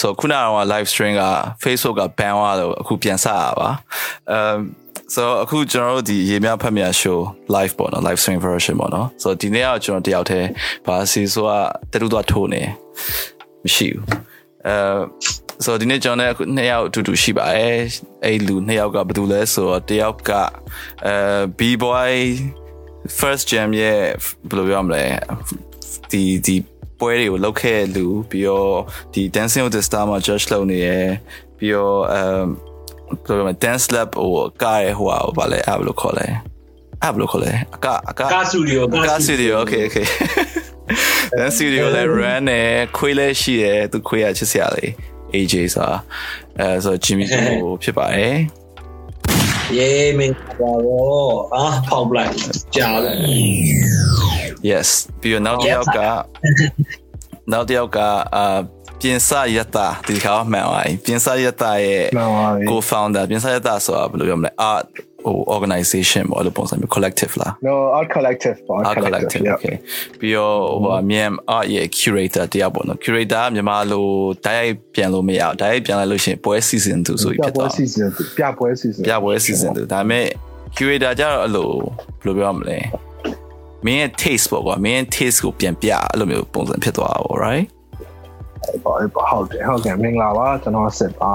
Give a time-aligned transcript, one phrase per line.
[0.00, 1.24] ဆိုခုနကတော့ live stream က
[1.62, 3.68] Facebook က ban သွားတော့အခုပြန်ဆက်ရပါ
[4.30, 4.58] အမ်
[5.14, 7.18] so အခုကျွန်တော်တို့ဒီရေမြဖတ်မြ show
[7.56, 10.48] live ပေါ့နော် live stream version ပေါ့နော် so ဒီနေ့ကကျွန်တော်တယောက်တည်း
[10.86, 11.50] ဘာစီဆိုက
[11.92, 12.62] တတူတော့ထိုးနေ
[13.64, 14.04] မရှိဘူး
[14.66, 14.76] အဲ
[15.64, 17.76] so ဒီနေ့ကျွန်တော်လည်းနှစ်ယောက်အတူတူရှိပါတယ်
[18.24, 20.30] အဲ့လူနှစ်ယောက်ကဘာတူလဲဆိုတော့တယောက်က
[21.06, 21.14] အဲ
[21.58, 22.14] B boy
[23.18, 24.00] first jam ရဲ့
[24.48, 25.04] ဘယ်လိုပြောမလဲ
[26.10, 26.56] ဒီဒီ
[27.04, 28.76] ပွဲတွေကိုလောက်ခဲ့လူပြီးတော့
[29.14, 31.08] ဒီ dancing with the star မှာ judge လုပ်နေရယ်
[31.58, 32.22] ပြီးတော့အဲ
[33.26, 34.30] ဘယ်လိုလဲ dance lab ဟို
[34.62, 36.26] ကားရဟိုဟာဘာလဲအဲ့ဘယ်လိုခေါ်လဲ
[37.02, 40.06] အဲ့ဘယ်လိုခေါ်လဲအကအကကားစတူဒီယိုကားစတူဒီယို okay okay
[41.38, 44.90] ဒန်စတူဒီယိုလည်း run နဲ့ခွေးလည်းရှိတယ်သူခွေးရချစ်စရာလေး
[45.34, 45.96] AJ ဆိုတာ
[46.58, 48.36] အဲဆို Jimmy ကိုဖြစ်ပါတယ်
[49.76, 52.34] ယေးမင်းပါတော့အာဖောက်ပလိုက်
[52.76, 53.18] ကြာတယ်
[54.70, 54.88] yes
[55.20, 56.00] ပြီးတော့နောက်တစ်ယောက်က
[57.52, 57.98] နောက်တစ်ယောက်က
[58.36, 58.58] အာ
[59.00, 64.86] ပြင်စရတာဒီခါမှန်ပါပြင်စရတာရဲ့မှန်ပါပြီ co-founder ပြင်စရတာဆိုတာဘယ်လိုပြောမလဲ art
[65.24, 69.76] ဟို organization ပေါ့အဲ့လိုပုံစံမျိုး collective လား no art collective ပေါ့ art collective okay
[70.20, 74.06] ပြီးတော့ဟိုမြန် art ရဲ့ curator တရားပေါ့နော် curator ကမြန်မာလို
[74.46, 80.26] တိုက်ရိုက်ပြန်လို့မရအောင်တိုက်ရိုက်ပြန်လိုက်လို့ရှိရင်ပွဲ season 2ဆိုပြီးပြဖြစ်ပွဲသွား season ပြပွဲ season ပြပွဲ season 2ဒါပေမဲ့
[80.76, 81.70] curator ကြတော့အဲ့လို
[82.22, 82.78] ဘယ်လိုပြောမလဲ
[83.86, 87.64] မင်းရဲ့ taste ပေါ့ကွာမင်းရဲ့ taste ကိုပြန်ပြအဲ့လိုမျိုးပုံစံဖြစ်သွားတာပေါ့ right
[88.84, 88.98] ပေါ့
[89.30, 91.32] ဟုတ်တယ်ဟုတ်တယ်မင်္ဂလာပါကျွန်တော်စစ်ပါ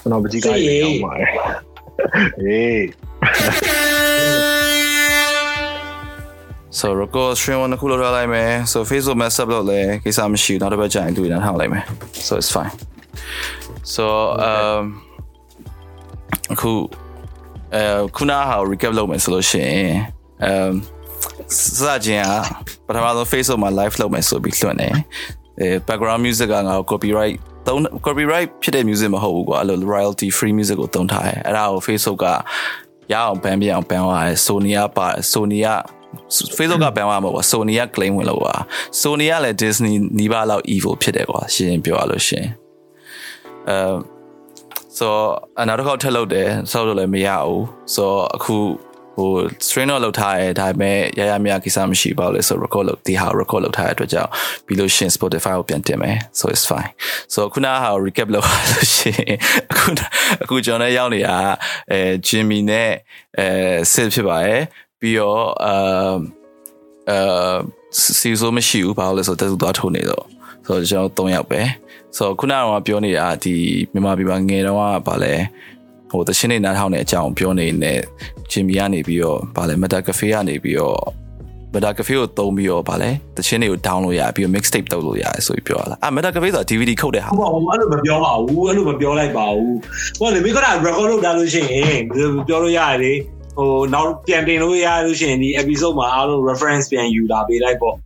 [0.00, 1.28] ကျွန်တော်ပကြီးကရေရောက်ပါတယ်
[2.40, 2.80] ဟေး
[6.78, 11.84] so record stream ကိုခုလောက်ထားလိုက်မယ် so facebook message လုပ်လဲကိစ္စမရှိဘူးနောက်တစ်ပတ်ကျရင်တွေ့နေတာထားလိုက်မယ်
[12.26, 12.72] so it's fine
[13.94, 14.04] so
[14.48, 14.82] um
[16.52, 16.72] အခု
[17.74, 17.82] အဲ
[18.16, 19.94] ခုနဟာ recap လုပ်မယ်ဆိုလို့ရှိရင်
[20.50, 20.72] um
[21.54, 22.32] စစချင်းက
[22.86, 24.94] ပထမဆုံး Facebook မှာ live လုပ်မယ်ဆိုပြီးလွှင့်တယ်
[25.60, 32.26] အဲ background music ကငါတို့ copyright သုံး copyright ဖြစ်တဲ့ music မဟုတ်ဘူးကွာအဲ့လို royalty free music ကိုသုံးထားတယ်အဲ့ဒါကို Facebook က
[33.12, 35.68] ရအောင် ban ပြအောင် ban သွားတယ် Sony ကပါ Sony က
[36.56, 38.54] Facebook က ban သွားမှာပေါ့ Sony က claim ဝင်လို့ပါ
[39.02, 42.48] Sony ကလည်း Disney နီးပါးလောက် evil ဖြစ်တယ်ကွာရှင်းရှင်းပြောရလို့ရှရင်
[43.68, 43.78] အဲ
[44.98, 45.08] so
[45.60, 47.62] အနောက်တစ်ခေါက်ထပ်လုပ်တယ်ဆောက်လို့လည်းမရဘူး
[47.94, 48.04] so
[48.36, 48.56] အခု
[49.16, 49.30] ဟို
[49.66, 54.30] strain တော့လုပ်ထားရဲဒါပေမဲ့ရရမြကိစ္စမရှိပါဘူးလေ so record လုပ်ဒီဟာ record လုပ်ထားတဲ့အတွက်ကြောင့်
[54.66, 56.90] ပြီးလို့ရှရင် Spotify ကိုပြန်တင်မယ် so it's fine
[57.34, 59.34] so ခုနကဟာ recap လုပ်ရလို့ရှရင်
[59.70, 59.88] အခု
[60.42, 61.36] အခုကျွန်တော်လည်းရောက်နေတာ
[61.92, 62.90] အဲ Jimmy နဲ့
[63.38, 63.48] အဲ
[63.92, 64.62] Sid ဖြစ်ပါတယ်
[65.00, 66.14] ပြီးတော့အာ
[67.10, 67.56] အာ
[68.20, 70.24] စီဆိုမရှိဘူးဘာလို့လဲဆိုတော့တက်သူသွားထိုးနေတော့
[70.66, 71.60] ဆိုတော့ကျွန်တော်၃ယောက်ပဲ
[72.16, 73.54] ဆိုတော့ခုနကပြောနေတာဒီ
[73.92, 75.34] မြန်မာပြည်မှာငယ်တော့ကဗာလဲ
[76.16, 77.94] ဟိုတချင်းနေနားထောင်တဲ့အကြောင်းပြောနေနေ
[78.50, 81.00] ဂျင်မီကနေပြီးတော့ဗာလဲမက်တာကဖေးကနေပြီးတော့
[81.72, 89.76] မက်တာကဖေးကိုသုံးပြီးတော့ဗာလဲတချင်းတွေကို download ရပြီးတော့ mixtape တုပ်လို့ရတယ်ဆိုပြီးပြောလာအာမက်တာကဖေးဆိုတာ DVD ခုတ်တဲ့ဟာဟုတ်ပါဘူးအဲ့လိုမပြောပါဘူးအဲ့လိုမပြောလိုက်ပါဘူး
[90.18, 92.00] ဟိုလေမိခဏ record လုပ်တာလို့ရှိရင်
[92.48, 93.12] ပြောလို့ရတယ်လေ
[93.56, 97.96] ဟိုနောက်ပြန်တင်လို့ရလို့ရှိရင်ဒီ episode မှာအားလုံး reference ပြန်ယူတာပေးလိုက်ပေါ့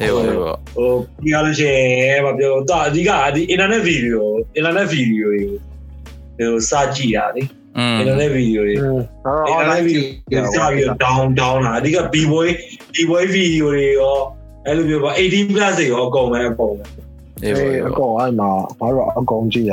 [0.00, 0.90] အေးဟုတ်ဟုတ်ဟို
[1.22, 4.18] ပြီးရလို့ရှိရင်မပြောတော့အဓိကဒီ internet video
[4.58, 5.75] internet video တွေကို
[6.38, 7.42] ဟိုစကြည့်တာလေ
[7.78, 10.02] အင်တာနက်ဗီဒီယိုတွေအင်တာနက်ဗီဒီ
[10.32, 12.48] ယိုစပြီး down down လာအဓိက B boy
[12.94, 14.16] B boy ဗီဒီယိုတွေရော
[14.66, 16.84] အဲ့လိုမျိုးပါ18 plus တွေရောအကုန်ပဲအကုန်ပဲ
[17.44, 19.72] အေးအကုန်အဲ့မှာဘာလို့အကုန်ကြည့်ရ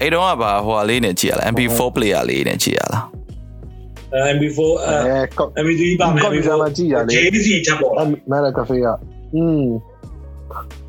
[0.00, 3.04] အဲ့တော့ဘာဟိုလေးနဲ့ကြည့်ရလား MP4 player လေးနဲ့ကြည့်ရလား
[4.36, 4.60] MP4
[5.64, 7.92] MP3 ပါမယ် MP4 မှာကြည့်ရလေ JVC တက်ပေါ့
[8.30, 8.86] မဲရကဖေးက
[9.34, 9.64] อืม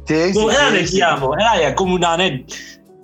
[0.09, 2.31] JVC ကိုအဲ့ဒါနဲ့ကြည့်ရမှာပေါ့အဲ့ဒါရကွန်ပျူတာနဲ့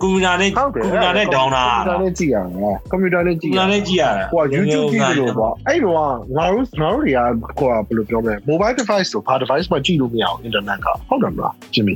[0.02, 5.94] ကွန်ပျူတာနဲ့ဟုတ်တယ်ကွန်ပျူတာနဲ့ down လာကွန်ပျူတာနဲ့ကြည့်ရမယ်ကွန်ပျူတာနဲ့ကြကွန်ည့်ပျူရတာနဲ့ကြည့်ရတာဟို YouTube ကြည့်လို့ပေါ့အဲ့တော့
[6.36, 7.20] ငါတို့ငါတို့တွေက
[7.58, 11.94] ဟိုဘယ်လိုပြောမလဲ mobile device ဆိုဘာ device မှာကြည့်လို့မရအောင် internet ကဟုတ်တယ်မလားဂျင်မီ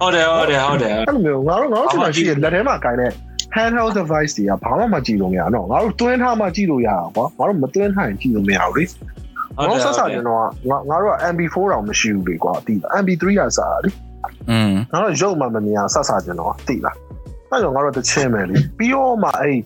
[0.00, 3.10] ဟုတ်တယ်ဟုတ်တယ်ဟုတ်တယ်အဲ့လိုမျိုးငါတို့ငါတို့ဒီမှာရှိတဲ့လက်ထဲမှာကိုင်တဲ့
[3.56, 13.90] handheld device တွေကဘာမှမကြည့်လို့မရတော့ငါတို့တွင်းထားမှကြည့်လို့ရအောင်ကွာငါတို့မတွင်းထားရင်ကြည့်လို့မရဘူးလေဟုတ်ငါတယ်ဆက်စားကျွန်တော်ကငါငါတို့က MB4 တောင်မရှိဘူးလေကွာတိလား MB3 ကစားတာလေ
[14.50, 16.96] อืมငါတို့ရုပ်မှမမြင်အောင်ဆက်စားကျွန်တော်ကတိလား
[17.56, 19.58] အဲ့တော့ငါတို့တချင်းမယ်လေပြီးတော့မှအဲ့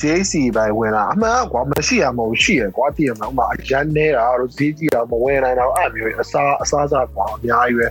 [0.00, 7.86] JC ပဲဝင်လာအမှန်ကွာမရှိရမဟုတ်ရှိရကွာတည်ရမှာဥမာအရန်နေတာတို့ဈေးကြီးတာမဝင်နိုင်တော့အဲ့မျိုးအစားအစားစားကွာအများကြီးပဲ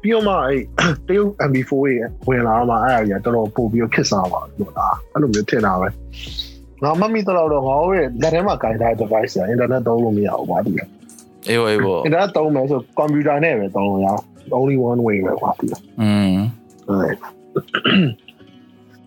[0.00, 0.62] ပြီးတော့မှအဲ့
[1.08, 1.96] တရုတ် MB4 ရေ
[2.28, 5.88] ဝင်လာမှအဲ့အရာတော်တော်ပို့ပြီးခစ်စားပါလို့လားအဲ့လိုမျိုးထင်တာပဲ
[6.82, 10.72] ငါမမီတော့တော့ငါတို့ရဲ့လက်ထဲမှာကင်ထားတဲ့ device က internet သုံးလို့မရဘူးကွာဒီ
[11.48, 14.22] အေးဟုတ်အေးဟုတ် internet သုံးမယ်ဆို computer နဲ့ပဲသုံးလို့ရအောင်
[14.58, 15.66] only one way ပဲကွာဒီ
[16.00, 16.34] อืม
[16.86, 17.16] ဟုတ်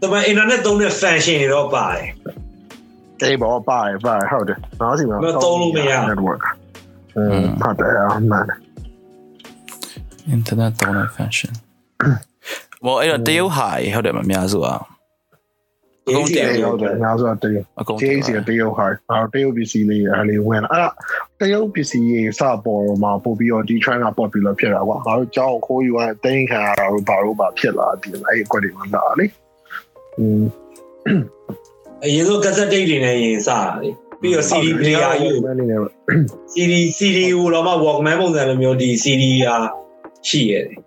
[0.00, 2.06] တမန် internet သုံးတဲ့ function တွေတော့ပါတယ်
[3.22, 6.42] အေးဘောပါတယ်ပါတယ်ဟုတ်တယ်။နောက်စီမှာ မသုံးလို့မရ network
[6.82, 8.46] ။အင်းဟုတ်တယ်အမှန်
[10.36, 11.52] internet သုံးတဲ့ function
[12.84, 14.78] မောအဲ့တော့တရုတ်ဟာကြီးဟုတ်တယ်မအများစုอ่ะ
[16.08, 20.90] အကုန်တ တ ရုတ် ရုတ်တယ်အများစုကတရုတ် အကုန် JC ကတရုတ်ဟာအဲ့တော့တရုတ်ပစ္စည်းလေးအဲ့လေးဝင်လာအဲ့ဒါ
[21.40, 29.45] တရုတ်ပစ္စည်းရေးစပေါ်တော့မှာပို့ပြီးတော့ဒီ trend က popular ဖြစ်တာကွာငါတို့ကြောင်းခိုးယူရတဲ့တင်ခံရတာတို့ဘာလို့ပါဖြစ်လာဒီအဲ့အကွက်တွေမှာလာလေอืม
[32.04, 33.90] အရင်ဆုံးကက်ဆက်တိတ်တွေနဲ့ရင်စတာလေ
[34.20, 35.80] ပြီးတော့ CD player ယူ မနေနဲ့
[36.52, 39.56] CD CD ဟိုတော့မှ Walkman ပုံစံလိုမျိုးဒီ CD ဟာ
[40.28, 40.80] ရှိရတယ်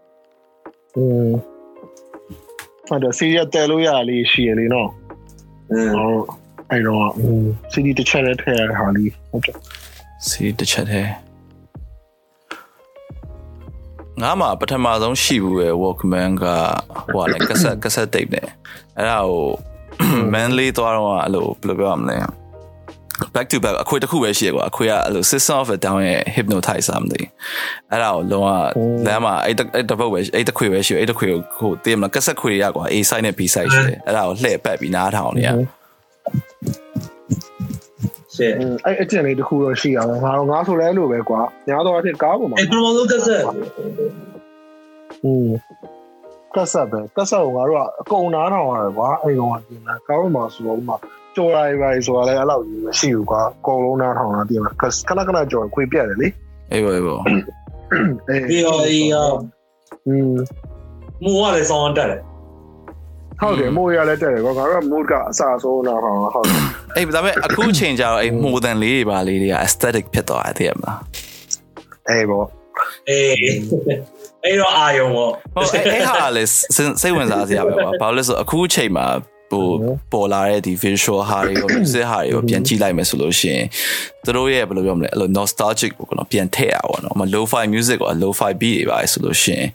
[0.98, 1.30] อืม
[2.90, 4.90] အဲ့တော့ CD တဲလို့ရလေးရှိရလေနော်
[5.72, 6.10] อืม ဟော
[6.72, 9.56] အဲ့တော့อืม CD တစ်ချက်နဲ့ထည့်ရတာလေးဟုတ်တယ်
[10.28, 11.12] စီတစ်ချက်တည်း
[14.23, 16.45] ငါမှပထမဆုံးရှိဘူးပဲ Walkman က
[17.13, 18.49] ဟိုကလည်းကဆက်ကဆက်တိတ်နဲ့
[18.99, 19.47] အဲ့ဒါကို
[20.35, 22.17] manly သွားတော့အဲ့လိုဘယ်လိုပြောရမလဲ
[23.35, 27.21] back to back အခွေတစ်ခုပဲရှိရကွာအခွေကအဲ့လို system of a down ရဲ့ hypnotize ဆာမသိ
[27.91, 28.49] အဲ့ဒါကိုလုံးဝ
[29.07, 35.51] လမ်းမှာအဲ့အဲ့တစ်ပုတ်ပဲအဲ့တစ်ခွေပဲရှိအဲ့တစ်ခွေကိုဟိုတည်မလားကဆက်ခွေရကွာ A side နဲ့ B side ရှိတယ်အဲ့ဒါကိုလှည့်ပတ်ပြီးနားထောင်နေရ
[38.41, 43.55] ရှင်းအဲ့အကျင့်လေးတစ်ခုတော့ရှိအောင်ငါတော့ငါဆိုလဲလို့ပဲကွာညာတော့အဖြစ်ကားပေါ်မှာအဲ့ပရိုမိုလို့ကက်ဆက်ဟို
[46.55, 50.97] ကက်ဆက်ပဲကက်ဆက်ကိုငါတို့ကအကုန်နားထောင်ရတယ်ကွာအဲ့ကောင်ကပြင်လာကားပေါ်မှာဆိုတော့ဥမာ
[51.37, 54.83] ကြော်ရိုင်ရိုင်ဆိုတာလည်းအဲ့လောက်ကြီးမရှိဘူးကွာအကုန်လုံးနားထောင်တာပြင်လာခ
[55.19, 56.29] ဏခဏကြော်ခွေပြတ်တယ်လေ
[56.73, 57.15] အေးပါအေးပါ
[58.29, 59.43] အေးပြီးတော့အေးဟွန်း
[61.25, 62.21] မူကလည်းဆောင်းတက်တယ်
[63.41, 66.63] ဟုတ်တယ်မိုးရလည်းတက်တယ်ကွာငါတို့က mood ကအစအဆုံးနားထောင်တာဟုတ်တယ်
[66.97, 70.99] အေးဒါပေမဲ့အခုချိန်ကြတော့အေး more than လေးတွေပါလေးတွေက aesthetic ဖြစ်သွားတယ်သိရမလား
[72.09, 72.47] အေးပေါ့
[73.09, 73.35] အေး
[74.45, 76.51] အဲ့တော့အာယုံပေါ့ဟုတ်အဲ့အဲ့ဟာလည်း
[77.03, 79.07] စိတ်ဝင်စားစရာပဲပါဘာလို့လဲဆိုအခုချိန်မှာ
[79.53, 79.69] ဟို
[80.13, 83.67] ပေါ်လာတဲ့ဒီ visual ဟာတွေရော music ဟာတွေရောပြန်ကြည့်လိုက်မယ်ဆိုလို့ရှိရင်
[84.25, 89.67] သူတို့ရဲ့ဘယ်လိုပြောမလဲအဲ့လို nostalgic ကိုကတော့ပြန်ထည့်ရပါတော့မ low fi music ကို low fi beat တွေပါဆိုလို့ရှိရင်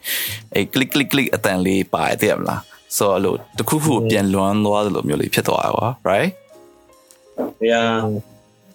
[0.53, 2.61] အဲ့ click click click အတန်လေးပါတယ်သိရမလား
[2.97, 6.29] ဆိုတော့အဲ့လိုတခုခုပြန်လွမ်းသွားသလိုမျိုးလေးဖြစ်သွားတာကွာ right
[7.63, 7.81] ဗျာ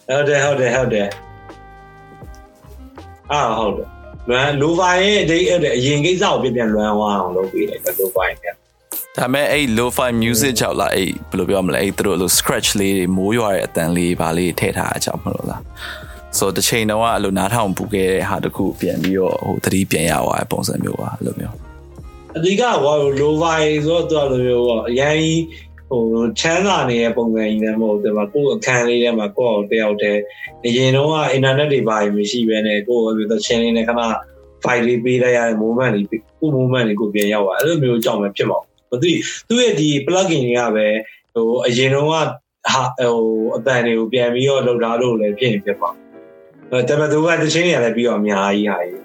[0.09, 1.09] ဟုတ်တယ်ဟုတ်တယ်ဟုတ်တယ်
[3.33, 3.89] အာဟုတ်တယ်
[4.29, 8.53] လွမ်းလိုဖိုင်ရဲ့အတိတ်အဲ့အရင်ကိစ္စကိုပြန်ပြန်လွမ်းသွားအောင်လုပ်ပေးလိုက်တယ်လိုဖိုင်ကဒါ
[9.17, 15.62] ပေမဲ့အဲ့ low fi music ကြောင့်လားအဲ့ဘယ်လိုပြောမလဲအဲ့သူတို့လို scratch လေးတွေမိုးရွာတဲ့အတန်လေးပါလေးထည့်ထားတာကြောင့်မလို့လား
[16.39, 21.70] ဆိုတော့တစ်ချိန်တော့အဲ့လိုနားထောင်ပူခဲ့တဲ့ဟာတခုပြန်ပြီးတော့ဟိုသတိပြန်ရသွားတဲ့ပုံစံမျိုးပါအဲ့လိုမျိုး
[22.37, 25.17] အဓိကကလိုဖိုင်ဆိုတော့သူကလိုမျိုးပေါ့အရင်
[25.88, 26.03] ဟို
[26.38, 30.21] ချမ်းသာနေတဲ့ပုံစံကြီးလည်းမဟုတ်ဘူးဒီမှာကိုယ့်အခန်းလေးထဲမှာကိုယ့်အောင်တယောက်တည်း
[30.67, 34.03] အရင်တော့ကအင်တာနက်တွေပါမရှိဘဲနဲ့ကိုယ့်သချင်းလေးနဲ့ခဏ
[34.65, 38.59] file လေးပေးလိုက်ရတဲ့ moment လေးကို moment လေးကိုပြန်ရောက်သွားအဲ့လိုမျိုးကြောင့်ပဲဖြစ်မှာ
[38.91, 39.12] မသိ
[39.49, 40.87] သူ့ရဲ့ဒီ plugin တွေကပဲ
[41.35, 42.23] ဟိုအရင်တော့ကဟာ
[42.99, 43.19] ဟို
[43.56, 45.91] အတန်တွေကိုပြန်ပြီးတော့လောက်ထားလို့လည်းဖြစ်ရင်ဖြစ်ပါ
[46.71, 49.00] အဲတမန်သူကတချင်းတွေလည်းပြီးတော့အများကြီးဟာကြီး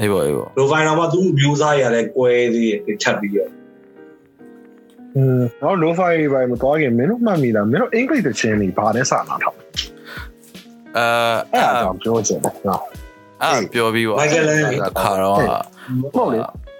[0.00, 3.50] အေးပေါ့အေးပေါ့လိုဖိုင်တော့မှသူ့မျိုးစားရလည်းကွဲသေးတယ်ထပ်ပြီးတော့
[5.16, 9.58] อืมတော့ low fi ဘိုင်မတော်ခင်မင်းတို့မှတ်မိလားမင်းတို့ English တချင်းနေဘာလဲစာနာထောက်
[10.96, 11.06] အဲ
[11.52, 12.82] အဲ့အဲ့ဒါကြောင့်ပြောချင်တယ်နော်
[13.42, 14.58] အဲ့ပြောပြီးပါမိုက်ကယ်လန်
[15.02, 15.38] ခါတော့
[16.14, 16.38] ဟုတ်လေ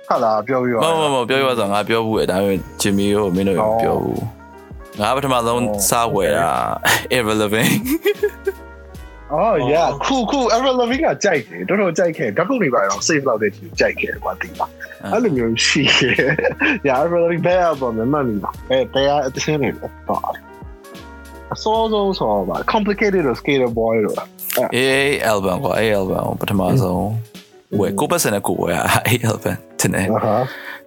[0.08, 4.22] ဟာလာပြောပြီးမတော့မမပြောပြပါဆိုငါပြောဘူးလေဒါပေမဲ့ဂျင်မီကိုမင်းတို့မပြောဘူး
[5.00, 6.48] ငါပထမဆုံးစားဝယ်တာ
[7.16, 7.72] irrelevant
[9.32, 14.66] အော် yeah ခုခု ever loving ကကြိုက်တယ်တော်တော်ကြိုက်ခဲ့ဓာတ်ပုံတွေပါတော့ save လောက်တဲ့ကြကြိုက်ခဲ့ကွာဒီပါ
[15.12, 16.14] အဲ့လိုမျိုးရှိတယ်
[16.86, 20.22] yeah ever loving ဘယ် album မှမမိပါအဲတရားအသင်းတွေတော့
[21.54, 24.16] အစောဆုံးဆိုပါ complicated skater boy တော့
[24.76, 27.06] အေး album ကွာအေး album ပထမဆုံး
[27.80, 30.20] ဝယ်ကိုပတ်စံနဲ့ကိုဝယ်အေး album တင်တယ်ဟာ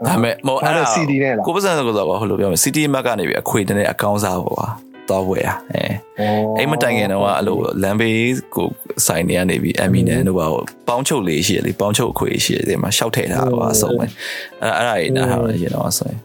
[0.05, 4.67] ဒါပေမဲ့မဟုတ်အဲ့ဒါ CD နဲ့လားကိုပတ်စံဆိုတော့ဟိုလိုပြောမယ် CD Mac ကနေပြီးအခွေတဲ့အကောင့်စားပေါ့ကွာ
[5.10, 5.84] တော့ဝယ်ရအဲ
[6.58, 8.18] အဲ့မတိုင်ခင်တော့အဲ့လိုလမ်းဘေး
[8.54, 8.68] ကို
[9.06, 10.46] စိုင်နေရနေပြီး Eminem တို့ပါ
[10.88, 14.06] ပေါင်းချုပ်လေးရှိရလေပေါင်းချုပ်အခွေရှိရဒီမှာရှောက်ထည့်ထားပါအဆုံးပဲ
[14.62, 16.18] အဲ့အဲ့ဒါကြီးနားထားရရင်တော့ဆိုရင်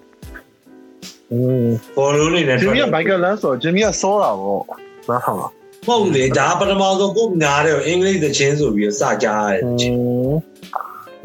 [1.31, 1.67] อืม
[1.97, 4.63] ဘောလုံးနေနဲ့ ဂျင်မီက Michael Lance ဆိုဂျင်မီကစောတာပေါ့
[5.09, 5.51] နားထောင်လား
[5.87, 9.61] ဟုတ်လေဒါပထမဆုံးကိုညားတယ်အင်္ဂလိပ်သချင်းဆိုပြီးစကြားရတယ်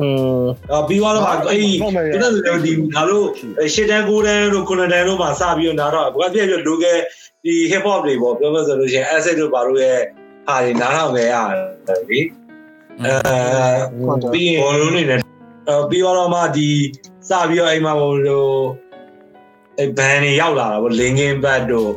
[0.01, 0.09] อื
[0.41, 3.27] ม အော်ပြီးသွားတော့အဲ့ဒီဒီလိုမျိုးဒီငါတို့
[3.75, 6.95] ရှစ်တန်းကိုတန်းတို့ခုနှစ်တန်းတို့မှာစပြီးတော့နားတော့ဘကပြည့်ပြည့်လိုကဲ
[7.48, 10.00] ဒီ hip hop တွေပေါ့ပြောမှဆိုလို့ရှိရင် acid တို့ဘာလို့ရဲ့
[10.48, 11.36] ဟာတွေနားထောင်ခဲ့ရ
[11.88, 12.20] တယ်လေ
[13.04, 15.20] အဲပြီးရင်ဘောလုံးနေနဲ့
[15.90, 16.70] ပြီးတော့မှဒီ
[17.30, 18.48] စပြီးတော့အိမ်မှာဟိုလို
[19.80, 21.92] အဲဘန်တွေရောက်လာတာပေါ့ Linkin Park တို့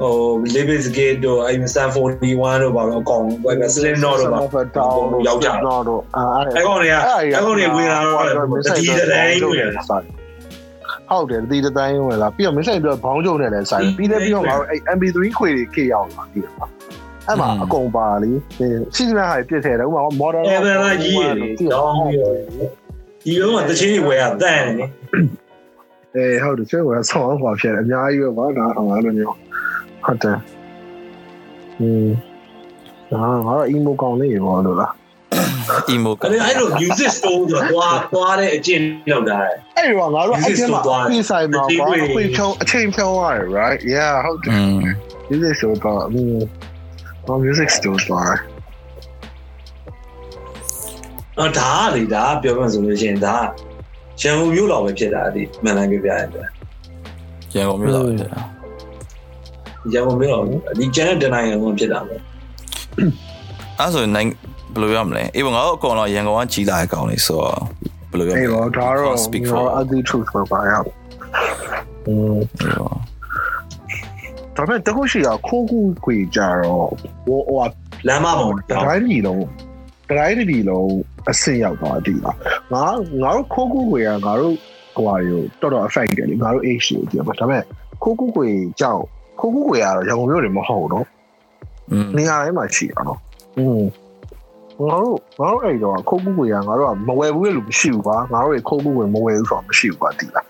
[0.00, 0.14] ဟို
[0.54, 4.38] Livis Gate တို့အဲ Sun 41တို့ဘာလို့အကောင်ပဲ Slim Knot တို့ပါ
[5.26, 6.22] ယောက်ျားတော့တော့အဲ
[6.56, 8.24] အဲ့ကောင်တွေကအဲ့ကောင်တွေဝင်လာတော့
[8.78, 10.19] ဒီတတိုင်းဝင်လာ
[11.10, 16.56] ဟုတ်တယ်ဒီတိုင်းဝင်လာပြီးတော့မင်းဆိုင်ပြောဘောင်းကျုံနဲ့လည်းဆိုင်ပြီးတယ်ပြီးတော့ငါတို့အဲ့ MP3 ခွေတွေခေရောက်လာပြီးတော့
[17.26, 18.32] အဲ့မှာအကုန်ပါလी
[18.94, 22.34] စီစဉ်ဟာပြစ်ထဲတယ်ဥပမာ modern အဲ့ဒါကြီးလေတောင်းပြီးတော့
[23.24, 24.84] ဒီလုံးကတချင်းတွေဝယ်ရတန့်နေ
[26.16, 29.34] အေးဟုတ်တယ်ကျွေးကဆောင်းပါဖြစ်တယ်အများကြီးပဲဗောနားထောင်ရလို့မျိုး
[30.04, 30.38] ဟုတ်တယ်
[31.80, 32.08] อืม
[33.12, 34.92] အာငါတော့ emo ကောင်းနေဘောလို့လား
[35.94, 39.38] emo ကအဲ့လို music store ဆိုတော့သွားသွားတဲ့အကျင့်လောက်တာ
[39.76, 44.52] အဲ့ဒီတော့ငါတို့အဲ့ဒီမှာပြင်ဆိုင်မှာဘာပြင်ချုံအချိန်ဖြောင်းရတယ် right yeah ဟုတ်တယ်
[45.30, 48.36] music store တော့ music store တော့
[51.38, 53.36] တော့ဒါကလေဒါပြောမှဆိုလို့ရှိရင်ဒါ
[54.20, 56.46] ရန်ကုန်မြို့လောက်ပဲဖြစ်တာဒီမန်လန်ပြပြရတဲ့
[57.54, 58.40] ရန်ကုန်မြို့လောက်ပဲဖြစ်တာ
[59.92, 60.46] ရန်ကုန်မြို့လောက်
[60.78, 62.16] ဒီကျန်တဲ့တနိုင်ငံလုံးဖြစ်တာပဲ
[63.78, 64.28] အဲ့ဆိုနိုင်
[64.74, 67.58] ဘယ်လိုရမလဲအေးပေါ့ငါတို့အကောင်တော့ရန်ကုန်ကကြီးလာတဲ့ကောင်လေးဆိုတော့
[68.10, 70.88] ဘယ်လိုရမလဲအေးပေါ့ဒါတော့ speak for ugly truth ပဲပါရအောင်
[72.06, 72.94] အေးပေါ့
[74.56, 76.88] ဒါပေမဲ့တခုရှိတာခိုးကူခွေကြတော့
[77.26, 77.66] ဟိုဟို
[78.06, 79.44] လမ်းမပေါ်တော့တိုင်းပြည်လုံး
[80.10, 80.90] တိုင်းပြည်လုံး
[81.30, 82.36] အဆင့်ရောက်သွားပြီလား
[82.72, 82.86] ငါ
[83.22, 84.56] ငါတို့ခိုးကူခွေကငါတို့
[84.94, 87.62] ဟိုဟာတွေကိုတော်တော် affect တယ်လေငါတို့ age တွေကိုကြည့်ပါဒါပေမဲ့
[88.02, 88.48] ခိုးကူခွေ
[88.80, 89.02] ကြောက်
[89.40, 91.06] ခိုးကူခွေကတော့ရန်ကုန်မြို့တွေမဟုတ်တော့
[92.16, 93.20] နေရာတိုင်းမှာရှိတာနော်
[93.58, 93.80] อืม
[94.80, 100.46] ငါတို့ငါတို့အဲ့တော့ခိုးကူခွေကငါတို့ကမဝယ်ဘူးလို့မရှိဘူးကွာငါတို့ခိုးကူခွေမဝယ်ဘူးဆိုတော့မရှိဘူးကွာဒီလား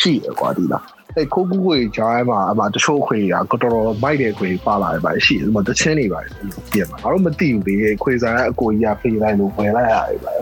[0.00, 0.84] ရှိရကွာဒီလား
[1.16, 3.18] အဲ့ခိုးကူခွေကြားမှာအမတချို့ခွေ
[3.50, 6.32] ကတော်တော်မိုက်တဲ့ခွေပါလာတယ်ပါရှိတယ်ဒီမှာတချင်းနေပါတယ်
[6.72, 10.32] ပြင်မှာငါတို့မသိဘူးလေခွေဆိုင်ကအကိုကြီးကဖေးလိုက်လို့ဝယ်လိုက်ရတယ်ပါ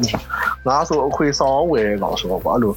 [0.67, 2.73] ငါဆိုအခွေဆောင်ဝယ်ကောင်ဆိုတော့ကွာအဲ့လို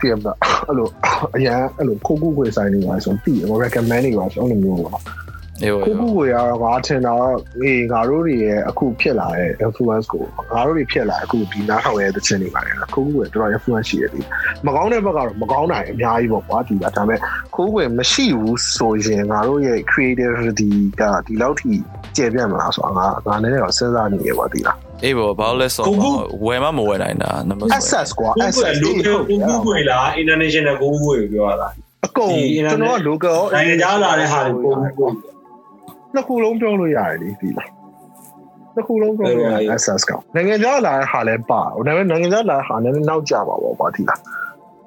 [0.00, 0.32] ပြင်မှာ
[0.68, 0.88] အဲ့လို
[1.36, 5.00] အရန်အဲ့လိုခိုးကူခွေဆိုင်နေပါဆိုပြီး recommend နေပါဆိုအဲ့လိုမျိုးပေါ့
[5.62, 7.26] အေးပေါ့ခုခုကိုရတော့ငါထင်တော့
[7.62, 14.24] အေးငါတို့တွေရဲ့အခုဖြစ်လာတဲ့ influence ကိုငါတို့တွေဖြစ်လာအခုဒီနားထောင်ရတဲ့ချင်းတွေပါတယ်ခုခုကိုတော်တော် influence ရှိရတယ်
[14.66, 17.18] မကောင်းတဲ့ဘက်ကတော့မကောင်းတာအများကြီးပေါ့ကွာဒီကဒါပေမဲ့
[17.54, 21.72] ခုခုကိုမရှိဘူးဆိုရင်ငါတို့ရဲ့ creativity ကဒီလောက်ထိ
[22.16, 31.68] ကျေပြန့်မလားဆိုတော့ငါငါလည်းတော့စဉ်းစားနေရပါသေးလားအေးပေါ့ဘာလို့လဲဆိုတော့ဝယ်မမဝယ်နိုင်တာနံပါတ် access ကွာကိုကို access လူလေးကိုဟုတ်ကိုတယ်ကိုလား international ကိုကိုကိုပြောတာ
[32.06, 35.08] အကုန်ကျွန်တော်က local နိုင်ငံခြားလာတဲ့ဟာတွေကိုကို
[36.14, 37.70] နှစ်ခုလုံးပြောလို့ရတယ်လေဒီလား
[38.74, 44.20] နှစ်ခုလုံးပြောလို့ရတယ် access ကနိုင်ငံခြားလာတဲ့ဟာလည်းပါဒါပေမဲ့နိုင်ငံခြားလာတဲ့ဟာလည်းနောက်ကျပါပေါ့ကွာဒီလား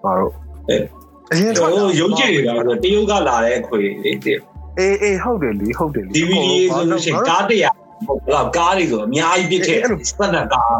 [0.03, 0.33] ငါတို့
[1.31, 4.17] အရင်ကျွန်တော်ရုံးကြည့်နေတာဆိုတရုတ်ကလာတဲ့အခွေလေး
[4.79, 7.75] အေးအေးဟုတ်တယ်လေဟုတ်တယ်လေ DVD ဆိုလို့ရှိရင်ကားတရား
[8.07, 9.77] ဟုတ်လားကားတွေဆိုအများကြီးပြစ်ခဲ့
[10.09, 10.75] စက်နဲ့ကား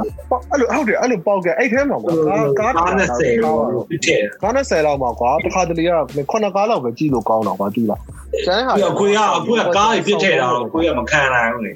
[0.50, 3.60] အဲ့လိုဟုတ်တယ်အဲ့လိုပေါက်ခဲ့အဲ့ထဲမှာကွာကားကားကားနဲ့ဆယ်လို့
[3.90, 5.90] ပြစ်ခဲ့ကားနဲ့ဆယ်လောက်မှာကွာတခါတလေက
[6.32, 8.02] ခုနှစ်ကားလောက်ပဲကြည့်လို့ကောင်းတော့ကွာဒီလား
[8.46, 11.74] ကျန်တဲ့ဟာအခွေကအခွေကကားတွေပြစ်ခဲ့တာတော့အခွေကမခံနိုင်ဘူးလေ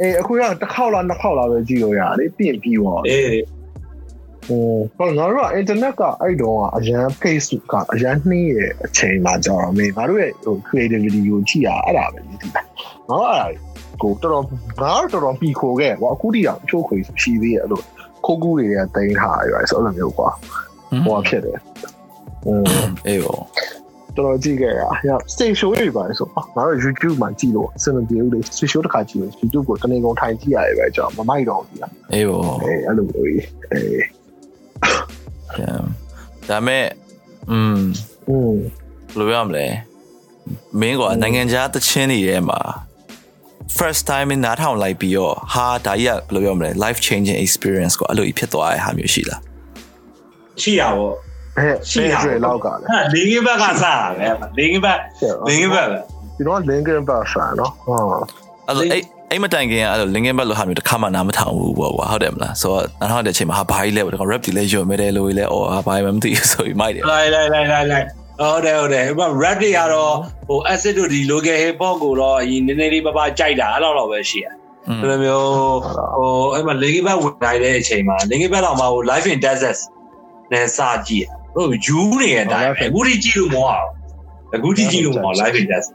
[0.00, 3.42] အေးအခုကတစ်ခေါက်လားနှစ်ခေါက်လားပဲကြည့်လို့ရတယ်လေပြင်ပြီးသွားအေး
[4.46, 4.64] ဟို
[4.98, 12.66] ဘာငါတို့က internet ကအဲ့တော့အရန် Facebook ကအရန်နှင်းရဲ့အချိန်မှာကြာတော့မင်းငါတို့ရဲ့ဟို creativity ကိုကြည့်ရအဲ့ဒါပဲဒီလား
[13.08, 13.46] ငါတို့အဲ့ဒါ
[14.02, 14.44] ကိုတော်တော်
[14.82, 17.82] ငါတို့တော်တော်ပြီးခိုခဲ့ကွာအခုတိအောင်ချိုးခွေရှိသေးရဲ့အဲ့လို
[18.24, 20.28] ခိုးကူးတွေကတိန်းထားရယ်ဆိုအဲ့လိုမျိုးကွာ
[21.04, 21.58] ဟိုဖြစ်တယ်
[22.42, 22.56] ဟို
[23.06, 23.42] အေးပေါ့
[24.15, 35.67] တော်တော်ကြည့်ခဲ့ရ။ည stage show တွေပါဆို။ငါတို့ YouTube မှာကြည့်လို့စင်မပြေဘူးလေ။ stage show တစ်ခါကြည့်လို့ YouTube ကိုတနေ့ကုန်ထိုင်ကြည့်ရတယ်ပဲကျွန်တော်မမိုက်တော့ဘူးလား အေးပေါ့ ။အဲအဲ့လိုမျိုးကြီး။အဲ
[36.49, 36.85] ဒါမဲ့
[37.51, 37.79] อืม
[38.29, 38.53] อืม
[39.15, 39.65] ဘယ်လိုရမလဲ
[40.79, 42.59] မင်းကနိုင်ငံခြားတချင်းတွေထဲမှာ
[43.77, 49.41] first time နားထောင်လိုက်ပြီးတော့ဟာဒါကြီးကဘယ်လိုပြောမလဲ life changing experience ကိုအဲ့လိုကြီးဖြစ်သွားတဲ့ဟာမျိုးရှိလား
[50.61, 51.09] ရှိရပါ
[51.56, 52.14] ဘယ်ရှိရ
[52.44, 54.28] လောက်ကလဲလင်းကင်းဘက်ကစတာပဲ
[54.58, 54.98] လင်းကင်းဘက်
[55.48, 55.86] လင်းကင်းဘက်
[56.36, 58.04] ဒီတော့လင်းကင်းဘက်စတာနော်ဟုတ်
[58.68, 68.06] အဲ့တော့အဲ့အဲ့မတိုင်ခင်ကအဲ့လို linkin back လို့ဟာမျိုးတစ်ခါမှနားမထောင်ဘူးပေါ့ကွာဟုတ်တယ်မလားဆိုတော့နားထောင်တဲ့အချိန်မှာဟာဘာကြီးလဲပေါ့ကွာ rap တွေလဲယွံမဲတယ်လို့လဲအော်ဟာဘာမှမသိဘူးဆိုပြီးမိုက်တယ်လိုက်လိုက်လိုက်လိုက်လိုက်
[68.40, 70.14] ဟုတ်တယ်ဟုတ်တယ်ဟို rap တွေကတော့
[70.48, 74.54] ဟို acid တို့ဒီ local hip hop ကိုတော့ဒီနည်းနည်းလေးပပကြိုက်တာအဲ့လောက်တော့ပဲရှိရတယ်
[75.00, 75.48] ဒီလိုမျိုး
[76.16, 79.78] ဟိုအဲ့မှာ linkin back ဝင်နိုင်တဲ့အချိန်မှာ linkin back တော့မှဟို live in texas
[80.52, 80.78] နဲ့စ
[81.08, 83.88] ကြည့် ဟိုယူနေတဲ့အတိုင်းအခုထိကြည့်လို့မဟုတ်အောင်
[84.54, 85.94] အခုထိကြည့်လို့မဟုတ် live in desert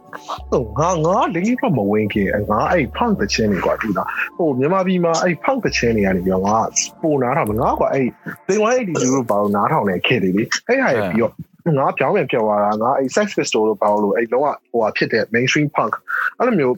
[0.51, 4.07] ဟိုငါငါ Linkin Park မဝင်ခင်ငါအဲ့ punk တချင်းတွေကွာဒီလား
[4.37, 6.57] ဟိုမြန်မာပြည်မှာအဲ့ punk တချင်းတွေကနေပြီးတော့ငါ
[7.01, 8.07] ပုံနားထောင်ငါကွာအဲ့
[8.47, 15.93] 3182လို့ပါလို့နားထောင်နေခဲ့တယ်လေအဲ့ဟာရပြီးတော့ငါပြောင်းပြန်ပြောင်းလာတာငါအဲ့ sex pistol လို့ပါလို့အဲ့လုံးဝဟိုဟာဖြစ်တဲ့ mainstream punk
[16.37, 16.75] အဲ့လိုမျိုး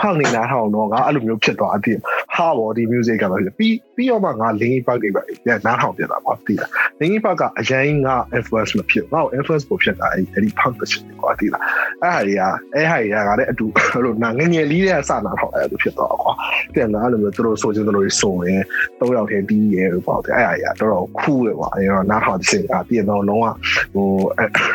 [0.00, 1.92] punk နေနားထောင်တော့ငါအဲ့လိုမျိုးဖြစ်သွားအတိ
[2.34, 5.20] ဟာဘောဒီ music ကတော့ပြီးပြီးတော့မှငါ Linkin Park တွေပဲ
[5.66, 6.70] နားထောင်ပြတာပါတိလား
[7.00, 8.08] Linkin Park ကအရင်က
[8.38, 11.64] influence မဖြစ်ငါ့ကို influence ပိုဖြစ်တာအဲ့ဒီ punk တချင်ကွာတိလား
[12.02, 12.42] အဲ့ဟာတွေက
[12.74, 16.32] အဲ့ဟာတွေကငါလည်းအတူအဲ့လိုနာငငယ်လေးတွေကစနာထောင်အဲ့လိုဖြစ်သွားကွာ
[16.74, 18.62] ပြန်လာအဲ့လိုမျိုးသူတို့ဆိုချင်တယ်လို့ဆိုရင်
[18.98, 23.46] ၃ယောက်တည်းပြီးရဲလို့ပေါ့တဲ့အဲ့ဟာတွေကတော်တော်ခူးတယ်ကွာအဲ့တော့နားထောင်တဲ့ကပြင်တော့လုံးဝ
[23.94, 24.08] ဟို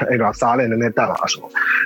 [0.10, 1.46] အဲ့တော့စားလည်းနည်းနည်းတက်လာဆို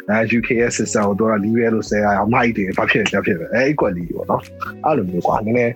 [0.10, 4.44] အဲ UKS system ကိုတော့လီးရဲလို့ဆဲရအောင်မိုက်တယ်ဘာဖြစ်လဲဖြစ်တယ်အဲ့အကွက်လေးပေါ့နော်
[4.86, 5.74] အဲ့လိုမျိုးကွာနည်းနည်း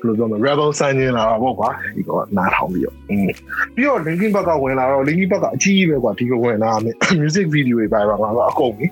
[0.00, 3.28] ဘယ်လိုပြောမလဲ rebel ဆန်ကျင်လာတာပေါ့ကွာဒီကောနားထောင်ပြီးတော့อืม
[3.74, 8.86] ပြီးတော့ linkin park ကဝင်လာတော့ linkin park ကအကြီးကြီးပဲကွာဒီကဝင်လာမယ် music video တွေပါပါငါကအကုန်ပြီ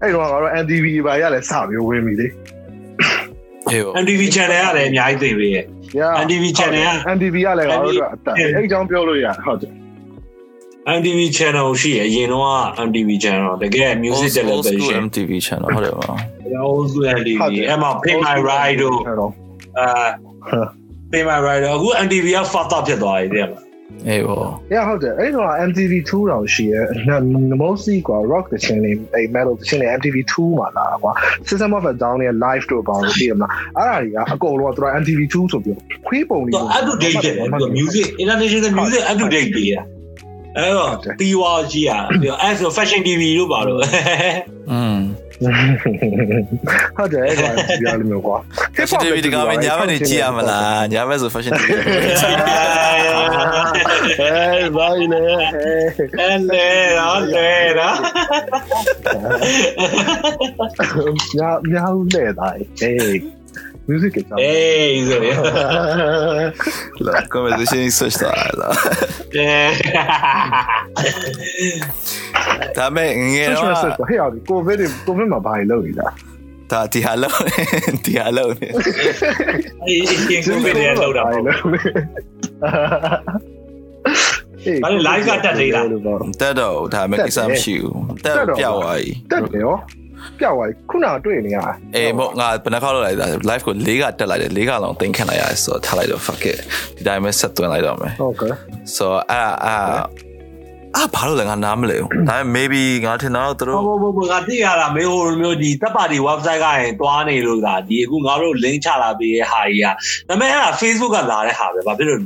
[0.00, 2.26] အဲ့တော့ငါတို့ MTV ပါရလဲစပြီးဝင်ပြီလေ
[3.68, 5.64] အေးဟို MTV channel ကလည်းအများကြီးသိပြီရဲ့
[6.00, 9.72] yeah MTV channel က MTV ကလည်းငါတို့အတွက်အတက်အဲ့အကြောင်းပြောလို့ရဟုတ်တယ်
[10.98, 15.94] MTV channel ရှိရအရင်တော့ MTV channel တကယ် music old school television MTV channel ဟုတ်တယ်
[16.53, 19.31] မလား old school MTV အဲ့မှာ Pay My Ride တို့ အဲ့တော့
[19.79, 20.07] အာ
[21.11, 23.59] Pay My Ride တို့အခု MTV က fuck up ဖြစ်သွားပြီတဲ့မှာ
[24.07, 24.41] အေးဟို
[24.73, 26.75] yeah ဟုတ်တယ်အဲ့တော့ MTV 2တောင်ရှိရ
[27.63, 31.11] mostly ကွာ rock တချင်းလေးအဲ့ metal တချင်းလေး MTV 2မှာလာကွာ
[31.47, 38.07] System of a Down ရဲ့ live တို့ပေါင်းလို့သိရမလားအဲ့ဒါတွေကအကုန်လုံးကသူက MTV 2ဆိုပြီးခွေးပုံလေး တော့ up to date ဖြစ်တယ်သူ music
[38.23, 39.81] international music up to date ပေးတာ
[40.57, 41.99] အဲ့တော့တီဝါကြီးอ่ะ
[42.41, 43.79] အဲ့ဆို fashion TV လို့ပါတော့
[44.71, 44.97] อืม
[46.96, 48.38] ဟုတ်တယ်အဲ့ဒါကြည့်ရလို့မျိုးကွာ
[48.76, 51.68] fashion TV ဒီကမညာဘက်နေကြည့်ရမလားညာဘက်ဆို fashion TV
[54.18, 55.22] ဟဲ့ဘာလဲ
[56.18, 57.96] အဲ့လေတော့လေတော့
[61.38, 62.48] ညာညာဦးလဲတာ
[62.80, 63.43] ဟေး
[63.88, 65.28] music ကကြောင်းအေးဆိုရ
[67.06, 68.72] လာ conversation switch တာလား
[69.36, 69.48] အဲ
[72.76, 76.08] ဒါမဲ့ငယ်အဲ့တော့တော့ဟဲ့အောင်ကိုဗစ်ကိုဗစ်မှာဘာလုပ်နေတာ
[76.72, 77.36] ဒါဒီဟာလုံး
[78.04, 78.68] ဒီဟာလုံးနေ
[79.88, 85.86] အေးဒီကိုပဲရလောက်တာပေါ့ဘာလဲ live ကတက်သေးလား
[86.40, 89.76] တက်တော့ဒါမဲ့ကိစ္စမရှိဘူးတက်တော့ပြောက်သွားပြီတက်တယ်ရော
[90.40, 91.58] ပြောက်သွားခုနတွေ့နေရ
[91.94, 96.58] အေးမို့ငါဘယ်နှခါလောက်လိုက်တာ live ကို၄ကတက်လိုက်တယ်၄ကလောင်တင်ခံလိုက်ရတယ်ဆိုတော့ထားလိုက်တော့ fuck it
[96.96, 98.52] ဒီတိုင်းပဲဆက်သွင်းလိုက်တော့မယ်ဟုတ်ကဲ့
[98.96, 99.80] ဆိုတော့အဲ့အဲ့
[100.96, 109.94] အာဘာလို့လဲငါနားမလဲဘူးဒါပေမဲ့ maybe ငါထင်တော့သူတို့ဘောဘောဘောငါသိရတာမေဟိုလိုမျိုးဒီတပ်ပါတီ website ကရင်တွားနေလို့သာဒီအခုငါတို့ link ချလာပေးတဲ့ဟာကြီးอ่ะ
[110.28, 112.20] ဒါပေမဲ့အဲ့ဒါ Facebook ကလာတဲ့ဟာပဲဘာဖြစ်လို့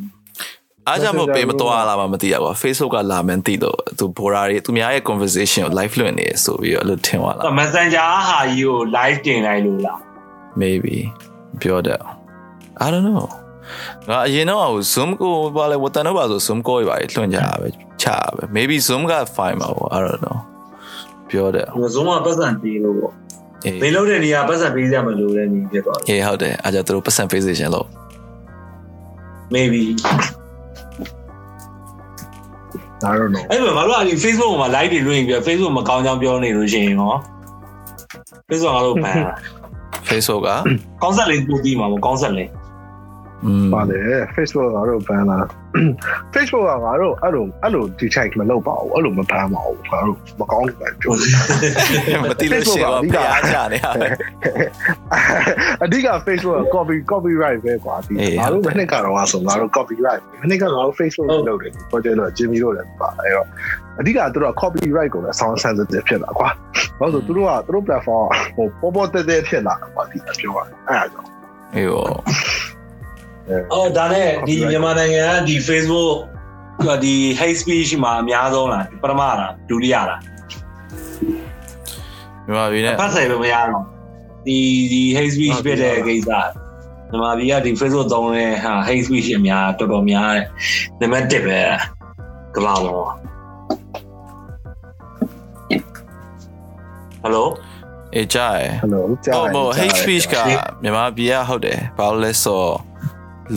[0.88, 9.98] အားကြောင့်မပေးမတော်လာမှမသိရပါဘူး Facebook ကလာမှန်းသိတော့သူဘော်ရာတွေသူများရဲ့ conversation ကို live လွှင့်နေဆိုပြီးတော့အဲ့လိုထင်သွားလား Messenger ဟာကြီးကို live တင်လိုက်လို့လား
[10.60, 10.96] maybe
[11.60, 12.00] ပြောတယ်
[12.84, 13.26] I don't know
[14.08, 14.60] ငါအရင်တော့
[14.92, 17.68] Zoom ကိုဘာလဲဝတ်တန်တော့ပါဆို Zoom ကိုပါလွှင့်ကြတာပဲ
[18.02, 20.38] ချတာပဲ maybe Zoom က fine ပါဘော I don't know
[21.30, 23.12] ပြောတယ်ဟို Zoom ကပတ်စံပေးလို့ပေါ့
[23.64, 27.86] အေးမင်းလုပ်တဲ့နေရာပတ်စံပေးရမလို့တဲ့နေဖြစ်သွားတယ်အေးဟုတ်တယ်အားကြောင့်သူတို့ပတ်စံ face ရှင်လို့
[29.54, 29.82] maybe
[33.02, 37.14] ဒါတော့နော်အဲ့မှာငါတို့ကဒီ Facebook မှာ live တွေလွှင့်ပြီး Facebook မကောင်းကြောင်းပြောနေလို့ရှိရင်ဟော
[38.48, 39.16] Facebook ငါတို့ဘန်
[40.08, 40.50] Facebook က
[41.02, 42.48] ကောင်းဆက်လေးပို့ပြီးမှာပေါ့ကောင်းဆက်လေး
[43.44, 43.98] อืมပါလေ
[44.36, 45.38] Facebook ကငါတို့ဘန်လာ
[46.34, 51.40] Facebook ကငါတို့အဲ့လိုအဲ့လို detect မလုပ်ပါဘူးအဲ့လိုမဘန်ပါဘူးငါတို့မကောင်းဘူးပဲပြောနေတာ
[52.22, 54.12] မသိလို့ရှိရင်တော့ဖျားချနေရတယ်
[55.84, 63.46] အဓိက Facebook က copy copyright ပဲကွာဒီအေးငါတို့မနှစ်ကတော့ဆိုငါတို့ copyright မနှစ်ကငါတို့ Facebook ကိုလုပ်တယ် project တော့ Jimmy တို့လည်းပါအဲ့တော့
[64.00, 66.48] အဓိကသူတို့က copyright ကိုလည်း sound sensitive ဖြစ်လာကွာ
[66.98, 71.28] ဘာလို့ဆိုသူတို့ကသူတို့ platform ဟိုပေါ်ပေါ်တဲတဲဖြစ်လာကွာဒီပြောတာအဲ့ဒါကြောင့်
[71.74, 72.06] အေးဟော
[73.72, 76.16] အော်ဒါနဲ့ဒီမြန်မာနိုင်ငံကဒီ Facebook
[76.86, 80.20] ကဒီ hate speech မှာအများဆုံးလားပထမလားဒုတိယလား
[82.46, 83.82] မြန်မာပြည်နဲ့ဖတ်ဆိုင်လို့မရတော့
[84.46, 84.58] ဒီ
[84.92, 86.30] ဒီ hate speech ဖြစ်တဲ့ကိစ္စ
[87.10, 90.46] မြန်မာပြည်ကဒီ Facebook သုံးတဲ့ဟာ hate speech အများတော်တော်များတယ်
[91.00, 91.60] နံပါတ်1ပဲ
[92.54, 93.04] ကမ္ဘာပေါ်
[97.22, 97.48] ဟယ်လို
[98.14, 100.36] အေးကြားရယ် hello ကြားဟုတ်မို့ hate speech က
[100.82, 102.87] မြန်မာပြည်ကဟုတ်တယ်ဘာလို့လဲဆိုတော့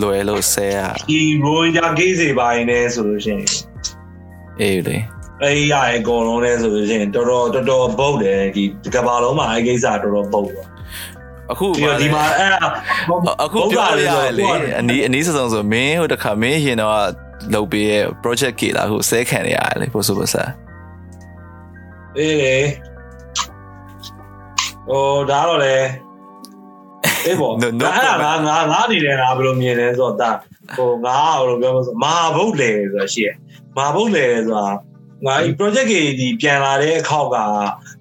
[0.01, 0.77] လွယ်လို့ဆဲရ
[1.10, 3.45] ဒီရိုဟင်ဂျာကိစ္စပိုင်းနဲ့ဆိုလို့ရှိရင်
[4.62, 4.97] အေးလေ
[5.41, 8.63] အဲ့ရအကုန်လုံးလဲဆိုလို့ရှိရင်တော်တော်တော်တော်ပုတ်တယ်ဒီ
[8.95, 10.65] ကမ္ဘာလုံးမှာအဲ့ကိစ္စတော်တော်ပုတ်တယ်
[11.51, 12.49] အခုပြီးတော့ဒီမှာအဲ့
[13.45, 14.45] အခုပြောရရလေ
[14.80, 16.97] အနီးအနီးစုံဆိုမင်းဟိုတခါမင်းရင်တော့
[17.54, 20.51] လုပ်ပေးရဲ့ project ကေလာအခုဆဲခံနေရတယ်လေပို့ဆိုပါစား
[22.17, 22.58] အေးလေ
[24.88, 25.75] ဟိုဒါတော့လေ
[27.25, 30.31] အေးပေါ့အဲ့ဒါငါငါငါအနေနဲ့ငါဘယ်လိုမြင်လဲဆိုတော့ဒါ
[30.75, 33.29] ဟိုငါဘယ်လိုပြောမလဲဆိုမဟာဘုတ်လေဆိုတာရှိရ
[33.77, 34.67] မဟာဘုတ်လေဆိုတာ
[35.25, 37.36] ငါဒီ project ကြီးဒီပြန်လာတဲ့အခါက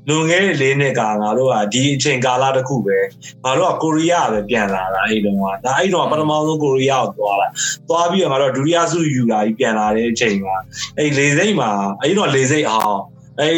[0.09, 2.99] လွန်ခဲ့တဲ့၄နှစ်ကငါတို့ကဒီအချိန်ကာလတစ်ခုပဲ
[3.45, 7.49] ငါတို့ကကိုရီးယားပဲပြန်လာတာအဲ့တုန်းကဒါအဲ့တုန်းကပထမဆုံးကိုရီးယားကိုသွားတာ
[7.89, 10.57] သွားပြီးတော့ငါတို့ဒုတိယစုယူလာပြီးပြန်လာတဲ့အချိန်မှာ
[10.99, 12.99] အဲ့လေစိတ်မှာအဲ့တုန်းကလေစိတ်အောင်
[13.42, 13.56] အဲ့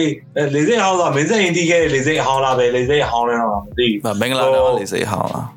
[0.56, 5.48] လေစိတ်အောင်ဆိုမင်းစိတ်ရင်တီးခဲ့တဲ့လေစိတ်အောင်လားပဲလေစိတ်အောင်လဲတော့မသိဘူး မင်္ဂလာတော့လေးစိတ်ဟောင်းလား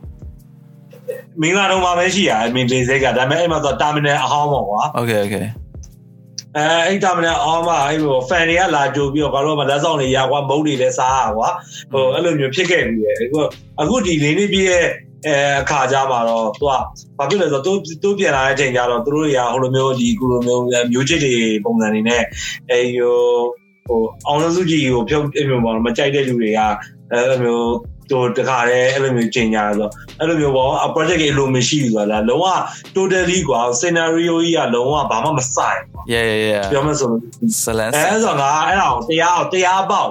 [1.43, 5.37] မင်္ဂလာတော့မှာပဲရှိရအမင်းလေစိတ်ကဒါပေမဲ့အဲ့မှာဆိုတာမီနယ်အဟောင်းပေါ့ကွာ โอเคโอเค
[6.57, 11.49] အဲအဲ့တာမနဲ့အောင်မအဲ့လိုဖန်တွေကလာကြိုပြီးတော့ဘာလို့မလက်ဆောင်တွေရကွာမုတ်တွေလည်းစားရကွာ
[11.93, 13.39] ဟိုအဲ့လိုမျိုးဖြစ်ခဲ့ပြီလေအခု
[13.81, 14.87] အခုဒီလေးနှစ်ပြည့်ရဲ့
[15.27, 16.73] အဲအခါကြမှာတော့သူက
[17.19, 22.23] ဘာဖြစ်လဲဆိုတော့သူသူပြန်လာတဲ့အချိန်ကျတော့သူတို့တွေကဟိုလိုမျိုးဒီကုလိုမျိုးမျိုးချစ်တွေပုံစံတွေနဲ့
[22.71, 23.19] အဲဟို
[23.88, 26.60] ဟိုအောင်စုကြည်ကိုဖြုတ်အဲ့လိုပေါ့မကြိုက်တဲ့လူတွေက
[27.12, 27.74] အဲ့လိုမျိုး
[28.12, 32.46] တို့တခါတည်းအဲ့လိုမျိုးကျင်ညာဆိုအဲ့လိုမျိုးပေါ့ project ကြီးအလိုမရှိဘူးဆိုတာလုံးဝ
[32.96, 37.10] totally ကွာ scenario ကြီးကလုံးဝဘာမှမဆိုင်ဘူး yeah yeah yeah ပြောမဆို
[37.64, 40.08] ဆလန်အဲ့ဆိုငါအဲ့ဒါကိုတရားတရားပေါ့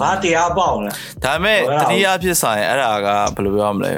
[0.00, 0.94] ငါတရားပေါ့လား
[1.24, 3.92] ဒါပေမဲ့တတိယဖြစ်ဆိုင်အဲ့ဒါကဘယ်လိုပြောမလဲ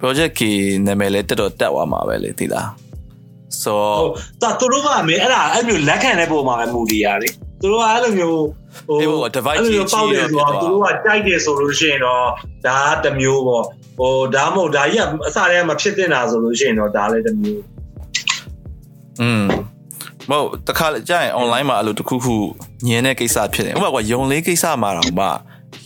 [0.00, 2.68] project ကြီးနာမည်လဲတက်တော့တက်သွားမှာပဲလေသိလား
[3.62, 3.74] so
[4.42, 8.38] တာသူတို့ကမင်းအဲ့ဒါအဲ့မျိုးလက်ခံတဲ့ပုံမှာပဲမူတည်ရတယ် သူတို့ကအဲ့လိုမျိုး
[8.88, 12.24] ဟိုအေးပေါ့ device အဲ့လိုမျိုးပေါက်တယ်ဆိုတော့ကြီးကြီးသူတို့ကကြိုက်တယ်ဆိုလို့ရှိရင်တော့
[12.66, 13.64] ဒါကတစ်မျိုးပေါ့
[13.98, 17.62] ဟိုဒါမှမဟုတ်ဒါကြီးကအစတည်းကမဖြစ်တင်တာဆိုလို့ရှိရင်တော့ဒါလည်းတစ်မျိုး
[19.20, 19.44] อืม
[20.30, 22.36] မဟုတ်တခါကြာရင် online မှာအဲ့လိုတစ်ခုခု
[22.86, 25.26] ညင်းတဲ့ကိစ္စဖြစ်နေဥပမာကယုံလေးကိစ္စမှာတော့မှ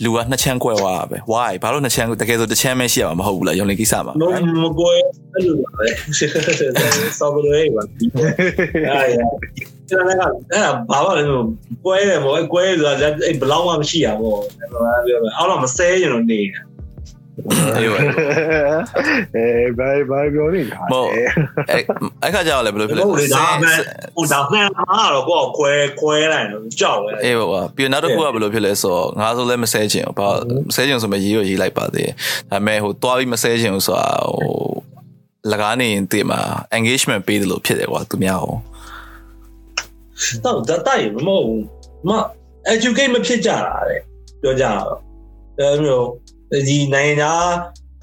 [0.03, 4.15] လူကနှစ်ချမ်းကွဲသွားတာပဲ why ဘာလို့နှစ်ချမ်းတကယ်ဆိုတစ်ချမ်းပဲရှိရမှာမဟုတ်ဘူးလားယုံလေးကိစ္စမှာမ
[4.63, 4.99] မကွယ်
[5.33, 5.87] အဲ့လိုပါပဲ
[7.19, 7.83] စောက်လို့ရပါ
[8.91, 9.19] အဲ့ရ
[9.91, 10.23] ကျွန်တော်က
[10.53, 11.23] အဲ့ဘာပါလဲ
[11.85, 12.93] ကွဲတယ်ပေါ့ကွဲဆိုတာ
[13.25, 16.63] အဲ့ဘလောက်မှမရှိရပေါ့ပြောမယ်အောက်တော့မဆဲရင်တော့နေတယ်
[17.77, 17.99] အေးပါ
[19.35, 19.45] အဲ
[19.77, 21.27] ဘယ်ဘယ်ပြောနေတာမဟုတ်အဲ့
[22.23, 23.67] အဲ့ခါကျတော့လည်းဘယ်လိုဖြစ်လဲဟုတ်လေဒါမှ
[24.17, 30.29] ဟိုဒါမှန်မှာတော့ကိုယ်ခွဲခွဲလိုက်တော့ကြောက်ပဲအေးပါပါပြီးတော့နောက်တစ်ခုကဘယ်လိုဖြစ်လဲဆိုတော့ငါဆိုလည်းမဆဲချင်ဘူးဘာ
[30.67, 32.13] မဆဲချင်ဆိုမှရေးရရေးလိုက်ပါသေးတယ်
[32.51, 34.49] ဒါပေမဲ့ဟိုတွားပြီးမဆဲချင်ဘူးဆိုတာဟို
[35.51, 36.39] လကားနေရင်တည်မှာ
[36.77, 38.55] engagement ပေးတယ်လို့ဖြစ်တယ်ကွာသူများဟို
[40.43, 41.63] တော့ဒါတိုင်မဟုတ်ဘူး
[42.07, 42.09] မ
[42.73, 44.01] educate မဖြစ်ကြတာတဲ့
[44.41, 44.97] ပြောကြတော့
[45.59, 46.07] အဲမျိုး
[46.67, 47.53] ဒီနိုင်ငံသား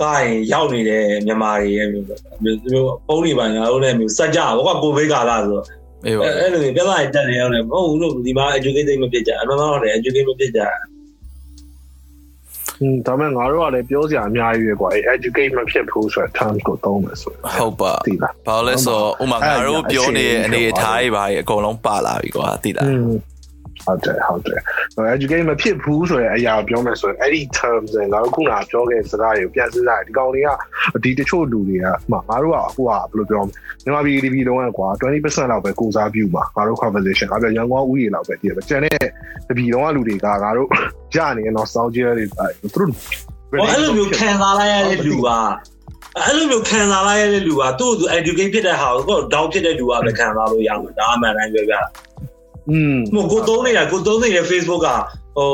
[0.03, 2.07] ကရင်ရောက်နေတဲ့မြန်မာတွေရဲ့မျိုး
[2.43, 5.65] မျိုးပုံတွေပါညာတို့လည်းမျိုးစက်ကြဘောကကိုဗစ်ကာလဆိုတော့
[6.05, 10.61] အဲ့လိုပြဿနာတက်နေအောင်လည်းမဟုတ်ဘူးလို့ဒီမှာ educate မဖြစ်ကြအမှန်တော့လည်း educate မဖြစ်ကြ
[13.07, 23.11] ဒါပေမဲ့ငါတို့ကလည်းပြောစရာအများကြီးပဲကွာအဲ educate မဖြစ်ဘူးဆိုတဲ့ terms ကိုသုံးမယ်ဆိုရင်ဟုတ်ပါသိလားဘာလို့လဲဆိုတော့ဥမာငါတို့ပြောနေတဲ့အနေအထားတွေပါအကုန်လုံးပါလာပြီကွာသိလားอืม
[23.89, 24.61] ဟုတ်တယ်ဟုတ်တယ်
[25.15, 30.49] educate မဖြစ်ဘူးဆိုရင်အရာပြောမယ်ဆိုရင်အဲ့ဒီ terms တွေငါတို့ခုနကပြောခဲ့စကားတွေကိုပြန်စဉ်းစားတယ်ဒီကောင်တွေက
[31.05, 33.53] ဒီတချို့လူတွေကမှငါတို့ကဟိုကဘယ်လိုပြောမလဲ
[33.85, 38.97] မြန်မာပြည်ဒီပြည်လုံးကကွာ20%လောက်ပဲကိုစားပြုမှာငါတို့ conversation ငါပြောရန်ကုန်ဥယျာဉ်လောက်ပဲတည်တယ်ကျန်တဲ့
[39.49, 40.69] ဒီပြည်လုံးကလူတွေကငါတို့
[41.17, 42.91] ရနေတော့ nostalgia တွေအဲသူတို့
[43.51, 45.29] ဟောအဲ့လိုမျိုးခံစားလိုက်ရတဲ့လူက
[46.25, 51.81] အဲ့လိုမျိုးခံစားလိုက်ရတဲ့လူကသူ့သူ educate ဖြစ်တဲ့ဟာကိုတော့ down ဖြစ်တဲ့လူကပဲခံစားလို့ရမှာဒါအမှန်တိုင်းပြောပြတာ
[52.71, 54.89] อืมဟိုကိုသုံးနေတာကိုသုံးနေတဲ့ Facebook က
[55.39, 55.51] ဟို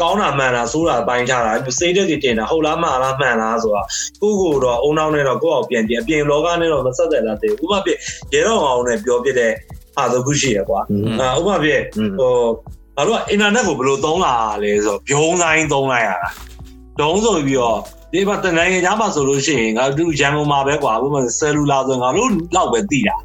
[0.00, 3.82] ကောင်းတာမှန်တာဆိုတာပိုင်းချတာ status တွေတင်တာဟုတ်လားမှားလားမှန်လားဆိုတာ
[4.22, 7.90] ကိုကိုတော့အုံနောက်နဲ့တော့ကိုယ့်အောင်ပြန်ပြန်အပြင်လောကနဲ့တော့မဆက်သက်တာတည်းဥပမာပြ
[8.32, 9.52] ရေတော့အောင်နဲ့ပြောပြတဲ့
[9.98, 10.80] အားသခုရှိရကွာ
[11.38, 11.70] ဥပမာပြ
[12.18, 12.34] ဟို
[12.96, 16.30] ငါတို့ကအင်တာနက်ကိုဘယ်လိုသုံးလာလဲဆိုတော့ဘုံဆိုင်သုံးလိုက်ရတာ
[17.00, 17.78] ဒုံးဆိုပြီးတော့
[18.12, 23.16] ဒီမှာတနိုင်ငံသားမှာဆိုလို့ရှိရင်ငါတို့ရန်ကုန်မှာပဲကွာဘုမဆယ်လူလာဆိုငါတို့လောက်ပဲတည်တာ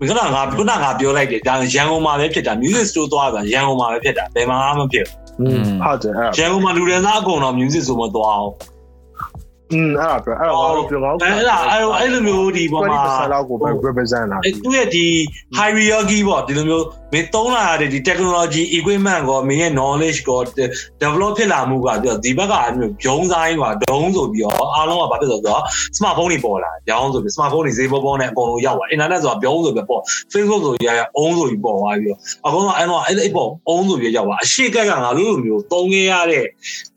[0.00, 5.06] ဒီကနေ့ငါခုနကပြောလိုက်တယ်ဒါရန်ကုန်မှာပဲဖြစ်တာ music store သွားတာရန်ကုန်မှာပဲဖြစ်တာဘယ်မှာမှမဖြစ်
[5.40, 8.52] อืมဟုတ်တယ်အဲ့ရန်ကုန်မှာလူတွေသားအကုန်တော့ music store မသွားအောင်
[9.72, 15.06] อืมအဲ့ဒါပြောအဲ့တော့ငါတို့ပြောငါတို့အဲ့ဒါအဲ့လိုအဲ့လိုမျိုးဒီပေါ်မှာ20%လောက်ကိုပဲ represent လာအဲ့သူ့ရဲ့ဒီ
[15.58, 20.40] hierarchy ပေါ့ဒီလိုမျိုးမင်းသုံးလာရတဲ့ဒီ technology equipment ကိုမင်းရဲ့ knowledge ကို
[21.02, 25.62] develop ဖြစ်လာမှုကပြောဒီဘက်ကအဲ့လိုဂျုံဆိုင်ကဒုံးဆိုပြီးတော့အားလုံးကဘာဖြစ်ဆိုတော့
[25.96, 30.02] smartphone တွေပေါ်လာရောင်းဆိုပြီး smartphone တွေဈေးပေါ်ပေါ်နဲ့အကုန်လုံးရောက်သွား internet ဆိုတာပြောဆိုပြီးပေါ့
[30.32, 36.44] Facebook ဆိုရရအုံးဆိုပြီးပေါ်သွားပြီးတော့အကုန်လုံးအဲ့တော့အဲ့အဲ့ပေါ့အုံးဆိုပြီးရောက်သွားအရှိကက်ကငါတို့လိုမျိုးသုံးခဲ့ရတဲ့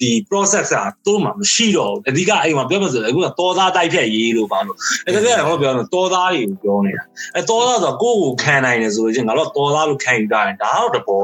[0.02, 7.04] ဒီ process ကတို့မှမရှိတော့ဘူးအဓိကအဲ့မှာပြောမှဆိုအခုကတောသားတိုက်ဖြတ်ရေးလို့ပါလို့အဲ့ဒါကဟောပြောတော့တောသားတွေကိုပြောနေတာ
[7.36, 11.22] အဲတော်သားဆိုကိုယ့်ကိုခံနိုင်တယ်ဆိုရင်ငါတို့တော်သားလို့ခံယူတာရင်ဒါတော့တဘော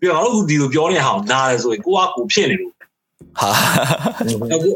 [0.00, 2.74] ပြီးတော့ငါတို့ဒီလိုပြောနေဟောင်းနားတယ်ဆိုရင်ကိုကကိုဖြစ်နေလို့
[3.40, 3.50] ဟာ
[4.22, 4.70] အခု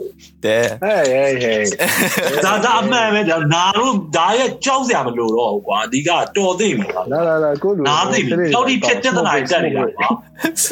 [0.44, 10.08] တဲ့ဟဲ့ဟဲ့ဟဲ့ဒါဒါအမှန်ပဲဒါနာတို့ဒါရဲ့ကြောက်စရာမလိုတော့ဘူးကွာအဓိကတော်သိပြီလာလာလာကိုလူနားသိပြီကြောက်ဒီဖြစ်တဲ့နာတက်နေတာကွာ
[10.46, 10.64] It's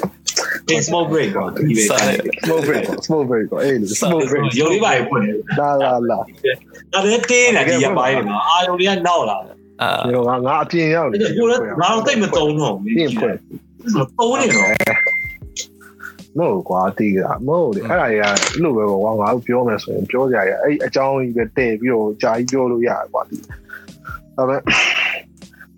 [0.88, 1.82] smoke break ကွာဒီပဲ
[2.44, 6.18] smoke break smoke break ကိုအေး smoke break ရုပ်လေးပါဖွင့်နေလာလာလာ
[6.92, 13.36] ဒါလည်းတင်းနေဒီရပိုင်းနေမှာအာယုံတွေကနောက်လာတယ်အာဒီတော့ငါငါအပြင်ရောက်နေအဲ့ဒါကိုလည်းငါတို့သိမတုံးတော့ဘူးပြင်ဖွင့်
[14.18, 14.68] တုံးနေတော့
[16.38, 23.42] မဟုတ်ကွာတီးတာမဟုတ်လေအဲ့ဒါကြီးကအဲ့လိုပဲကွာငါတို့ပြောမယ်ဆိုရင်ပြောကြရအဲ့အကြောင်းကြီးပဲတဲ့ပြီးတော့ကြာကြီးပြောလို့ရတယ်ကွာတီး
[24.36, 24.60] ဒါပေမဲ့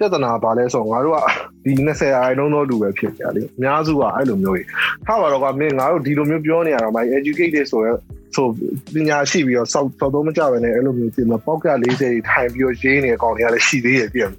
[0.01, 1.19] ပြဿနာပါလဲဆိုငါတို့က
[1.65, 4.69] ဒီ20အိုင်လုံးတော့လူပဲဖြစ်ကြလေအများစုကအဲ့လိုမျိုးကြီး
[5.07, 7.93] ထားပါတော့ကွာမင်းငါတို့ဒီလိုမျိုးပြောနေရတော့မှ educated ဆိုရဲ
[8.37, 8.47] ဆို
[8.95, 14.31] ပညာရှိပြီးတော့စောက်စောက်တော့မကြပဲနဲ့အဲ့လိုမျိုးဒီမှာပေါက်က40ထိုင်ပြီးတော့ရေးနေတဲ့အကောင်တွေကလည်းရှိသေးရဲ့ပြည့်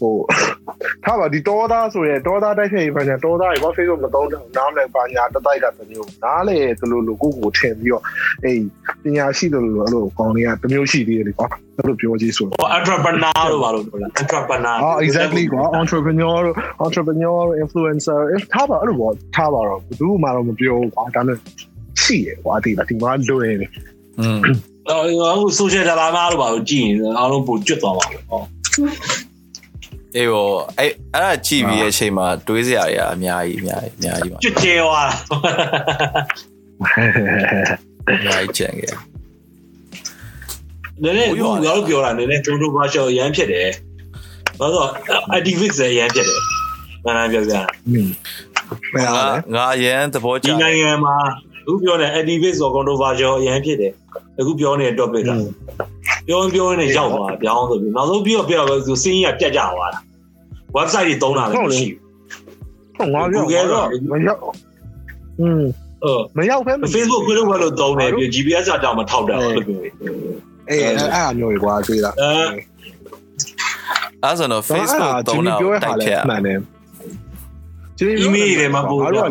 [0.00, 0.14] ဟို
[1.04, 8.02] ထားပါဒီတောသားဆိုရဲတောသားတိုက်ခဲ့ဘာညာတောသားတွေဘာ Facebook မသုံးတော့နားမလဲဘာညာတတိုက်တာတစ်မျိုးနားလေသူလိုလိုကိုကိုထင်ပြီးတော့
[8.44, 8.60] အေး
[9.02, 16.40] ပညာရှိတယ်လို့အဲ့လိုကောင်းတွေကတစ်မျိုးရှိသေးတယ်လေကွာအဲ့လိုပြောကြည့်ဆိုတော့ဟို entrepreneur လို့ပါလို့ပြောလား entrepreneur အော် exactly ကွာ entrepreneur
[16.86, 18.20] entrepreneur influencer
[18.52, 21.36] ထားပါအဲ့လိုပေါ့ထားပါတော့ဘူးမှတော့မပြောဘူးကွာဒါနဲ့
[22.02, 23.66] ရှိရကွာဒီလားဒီမှာလွယ်နေ
[24.20, 24.40] อืม
[24.88, 28.40] အော်ဟို social dilemma လို့ပါလို့ကြည့်ရင်အားလုံးပိုကျွတ်သွားပါလို့ဟော
[30.16, 35.14] အေးဘောအဲ့အဲ့ဒါကြည့်ပြီးရဲ့အချိန်မှာတွေးစရာတွေကအများကြီးအများကြီးအများကြီးပါကျွတ်ကျဲသွားတာ
[38.10, 38.94] အများကြီးကြံခဲ့
[41.02, 43.68] နည်းနည်းဟိုငါတို့ပြောတာနည်းနည်း controversial ရမ်းဖြစ်တယ်
[44.58, 44.88] ဘာလို့
[45.36, 46.40] activist ရမ်းဖြစ်တယ်
[47.04, 48.08] နားနားပြောပြတာอืม
[48.94, 51.16] ဘယ်ငါဟာလဲငါအရန်သဘောကျဒီနိုင်ငံမှာ
[51.66, 53.92] အခုပြောတဲ့ activist ဆို controversial ရမ်းဖြစ်တယ်
[54.38, 55.30] အခုပြောနေတဲ့ topic က
[56.29, 59.99] ပြောပြောနေရောက်သွားပြောင်းဆိုပြီးနောက်ဆုံးပြီးတော့ပြောတော့သူစင်းကြီးကပြတ်ကြသွားတာ
[60.77, 61.99] website တွေတုံးတာလည်းမရှိဘူး
[62.97, 63.43] ဟောငါပြော
[64.11, 64.39] မရောက်
[65.41, 65.63] อืม
[66.01, 69.93] เออ မရောက်ဖဲ Facebook ခွင့်လို့ဘယ်လိုတုံးတယ်ပြီး GPS အကြောင်းမထောက်တယ်လို့ပြောတယ်
[70.69, 72.29] အေးအဲ့အဲ့မျိုးကွာသေးလား အဲ
[74.23, 76.59] အဲ့ဆိုတော့ Facebook တုံးတာကိုတိုက်ခဲ့ရ မှန်တယ်
[77.99, 79.23] ဂျင်း email တွေမှာပို့ ငါ တာ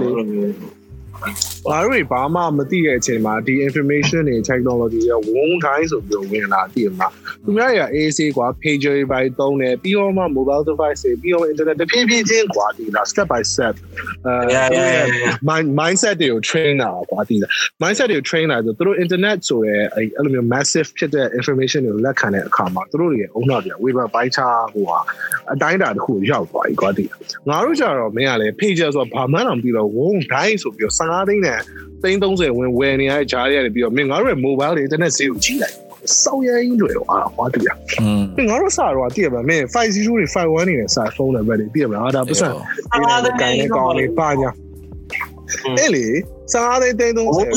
[1.24, 7.08] တို့ကလေငါတို့တွေဘာမှမသိတဲ့အချိန်မှာဒီ information တွေ technology တွေဝုန်းတိုင်းဆိုပြီးဝင်လာတည်မှာ
[7.46, 13.76] သူများတွေက AC ကွာ page တွေပဲသုံးတယ်ပြီးတော့မှ mobile device တွေပြီးတော့ internet တဖြည်းဖြည်းချင်းကွာဒီလား step by step
[14.26, 14.34] အဲ
[15.50, 17.52] mind mindset တွေကို train တာကွာဒီလား
[17.82, 25.00] mindset တွေကို train လာဆိုသူတို့ internet ဆိုရဲအဲ့အဲ့လိုမျိုး massive ဖြစ်တဲ့ information တွေကိုလက်ခံတဲ့အခါမှာသူတို့တွေရဲ့အုံနောက်ပြ web ပိုင်းခြားဟိုဟာ
[25.54, 27.06] အတိုင်းအတာတစ်ခုရောက်သွားပြီကွာဒီ
[27.50, 31.60] ငါတို့ကြတော့မင်းကလည်း page ဆိုတော့ဘာမှတော့မပြီးတော့ဝုန်းတိုင်းဆိုပြီးတော့5သိန်းနဲ့
[32.04, 35.76] သိန်း30ဝင်ဝယ်နေရတဲ့ဂျားတွေကနေပြီးတော့မင်းငါတို့ရဲ့ mobile တွေ internet ဈေးကိုကြီးလိုက်
[36.24, 37.70] စောင်းရင်းတွေတော့အားဟွာတူရ။
[38.38, 42.54] မင်းငါတို့စားတော့တည်ရပါမင်း50တွေ51တွေနဲ့စားဖုန်းနံပါတ်တွေတည်ရပါလားဒါပတ်စံဒီ
[43.04, 44.50] လိုကိုင်းနေကောင်းလေးပါညာ။
[45.80, 46.06] အဲ့လေ
[46.54, 47.50] စားတဲ့တိန်းသုံးဆယ်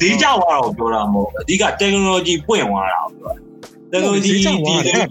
[0.00, 3.34] ဈေးကြောက်သွားတော့ပြောတာမဟုတ်အဓိက technology ပွင့်သွားတာပြောတာ။
[3.92, 4.40] technology ဒီ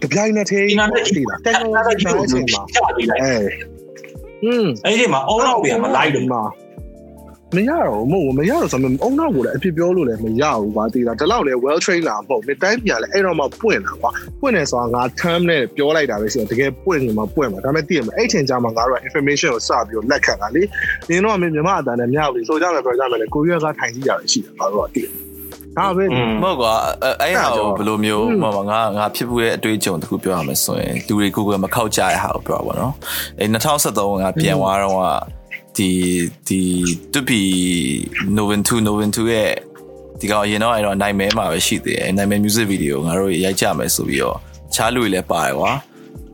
[0.04, 0.68] တပြိုင်နက်တည်း
[1.48, 3.36] technology ကိုချပြီးလိုက်။အဲ။
[4.46, 6.50] อืมအဲ့ဒီမှာ all out ပြန်မလိုက်တော့
[7.56, 14.12] မှာမရတော့မဟုတ်မရတော့ဆိုတော့အုံနောက်ကိုလည်းအဖြစ်ပြောလို့လည်းမရဘူးကွာတည်တာဒီလောက်လည်း well trained လာမဟုတ်မတိုင်းပြန်လဲအဲ့တော့မှပွင့်တာကွာ
[14.42, 20.64] ပွင့်တယ်ဆိုတာငါ term နဲ့ပြောလိုက်တာပဲရှိတယ်တကယ်ပွင့်နေမှာပွင့်မှာဒါပေမဲ့တည်ရမှာအဲ့ချိန်ကျမှငါတို့က information ကိုစပြီးတော့လက်ခံတာလေ
[21.10, 25.08] နင်တော့မင်းမြမအတန်နဲ့မြောက်ပြီဆိုကြမယ်ပြောကြမယ်လေကိုရီးယားကထိုင်ကြည့်ရတယ်ရှိတယ်ငါတို့ကတည်
[25.78, 26.04] ဒါပဲ
[26.44, 32.94] မဟုတ်ကွာအဲ့အဲ့ဟာကိုဘယ်လိုမျိုးမဟုတ်ပါငါငါဖြစ်မှုရဲ့အတွေ့အကြုံတစ်ခုပြောရမယ်ဆိုရင်လူတွေ Google မခောက်ကြရဟာကိုပြောပါတော့
[33.40, 35.41] အဲ2013ငါပြန်သွားတော့က
[35.78, 35.90] ဒီ
[36.48, 36.62] ဒီ
[37.14, 37.42] တူပီ
[38.38, 39.52] Novin 2 Novin 2ရဲ့
[40.20, 44.38] ဒီကောင်ရင်တော့အဲ့တော့နိုင်မဲမှာပဲရှိသေးတယ်နိုင်မဲ music video ငါတို့ရိုက်ကြမယ်ဆိုပြီးတော့
[44.74, 45.72] ချားလူတွေလည်းပါတယ်ကွာ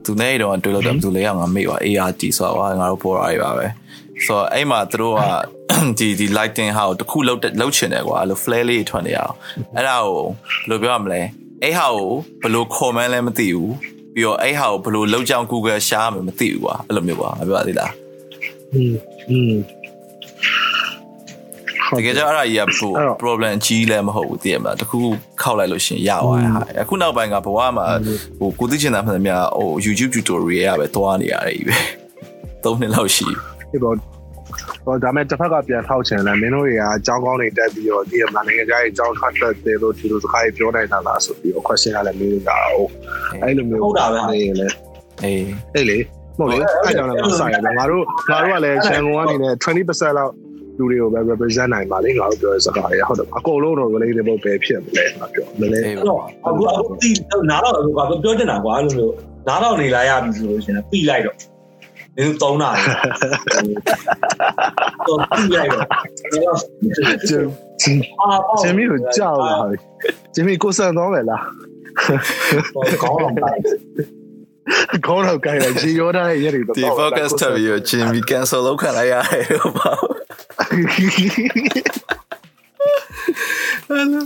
[0.06, 3.68] သူနဲ့တော့တွေ့လို့တော့သူလည်းကငါမေ့ပါ ART ဆိုတာကွာငါတို့ပေါ်ရပါပဲ
[4.26, 5.22] ဆိုတော့အဲ့မှာသူတို့က
[6.00, 9.36] ဒီဒီ lighting ဟာကိုတခုလောက်လောက်ချင်တယ်ကွာအဲ့လို flare လေးထွက်နေရအောင်
[9.76, 11.22] အဲ့ဒါကိုဘယ်လိုပြောရမလဲ
[11.64, 12.10] အဲ့ဟာကို
[12.42, 13.74] ဘယ်လို comment လဲမသိဘူး
[14.14, 18.07] ပြီးတော့အဲ့ဟာကိုဘယ်လိုလောက်ကြောင် Google ရှားမှမသိဘူးကွာအဲ့လိုမျိုးကွာမပြောရသေးလား
[18.75, 18.95] อืม
[19.31, 19.55] อืม
[21.99, 25.11] တကယ်ကြအဲ့ဒါကြီးကပို အဲ့တော့ problem အကြီးလည်းမဟုတ်ဘူးသိရမလားတခုခု
[25.43, 27.87] ခောက်လိုက်လို့ရှရင်ရသွားတဲ့ဟာအခုနောက်ပိုင်းကဘဝမှာ
[28.39, 31.79] ဟိုကိုသိချင်တာမှန်သမျှဟို YouTube tutorial ရပဲသွားနေရတယ်ကြီးပဲ
[32.65, 33.29] ၃နှစ်လောက်ရှိ
[33.71, 33.97] ပြီ ဒီပေါ်
[34.85, 42.89] ဟောဒါမဲ့တစ်ဖက်ကပြန်ထောက်ချင်တယ်မင်းတို့တွေကအကြောင်းကောင်းတွေတက်ပြီးတော့ဒီမှာနိုင်ငံခြားရေးအကြောင်းထွက်တက်တယ်လို့ဒီလိုစကားတွေပြောနိုင်တာလားဆိုပြီးတော့ question ကလည်းမေးနေတာဟုတ်
[43.43, 44.05] အဲ့လိုမျိုးနေ
[44.61, 44.69] လေ
[45.25, 50.34] အေး အဲ့လေမ ဟုတ်လေအဲ့ကြောင့်လည်းမဆိုင်ဘူးငါတို့ငါတို့ကလည်းရန်ကုန်ကနေနဲ့20%လောက်
[50.78, 57.10] လူတွေကိုပဲ represent နိုင်ပါလေငါတို့ပြောတဲ့စကားတွေဟုတ်တယ်အကုန်လုံးတော့ relatable ပဲဖြစ်မလဲငါပြောမလဲအေးအဲ့တော့အခုအခုဒီ
[57.50, 59.14] နားတော့ကွာပြောချင်တာကွာအဲ့လိုမျိုး
[59.48, 62.70] နားတော့နေလာရပြီဆိုလို့ရှိရင်ပြီးလိုက်တော့ဒီလိုသုံးတာ
[65.08, 65.86] တော့ပြီးလိုက်တော့
[67.30, 68.30] ဂျင်အာ
[68.62, 69.78] ဂျင်မီကိုကြောက်လာပြီ
[70.36, 71.44] ဂျင်မီကိုဆန်တော့ပဲလား
[73.04, 73.50] ကောင်းအောင်ပါ
[75.06, 80.14] ခေါင်းတော့ကြိုက်တယ်ဂျီယောဒါရဲ့ရက်တွေတော့ဒီ focus ထပ်ပြီးတော့ Jimmy cancel လုပ်ခံလိုက်ရတယ်ဟုတ်ပါဘူး
[83.90, 84.22] အဲ့ဒါ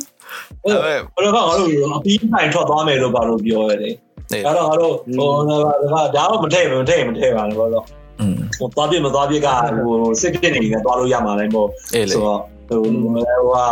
[1.16, 3.90] ဘယ်တော့မှငါတို့အပြီးနိုင်ထွက်သွားမယ်လို့ဘာလို့ပြောရလဲ
[4.32, 7.86] အေးဒါတော့ငါတို့ဟိုဒါဒါတော့မထည့်မထည့်မထည့်ပါနဲ့ဘောတော့
[8.20, 9.48] อืมဟိုသွားပြမသွားပြက
[9.86, 13.66] ဟိုစစ်ပြစ်နေနေသွားလို့ရမှာလည်းပေါ့အေးလေဆိုတော့ဟိုဟိုဟာ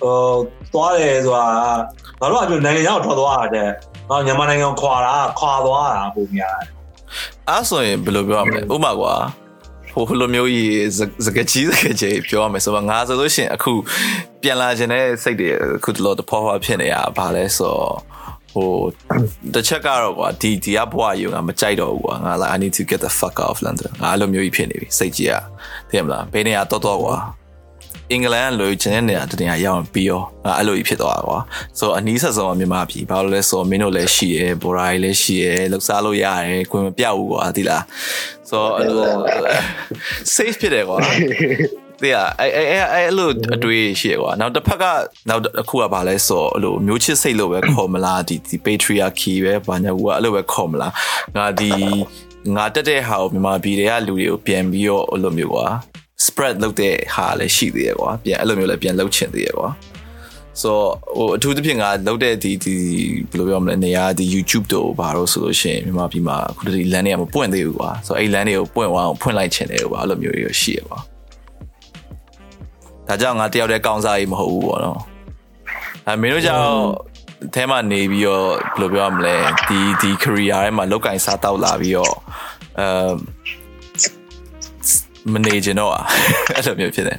[0.00, 0.16] ဟို
[0.72, 1.46] သွားတယ်ဆိုတာ
[2.20, 3.68] ငါတို့အကျနိုင်ငံရောက်ထွက်သွားတာတဲ့
[4.10, 6.56] ငါမြန်မာနိုင်ငံခွာတာခွာသွားတာပုံများ
[7.48, 9.14] အဲ့ဆိုရင်ဘယ်လိုပြောရမလဲဥပမာကွာ
[9.92, 10.88] ဟိုလိုမျိုးကြီး
[11.26, 13.72] စကကြီးစကကြီးပြောရမယ်ဆိုတော့ငါဆိုလို့ရှိရင်အခု
[14.42, 17.92] ပြန်လာခြင်းတဲ့စိတ်တွေအခုတလို့တဖွာဖွာဖြစ်နေရပါလဲဆိုတော့
[18.52, 18.72] ဟဟို
[19.54, 25.42] တစ်ချက်ကတော့ကွာဒီဒီကဘွားယူငါမကြိုက်တော့ဘူးကွာငါ like I need to get the fuck out of London ငါအဲ့လိုမျိုးကြီးဖြစ်နေပြီစိတ်ကြီးอ่ะ
[25.88, 27.16] သိရမလားဘယ်နေရာတော့တော့ကွာ
[28.12, 31.38] အင်္ဂလန်ကလိုချင်တဲ့နေရာတနေရာရောက်ပြီးရောငါအဲ့လိုကြီးဖြစ်သွားတာကွာ
[31.78, 37.84] ဆိုအနီးဆက်ဆုံးကမြန်မာပြည်ဘာလို့လဲဆိုမင်းတို့လည်းရှိရယ်ဘော်ရာကြီးလည်းရှိရယ်လှုပ်ရှားလို့ရတယ်ခွင့်မပြောက်ဘူးကွာသိလား
[38.50, 39.06] ဆိုအဲ့လို
[40.34, 40.98] safe ဖြစ်တယ်ကွာ
[42.02, 44.84] တဲ့အဲ့အဲ့အဲ့အဲ့လိုအတွေ့ရှိရကွာနောက်တစ်ဖက်က
[45.28, 50.92] နောက်အခုကဘာလဲဆိုအဲ့လိုမျိုးချစ်စိတ်လို့ပဲခေါ်မလားဒီဒီ patriarchy ပဲဘာညာကူကအဲ့လိုပဲခေါ်မလား
[51.36, 51.70] ငါဒီ
[52.56, 55.66] ငါတက်တဲ့ဟာကိုမြန်မာပြည်တွေကလူတွေကိုပြန်ပြီးတော့အဲ့လိုမျိုးကွာ
[56.38, 59.68] spread လုပ်တဲ့ဟာလည်းရှိသေးရကွာပြန်အဲ့လိုမျိုးလည်းပြန်လုပ်ချင်သေးရကွာ
[60.62, 60.70] so
[61.16, 62.74] ဟိုအထူးသဖြင့်ငါလုပ်တဲ့ဒီဒီ
[63.30, 70.98] ဘယ်လိုပြောမလဲနေရာဒီ YouTube တို့ဘာလို့ဆိုလို့ရှိရင်မြန်မာပြည်မှာအခုဒီ land တွေကမပွင့်သေးဘူးကွာ so အဲ့ land တွေကိုပွင့်အောင်ဖွင့်လိုက်ချင်တယ်ကွာအဲ့လိုမျိုးတွေရှိရကွာ
[73.08, 75.00] ဒါကြောင့်ငါတယောက်တည်းကောင်းစားရေးမဟုတ်ဘူးပေါ့နော်
[76.06, 76.68] အဲမင်းတို့ကြောင့်
[77.54, 79.36] အဲမှာနေပြီးတော့ဘယ်လိုပြောရမလဲ
[79.68, 82.14] ဒီဒီ career ထဲမှာလောက်ကင်စားတောက်လာပြီးတော့
[82.78, 82.88] အဲ
[85.34, 86.04] မနေကျင်တော့อ่ะ
[86.56, 87.18] အဲ့လိုမျိုးဖြစ်တယ်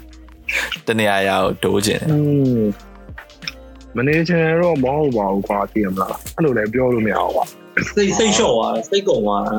[0.88, 2.02] တနေရာရာကိုဒိုးကျင်
[3.96, 7.46] မနေကျင်တော့မဟုတ်ပါဘူးကွာသိရမလားအဲ့လိုလည်းပြောလို့မရဘူးကွာ
[7.96, 9.58] စိတ်စိတ်လျှော့သွားတယ်စိတ်ကုန်သွားတာ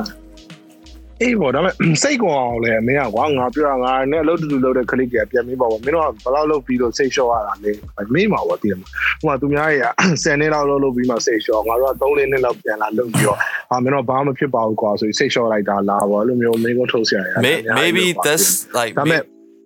[1.22, 7.72] အေးပေါ့ဒါပေမဲ့စိတ်ကောအောင်လဲမင်းကကွာငါပြောတာငါနဲ့အလုပ်တူတူလုပ်တဲ့ click ကပြန်ပြီးပါဘောမင်းတို့ကဘယ်လောက်လုပ်ပြီးတော့စိတ်လျှော့ရတာလဲ
[8.14, 9.86] မင်းမှာပေါ့သိရမလားဟိုမှာသူများတွေက
[10.24, 13.38] 10နှစ်လောက်လုပ်လုပ်ပြီးမှစိတ်လျှော့ငါတို့က3နှစ်လောက်ပြန်လာလုပ်ပြီးတော့
[13.70, 18.46] ဟာမင်းတို့ဘာမှမဖြစ်ပါဘူးကွာဆိုပြီးစိတ်လျှော့လိုက်တာလားပေါ့အဲ့လိုမျိုးမင်းကိုထုတ်ဆရာရ May- maybe that's
[18.78, 19.22] like ဒါပေမဲ့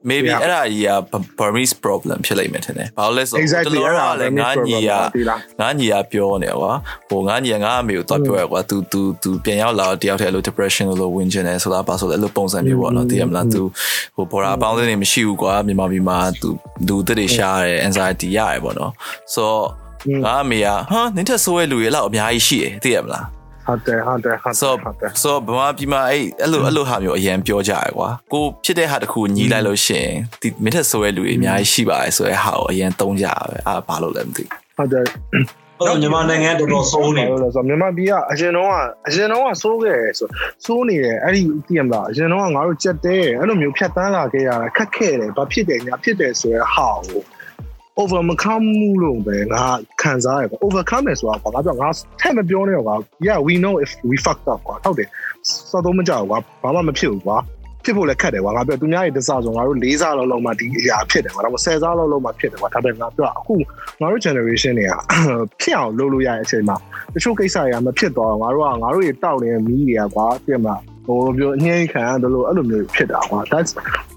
[0.09, 0.41] maybe Yeah.
[0.43, 0.91] အဲ့ဒါကြီးက
[1.39, 6.73] Burmese problem ဖြစ်လိမ့်မယ်ထင်တယ်။ဘာလို့လဲဆို exactly တော့ အဲ့ဒါ ကလည်းငါညီက ဒီလား ငါညီကပြောနေကွာ
[7.09, 13.61] ဟိုငါညီကငါအမေကိုတော့ပြောရကွာ तू तू तू ပြန်ရောက်လာတော့တယောက်တည်းအဲ့လို depression လို့ဝင်ကျင်တယ်ဆိုတာပါဆိုလည်းအဲ့လိုပုံစံမျိုးပေါ့နော်သိရမလား तू
[14.15, 16.49] ဟိုဘော်ရာပေါင်းတဲ့နေမရှိဘူးကွာမြန်မာပြည်မှာ तू
[16.87, 18.91] လူတစ်တွေရှားတယ် anxiety ရတယ်ပေါ့နော်
[19.33, 19.65] ဆိုတော့
[20.25, 23.25] ငါအမေကဟာနင်းထက်ဆိုးရဲ့လူတွေလောက်အများကြီးရှိတယ်သိရမလား
[23.66, 34.44] ဟုတ်တယ်ဟုတ်တယ်ဟုတ်တယ် so ဟုတ်တယ် so ဘာမှဒီမှာအဲ့အဲ့လိုအဲ့လိုဟာမျိုးအရင်ပြောကြရကွာကိုဖြစ်တဲ့ဟာတစ်ခုညီးလိုက်လို့ရှိရင်ဒီမင်းထက်ဆိုတဲ့လူတွေအများကြီးရှိပါတယ်ဆိုတဲ့ဟာကိုအရင်သုံးကြရပဲအာဘာလို့လဲမသိ
[34.76, 35.04] ဟုတ်တယ်
[35.78, 38.74] ဟုတ်တယ်မြန်မာနိုင်ငံတော်တော်ဆိုးနေဟုတ်တယ်ဆိုတော့မြန်မာပြည်ကအရင်တော့က
[39.08, 40.28] အရင်တော့ကစိုးခဲ့တယ်ဆို
[40.64, 47.22] စိုးနေတယ်အဲ့ဒီသိရမလားအရင်တော့ကငါတို့ကြက်တဲအဲ့လိုမျိုးဖြတ်တန်းလာခဲ့ရတာခက်ခဲတယ်ဘာဖြစ်တယ်ညာဖြစ်တယ်ဆိုရဟာကို
[48.02, 49.64] overcome မှုလို့ပဲငါ
[50.02, 51.88] ခံစားရပေါ့ overcome တယ်ဆိုတာကွာငါပြောငါ
[52.20, 52.94] ထက်မပြောနဲ့ကွာ
[53.26, 55.08] yeah we know if we fucked up ကွာဟုတ်တယ်
[55.70, 57.38] စောတော့မကြောက်ကွာဘာမှမဖြစ်ဘူးကွာ
[57.84, 63.54] ဖြစ်ဖို့လည်းခက်တယ်ကွာငါပြောသူများရဲ့တစားဆိုငါတို့၄စားလောက်လောက်မှဒီအရာဖြစ်တယ်ကွာဒါမှ10စားလောက်လောက်မှဖြစ်တယ်ကွာဒါပေမဲ့ငါပြောအခု
[64.00, 64.92] ငါတို့ generation တွေက
[65.60, 66.76] ဖြစ်အောင်လုပ်လို့ရတဲ့အချိန်မှာ
[67.14, 73.72] တချို့ကိစ္စတွေကမဖြစ်သွားတော့ငါတို့ကငါတို့ရေတောက်နေတဲ့မီးတွေကကွာပြင်မှာ ဟိုပြောအငြိမ်းခံရတယ်လို့အဲ့လိုမျိုးဖြစ်တာကွာ that's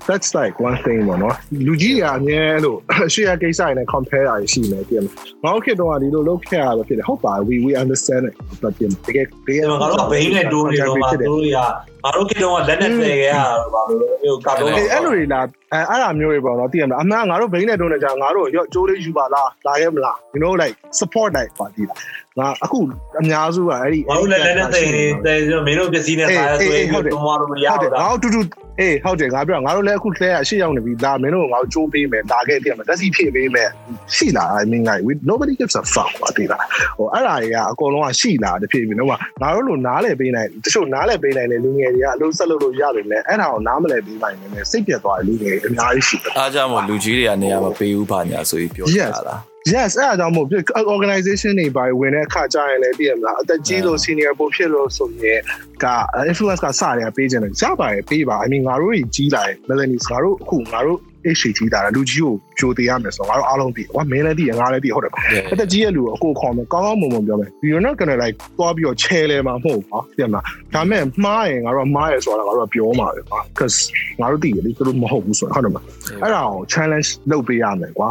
[0.08, 2.78] that's like one thing ပေါ့နော်လူကြီးတွေကအမြဲလို့
[3.14, 5.04] share ကိစ္စတွေနဲ့ compare တာရှိနေပြင်
[5.44, 11.60] မှာငါတို့ခေတ်တော့ကဒီလိုလုပ်ခဲ့ရတာဖြစ်တယ်ဟုတ်ပါ we we understand it but ပြင်တကယ်တကယ်ငါတို့ဘိန်းနဲ့တိုးနေတော့မှတို့တွေက
[12.04, 15.42] ငါတို့ကတော့လက်နဲ့ဖယ်ခဲ့ရတာပါလို့မျိုးကာတော့အဲ့အဲ့လိုတွေလာ
[15.74, 21.98] အဲအဲ့ဒါမျိုးတွေပေါ့နော်သိရမလားအမှန်ငါတို့ဘိန်းနဲ့တုံးနေကြငါတို့ရော့ကျိုးလေးယူပါလားလာခဲ့မလား you know like support လိုက်ပါဒီလား
[22.40, 22.80] ငါအခု
[23.20, 24.86] အများစုကအဲ့ဒီငါတို့လည်းလက်နဲ့တဲ့
[25.26, 28.42] တဲ့မင်းတို့ပစ္စည်းနဲ့စားရဆိုရင်တော့မလို့မရဟုတ်တယ်ဘူးငါတို့တူတူ
[28.80, 33.70] အေးဟုတ်တယ်ငါပြောငါတို့လည်းအခုလဲအရှိရောက်နေပြီဒါမင်းတို့ငါတို့ကြိုးပေးမယ်ဒါခဲ့ပြမယ်တက်စီဖြည့်ပေးမယ်
[34.16, 36.66] ရှိလား I mean like we nobody gives a fuck ပါတိလား
[36.98, 49.36] ဟိုအဲ့ဒါတွေကအကုန်လုံးကရှိလားတဖြည်းဖြည်းတော့ငါတို့လိုနားလဲပေးနိုင်တချို့နားလဲပေးနိုင်တဲ့လူငယ်တွေကအလုပ်ဆက်လုပ်လို့ရပေမဲ့အဲ့ဒါကိုနားမလဲပေးနိုင်နေတယ်စိတ်ပြတ်သွားတဲ့လူငယ်တွေအများကြီးရှိတယ်အားကြောင့်မို့လူကြီးတွေကနေရာမပေးဘူးပါညာဆိုပြီးပြောကြတာ
[49.74, 50.48] yes အဲ့ဒါကြောင့်မို့
[50.94, 55.40] organization တွေပါဝင်တဲ့အခါကျရင်လည်းသိရမလားအသက်ကြီးလို့ senior ပို့ဖြစ်လို့ဆိုရင်
[55.84, 55.86] က
[56.30, 65.12] influence ကစတယ်ပေးခြင်းတယ်ရပါတယ်ပေးပါ I mean ငါတို့ကြီးလာတယ် millennials ငါတို့အခုငါတို့ age ကြီးတာလူကြီးကိုကြိုသေးရမယ်ဆိုတော့ငါတို့အားလုံးသိကွာမင်းလည်းသိရငါလည်းသိဟုတ်တယ်
[65.52, 73.80] အသက်ကြီးရဲ့လူကိုအကိုခေါ်မယ်ကောင်းကောင်းမွန်မွန်ပြောမယ် you're not gonna like သွားပြီးတော့ချဲလဲမှာမဟုတ်ပါသိရမလားဒါမဲ့မှားရင်ငါတို့မှားရဆိုတာငါတို့ပြောမှာပဲကွာ cause
[74.22, 75.78] ငါတို့သိတယ်လေသူတို့မဟုတ်ဘူးဆိုတော့ဟုတ်တယ်မ
[76.22, 78.10] အဲ့ဒါကို challenge လုပ်ပေးရမယ်ကွာ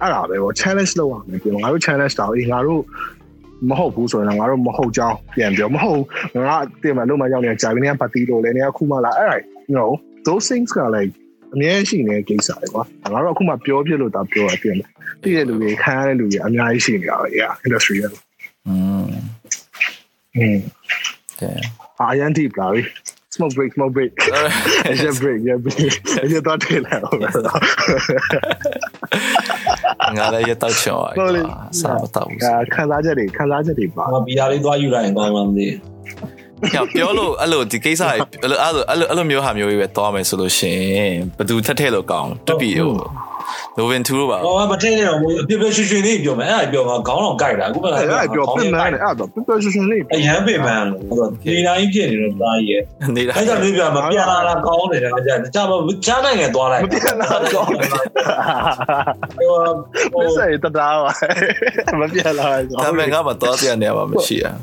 [0.00, 2.82] အဲ့ဒါပဲပေါ့ challenge လုပ်ရမယ်ပြောငါတို့ challenge တောင်အေးငါတို့
[3.70, 6.02] မဟုတ်ဘူးဆိုရင်ငါတို့မဟုတ်ကြောင်းပြန်ပြောမဟုတ်
[6.46, 9.36] ငါတင်မလို့မရောက်နေဂျာဗီနီယာပါတီလို့လည်းနေခုမှလာအဲ့ဒါ
[9.70, 9.90] you know
[10.26, 11.12] those things က like
[11.54, 14.90] အများကြီးရှိနေတဲ့ကိစ္စတွေကွာငါတို့အခုမှပြောပြလို့ဒါပြောရပြင်တယ်
[15.22, 18.10] တည်တဲ့လူတွေခံရတဲ့လူတွေအများကြီးရှိနေတာပဲ yeah industry ရဲ့
[18.66, 19.06] อืม
[20.36, 20.58] อืม
[21.40, 21.56] တဲ့
[22.00, 22.82] အာရန်တီပလာပြီ
[23.34, 24.12] smoke break smoke break
[25.02, 25.92] yeah break yeah break
[26.22, 27.58] အဲ့ဒါတော့တယ်လားဟုတ်လား
[30.17, 31.41] ငါလည်းရတော့ချောဟုတ်လေ
[31.79, 32.39] စားမတော့ဘူး
[32.75, 35.67] ခံစားချက်တွေခံစားချက်တွေပါငါဘီယာလေးသွားယူလိုက်ရင်ကောင်းမှမသိ
[36.73, 38.01] ပြောပြောလို့အဲ့လိုဒီကိစ္စ
[38.41, 42.93] အဲ့လိုအဲ့လိုအဲ့လိုအဲ့လိုမျိုးဟာမျိုးကြီးပဲသွားမယ်ဆိုလို့ရှိရင်ဘယ်သူထက်ထဲလို့ကောင်းတပီဟို
[43.79, 45.17] Novin 2လို့ပါဟောမထည့်နေတော့
[45.49, 51.01] ပြပြရွှေရွှေလေးပြောမယ်အဲ့ဒါပြောမှာခေါင်းတော့ကြိုက်တာအခုမှအဲ့ဒါပြောပြင်မှန်းတယ်အဲ့ဒါပြပြရှင်ရှင်လေးအရန်ပင်ပန်းလို့
[51.43, 52.81] ဒီတိုင်းဖြစ်နေတော့သားရဲ့
[53.15, 61.11] နေတာအဲ့ဒါလေးပြမပြလာတာကောင်းတယ်ကြာကြာမချားနိုင်ငယ်သွားလိုက်မပြန်လာကောင်းတယ်ဟိုမဆိုင်တတားပါ
[61.99, 62.45] မပြန်လာ
[62.83, 64.53] ဒါပေမဲ့ငါမတော်စရာနေရာမှာမရှိอ่ะ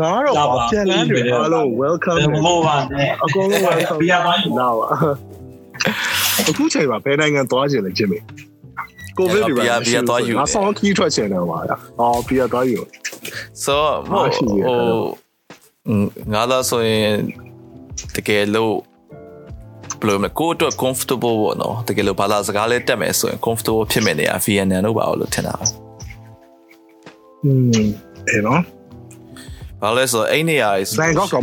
[0.00, 0.34] ငါတော့
[0.70, 4.86] ပြန်လာတယ်အားလုံး welcome မဟုတ်ပါနဲ့အကုန်လုံး welcome ပြရပါယူလာပါ
[6.46, 8.18] အခုချိန်မှာဘယ်နိုင်ငံသွားချင်လဲဂျင်မီ
[9.18, 9.62] ကိုဗစ်တွေပါ
[10.38, 11.58] ငါဆောင်းခီးထွက်ချင်တယ်ပါ
[12.00, 12.80] အော်ပြရသွားယူ
[13.64, 13.76] so
[14.08, 16.00] ဟိုဟို
[16.32, 17.12] ငါလာဆိုရင်
[18.16, 18.74] တကယ်လို့
[20.00, 25.54] ဘယ်လိုလဲကိုအတွက် comfortable ပေါ့နော်တကယ်လို့ဘာသာစကားလေးတက်မယ်ဆိုရင် comfortable ဖြစ်မယ်နေရာ VNN လို့ပါလို့ထင်တာ
[27.44, 27.50] อื
[27.84, 27.88] ม
[28.28, 28.62] အေးနော်
[29.82, 30.70] ဘာလဲဆိုအဲ့နေရာ
[31.00, 31.36] ဘန်ကောက်က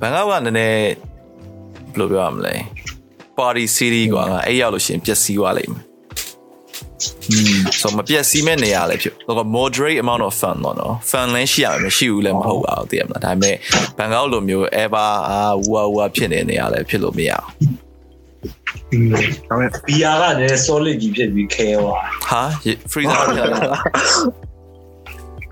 [0.00, 0.78] ဘန်ကောက်ကနည်းနည်း
[1.92, 2.54] ဘယ်လိုပြောရမလဲ
[3.37, 5.83] party city ကွာငါအဲ့ရောက်လို့ရှိရင်ပျက်စီးသွားလိမ့်မယ်
[7.31, 13.55] อืม ဆိုမပြည့်စည်မဲ့နေရလဲဖြစ်တော့ moderate amount of fun တော့နော် fun လင်းရှိရမယ်မရှိဘူးလည်းမဟုတ်ပါဘူးသိရမလားဒါပေမဲ့
[13.97, 17.47] ဘန်ကောက်လိုမျိုး ever အာဝူဝူဖြစ်နေနေရလဲဖြစ်လို့မရအောင်
[18.91, 19.13] อืม
[19.49, 22.43] ဒါပေမဲ့ ဘီယာကလည်း solid ကြီးဖြစ်ပြီးခဲသွား ဟာ
[22.91, 23.59] freezer ဖြစ်လာ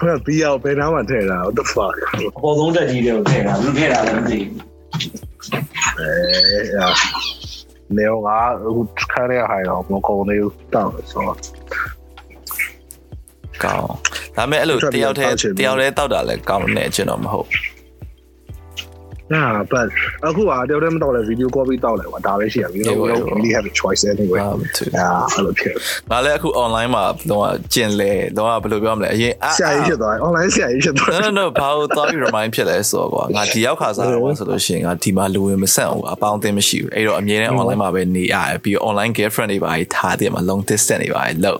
[0.02, 1.96] ဘယ်ဘီယောဘယ်နားမှာထည့်တာ what the fuck
[2.38, 4.56] အပေါ်ဆုံးတက်ကြီးတွေကိုထည့်တာဘူးထည့်တာလည်းမသိဘူး
[6.00, 6.10] အဲ
[6.76, 6.86] ရာ
[7.99, 8.83] နေကအခု
[9.13, 11.39] ခါရရဟိုင်တော့မကုန်သေးဘူးတောက်ဆိုတော့
[13.65, 13.87] ကောင်း
[14.37, 17.49] ဒါပေမဲ့အဲ့လိုတယောက်တည်းတယောက်တည်းတောက်တာလဲကောင်းနေကျွန်တော်မဟုတ်
[19.33, 19.89] Yeah, but
[20.27, 25.19] အခုကတယောက်တည်းမတော့လဲ video copy တောက်လဲကွာဒါပဲရှိရပြီ you know we don't really have a choice anyway ဘာမသူ yeah
[25.33, 25.73] အဲ့လိုဖြစ်
[26.11, 40.41] ငါလည်းအခု online မှာတော့ကျင်လဲတော့ဘယ်လိုပြောမလဲအရင်အာဆရာကြီးဖြစ်သွားတယ် online ဆရာကြီးဖြစ်သွား no no no ဘာလို့သွားပြီး remind ဖြစ်လဲဆိုတော့ကွာငါဒီရောက်ခါစားတော့ဆိုလို့ရှိရင်ငါဒီမှာလူဝင်မဆန့်ဘူးအပေါင်းအသင်းမရှိဘူးအဲ့တော့အမြဲတမ်း online မှာပဲနေရတယ်ပြီးတော့ online girlfriend တွေပါထားတယ်မှာ
[40.49, 41.59] long distance တွေပါလို့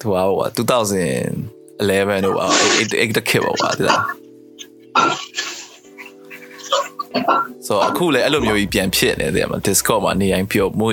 [0.00, 2.70] သူကဟို2011တော့ပါအဲ့
[3.00, 4.02] အဲ့တခေတ်ပါပါဒီလား
[7.66, 10.88] ဆိုအခုလည်းအဲ့လိုမျိုးကြီးပြန်ဖြစ်နေတယ်မှာ Discord မှာနေရင်ပြောမှု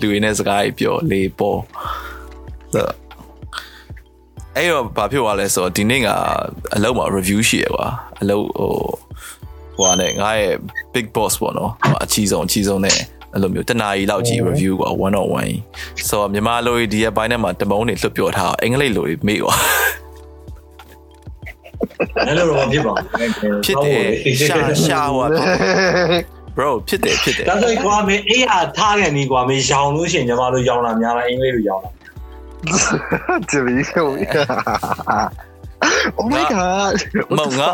[0.00, 1.60] လူရင်းနဲ့စကားကြီးပြောလေးပေါ်
[2.74, 2.86] ဆို
[4.56, 6.08] အဲ့တော့ဘာဖြစ်သွားလဲဆိုတော့ဒီနေ့က
[6.74, 7.86] အလုပ်မှာ review ရှိရကွာ
[8.20, 8.72] အလုပ်ဟို
[9.76, 10.54] ဟိုဟာနဲ့ငါရဲ့
[10.94, 12.98] big boss ပေါ့နော်ဟိုအကြီးဆုံးအကြီးဆုံးနဲ့
[13.32, 15.26] အဲ့လိုမျိုးတနာရီလောက်ကြီး review ကွာ1 on
[15.66, 19.54] 1ဆိုတော့မြန်မာလိုဒီရဲ့ဘိုင်းထဲမှာတမုံတွေလွတ်ပြောထားအင်္ဂလိပ်လိုတွေမေ့ကွာ
[22.26, 24.02] အဲ့လိုတော့ဖြစ်ပါဘူးဖြစ်တယ်
[24.40, 24.56] ရှာ
[24.86, 25.26] ရှာဟို
[26.56, 31.90] bro ဖြစ်တယ်ဖြစ်တယ်ဒါဆိုကွာမင်းအေးအားထားကန်ဒီကွာမင်းရောင်လို့ရှိရင်ညီမတို့ရောင်လာများလားအင်္ဂလိပ်လိုရောင်လာ
[33.50, 34.08] ကြည့်ပြီးကို
[36.18, 36.94] Oh my god
[37.38, 37.68] မငါ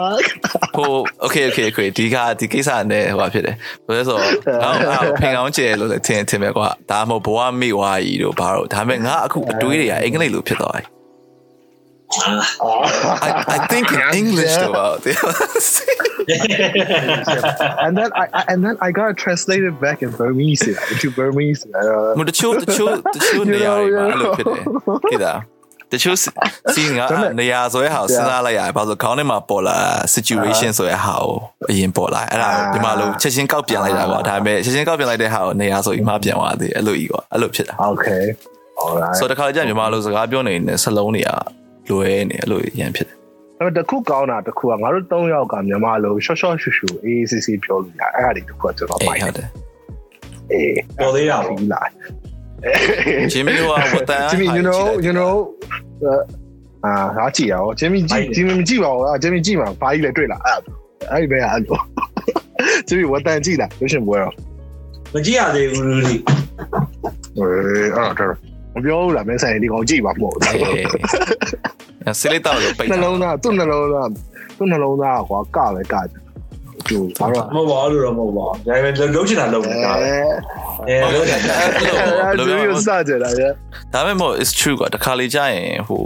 [0.77, 0.93] ဟို
[1.25, 10.87] okay okay okay ဒီကဒီကိစ္စနဲ့ဟိုဖြစ်တယ်ဘယ်လဲဆိုတော့ငါဖင်ကောင်းကျဲလို့လည်းထင်ထင်ပဲကွာဒါမှမဟုတ်ဘဝမိဝါကြီးတို့ဘာလို့ဒါပေမဲ့ငါအခုအတွေးတွေကအင်္ဂလိပ်လိုဖြစ်သွားတယ်
[13.27, 14.97] I I think in English တော့
[17.85, 21.09] and then I, I and then I got to translate it back in Burmese into
[21.19, 24.63] Burmese uh, မတချို့တချို့တချို့နေရာတွေမှာအဲ့လိုဖြစ်တယ်
[25.13, 25.35] ကိတာ
[25.93, 26.19] တချို့
[26.75, 27.07] စီငါ
[27.41, 29.79] နေရာဆိုရဲဟာစဉ်းစားလိုက်ရတယ်ဘာလို့ခေါင်းထဲမှာပေါ်လာ
[30.15, 31.35] situation ဆိုရဲဟာကို
[31.71, 38.25] အရင်ပေါ်လာအဲ့ဒါဒီမှာလို့ချက်ချင်းကောက်ပြန်လိုက်တာကွာဒါပေမဲ့ချက်ချင်းကောက်ပြန်လိုက်တဲ့ဟာကိုနေရာဆိုပြီးမှပြန်သွားသေးအဲ့လိုကြီးကွာအဲ့လိုဖြစ်တာ okay
[38.83, 41.31] all right ဆိုတော့တခါကြမြန်မာလိုစကားပြောနေတဲ့စလုံးတွေက
[41.91, 43.17] လွယ်နေအဲ့လိုရန်ဖြစ်တယ်
[43.61, 49.49] အဲ့တခုကောင်းတာတခုကငါတို့၃ယောက်ကမြန်မာလိုရှော့ရှော့ရှူရှူအေးစစ်စစ်ပြောလို့ရအဲ့ဒါတွေတခုကကျွန်တော်အေးပိုင်ဟုတ်တယ်
[50.53, 51.83] အေးပေါ်သေးတာပေါ့ဒီလာ
[53.33, 55.35] ဂျင်မီကဝတ်တန် Jimmy you know you know
[56.85, 60.59] အာဟာကြည့်ရအောင် Jimmy ကြည့် Jimmy မကြည့်ပါဘူးအာ Jimmy ကြည့်မှာဘာကြီးလဲတွေ့လားအဲ့
[61.11, 61.79] အဲ့ဒီပဲအဲ့လို
[62.89, 64.35] Jimmy ဝတ်တန်ကြည့်လားလို့ရှင်ပွဲတော့
[65.15, 66.21] မကြည့်ရသေးဘူးလူကြီး
[67.37, 68.33] အေးအဲ့တော့
[68.75, 70.43] မပြောဘူးလားမင်းဆိုင်ဒီကောင်ကြည့်ပါမဟုတ်ဘူး
[72.21, 74.09] ဆေးလေးတောက်လို့ပိတ်နှလုံးသားသူ့နှလုံးသား
[74.57, 75.97] သူ့နှလုံးသားကွာကပဲကကြ
[76.89, 80.15] ကျိုးဘာလို့မဟုတ်ပါဘူးလို့တော့မဟုတ်ပါဘူးဒါပေမဲ့လုံးချင်တာလုံးနေတာပဲ
[80.89, 83.43] အဲလုံးချင်တာအဲ့လိုမျိုးစကြတာရ
[83.93, 86.03] ဒါပေမဲ့မို့ is true ကွာတခါလေကြာရင်ဟို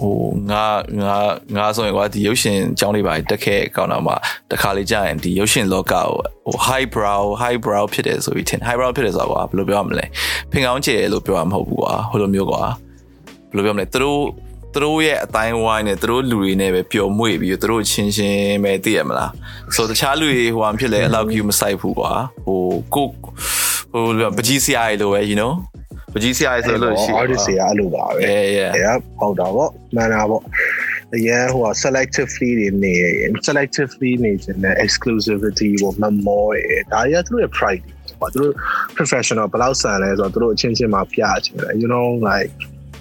[0.00, 0.16] ဟို
[0.50, 0.64] ငါ
[1.02, 1.16] ငါ
[1.56, 4.14] ငါဆိုရင်ကွာဒီရုပ်ရှင်အကြောင်းလေးပါတက်ခဲ့ကောင်းတော့မှ
[4.50, 6.08] တခါလေကြာရင်ဒီရုပ်ရှင်လောကကို
[6.46, 10.06] ဟို high brow high brow ဖြစ်တယ်ဆိုပြီးထင် high brow ဖြစ်တယ်ဆိုတော့ကွာဘယ်လိုပြောရမလဲ
[10.50, 12.62] ဖင်ကောင်းကျယ်လို့ပြောရမှာမဟုတ်ဘူးကွာဟိုလိုမျိုးကွာ
[13.50, 14.20] ဘယ်လိုပြောမလဲသူတို့
[14.74, 19.30] သူတို့ရဲ့အတိုင်းဝိုင်းနဲ့သူတို့လူတွေနဲ့ပဲပျော်မွေ့ပြီးသူတို့ချင်းချင်းပဲသိရမလား
[19.74, 22.12] ဆိုတော့တခြားလူတွေဟိုအဖြစ်လဲအလောက်ကြီးမဆိုင်ဘူးကွာ
[22.44, 22.60] ဟို
[22.94, 23.06] ကို
[23.92, 24.04] ဟို
[24.36, 25.52] ပကြီးစရာတွေလိုပဲ you know
[26.14, 30.40] ပကြီးစရာတွေဆိုလို့ရှိ artist တွေအဲ့လိုပါပဲ yeah yeah အဲ့ပေါ့တော့ဗောမှန်တာဗော
[31.16, 32.94] အရင်ဟို selectively တွေနေ
[33.48, 36.58] selectively နေခြင်းနဲ့ exclusivity ကိုမမောရ
[36.92, 37.82] ဒါရသူရဲ့ pride
[38.20, 38.54] ကွာသူတို့
[38.96, 42.52] professional ဘယ်လောက်ဆန်လဲဆိုတော့သူတို့အချင်းချင်းမှပြချင်တယ် you know like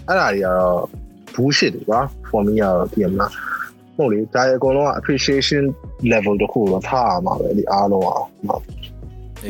[0.07, 0.82] အဲ့ဒါတွေကတော့
[1.36, 3.28] bullshit တွေကွာ for me ကတော့ဒီမှာ
[3.95, 5.64] ဟုတ်လေဒါအကုန်လုံးက appreciation
[6.12, 8.22] level တခုတော့ထားရမှာပဲဒီအားလုံးอ่ะ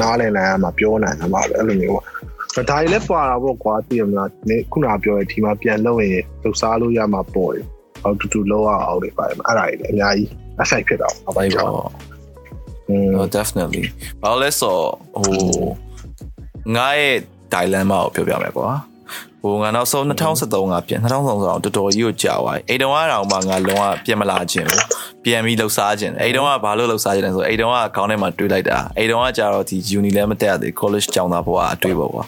[0.01, 2.05] နားလည်နိုင်ရမှာပြောနိုင်ရမှာပဲအဲ့လိုမျိုးပေါ့
[2.56, 7.62] ဒါတွေလည်းပါတာပေါ့ကွာသိရမလားဒီခုနပြောတဲ့ဒီမှာပြန်လုပ်ရင်လှုပ်ရှားလို့ရမှာပေါ့လေ
[8.02, 10.28] ဟောတူတူလောက်အောင်လေပါတယ်အဲ့ဒါတွေလည်းအများကြီး
[10.64, 11.91] effect ဖြစ်တာပေါ့ဘိုင်ကြောပေါ့
[12.89, 13.84] อืม Oh, definitely
[14.22, 15.39] ဘာလို့လဲဆိုတော့ဟို
[16.76, 17.16] ငါရဲ့
[17.54, 18.70] dilemma ကိုပြောပြမယ်ကွာ
[19.44, 24.84] ဟိုငါနောက်ဆုံး2013ကပြန်2013ဆိုတော့တော်တော်ကြီးကိုကြာသွားပြီအိမ်တုန်းကတော့မှငါလုံးဝပြန်မလာခြင်းဘူး
[25.26, 32.24] ပြန်ပြီးလှုပ်ရှားခြင်းအိမ်တုန်းကဘာလို့လှုပ်ရှားခြင်းလဲဆိုအိမ်တုန်းကခေါင်းထဲမှာတွေးလိုက်တာအိမ်တုန်းကကြာတော့ဒီ uni လည်းမတက်ရသေး college ကျောင်းသားဘဝအတွေ့ပေါ့ကွာ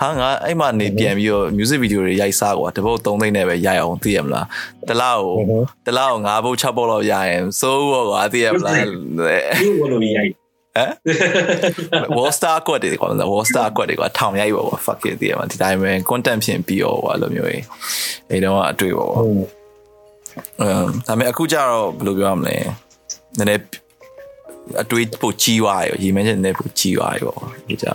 [0.00, 4.46] ဟာငါအဲ့မှာနေပြန်ပြီးတော့ music video တွေရိုက်စားကွာတပုတ်3သိန်းနဲ့ပဲရိုက်အောင်သိရမလား
[4.88, 5.36] တလားကို
[5.86, 10.41] တလားကို9ပုတ်6ပုတ်လောက်ရရင်စိုးဘောကွာသိရမလားဒီဘလိုရိုက်
[10.76, 10.90] ဟမ်
[12.16, 17.64] wall star ကွက်တွေကွာ wall star ကွက်တွေကွာထောင်ရိုက်ပါကွာ fuck it တည်ရမှာဒီတိုင်းပဲ content ဖြစ်ပြီးရောကွာလိုမျိုးကြီး
[18.30, 19.18] အဲတော့အတွေ့ပါကွာ
[20.60, 22.56] အမ်ဒါပေမဲ့အခုကျတော့ဘယ်လိုပြောရမလဲ
[23.38, 23.62] နည်းနည်း
[24.82, 27.34] အတွေ့ပိုကြီးသွားရောရေမင်းချက်နည်းနည်းပိုကြီးသွားရော
[27.68, 27.86] ဒီကြ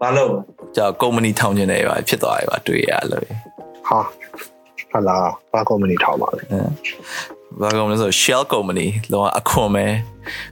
[0.00, 0.32] ဘာလို့
[0.76, 3.24] ကြာ company ထောင်ကျင်နေပါဖြစ်သွားရောအတွေ့ရလို့
[3.88, 4.00] ဟာ
[4.90, 5.16] ဟာလာ
[5.52, 6.42] ဘာကောမနီထောက်ပါလဲ
[7.60, 9.86] ဘာကောင်လဲဆို Shell company လောကအခွန်ပဲ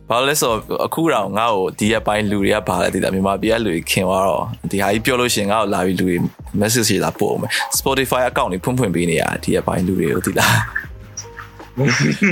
[0.09, 0.53] ဘာလဲဆို
[0.87, 6.17] အခုတော့ငါ့ကိုဒီရက်ပိုင်းလူတွေကဘာလဲသိတာမြန်မာပြည်ကလူတွေခင်သွားတော့ဒီဟာကြီးပြောလို့ရှင်ငါ့ကိုလာပြီးလူတွေ
[6.61, 10.57] message ရေးတာပို့အောင် Spotify account တွေဖွင့်ဖွင့်ပေးနေရဒီရက်ပိုင်းလူတွေကိုသိလား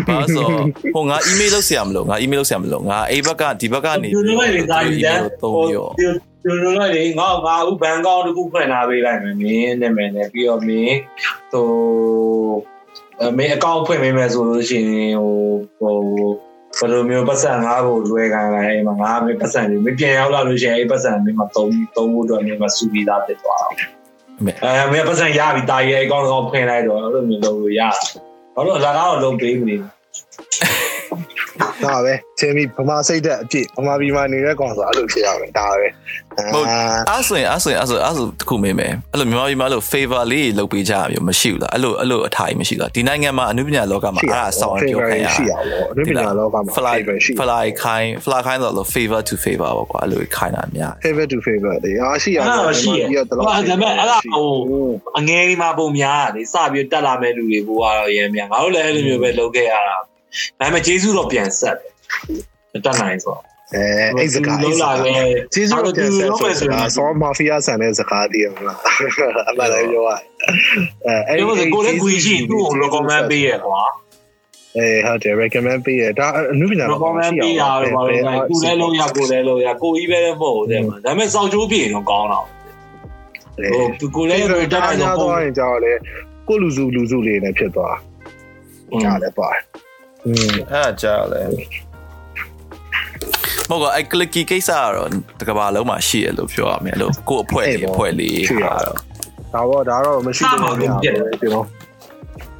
[0.09, 0.47] ဘာဆို
[0.95, 10.97] ဟိုငါ email လုပ်ဆရာမလို့ငါ email လုပ်ဆရာမလို့ငါအိဘက်ကဒီဘက်ကနေဒီလိုလေးသားယူတယ်ဟိုဒီလိုလေးငါငါဥဘန်ကောက်တခုဖွင့်ထားပေးလိုက်မယ်မင်းနဲ့မယ်နဲ့ပြီးတော့မင်း
[11.53, 11.67] ဟို
[13.39, 15.37] မင်းအကောင့်ဖွင့်ပေးမယ်ဆိုလို့ရှိရင်ဟို
[15.79, 15.97] ဟို
[16.79, 23.77] ဘယ်လိုမျိုးပတ်စံငါ့ကိုလွယ်ခံလိုက်အဲ့မှာငါမင်းပတ်စံတွေမပြန်ရောက်လာလို့ရှိရင်အဲ့ပတ်စံမင်းမသုံးသုံးဖို့အတွက်မင်းမစူပြီးသားဖြစ်သွားအောင်
[24.65, 27.95] အဲမင်းပတ်စံရပြီတာရဲ့အကောင့်ကောဖွင့်လိုက်တော့အဲ့လိုမျိုးလုပ်လို့ရတယ်
[28.55, 29.77] ဘာလို့အလားကတော့လုပ်ပေးမနေ
[31.85, 35.89] ဒါပဲချင်းပြီးဗမာစိတ်သက်အပြည့်ဗမာပြည်မှာနေတဲ့ကောင်ဆိုအဲ့လိုဖြစ်ရမယ်ဒါပဲ
[36.55, 36.67] ဟုတ်
[37.11, 51.39] အဲ့ဆိုရင်အဲ့ဆိုရင်အဲ့ဆိုအဲ့ဆိုတခုမေးမယ်အဲ့လိုမြန်မာပြည်မှာလို့ favor လေးလုပ်ပေးကြရမျိုးမရှိဘူးလားအဲ့လိုအဲ့လိုအထိုင်မရှိဘူးလားဒီနိုင်ငံမှာအနုပညာလောကမှာအဲ့ဒါဆောင်းပြောခိုင်းရရှိရပါဘောအနုပညာလောကမှာ fly favor ရှိ fly ခိုင်း fly ခိုင်းတော့လို့ favor to favor ပေါ့ကွာအဲ့လိုခိုင်းတာအများ favor to
[51.47, 54.49] favor တွေအားရှိရအဲ့ဒါရှိရအဲ့ဒါပေမဲ့အဲ့ဒါဟို
[55.19, 59.97] အငယ်ဒီမှာပုံများတယ်စပြီးတက်လာမဲ့လူတွေဘောကတော့ရမ်းများငါတို့လည်းအဲ့လိုမျိုးပဲလုပ်ခဲ့ရတာ
[60.59, 63.37] ဒါပေမဲ့ကျေးဇူးတော့ပြန်ဆက်တယ်တက်နိုင်ဆို
[63.75, 63.85] အဲ
[64.19, 65.15] အဲ့စကားလုံးလာပဲ
[65.55, 66.31] ကျေးဇူးတော်ပြန်ဆက်
[66.61, 68.79] ဆိုတာဆောမာဖီးယားဆန်တဲ့စကားတည်းမလား
[69.51, 70.11] အမှန်လည်းပြောရ
[71.07, 73.83] အဲအဲ့ဒီကိုလည်းကိုရှိသူ့ကို recommend ပေးရကွာ
[74.77, 82.47] အဲဟုတ်တယ် recommend ပေးရဒါအနုပညာ recommend ပေးရတော့ဘာလို့လဲကိုလည်းလုံးရကိုလည်းလုံးရကိုကြီးပဲမဟုတ်တယ်မှာဒါပေမဲ့စောက်ချိုးပြေတော့ကောင်းတော့
[84.01, 84.41] ဟိုကိုလည်း
[84.73, 85.93] တက်နိုင်ညာတော့တော့ရင်ကြောက်လေ
[86.49, 87.97] ကိုလူစုလူစုလေးနဲ့ဖြစ်သွား
[89.03, 89.49] ကြားလည်းပါ
[90.26, 91.42] อืม အဲ့ဒါကြားလဲ
[93.70, 98.96] မဟုတ်ကအဲ့ clicky ကိစ္စကတော့တကဘာလုံးမှာရှိရလို့ပြောရမယ်လို့ကို့အဖွဲ့လေးအဖွဲ့လေးဟာတော့
[99.54, 101.16] ဒါတော့ဒါတော့မရှိဘူးဗျာကျွန်
[101.54, 101.66] တော်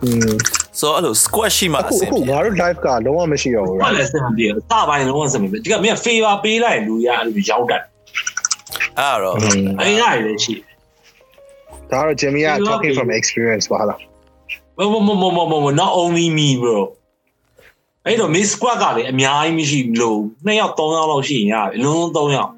[0.04, 0.32] อืม
[0.80, 7.84] ဆိုတော့အဲ့လို squash ရှိမှ အခု အဆင် အခု ပြေ ငါတို့ live ကလုံးဝမရှိတော့ဘူး ဘာလဲစင်မပြေစပိုင်းလုံးဝစင်မပြေဒီကမင်း favor ပေးလိုက်လူရအဲ့လိုရောက်တတ်
[9.00, 9.36] အဲ့တော့
[9.80, 10.54] အဲ့ဒါလည်းရှိ
[11.92, 14.00] ဒါတော့ Jimmy က talking from experience ပါလား
[14.78, 16.80] မမမမမမ not only me bro
[18.07, 22.53] အဲ့တော့ miss squad ကလည်းအများကြီးမရှိဘူးလို့2ယောက်3ယောက်လောက်ရှိရင်ရတယ်အလုံး3ယောက်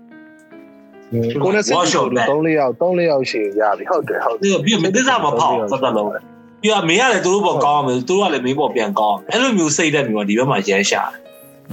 [1.42, 11.02] ကိုနဲ့ဆက်ပြီးတော့3-4ယောက်3-4ယောက်ရှိရပြီဟုတ်တယ်ဟုတ်တယ်ပြီးပြီးမသစ္စာမဖောက်စက်တက်လုံးပြီးတော့မင်းကလည်းသူတို့ပေါ်ကောင်းအောင်သူတို့ကလည်းမင်းပေါ်ပြန်ကောင်းအဲ့လိုမျိုးစိတ်တဲ့မျိုးကဒီဘက်မှာရမ်းရှာ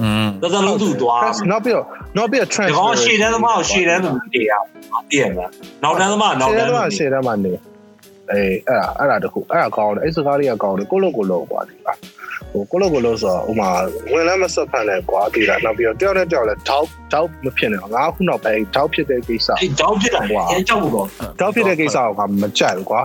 [0.00, 4.52] อืมတယ်တက်တက်လုံးသူ့သွားနောက်ပြီးတော့နောက်ပြီးတော့ဒီ transfer ကောင်ရှေ့တန်းသမားကိုရှေ့တန်းသူတည်ရ
[5.10, 5.46] တည်ရမှာ
[5.82, 7.52] နောက်တန်းသမားနောက်တန်းရှေ့တန်းမှာရှေ့တန်းမှာနေ
[8.32, 11.92] အေးအဲ့ဒါအဲ့ဒါတခုအဲ့ဒါကောင်းတယ်အဲ့စကားလေးကကောင်းတယ်ကိုလို့ကိုလို့ကွာဒီပါ
[12.52, 13.70] ဟိုကိုလို့ကိုလို့ဆိုတော့ဥမာ
[14.12, 20.20] ဝင်လည်းမဆက်ဖန်နဲ့ကွာဒီလားနောက်ပြီးတော့တယောက်နဲ့တယောက်လည်းတောက်တောက်မဖြစ်နဲ့ငါခုနောက်ပိုင်းတောက်ဖြစ်တဲ့ကိစ္စအဲ့ကြောက်ဖြစ်တာ
[20.50, 21.06] အဲကြောက်တော့
[21.40, 23.00] တောက်ဖြစ်တဲ့ကိစ္စကမကြိုက်ဘူးကွာ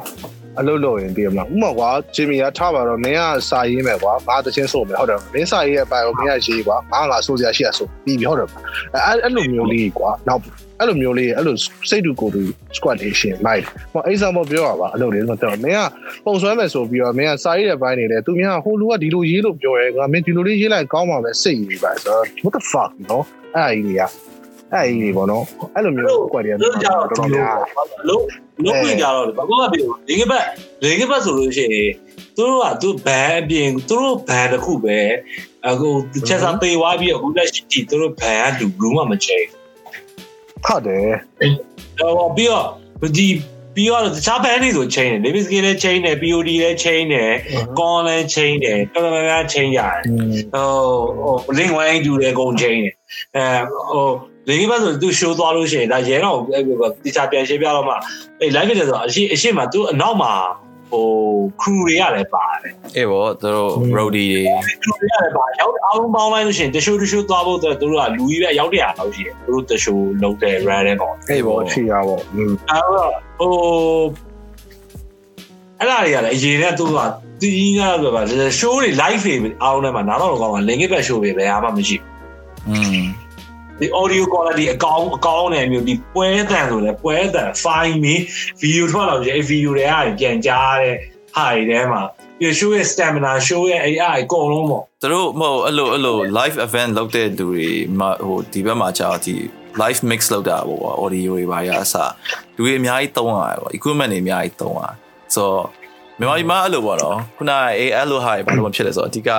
[0.60, 8.50] အလုပ်လုပ်ရင်ပြီးမလားဥမာကွာဂျင်မီကထားပါတော့မင်းကစာရေးမယ်ကွာငါတချင်းဆိုမယ်ဟုတ်တယ်မင်းစာရေးရဲ့အပိုင်းကိုမင်းကရေးကွာငါငါဆိုစရာရှိရဆိုပြီးပြီဟုတ်တယ်
[8.96, 10.42] အဲ့အဲ့လိုမျိုးလေးကွာနောက်
[10.80, 11.56] အဲ့လိုမျိုးလေးအဲ့လို
[11.90, 12.42] စိတ်တူကိုယ်တူ
[12.78, 15.82] squad လေးရှင်မိုက်ဟောအဲ့စမောပြောရပါအလုပ်လေးတော့မင်းက
[16.26, 23.24] ပုံဆွဲမယ်ဆိုပြီးတော့မင်းကစာရေးတဲ့ဘိုင်းနေတယ်သူများဟိုလူကဒီလိုရေးလို့ပြောရဲငါမင်းဒီလိုလေးရေးလိုက်ကောင်းပါမယ်စိတ်ရေးပါဆိုတော့ what the fuck နော်
[23.56, 24.02] အဲ့အကြီးကြီးက
[24.74, 25.44] အဲ့အကြီးကြီးပေါ့နော်
[25.76, 27.58] အဲ့လိုမျိုး squad တွေကတော့တော်တော်များ
[28.08, 28.24] လုံး
[28.64, 30.44] လုံးဝင်ကြတော့ဘာမှမပြောလင်းကပတ်
[30.82, 31.92] လင်းကပတ်ဆိုလို့ရှိရင်
[32.36, 35.00] သူတို့ကသူဘန်အပြင်သူတို့ဘန်တစ်ခုပဲ
[35.68, 35.90] အခု
[36.28, 39.46] ချက်စားသေးသွားပြီးအခုလက်ရှိကြည့်သူတို့ဘန်ကလူဘူးမှမချိန်
[40.66, 41.10] ဟုတ်တယ်
[42.00, 42.66] ဟိုပြီးတော့
[43.18, 43.28] ဒီ
[43.76, 47.32] ပြီးတော့တခြား band တွေဆို chain တယ် Davis Gay လည်း chain တယ် POD လည်း chain တယ်
[47.78, 50.02] Con လည်း chain တယ်တော်တော်များများ chain ရတယ်
[50.54, 50.70] ဟို
[51.44, 52.94] ဟို link 1 2လည်းအကုန် chain တယ်
[53.36, 54.06] အဲဟို
[54.48, 56.38] လေကြီးဘက်ဆိုသူ show သွားလို့ရှိရင်ဒါရဲတော့
[57.04, 57.94] တီချာပြန်ရှင်းပြတော့မှ
[58.42, 60.34] အေး live ဖြစ်တယ်ဆိုတော့အရှိအရှိမှသူအနောက်မှာ
[60.92, 61.06] ဟို
[61.62, 64.42] crew တွေကလည်းပါတယ်အေးဗောသူတို့ roadie တွေ
[64.84, 72.48] crew တွေကလည်းပါရောက်အအောင်ပေါင်းလိုက်လို့ရှိရင်တရှိုးတရှိုးသွားဖို့သူတို့ကလူကြီးပဲရောက်တရာလောက်ရှိတယ်သူတို့တရှိုးလုံးတဲ့ run တဲ့ပေါ့အေးဗောချီရဗောအဲ့
[72.96, 73.52] တော့ဟို
[75.80, 77.00] အဲ့ဒါတွေကလည်းအရင်ကသူက
[77.42, 78.22] တီးကားပဲပါ
[78.60, 82.08] show တွေ live တွေအောင်တယ်မှာနားတော့ကောင်းက link ပဲ show ပဲဘယ်မှမရှိဘူး
[82.70, 83.08] อืม
[83.80, 88.14] ဒီ audio quality အကောင်းအကောင်းနဲ့မျိုးဒီပွဲတန်ဆိုလဲပွဲတန် file မီ
[88.62, 90.96] video ထွက်လာကြအဲ့ video တွေကပြန်ကြားတဲ့
[91.36, 92.02] ဟာတွေထဲမှာ
[92.40, 97.70] ဒီ show ရဲ့ stamina show ရဲ့အဲ့အအကုန်လုံးပေါ့သူတို့မဟုတ်အဲ့လိုအဲ့လို live event လုပ်တဲ့သူတွေ
[98.00, 99.36] မဟိုဒီဘက်မှာကြာဒီ
[99.82, 102.12] live mix လုပ်တာပေါ့ audio တွေပါရအစား
[102.56, 104.84] လူတွေအများကြီးသုံးရတယ်ပေါ့ equipment တွေအများကြီးသုံးရ
[105.36, 105.66] ဆိုတော့
[106.20, 109.30] မြန်မာပြည်မှာအဲ့လိုပေါ့နော်ခုနကအေးအဲ့လိုဟာဘာလို့မဖြစ်လဲဆိုတော့အဓိက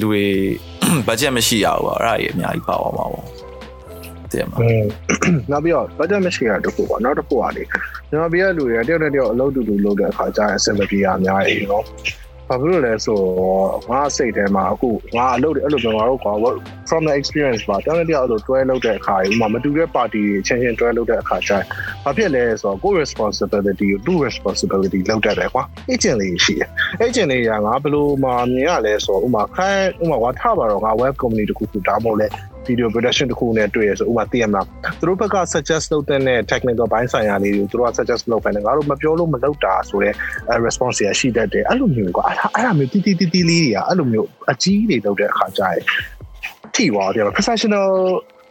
[0.00, 0.24] လူတွေ
[1.06, 3.47] budget မရှိရဘူးပေါ့အဲ့ဒါကြီးအများကြီးပါသွားမှာပေါ့
[4.32, 4.58] တည်မှာ
[5.50, 7.62] နောက်ပြီးတော့ budget မရှိတာတခုပေါ့နောက်တစ်ခုကလေ
[8.10, 11.84] မြန်မာပြည်ကလူတွေကတယောက်နဲ့တယောက်အလုပ်တူတူလုပ်တဲ့အခါကျရင်အဆင်မပြေတာများရေနော်
[12.48, 13.20] ဘာဖြစ်လို့လဲဆို
[13.90, 16.32] ငါစိတ်ထဲမှာအခုငါအလုပ်တွေအဲ့လိုပြောငါတို့ကွာ
[16.88, 21.64] from the experience ပါတောင်းတဲ့တရားအဲ့လိုတွဲလုပ်တဲ့အခါဥမာမတူတဲ့ party တွေချင်းချင်းတွဲလုပ်တဲ့အခါကျရင်
[22.04, 26.68] ဘာဖြစ်လဲဆိုတော့ကို responsibility ကို do responsibility လောက်တတ်တယ်ကွာ agent လေးရှိတယ်။
[27.04, 32.28] agent လေးကငါဘယ်လိုမှမြင်ရလဲဆိုတော့ဥမာခိုင်းဥမာဝါထပါတော့ငါ web company တခုခုဒါမှမဟုတ်လဲ
[32.68, 34.66] video production တခုနဲ့တွေ့ရဆိုဥပမာသိရမလား
[35.00, 40.14] သူတို့ဘက်က suggest လုပ်တဲ့နဲ့ technical ဘိုင်းဆိုင်ရာလေးတွေကိုသူတို့က suggest လုပ်ဖိုင်တယ်ငါတို့မပြောလို့မလုပ်တာဆိုတော့
[40.66, 45.82] response ရရှိတတ်တယ်အဲ့လိုမျိုးကွာအဲ့ဒါအဲ့ဒါမျိုးတီးတီးတီးတီးလေးတွေကအဲ့လိုမျိုးအကြီးတွေလုပ်တဲ့အခါကျရင်
[46.74, 47.88] ထိသွားတယ် professional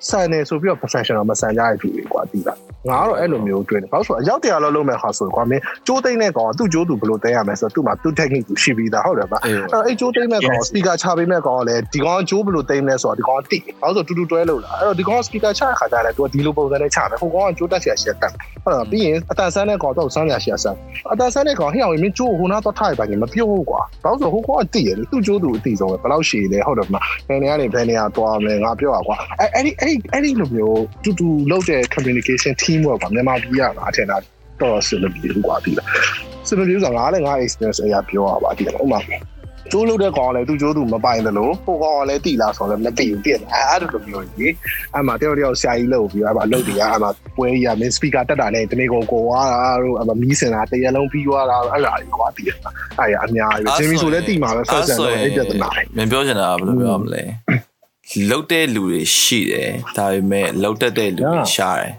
[0.09, 2.53] ဆန်နေဆိုပြီးတော့ professional မဆန်ကြရတူတွေကွာတိတာ
[2.89, 18.33] ငါကတော့အဲ့လိုမျိုးတွေ့တယ်ဘာလို့ဆိုတော့အရောက်တရားလောက်လုံးမဲ့ခါဆိုကွာမင်းကြိုးသိမ့်တဲ့ကောင်ကသူ့ကြိုးသူဘယ်လိုသိမ်းရမလဲဆိုတော့သူ့မှာသူ့ technique သူရှိပြီးသားဟုတ်တယ်ဗျအေးအဲ့တော့အဲ့ကျိုးသိမ်းမဲ့ကောင် speaker ချပေးမဲ့ကောင်ကလည်းဒီကောင်ကကျိုးဘယ်လိုသိမ်းလဲဆိုတော့ဒီကောင်ကတိဘာလို့ဆိုတူတူတွဲလို့လားအဲ့တော့ဒီကောင်က speaker ချတဲ့ခါကျရင်သူကဒီလိုပုံစံနဲ့ချတယ်ဟိုကောင်ကကျိုးတက်ချင်ရှက်တက်
[18.63, 20.77] ဟုတ်လားပြီးရင်အတန်ဆန်းတဲ့ကောင်တော့ဆန်းရရှက်ဆန်း
[21.11, 34.17] အတန်ဆန်းတဲ့ကောင်ဟိအောင်မင်းကျိုးဟိုနာတော့ထားရပါခင်မပြုတ်ဘူးကွာဘာလို့ဆိုဟိုကောင်ကတိရတယ်သူ့ကျိုးသူအတိဆုံးပဲဘယ်လောက်ရှည်လဲဟုတ်တယ်မလားဘယ်နေရာနေဘယ်နေရာသွားမယ်ငါပြောရကွာအဲ့အဲ့ဒီအဲ့ဒီအဲ့ဒီလိုမျိုးတူတူလုပ်တဲ့ communication team ပေါ့ကွာမြန်မာပြည်ကငါထင်တာ
[34.61, 35.89] တော့ဆင်မပြေဘူးကွာဒီလား
[36.47, 38.99] ဆင်မပြေဘူးဆိုတော့ငါလည်းငါ experience အရာပြောရပါဒီလားဥပမာ
[39.71, 44.53] ကျိုးလို့တဲ့ကောင်ကလည်းသူ့ကျိုးသူမပိုင်တယ်လို့ဟိုကောင်ကလည်းတိလာဆိုတော့လည်းမသိဘူးပြည့်တယ်အဲ့ဒါလိုမျိုးကြီး
[44.93, 52.57] အဲ့မှာတယောက်တယောက်ဆရာကြီးလုပ်ပြီးအဲ့မှာလုပ်တယ်အဲ့မှာပွဲကြီးကမင်းစပီကာတက်တာနဲ့တနေကုန်ကိုသွားတာတို့အဲ့မှာမီးစင်တာတရလုံးပြီးသွားတာအဲ့ဒါကြီးကွာတည်တယ်
[52.99, 57.23] အဲ့ရအများကြီးဂျင်မီဆိုလည်းတိမှာပဲဆက်ဆက်လို့အဲ့ပြဿနာမင်းပြောချင်တာကဘယ်လိုပြောရမလဲ
[58.29, 61.93] လုတ်တဲ့လူတွေရှိတယ်ဒါပေမဲ့လုတ်တတ်တဲ့လူတွေရှားတယ်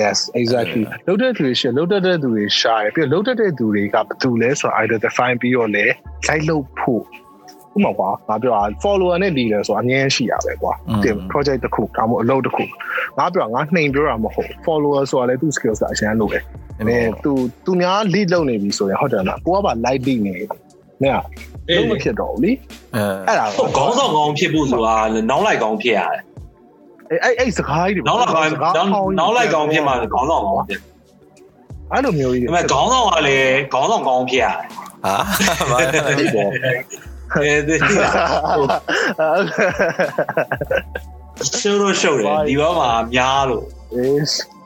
[0.00, 5.84] yes exactly လုတ်တဲ့သူတွေရှင်းလုတ်တဲ့သူတွေရှာရပြီးလုတ်တဲ့သူတွေကဘာတူလဲဆိုတော့ identify ပြီးတော့လေ
[6.28, 7.02] like လုပ်ဖို့
[7.74, 10.72] ဥပမာကွာငါပြောတာ follower နဲ့ leader ဆိုအငင်းရှိရပဲကွာ
[11.04, 12.64] တင် project တစ်ခုဒါမှမဟုတ်အလုပ်တစ်ခု
[13.18, 16.38] ငါပြောတာငါနှိမ်ပြောတာမဟုတ် follower ဆိုတာလည်းသူ skills ကအရှင်းလို့ပဲ
[16.80, 17.32] အဲသူ
[17.64, 20.48] သူများ lead လုပ်နေပြီဆိုရင်ဟုတ်တယ်လားကိုကပါ light lead နေတယ်
[21.02, 21.18] မင်းက
[21.68, 22.52] လုံးမဖြစ်တော့ဘူးလी
[22.94, 24.96] အဲအဲ့ဒါဟုတ်ခေါင်းဆောင်ကောင်းဖြစ်ဖို့ဆိုတာ
[25.30, 26.20] နောက်လိုက်ကောင်းဖြစ်ရတယ်
[27.10, 28.90] အဲ့အဲ့အဲ့စကားကြီးတွေနောက်လိုက်ကောင်း
[29.20, 30.80] နောက်လိုက်ကောင်းဖြစ်မှခေါင်းဆောင်ကောင်းဖြစ်
[31.90, 34.58] အဲ့လိုမျိုးကြီးဒါပေမဲ့ခေါင်းဆောင်ကလည်းခေါင်းဆောင်ကောင်းဖြစ်ရတယ်
[35.04, 35.14] ဟာ
[35.70, 35.78] ဘာ
[36.18, 36.50] ဒီပေါ့
[37.34, 37.76] အဲဒီ
[41.60, 44.24] ရှုပ်လို့ရှုပ်တယ်ဒီဘက်မှာများလို့အေး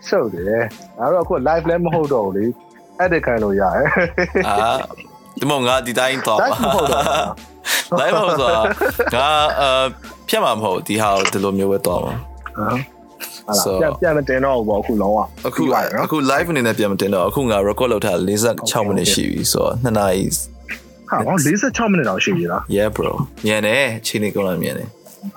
[0.09, 0.63] ရှုပ်တယ်
[0.99, 2.45] အဲ့တော့အခု live လည်းမဟုတ်တော့ဘူးလေ
[3.03, 3.87] edit ခံလို့ရတယ်
[4.49, 4.71] အာ
[5.41, 7.05] ဒီမောင်ငါဒီတိုင်းတော့ live မဟုတ်တော့
[8.01, 8.67] live မဟုတ်ဆိုတော့
[9.17, 9.29] ငါ
[9.61, 9.65] အ
[10.29, 12.15] ဖြတ်မှာမဟုတ်ဒီဟာကိုဒီလိုမျိုးပဲတော့မှာ
[12.59, 15.19] ဘူးပြန်ပြန်မတင်တော့ဘူးပေါ့အခုလုံးဝ
[15.49, 15.63] အခု
[16.05, 18.17] အခု live အနေနဲ့ပြန်မတင်တော့အခုငါ record လုပ်ထား
[18.53, 20.25] 46မိနစ်ရှိပြီဆိုတော့2နာရီ
[21.11, 23.13] ဟာဟော46မိနစ်တော့ရှိပြီလား yeah bro
[23.47, 24.89] မြန်တယ်ချိန်နေကုန်လာမြန်တယ်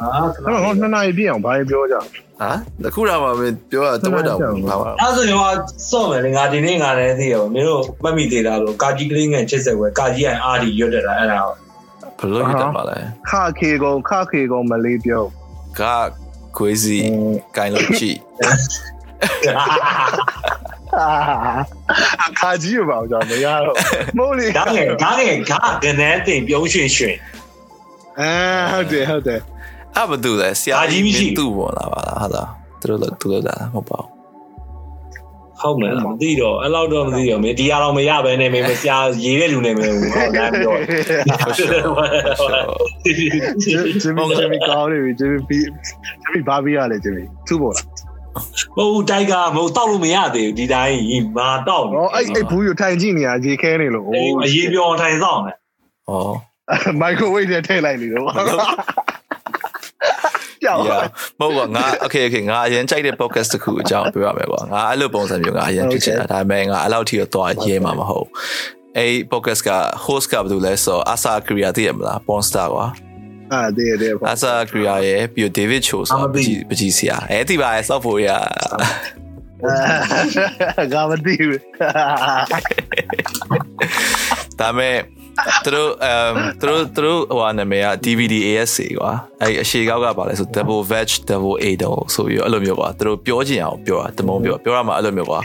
[0.02, 1.96] အာအဲ့တော့ဟော2နာရီပြည့်အောင်ဘာပြောကြ
[2.42, 2.52] ဟာ
[2.88, 3.30] အခုတော့မှ
[3.72, 5.44] ပြောတာတဝက်တော့ပါပါအဲ့ဆိုရင်က
[5.92, 11.42] စော့မယ်လေငါဒီနေ့ငါလည်းသိရပါမင်းတို့မှတ်မိသေးတာလို့ကာကြီးကလေးငယ်ချစ်ဆက်ွယ်ကာကြီးကအာဒီရွတ်တက်တာအဲ့ဒါ
[12.20, 12.98] ဘလို့ရတာပါလဲ
[13.30, 15.24] ခခေကုံခခေကုံမလေးပြော
[15.80, 15.82] က
[16.58, 16.98] ခွေးစီ
[17.58, 18.18] ကိုင်းလို့ကြည့်
[22.26, 23.76] အခါကြီးရပါအောင်ကျွန်တော်မရတော့
[24.18, 25.52] မိုးလီဒါငယ်ဒါငယ်က
[25.84, 27.16] ကနန်းတင်ပြုံးရွှင်ရွှင်
[28.20, 28.32] အဲ
[28.72, 29.42] ဟုတ်တယ်ဟုတ်တယ်
[29.96, 30.78] အဲ့ဘာတူလဲဆရာ
[31.38, 32.50] သူ့ပေါ်လာပါလားဟာလား
[32.82, 34.22] သူတို့လည်းသူတို့လာမဟုတ်ပါဘူး
[35.62, 38.90] ဟုတ်မယ်မသိတော့အဲ့လောက်တော့မသိတော့မင်းဒီအားတော့မရဘဲနဲ့မင်းမပြ
[39.24, 40.74] ရေးတဲ့လူနဲ့မင်းဟောလမ်းပြော
[44.02, 47.86] ဂျင်မီဂျင်မီကောင်းနေပြီဂျင်မီဂျင်မီဘာဘီရလဲဂျင်မီသူ့ပေါ်လား
[48.78, 50.98] မဟုတ်တိုက်ကမဟုတ်တောက်လို့မရသေးဘူးဒီတိုင်း
[51.38, 54.06] မာတောက်ဟောအဲ့အဲ့ဘူးကိုထိုင်ကြည့်နေရရေခဲနေလို့
[54.46, 55.56] အရေးပြောထိုင်ဆောင်တယ်
[56.10, 56.14] ဩ
[57.02, 58.26] မိုက်ခရိုဝေ့ထဲထည့်လိုက်လေတော့
[60.64, 61.04] ကြောက် yeah
[61.40, 68.28] မဟုတ်ပါငါ okay okay ငါအရင်ကြိုက်တဲ့ podcast တစ်ခုအကြောင်းပြောရမယ်ကွာငါအဲ့လိုပုံစံမျိုးငါအရင်ဖြစ်ချင်တာဒါပေမဲ့ငါအဲ့လောက်ထိတော့သွားရဲမှာမဟုတ်
[68.98, 69.72] အဲ့ podcast က
[70.06, 72.86] host ကဘာလို့လဲဆိုအဆာကရီယာသိရမလား porn star ကွာ
[73.54, 78.30] အာတည်းတည်းအဆာကရီယာရဲ့ပြီးတော့ David Cho ဆိုတာပကြီးပကြီးဆရာအဲ့ဒီပါရဲ့ software ရ
[80.94, 81.60] ငါမသိဘူး
[84.60, 84.98] ဒါပေမဲ့
[85.66, 89.12] သူတို့အမ်သူတို့သူတို့ဟိုနာမည်က DVD ASC ကွာ
[89.42, 95.40] အဲ့အရှိကောက်ကပါလဲဆို double veg double a double ဆိုပြီးအဲ့လိုမျိုးကွာသူတို့ပြောချင်အောင်ပြောတာတမုံပြောပြောရမှာအဲ့လိုမျိုးကွာ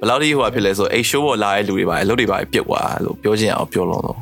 [0.00, 4.18] ဘယ်လောက်ထိဟိုဖြစ်လဲဆိုအဲ့ show ပေါ်လာတဲ့လူတွေပါအလုပ်တွေပါပြစ်ကွာအဲ့လိုပြောချင်အောင်ပြောလုံးတော့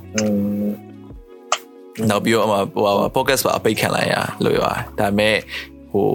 [2.10, 4.14] နောက်ပြီးတော့အမဟို podcast ပါအပိတ်ခံလိုက်ရ
[4.44, 4.60] လို့ရ
[4.98, 5.36] ဒါပေမဲ့
[5.92, 6.10] ဟို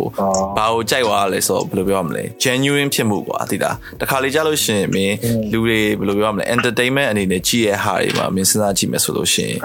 [0.58, 5.16] ဘာကိုကြိုက်သွားလဲဆိုတော့ဘယ်လိုပြောရမလဲ genuine ဖြစ်မှုကွာသိလားတခါလေကြားလို့ရှိရင်မင်း
[5.52, 9.60] လူတွေဘယ်လိုပြောရမလဲ entertainment အနေနဲ့ကြည့်ရဟာတွေမှာမင်းစဉ်းစားကြည့်မယ်ဆိုလို့ရှိရင်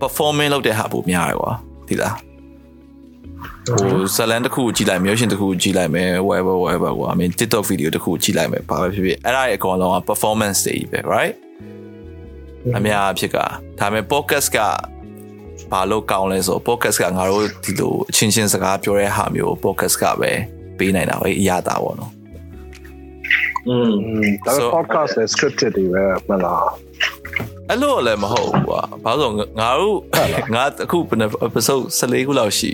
[0.00, 1.52] performance လုပ်တဲ့ဟာပိုများတယ်ကွာ
[1.88, 2.14] သိလား
[3.66, 11.34] ဟိုဇလန်တစ်ခုကိုကြည့်လိုက်မျိုးရှင်တစ်ခုကိုကြည့်လိုက်မယ် whatever whatever ကွာမင်း TikTok video တစ်ခုကိုကြည့်လိုက်မယ်ဘာပဲဖြစ်ဖြစ်အဲ့ဒါရဲ့အကောင်လုံးက performance တွေကြီးပဲ right
[12.76, 13.36] အများအဖြစ်က
[13.78, 14.58] ဒါပေမဲ့ podcast က
[15.74, 20.30] ဘာလို့ကောင်းလဲဆို podcast ကငါတို့ဒီလိုအချင်းချင်းစကားပြောတဲ့ဟာမျိုး podcast ကပဲ
[20.78, 22.12] ပေးနိုင်တာပဲအရသာပေါ့နော်
[23.68, 23.90] อืม
[24.46, 26.66] ဒါပေမဲ့ podcast နဲ့ scripted တွေပဲမလား
[27.68, 29.96] အဲ့လိုလည်းမဟုတ်ဘူးကွာဘာလို့လဲငါတို့
[30.54, 32.70] ငါအခုဘယ်နှ episode 14ခုလောက်ရှိ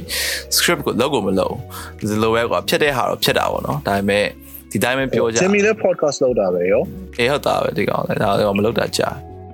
[0.56, 1.54] script ကိုလောက်ကိုမလောက်
[1.98, 4.24] ဒီလိုပဲကွာဖြတ်တဲ့ဟာတော့ဖြတ်တာပေါ့နော်ဒါပေမဲ့
[4.70, 6.82] ဒီတိုင်းပဲပြောကြဂျင်မီလည်း podcast လုပ်တာပဲရော
[7.18, 9.08] အေးဟုတ်တာပဲဒီကောင်လည်းဒါတော့မလောက်တာကြာ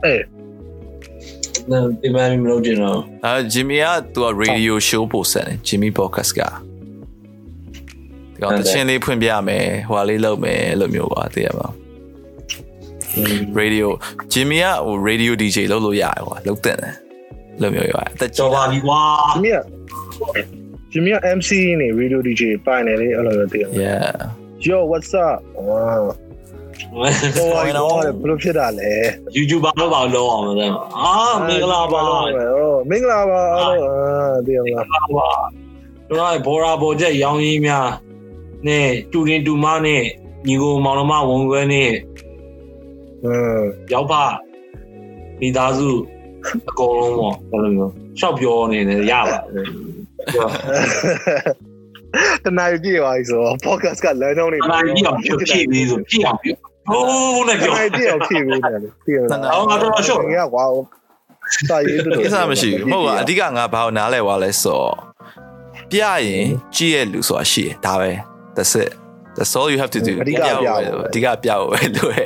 [0.06, 0.20] အေး
[2.02, 6.40] ဒီမှမလို့ကျင်တော့အဲဂျင်မီကသူက radio show ပို့ဆက်တယ်ဂျင်မီ podcast က
[8.34, 11.68] ဒီကောင်တချင်းလေးဖွင့်ပြမယ်ဟိုဟာလေးလုပ်မယ်အဲ့လိုမျိုးကွာသိရမှာ
[13.60, 13.86] radio
[14.32, 16.94] ဂျင်မီကဟို radio DJ လုပ်လို့ရတယ်ကွာလုပ်တဲ့တယ်
[17.60, 19.00] လို့မျိုးရွာအသက်ကြီးကြော်ပါပြီကွာ
[19.32, 19.58] ဂျင်မီက
[20.92, 21.50] ဂျင်မီက MC
[21.80, 24.14] နေ radio DJ ပိုင်နေလေအဲ့လိုမျိုးတည်ရ yeah
[24.66, 25.38] Yo what's up
[26.92, 28.92] ဟိုဟိုဘယ်လိုဖြစ်တာလဲ
[29.36, 30.70] YouTuber တော့ပါလောအောင်တယ်
[31.02, 31.12] အာ
[31.46, 32.22] မင်္ဂလာပါဟို
[32.90, 35.28] မင်္ဂလာပါအားလုံးအာတည်ရမလားပါ
[36.08, 37.88] တို့ကဘောရာဘောချက်ရောင်းရင်းများ
[38.66, 40.02] နဲ့တူရင်တူမနဲ့
[40.46, 41.92] ညီကိုမောင်နှမဝန်ခွဲနဲ့
[43.24, 43.60] อืม
[43.92, 44.24] ရောက်ပါ
[45.40, 45.88] မိသားစု
[46.68, 49.38] အကုန်လုံးပေါ့ဘယ်လိုမျိုးရှောက်ပြောနေတယ်ရပါ
[52.44, 56.48] တနာယူကြည့်ပါဆို podcast ကလမ်းကြောင်းနေအနိုင်ပြအောင်ဖြစ်ဖြစ်ပြီးဆိုပြအောင်ပြ
[56.88, 60.64] ဟိုးနဲ့တပြောနာယူကြည့်အောင်ဖြစ်ပြီးတယ်တည်ရမလားအော်ငါတော့ရှော့ငါကွာ
[61.68, 64.94] စာရေးတူကိစ္စမရှိဘူးမဟုတ်ပါအဓိကငါဘာကိုနားလဲသွားလဲဆိုတော့
[65.90, 65.96] ပြ
[66.26, 66.44] ရင်
[66.76, 68.10] ကြည့်ရလူဆိုတာရှိတယ်ဒါပဲ
[68.56, 68.90] that's it
[69.36, 72.22] that's all you have to do အဓိကပြဖို့အဓိကပြဖို့ပဲလို့ရ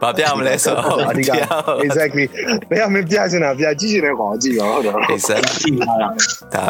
[0.00, 1.30] ဘာပြမလဲဆိုတော့အဓိက
[1.86, 2.24] exactly
[2.70, 6.66] ဘယ်မှာပြချင်တာပြကြည့်ချင်တဲ့ကောင်ကြည့်ပါဟုတ်တော့ exactly ကြည့်ပါ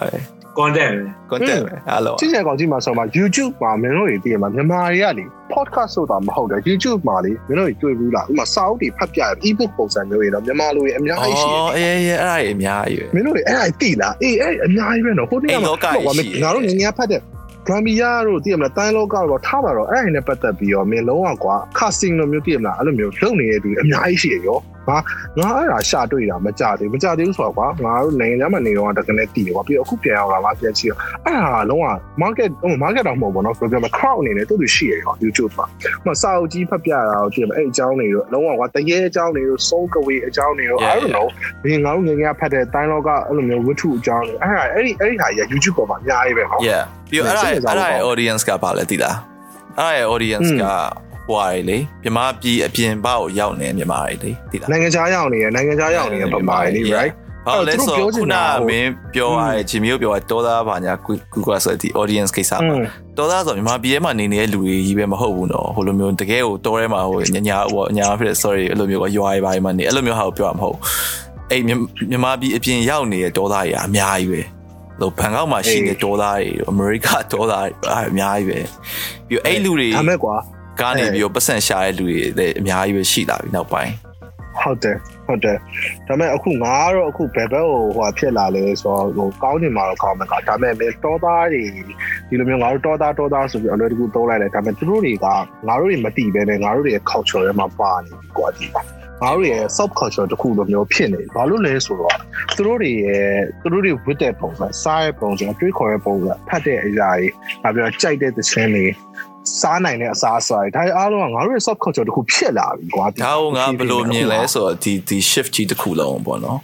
[0.59, 0.99] လားဒါပဲ content
[1.31, 5.25] content ပဲအားလုံးကြည့်ချင်ကောင်ကြည့်မှာဆိုမှာ YouTube မှာမင်းတို့တွေတည်မှာမြန်မာတွေကလေ
[5.55, 17.21] podcast ဆိုတာမဟုတ်တယ် YouTube မှာလေမင်းတို့တွေတွေ့ဘူးလားဥပမာစာအုပ်တွေဖတ်ပြ ebook ပုံစံမျိုးတွေတော့မြန်မာလူတွေအများကြီးရှိတယ်အော်အေးအေးအဲ့ဒါကြီးအများကြီးပဲမင်းတို့တွေအဲ့ဒါတိလားအေးအဲ့အများကြီးပဲနော်ဟိုနေ့ကငါတို့ငငယ်ဖတ်တဲ့
[17.67, 24.97] ဂမ်ဘီယာတို့တည်မလားတိုင်းလောကတော့ထားပါတော့အဲ့ဒါနဲ့ပတ်သက်ပြီးတော့မင်းလုံးဝကွာ casting လိုမျိုးတည်မလားအဲ့လိုမျိုးလုပ်နေတဲ့သူအများကြီးရှိရရော ဟာ
[25.39, 31.87] ငါအဲ့ဒါရှာတွေ့တာမကြသေးမကြသေးဘူးဆိုတော့ကွာငါတို့နိုင်ငံခြားမှာနေတော့တကယ်နဲ့တည်ကွာပြီးတော့အခုပြန်ရောက်လာမှပြန်ကြည့်တော့အဲ့ဒါလုံးဝ
[32.23, 35.67] market ဟို market တော့မဟုတ်ဘူးနော်ပြောပြမှာ crowd အနေနဲ့တူတူရှိရရော YouTube မှာ
[36.05, 41.27] ဟိုစာအုပ်ကြီးဖတ်ပြတာတော့တည်မအဲ့အကြောင်းတွေတော့လုံးဝကွာတရေအကြောင်းတွေတို့ soul away အကြောင်းတွေတို့ I don't know
[41.65, 49.17] ဘင်းငါတို့ငငယ်ဖတ်တဲ့တိုင်းလောကအဲ့လိုမျိုးဝတ္ထုအကြောင်းတွေအဲ့ဒါအဲ့ဒီအဲ့ဒီဟာကြီး YouTube ပေါ်မှာအများကြီးပဲနော် yeah ပြီးတော့အဲ့ဒါအဲ့ဒါရဲ့ audience ကပါလဲသိလား
[49.79, 50.65] အဲ့ဒါရဲ့ audience က
[51.31, 57.13] ဟွာလေမြန်မာပြည်အပြင်ဘက်ကိုရောက်နေမြန်မာတွေလေသိလားနိုင်ငံခြားရောက်နေရနိုင်ငံခြားရောက်နေရပမာလေ right
[57.47, 58.37] ဘာလဲဆိုခုန
[58.69, 60.93] မင်းပြောရတဲ့ဂျင်မီကိုပြောရတောသားဘာညာ
[61.35, 62.77] Google ဆိုတဲ့ audience ကိစ္စမှာ
[63.19, 70.79] တောသားဆိုမြန်မာပြည်ထဲမှာနေနေတဲ့လူတွေကြီးပဲမဟုတ်ဘူးနော်ဟိုလိုမျိုးတကယ်ကိုတောထဲမှာဟိုညညာဟိုညာဖြစ်တဲ့ sorry အဲ့လိုမျိုးကရွာရီပါမှာနေအဲ့လိုမျိုးဟာကိုပြောရမှာမဟုတ်
[71.51, 74.41] အဲ့မြန်မာပြည်အပြင်ရောက်နေတဲ့တောသားတွေအများကြီးပဲ
[75.01, 78.59] လို့ဘန်ကောက်မှာရှိတဲ့တောသားတွေအမေရိကတောသားတွေအများကြီးပဲ
[79.29, 80.37] ပြီးအဲ့လူတွေဒါမဲ့ကွာ
[80.83, 83.93] ကနေပြီးတော့ပတ်စံရှာတဲ့လူတွေလည်းအများကြီးပဲရှိလာပြီနောက်ပိုင်း
[84.61, 85.57] ဟုတ်တယ်ဟုတ်တယ်
[86.07, 91.63] ဒါမဲ့အခုငါကတော့အခုဘယ်ဘက်ကိုဟိုဖြစ်လာလဲဆိုတော့ဟိုကောင်းနေမှာတော့ကောင်းမှာကဒါမဲ့မင်းတောသားတွေ
[92.29, 98.83] ဒီလိုမျိုးငါတို့တောသားတောသားဆိုပြီးအလွယ်တကူသုံးလိုက်တယ်ဒါမဲ့သူတို့တွေကငါတို့တွေမတိပဲနဲ့ငါတို့တွေရဲ့ culture ထဲမှာပါနေကွာဒီပါ
[99.23, 102.17] ငါတို့ရဲ့ sub culture တခုလိုမျိုးဖြစ်နေဘာလို့လဲဆိုတော့
[102.57, 103.27] သူတို့တွေရဲ့
[103.63, 107.29] သူတို့တွေဝတ်တဲ့ပုံစံစားရဲ့ပုံစံတွေးခေါ်တဲ့ပုံစံဖတ်တဲ့အရာတွေ
[107.63, 108.87] ငါပြောကြိုက်တဲ့သချင်းတွေ
[109.61, 116.59] စားနိုင်တဲ့အစားအစာတွေဒါအားလုံးကငါတို့ရဲ့ soft culture တခုဖြစ်လာပြီကွာဒါကိုငါဘယ်လိုမြင်လဲဆိုတော့ဒီဒီ shift ကြီးတစ်ခုလုံးပေါ့နော်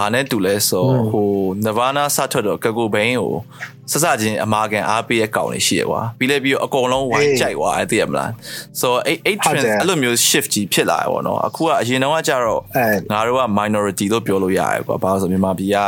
[0.00, 1.28] ဘာနဲ့တူလဲဆိုဟို
[1.64, 3.34] Nirvana စထွက်တော့ကကူဘိန်းကို
[3.92, 8.30] စစချင်းအမာကန်အားပေးရဲ့ကောင်လေးရှိရကွာပြီးလဲပြီးတော့အကုန်လုံးဝိုင်းကြိုက်သွားတယ်သိရမလား
[8.80, 12.60] ဆိုတော့အဲ့အဲ့ trend အဲ့လိုမျိုး shift ကြီးဖြစ်လာရပေါ့နော်အခုကအရင်တော့ကကြတော့
[13.12, 15.78] ငါတို့က minority လို့ပြောလို့ရတယ်ကွာဘာလို့ဆိုမြန်မာပြည်က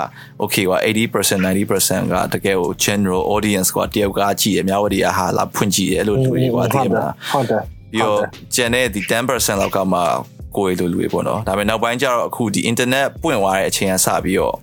[0.42, 8.20] okay ကွာ80% 90%ကတကယ်ကို general audience ကွာတယောက်ကကြည့်ရမြဝတီအဟာလာဖွင့်ကြည့်ရအဲ့လိုလူတွေကွာသိရမလားဟုတ်တယ်ပြီးတော့
[8.54, 10.00] ကျန်တဲ့ဒီ10%လောက်ကမှ
[10.56, 14.56] ကိုယ်လိုလူတွေပေါ့နော်ဒါပေမဲ့နောက်ပိုင်းကျတော့အခုဒီ internet ပွင့်သွားတဲ့အချိန်ကစပြီးတော့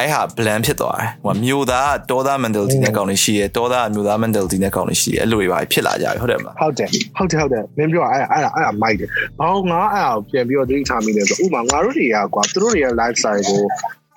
[0.00, 9.08] အဲ့ဟာ blend ဖြစ်သွားတယ်ဟိုမြို့သားတောသား mentality နဲ့ကောင်းနေရှိရဲတောသားမြို့သား mentality နဲ့ကောင်းနေရှိရဲအဲ့လိုတွေပါဖြစ်လာကြပြီဟုတ်တယ်မလားဟုတ်တယ်ဟုတ်တယ်ဟုတ်တယ်မင်းပြောအဲ့အဲ့အဲ့အဲ့မိုက်တယ်
[9.38, 13.62] ဘာလို့ငါအဲ့အဲ့ပြန်ပြီးတော့တိထားမိလဲဆိုဥမာငါတို့တွေကကွာသူတို့တွေရဲ့ lifestyle ကို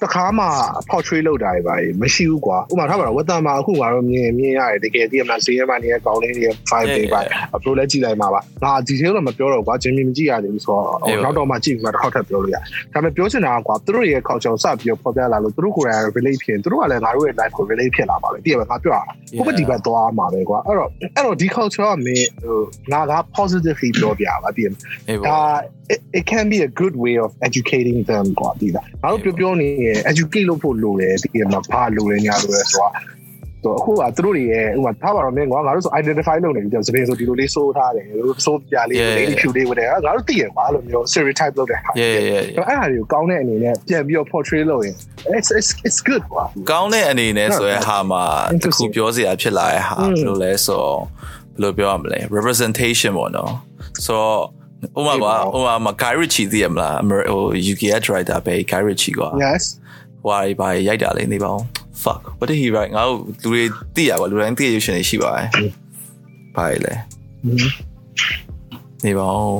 [0.03, 0.45] တခါမှ
[0.89, 7.19] portrait လုပ်တာတွေပါမရှိဘူးကွာဥမာထားပါတော့ဝက်တန်မှာအခုငါတို့မြင်မြင်ရတယ်တကယ်ဒီမှာဈေးမှာနေတဲ့ကောင်းလေးတွေ five day ပါ
[7.55, 12.61] အပလိုလဲကြည့်လိုက်မှာပါငါ detail တော့မပြောတော့ကွာဂျင်းမြင်မကြည့်ရသေးဘူးဆိုတော့နောက်တော့မှကြည့်ပြီးမှတစ်ခေါက်ထပ်ပြောလို့ရဒါ
[12.93, 19.01] ပေမဲ့ပြောချင်တာကွာသူတို့ရဲ့ culture စပြီးတော့ဖော်ပြလာလို့သူတို့ကိုယ်တိုင် relate ဖြစ်သူတို့ကလည်းငါတို့ရဲ့ life ကို relate ဖြစ်လာပါပဲတကယ်ပဲငါပြောတာ
[19.37, 22.59] ကိုမဒီဘက်သွားမှာပဲကွာအဲ့တော့အဲ့တော့ဒီ culture ကမင်းဟို
[22.91, 24.67] ငါက positively ပြောပြပါတည်
[25.27, 25.37] ဒါ
[25.93, 32.91] it, it can be a good way of educating them ကွာဒီလားငါတို့ပြောပြောနေရ educate လုပ်ဖို့လိုတယ်ဒီမှာဘာလိုလဲညာလိုလဲဆိုတော့
[33.65, 38.05] တော့အခုကသူတို့တွေရဲ့ဥပမာထားပါတော့မင်းကွာငါတို့ဆို identify လုပ်နေပြီကြောင့်စပင်းဆိုဒီလိုလေးစိုးထားတယ်
[38.45, 44.95] စိုးပြလေးလေးဖြူလေးဝင်တယ်ငါတို့သိရကွာလို့မျိုး stereotype လုပ်တဲ့ဟာ yeah yeah အဲ့ဒါတွေကိုကောင်းတဲ့အနေနဲ့ပြန်ပြီးတော့ portray လုပ်ရင်
[45.37, 48.23] it's it's it's good ကွာကောင်းတဲ့အနေနဲ့ဆိုရင်ဟာမှာ
[48.63, 53.51] တခုပြောစရာဖြစ်လာတဲ့ဟာဘယ်လိုလဲဆိုဘယ်လိုပြောရမလဲ representation ပေါ့နော်
[54.05, 54.37] ဆိုတော့
[54.97, 59.63] ဥမာပါဥမာမှာ Guy Ritchie သိရမလားဟို UK director ပဲ Guy Ritchie ကွာ yes
[60.23, 61.61] ဟွာဘာရိုက်တာလဲနေပါဦး
[62.03, 63.61] fuck what did he write ငါတို့လူတွေ
[63.95, 65.47] သိရပါလူတိုင်းသိရရှင်ရှိပါတယ်
[66.55, 66.93] ဘာလဲ
[69.05, 69.59] နေပါဦး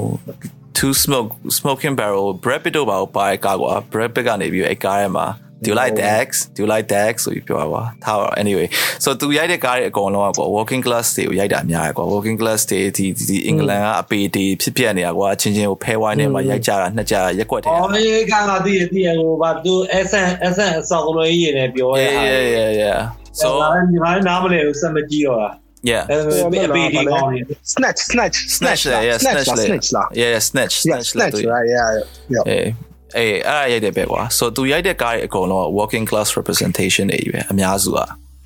[0.78, 5.26] two smoke smoking barrel Brad Pitt တို့ပါပါကားကွာ Brad Pitt ကနေပြီးအဲ့ကားထဲမှာ
[5.64, 8.68] do you like Dax do you like Dax ဆိုပြီးပြောပါထားပါ anyway
[9.04, 19.74] so သူရိုက်တဲ့ကားတွေအကုန်လုံးကွာ walking class တွေကိုရိုက်တာများတယ်ကွာ walking class တွေဒီဒီအင်္ဂလန်ကအပေတွေဖြစ်ပြနေတာကွာချင်းချင်းကိုဖဲဝိုင်းထဲမှာရိုက်ကြတာနှစ်ကြရက်ွက်တယ်အော်အေးကငါသိရသိရဟိုဘာသူ
[20.08, 23.00] SN SN အစောင်းလို့ရေးနေပြောရ yeah တာ yeah yeah yeah
[23.40, 23.48] so
[23.90, 25.50] ဒီမှာနားမလဲစမကြည့်တော့တာ
[25.90, 27.40] yeah အဲ့ပေဒီကောင်းနေ
[27.74, 31.26] snatch snatch snatch လေ yeah snatch လေ snatch လား yeah yeah, snatch yeah snatch လေ
[31.26, 31.90] snatch right yeah
[32.36, 38.01] yeah အေးအေးအဲ့ဒါရိုက်တယ်ပဲကွာ so သူရိုက်တဲ့ကားတွေအကုန်လုံးက working class representation တွေပဲအများစုက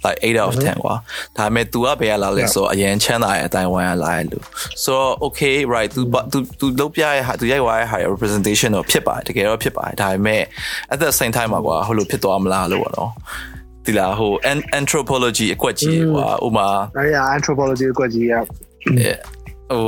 [0.04, 0.94] like 8 out of 10ကွာ
[1.36, 4.38] ဒါပေမဲ့ तू ကဘယ်ကလာလဲဆိုအရင်ချမ်းသာရဲ့အတိုင်းဝိုင်းကလာရဲ့လူ
[4.84, 4.94] so
[5.26, 6.00] okay right तू
[6.32, 10.42] तू तू လုပ်ပြရဲ့ဟာ तू ရိုက်သွားရဲ့ဟာ representation တော့ဖြစ်ပါတယ်တကယ်တော့ဖြစ်ပါတယ်ဒါပေမဲ့
[10.92, 13.10] at the same time မှာကွာဟိုလိုဖြစ်သွားမလားလို့ပေါ့နော်
[13.84, 14.32] ဒီလားဟို
[14.80, 18.34] anthropology အကွက်ကြီးကွာဥမာ အဲ့ရ anthropology ကိုကြည့်ရ
[19.70, 19.84] ဟို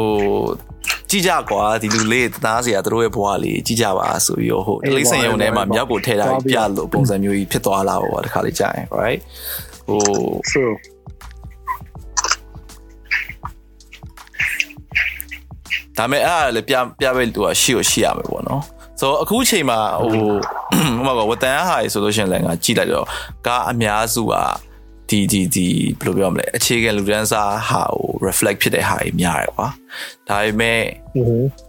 [1.13, 9.21] ကြည့်ကြကွာဒီလူလေးတသားစရာတို့ရဲ့ဘဝလေးကြည့်ကြပါဆိုပြီးတော့ဟိုတလိမ့်စင်ရုံထဲမှာမြောက်ကိုထဲတာပြလို့ပုံစံမျိုးကြီးဖြစ်သွားလာပေါ့တခါလေးကြာရင် right
[9.87, 10.01] ဟို
[10.49, 10.73] true
[15.97, 18.61] ဒါမဲ့အဲ့ဒါလည်းပြပြပဲသူကရှိကိုရှိရမယ်ပေါ့နော်
[18.99, 23.07] ဆိုတော့အခုအချိန်မှာဟိုဟိုမှာဝတန်ဟာဆိုလို့ရှိရင်လည်းငါကြည့်လိုက်တော့
[23.47, 24.33] ကားအများစုက
[25.13, 25.67] ဒီဒီဒီ
[26.01, 29.67] ဘယ်လိုပြောမလဲအခြေခံလူဒန်းစားဟာကို reflect ဖြစ်တဲ့ဟာကြီးများတယ်ကွာ
[30.29, 30.81] ဒါပေမဲ့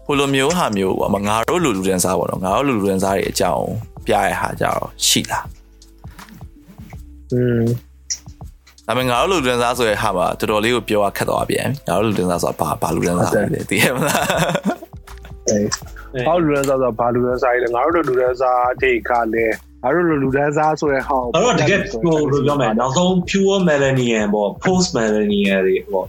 [0.07, 3.67] ဟိုလိုမျိုးဟာမျိုးပေါ့မငါတို့လူလူတန်းစားပေါ့နော်ငါတို့လူလူတန်းစားတွေအကြောင်း
[4.07, 5.47] ပြရတဲ့ဟာကြတော့ရှိလား
[7.33, 7.63] อืม
[8.87, 14.25] ဒါပေမဲ့ငါတို့လူလူတန်းစားဆိုတဲ့ဟာမှာတော်တော်လေးကိုပြောရခက်သွားပြန်ငါတို့လူလူတန်းစားဆိုတာဘာဘာလူတန်းစားလဲသိရမလား
[15.49, 15.69] အေး
[16.27, 19.47] ဟောလူရန်စားဆိုဘာလူရန်စားလဲငါတို့လူရန်စားဒိတ်ခါလဲ
[19.85, 26.07] ငါတို့လူရန်စားဆိုတဲ့ဟောအဲ့တော့တကယ်ဟိုဘယ်လိုပြောမလဲနောက်ဆုံး pure millennial ပေါ့ post millennial တွေပေါ့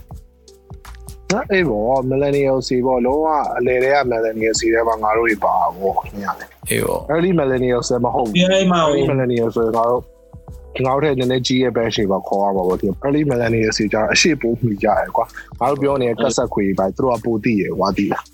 [1.32, 3.26] နော်အေးဘော millennial စီပေါ့လုံးဝ
[3.58, 10.02] အလေတွေက millennial စီထဲမှာငါတို့တွေပါဘောခင်ဗျာလေအေးပေါ့ early millennial ဆိုမဟုတ်ဒီအိမ်မှာဟို early millennial ဆိုတော့ငါတို့
[10.86, 15.24] ငါတို့ထဲနည်းနည်းကြီးရဲ့ batch တွေပါခေါ်ရပါဘောဒီ early millennial စီကြအရှိပိုးမိကြရယ်ကွာ
[15.60, 18.24] ငါတို့ပြောနေတဲ့ကက်ဆက်ခွေပဲသူတို့ကပိုတည်ရယ်ကွာတည်လား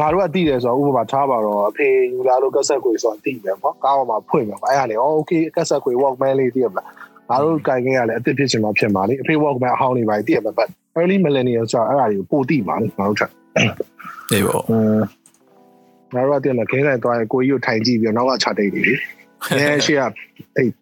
[0.00, 6.86] ငါတို့ကတည်တယ်ဆိုတော့ဥပမာထားပါတော့အဖေယူလာလို့ကက်ဆက်ခွေဆိုတော့တည်တယ်ပေါ့ကားပေါ်မှာဖွင့်မယ်အဲ့ဒါလေ okay ကက်ဆက်ခွေ walkman လေးတည်ရမလား
[7.28, 10.68] ငါတို့ကင်ခဲ့ရလေအစ်စ်ဖြစ်ချင်မှဖြစ်မှာလေအဖေ walkman အဟောင်းနေပါတည်ရမှာ but
[10.98, 13.30] early millennial ဆိုတော့အဲ့ဒါတွေကိုပိုတည်မှာလေငါတို့ချက်
[14.32, 15.00] အေးပေါ့อืม
[16.14, 18.94] ငါတို့ကတည်းကခင်းဆိုင်သွားရင်ကိုကြီးကိုထိုင်ကြည့်ပြီးတော့နောက်ကချတိတ်နေလေ
[19.50, 20.00] အဲရှိရ
[20.56, 20.72] အေး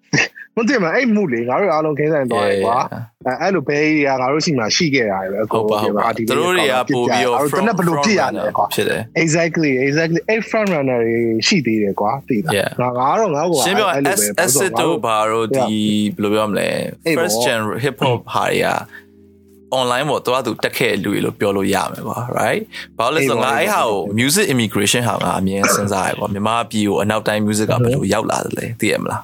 [0.58, 2.78] မသိမအဲ့မှုလေငါတို့အားလုံးခင်းဆိုင်သွားရင်ကွာ
[3.26, 12.52] အဲအဲ့လိုဘဲကြီးကငါတို့ရှိမှရှိခဲ့ရတယ်ပဲဟုတ်ပါဟုတ်ပါသူတို့တွေကပို့ပြီးတော့တနက်ဘလို့ပြရတယ်ကွာဖြစ်တယ် exactly exactly အဲ့ front runner တွေရှိသေးတယ်ကွာသိလား
[12.82, 13.88] ငါငါတော့ငါ့ကိုရှင်းပြော
[14.44, 15.68] acid တို့ဘာတို့ဒီ
[16.16, 16.68] ဘယ်လိုပြောမလဲ
[17.16, 18.68] first gen hip hop ဟာတွေက
[19.78, 22.62] online ပေါ့တော့သူတက်ခဲ့လူတွေလို့ပြောလို့ရမယ်ကွာ right
[22.98, 29.22] ဘာလို့လဲဆိုတော့ငါအဲ့ဟာကို music immigration ဟာငါအမြင်စဉ်းစားရပေါ့မြန်မာပြည်ကိုအနောက်တိုင်း music ကဘယ်လိုရောက်လာတယ်လဲသိရမလား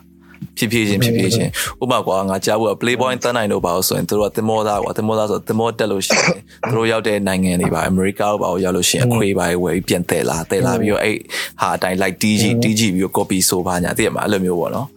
[0.58, 1.50] ဖြစ်ဖြစ်ချင်းဖြစ်ဖြစ်ချင်း
[1.82, 6.36] ဥပမာကွာငါကြားဖို့ Playboy တန်းနိုင်တော့ပါလို့ဆိုရင်တို့ကတင်မောသားကွာတင်မောသားဆိုတင်မောတက်လို့ရှိရင်
[6.74, 11.16] တို့ရောက်တဲ့နိုင်ငံတွေပါအမေရိကဘာလို့ရောက်လို့ရှိရင်အခွေပါဝယ်ပြီးပြန်တယ်လာတယ်လာပြီးတော့အဲ့
[11.60, 14.88] ဟာအတိုင်း like DG DG ပြီးတော့ copy ဆိုပါညာသိရမလားအဲ့လိုမျိုးပေါ့နော်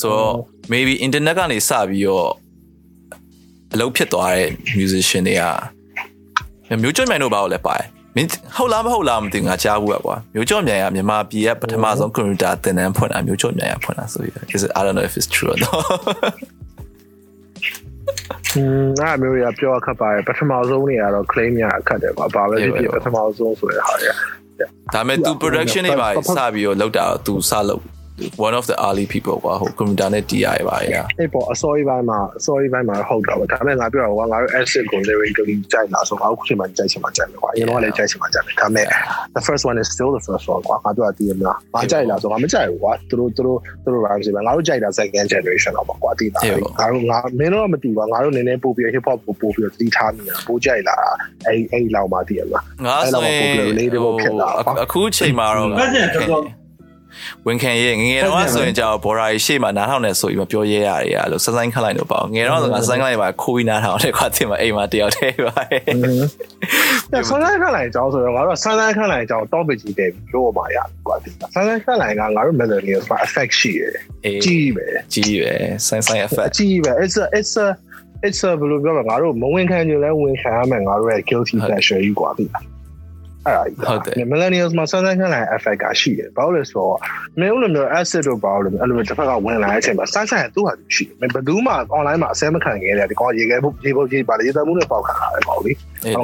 [0.00, 0.10] so
[0.72, 2.28] maybe internet ကနေစပြီးတော့
[3.74, 4.48] အလုပ်ဖြစ်သွားတဲ့
[4.78, 5.42] musician တွေက
[6.82, 15.73] မျိုးကျော်မြိုင်တို့ဘာလို့လဲပါတယ် မင်းဟုတ်လားမဟုတ်လားမသိငါကြားဘူးကွာမျိုးကျော်မြိုင်ကမြန်မာပြည်ရဲ့ပထမဆုံးကွန်ပျူတာသင်တန်းဖွင့်တာမျိုးကျော်မြိုင်ကဖွင့်တာဆိုပြီး is it I don't know if it's true or not
[18.55, 24.09] อืมအဲ့မျိုးတွေကပြောခတ်ပါတယ်ပထမဆုံးနေရတော့ claim ရအခက်တယ်ကွာဘာပဲဖြစ်ဖြစ်ပထမဆုံးဆိုတဲ့ဟာတွေ
[24.93, 27.81] ဒါပေမဲ့ तू production တွေပါစပြီးတော့လောက်တာ तू စလောက်
[28.46, 30.84] one of the early people ကွာဟိုကွန်ပျူတာနဲ့ TI ပါရ
[31.18, 38.86] အေးပေါ့အစောကြီးပိုင်းမှာအစောကြီးပိုင်းမှာဟုတ်တာပဲဒါပေမဲ့ငါပြောတာကငါတို့ asset ကို lyrically ကြိုက်လာဆိုငါတို့ခုချိန်မှာကြိုက်ချင်မှကြိုက်မယ်ကွာအရင်တော့လည်းကြိုက်ချင်မှကြိုက်မယ်ဒါပေမဲ့
[39.36, 49.04] the first one is still the first one ကွာငါတို့ကတည်ရမလားငါကြိုက်လာဆိုငါမကြိုက်ဘူးကွာသူတို့သူတို့သူတို့ rhymes ပဲငါတို့ကြိုက်တာ second generation တော့ပေါ့ကွာတည်တာငါတို့ငါမင်းတို့ကမတည်ပါငါတို့နည်းနည်းပို့ပြီး hip
[49.08, 50.96] hop ကိုပို့ပြီးတည်ထားနေတာပို့ကြိုက်လာ
[51.46, 53.50] အဲ့အဲ့လောက်မှတည်ရမလားငါဆိုရင်
[54.84, 56.67] အခုချိန်မှာတော့ဘာကြတော့
[57.46, 65.54] ဝင်ခံရဲ့ငငယ်တော့ဆိုရင်ကြောက်ဘော်ရာကြီးရှေ့မှာနားထောင်နေဆိုပြီးမပြောရဲရတယ်အဲ့လိုစစိုင်းခလိုက်တော့ပေါ့ငယ်တော့ဆိုငါစစိုင်းခလိုက်ပါခိုးပြီးနားထောင်တယ်ကွာတင်မအိမ်မှာတယောက်တည်းပါ
[67.12, 73.94] ဆန်းဆန်းခန့်လိုက်အကြောင်းဆိုတော့ငါတို့ဆန်းဆန်းခန့်လိုက်အကြောင်း topic ကြီးတယ်လို့ပါရကွာဒီဆန်းဆန်းခန့်လိုက်ကငါတို့ millennials မှာ effect ရှိတယ်
[74.44, 75.54] ကြီးပဲကြီးပဲ
[75.86, 77.66] ဆိုင်းဆိုင်း effect ကြီးပဲ it's a it's a
[78.26, 82.44] it's a ဘယ်လိုပြောမလဲငါတို့မဝင်ခံကြလဲဝင်ခံရမယ်ငါတို့ရဲ့ guilty pleasure ကြီးကွာဒီ
[83.48, 86.96] အဲ့ဒါဟုတ်တယ် millennials မှာဆန်းဆန်းခန့်လိုက် effect ကရှိတယ်ဘာလို့လဲဆိုတော့
[87.40, 95.72] မင်းတို့လိုမျိုး acid တို့ဘာလို့လဲအဲ့လိုတစ်ဖက်ကဝင်လာတဲ့အချိန်မှာဆန်းဆန်းသူ့ဟာသူရှိတယ်ဘယ်သူမှ online မှာအစဲမခံခဲ့တယ်ဒီကောင်ရေခဲဖို့ရေဖို့ရေပါလေရေတမှုနဲ့ပေါက်ခါတာလေပေါ့လေ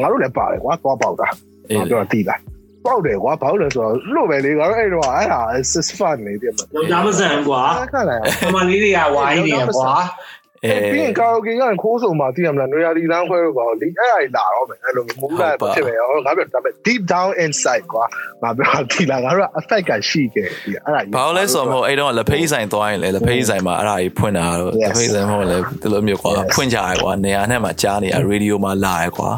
[0.03, 1.29] ငါတို့လည်းပါတယ်ကွာသွားပေါက်တာ
[1.77, 2.41] ငါပြောတာတိလား
[2.87, 7.63] ပေါက်တယ်ကွာဘာလို့လဲဆိုတော့လို့ပဲလေငါတို့အဲ့တော့အဲ့ဒါ is fun နေတယ်မှာတော့ကြားမစံကွာ
[7.93, 9.93] ခန့်လိုက်အမလေးတွေကဝိုင်းနေကွာ
[10.93, 18.05] ပြီးရင်ကာရိုကေကခိုးဆုံမှာသိရမလားနွေရာသီလမ်းခွဲတော့ပါဒီအဲ့အဲ့လာတော့မယ်အဲ့လိုမူလာဖြစ်မယ်ဟောငါပြောဒါပေမဲ့ deep down inside ကွာ
[18.43, 29.31] ငါပြောဒီလာငါတို့ affect ကရှိခဲ့ဒီအဲ့ဒါဘာလို့လဲဆိုတော့မဟုတ်အဲ့တော့လက်ဖေးဆိုင်သွားရင်လေလက်ဖေးဆိုင်မှာအဲ့ဒါကြီးဖွင့်တာတော့လက်ဖေးဆိုင်မဟုတ်လေဒီလိုမျိုးကွာဖွင့်ကြရကွာနေရာနဲ့မှာကြားနေရရေဒီယိုမှာလာရကွာ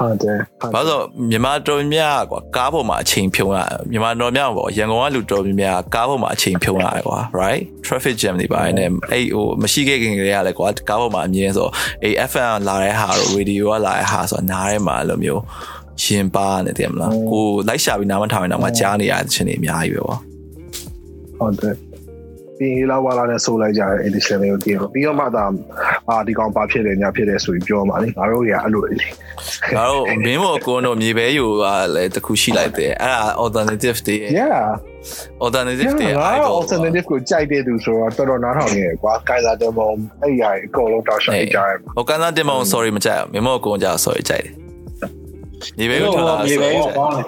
[0.00, 0.38] ဟုတ်တယ်
[0.74, 3.58] ဘာလို့မြန်မာတော်များကွာကားပေါ်မှာအချိန်ဖြုံးရ
[3.90, 11.68] မြန်မာတော်များပေါ့ရန်ကုန်ကလူတော်များကားပေါ်မှာအချိန်ဖြုံးရတယ်ကွာ right traffic jam တွေပါနေအဲ့ဟိုမရှိခဲ့ခင်ကလေးကလည်းကွာကားပေါ်မှာအမြင်ဆို
[12.02, 15.42] အေး FM လာတဲ့ဟာတော့ radio ကလာတဲ့ဟာဆိုနားထဲမှာအဲ့လိုမျိုး
[16.02, 20.18] ရှင်ပါနေတယ်မလားကိုလိုက်ရှာပြီးနားမထောင်ရင်တော့မှကြားနေရတဲ့ချင်းတွေအများကြီးပဲပေါ့
[21.38, 21.74] ဟုတ်တယ်
[22.60, 25.44] ပြီးလာဝလာနဲ့ဆိုလိုက်ကြတဲ့ edition လေးကိုတင်ပြီးတော့မှသာ
[26.08, 28.98] အာဒီကောင်ဘာဖြစ်တယ်ညာဖြစ်တယ်ဆိုပြီးပြောမှလေငါတို့တွေကအဲ့လိုလေ
[29.76, 34.60] ငါတို့မင်းမို့ကိုတို့မြေပဲယူကလည်းတခုရှိလိုက်တယ်အဲ့ဒါ alternative တွေ yeah
[35.44, 39.90] alternative တွေ idol alternative ကိုကြိုက်တဲ့သူဆိုတော့တော်တော်နားထောင်နေရကွာကိုင်လာတဲ့ဘုံ
[40.22, 44.54] အဲ့ရအကုန်လုံးတောက်ရှောက်ကြရတယ်ဟိုကန်စားတင်မအောင် sorry မကြိုက်ဘူးမင်းမို့ကိုကြောက် sorry ကြိုက်တယ်
[45.78, 47.26] မြေပဲယူထားတာမြေပဲကောင်းတယ်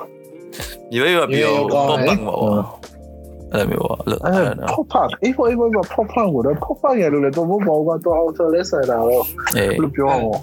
[0.93, 2.92] မြေပဲယူကပြောပေါ့ပေါ့ပေါ့
[3.55, 9.25] အဲ့လိုမျိုးပေါ့လို့အဲ့ pop punk အေးဖော်အေးဖော် pop punk ကိုတော့ pop punk ရလို့လေတော့ဘောဘောကတော့ auto လဲဆက်တာတော့
[9.57, 10.39] အေးဘယ်လိုပြောအောင်ဒါ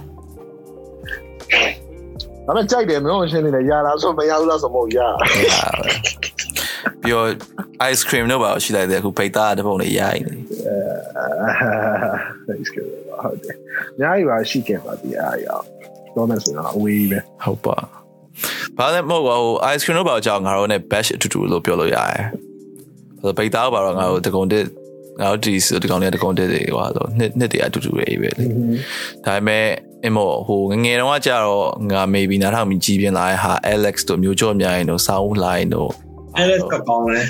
[2.48, 5.00] ပေမဲ့ကြိုက်တယ်မလို့ရှင်းနေတယ်ရလားဆိုမရဘူးလားဆိုမဟုတ်ရ
[7.04, 7.24] ပြော
[7.92, 10.36] ice cream တော့ပါရှိလိုက်တယ်အခုပိတ်သားတဲ့ပုံလေးရိုက်နေ
[12.50, 12.88] အဲ ice cream
[13.24, 13.56] ဟုတ်တယ်
[13.96, 15.48] အများကြီးပါရှိခဲ့ပါဒီအားရ
[16.16, 17.78] တော့မယ်ဆိုတော့အဝေးပဲဟုတ်ပါ
[18.78, 22.49] ဘာလဲမဟုတ်ပါဘူး ice cream တော့ပါကြောင်ငါတို့ ਨੇ bash အတူတူလို့ပြောလို့ရတယ်
[23.22, 24.66] ဆိုပိတ်သားပါတော့ငါတို့တကုံတစ်
[25.22, 28.46] ငါတို့ဒီဒီကောင်လေးတကုံတစ်တွေကွာဆိုနှစ်နှစ်တည်းအတူတူပဲပဲလေ
[29.26, 29.66] ဒါပေမဲ့
[30.06, 35.92] အမေဟိုငငယ်တုန်းကကြတော့ငါ maybe နားထောင်ပြီးကြီးပြင်းလာတဲ့ဟာ Alex တို့မျိုးကြော့မြိုင်တို့စောင်းလိုင်းတို့
[36.42, 37.26] Alex ကကောင်းတယ်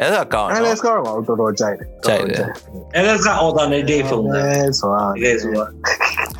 [0.00, 2.46] အဲ့ဒါကောင်း Alex ကတော့တော်တော်ကြိုက်တယ်ကြိုက်တယ်
[3.00, 5.68] Alex က alternative ပုံစံအဲဆိုတာတကယ်ဆိုတော့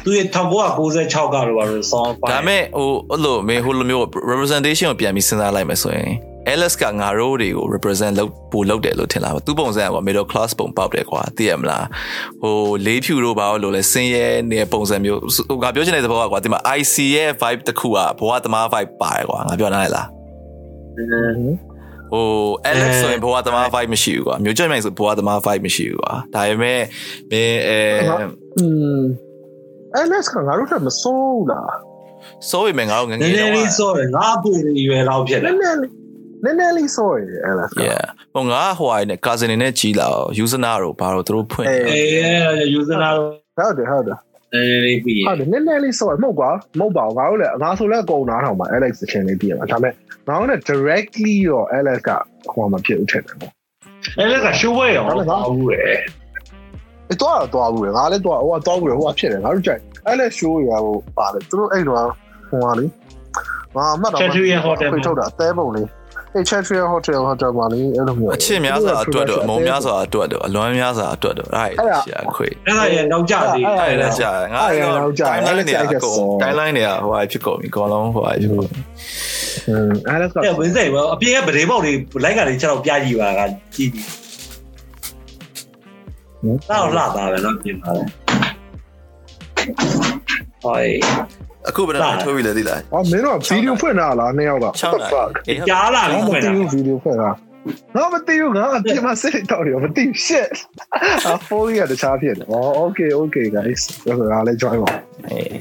[0.04, 6.10] သူရဲ့1996ကတော့ဘာလို့ song ဒါပေမဲ့ဟိုအဲ့လိုမေဟိုလိုမျိုး representation ကိုပြန်ပြီးစဉ်းစားလိုက်မယ်ဆိုရင်
[6.52, 11.84] Alex ကငါတို့တွေကို represent လုပ်ပို့လုပ်တယ်လို့ထင်လားသူပုံစံက middle class ပုံပေါက်တယ်ကွာသိရမလား
[12.42, 20.06] ဟိုလေးဖြူတို့ဘာလို့လဲစင်းရဲနေပုံစံမျိုးဟိုငါပြောချင်တဲ့သဘောကကွာဒီမှာ IC ရဲ့ vibe တစ်ခုကဘဝသမား vibe ပါတယ်ကွာငါပြောနိုင်လား
[22.12, 22.26] ဟို
[22.70, 26.80] Alex ဆိုရင်ဘဝသမား vibe မရှိဘူးကွာမျိုးချက်မြိုင်ဆိုဘဝသမား vibe မရှိဘူးကွာဒါပေမဲ့
[27.30, 27.80] မင်းအဲ
[28.58, 28.66] อื
[28.98, 29.00] ม
[30.02, 31.74] Alex ကငါတို့ထက်မစိုးဘူးလား
[32.50, 36.03] စိုးပေမဲ့ငါတို့ငနငယ်ည်းနတုည်းန်းကလေးစောတယ်ငါအပူတွေရွယ်လောက်ဖြစ်နတယ်ည်းနည်းလေး
[36.44, 37.20] နည်းနည်းလေးစိုးရ
[37.50, 40.08] Alex က yeah ဟိုငါဟိုအိုင်နဲ့ cousin တွေနဲ့ကြီးလာ
[40.44, 44.18] user နာတို့ဘာလို့သူတို့ဖွင့်အေးအေး user နာဟုတ်တယ်ဟုတ်တယ်
[44.54, 49.92] နည်းနည်းလေးပြီးဟုတ်တယ်နည်းနည်းလေးဆော့မဟုတ်ကွာမဟုတ်ပါဘူးငါတို့လည်းငါဆိုလည်းအကုန်နားထောင်ပါ Alex အချင်းလေးပြရမှာဒါပေမဲ့
[50.28, 52.10] ငါတို့လည်း directly တော့ Alex က
[52.52, 53.52] ဟိုမှာဖြစ်ဦးထက်တယ်ပေါ့
[54.18, 55.18] အဲ့ဒါကရှိုးဝဲရောဟုတ်
[55.74, 55.98] ရဲ့
[57.08, 59.80] အဲ့တော့တော့ဘူးလေငါလည်းတော့ဟိုကတော့ဘူးလေဟိုကဖြစ်တယ်ငါတို့ကြိုက်
[60.12, 61.98] Alex show ရဟိုပါတယ်သူတို့အဲ့တော့
[62.50, 62.84] ဟိုဟာလေ
[63.76, 64.20] ငါမှတ်တော့
[64.92, 65.90] ဖိထုတ်တာအသေးပုံလေးအဲ့
[66.48, 78.80] Chatrian Hotel Hotel မှာလေအဲ့လိုမျိုးအချစ်များစွာအတွက်တော့အမုံများစွာအတွက်တော့အလွမ်းများစွာအတွက်တော့အဲ့ဒါရှာခွေအဲ့ဒါရနောက်ကြသေးအဲ့ဒါကြာငါတော့ timeline တွေအကုန် timeline တွေကဟိုဟာဖြစ်ကုန်ပြီအကုန်လုံးဟိုဟာဖြစ်ကုန်ပြီ
[79.68, 81.92] อืม Alex ကအဲ့ဝင်းစိတ်ဘောအပြင်ကဗဒေပေါက်တွေ
[82.24, 83.40] လိုက်ကနေချက်တော့ပြကြည့်ပါက
[83.74, 84.06] ကြည့်ပြီး
[86.68, 88.04] တော့လှတာပဲနော်ပြင်ပါလေ
[90.62, 90.82] ဟို
[91.68, 97.30] အခုဘယ်တော့ထိုးပြီလဲသိလားအော်မင်းတို့ဗီဒီယိုဖွင့်တာလားနှစ်ယောက်က6နာရီကြားလာပြီငါမဖွင့်သိတာဘူးဗီဒီယိုဖွင့်တာ
[97.96, 100.54] ငါမသိဘူးငါအပြင်မှာစိတ်တော့တယ်မသိ shit
[101.34, 104.90] အဖိုးရတခြားဖြစ်တယ်အော် okay okay guys ဒါဆိုငါလည်း join ပါ
[105.28, 105.58] အေး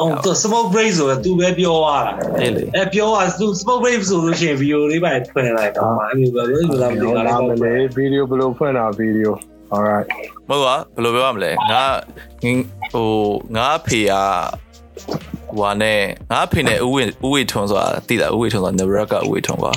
[0.00, 9.34] အော်သူ smoke break ဆိုတော့သူပဲပြောရတာအေးလေအဲပြောရသူ smoke break ဆိုလို့ရှိရင်ဗီဒီယိုလေးပဲဖွင့်လိုက်တော့အဲ့လိုပဲလို့လာမသိဟုတ်တာလားမလည်းလေးဗီဒီယိုဘယ်လိုဖွင့်တာဗီဒီယို
[9.74, 10.06] alright
[10.48, 11.84] မဟုတ်ပါဘယ်လိုပြောရမလဲငါ
[12.92, 13.10] ဟို
[13.56, 14.14] ငါဖေက
[15.56, 15.98] ဟိုနဲ့
[16.32, 19.72] ငါဖေနဲ့ဥဝေဥဝေထွန်းဆိုတာသိလားဥဝေထွန်းဆိုတာ Never ကဥဝေထွန်းကွာ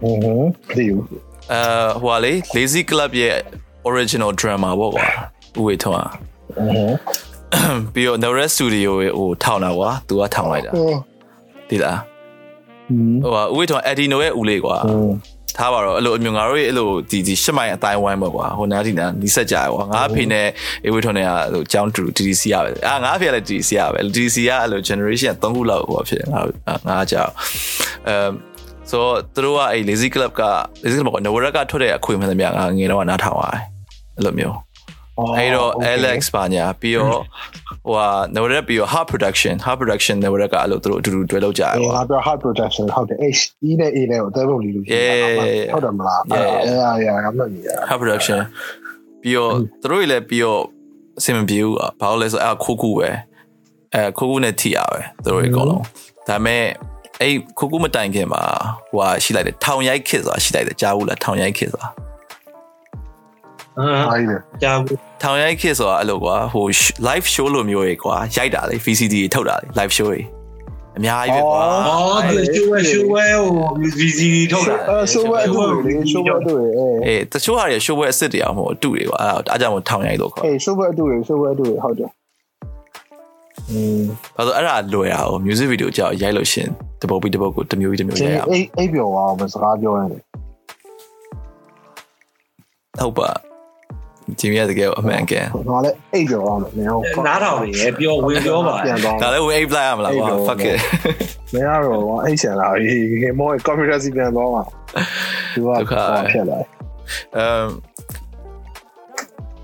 [0.00, 0.96] ဟွန်းဟွန်းဒီယူ
[1.52, 1.62] အဲ
[2.02, 3.36] ဟိုလေ Lazy Club ရဲ့
[3.88, 5.06] original drama ပေါ့ကွာ
[5.58, 6.08] ဥဝေထွန်းอ่ะ
[6.56, 6.96] ဟွန်းဟွန်း
[7.94, 10.72] ပြီးတော့ Never Studio ရဲ့ဟိုထောင်တာကွာသူကထောင်လိုက်တာ
[11.68, 11.98] သိလား
[13.22, 15.16] ဟွန်းဟိုကဥဝေထွန်း Edino ရဲ့ဦးလေးကွာဟွန်း
[15.58, 20.46] ထားပါတော့အဲ့လိုအမျိုးငါတို့ရဲ့အဲ့လိုဒီဒီရှစ်မိုင်အတိုင်းဝိုင်းပေါ့ကွာဟိုနားဒီနားနီးစက်ကြရကွာငါအဖေနဲ့
[20.84, 26.40] အေဝေထွန်းနဲ့ကဟိုကျောင်းတူ DDC ရပဲအာငါအဖေကလည်း DDC ရပဲ DDC ကအဲ့လို generation 3ခုလောက်ဟိုဖြစ်ငါ
[26.88, 27.32] ငါကြောက်
[28.08, 28.30] အမ်
[28.90, 29.04] ဆို
[29.34, 30.42] သူတို့ကအဲ့ lazy club က
[30.84, 33.62] lazy club က Nowara ကထွက်တဲ့အခွင့်အရေးများငါငယ်တော့နားထောင်ရတယ်
[34.16, 34.56] အဲ့လိုမျိုး
[35.38, 37.20] အဲ့တော့ Alex ပါညာပြီးတော့
[37.86, 43.98] ဟိုဟာ Nowara ပြီးတော့ hard production hard production Nowara ကအဲ့လိုသူတို့အတူတူတွဲလုပ်ကြရအေးကွာငါပြော hard protection ဟုတ်တယ် H E နဲ့ A
[44.10, 48.38] နဲ့ကိုတဲပုံလေးလို့ဟုတ်တယ်မလားအေးအေးအေးငါမှတ်နေရ hard production
[49.22, 49.52] ပြီးတော့
[49.82, 50.60] သူတို့တွေလည်းပြီးတော့
[51.18, 53.08] အဆင်မပြေဘူးอ่ะဘာလို့လဲဆိုတော့အဲ့ခိုးကူပဲ
[53.94, 55.82] အဲခိုးကူနဲ့ထိရပဲသူတို့တွေအကုန်လုံး
[56.28, 56.64] ဒါပေမဲ့
[57.20, 58.42] အဲ့ခိုးကူမတိုင်ခင်မှာ
[58.90, 61.88] ဟိုဟာရှိလိုက်တယ်ထောင်ရိုက်ခစ်ဆိုတာရှိလိုက်တယ်ကြားဘူးလားထောင်ရိုက်ခစ်ဆိုတာ
[63.80, 66.64] အာအားကြီးတယ်ကြာဘူးထောင်ရိုက်ခစ်ဆိုတာအဲ့လိုကွာဟို
[67.08, 70.20] live show လိုမျိုးတွေကွာရိုက်တာလေ VCD တွေထုတ်တာလေ live show တွေ
[70.96, 73.68] အများကြီးပဲကွာအော်သူရှိုးဝဲရှိုးဝဲဟို
[73.98, 76.68] VCD ထုတ်တာအဲ show ဝဲအတူလေ show ဝဲအတူလေ
[77.06, 82.10] အေးတချို့ဟာတွေ show ပွဲအစ်စ်တွေအောင်မဟုတ်အတူတွေကွာအဲ့ဒါအားကြောင့်မို့ထောင်ရိုက်လို့ခေါ်အေး show ဝဲအတူလေ show ဝဲအတူလေဟုတ်တယ်
[83.70, 84.02] อืม
[84.36, 86.68] ဘာလို့အဲ့ဒါလွယ်အောင် music video ကြောက်ရိုက်လို့ရှရင်
[87.02, 90.22] တပုတ်ပြီးတပုတ်ကိုတစ်မျိုးပြီးတစ်မျိုးဒီရိုက်ရအောင်အိအိပ်ပြောအောင်မစကားပြောရတယ်
[93.00, 93.30] ဟုတ်ပါ
[94.38, 100.76] ဂျင်မီကတကယ်အမှန်ကန်ငါလည်းအိပ်ပြောအောင်မယ်မင်းဟုတ်နားထောင်နေရပြောဝင်ပြောပါပြန်သွားဒါလည်းဝင်အိပ်လိုက်ရမလားကွာ fuck it
[101.52, 102.94] မင်းကတော့အိပ်ဆန်လာပြီ
[103.38, 104.62] မောကွန်ပျူတာစီပြန်သွားမှာ
[105.54, 106.58] သူကဖြစ်လာ
[107.36, 107.66] အမ်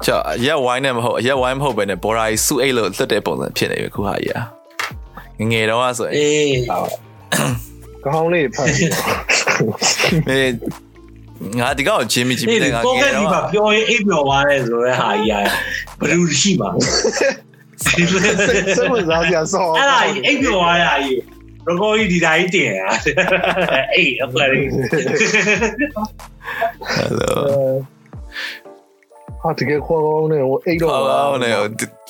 [0.06, 4.38] ကြာရက်ဝိုင်းနဲ့မဟုတ်ရက်ဝိုင်းမဟုတ်ပဲနဲ့ဘော်ရာကြီးစုအိတ်လို့လွတ်တဲ့ပုံစံဖြစ်နေပြီခုဟာကြီး
[5.38, 6.56] ငငယ်တော့ဆိုရင်အေး
[8.04, 8.66] ကောင်းလေးဖတ်
[10.28, 10.93] မေငါ
[11.78, 15.34] ဒီကောင်ဂျင်မီဂျင်မီအေးတဲ့ငါကိုငကယ်ဒီတော့မှာပြောရင်အိပ်ပြောသွားတယ်ဆိုတော့ဟာကြီးရ
[16.00, 16.70] ဘယ်လိုရှိမှာ
[18.76, 22.82] စမစားကြဆောအဲ့ဒါအိပ်ပြောသွားရကြီးရကောကြီးဒီတိုင်းတင်ရ
[23.94, 27.72] အေးအပလေးဟယ်လို
[29.40, 31.50] ဟာတကယ်ခေါ်ကောင်းနေအိတ်တော့ဟောနေ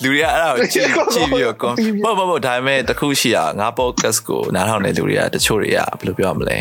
[0.02, 1.74] လူတွေကအဲ့ဒါကိုကြည့်ကြည့်ပြီးတော့ကွန်
[2.04, 6.58] ဘာဘာဘာဒါပေမဲ့တခုရှိတာငါ podcast ကိုနားထောင်တဲ့လူတွေကတချို့တွေကဘယ်လိုပြောရမလဲ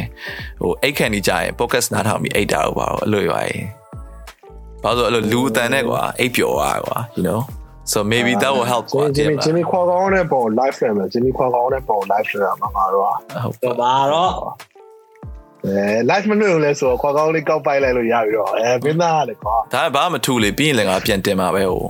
[0.61, 3.63] ဟိုအိတ်ခံနေကြရင် podcast နားထောင်ပြီးအိတ်တာတော့ပါတော့အဲ့လိုရွာရင်
[4.83, 7.41] ဘာလို့အဲ့လိုလူအတန်နဲ့ကွာအိတ်ပျော်သွားကွာ you know
[7.91, 14.31] so maybe that will help ကွာဂျင်မီဂျင်မီခေါ်ကောင်းတဲ့ပုံ live stream ဂျင်မီခေါ်ကောင်းတဲ့ပုံ live stream မှာမှာတော့ဟုတ်တော့ပါတော့
[15.65, 15.77] အဲ
[16.09, 21.85] live မလို့လဲဆိုခေါ်ကောင်းလေးကောက်ပိုက်လိုက်လို့ရပြီတော့အဲမင်းသားလေကွာဒါဘာမှမထူလေပြီးရင်လည်းငါပြန်တင်မှာပဲဟို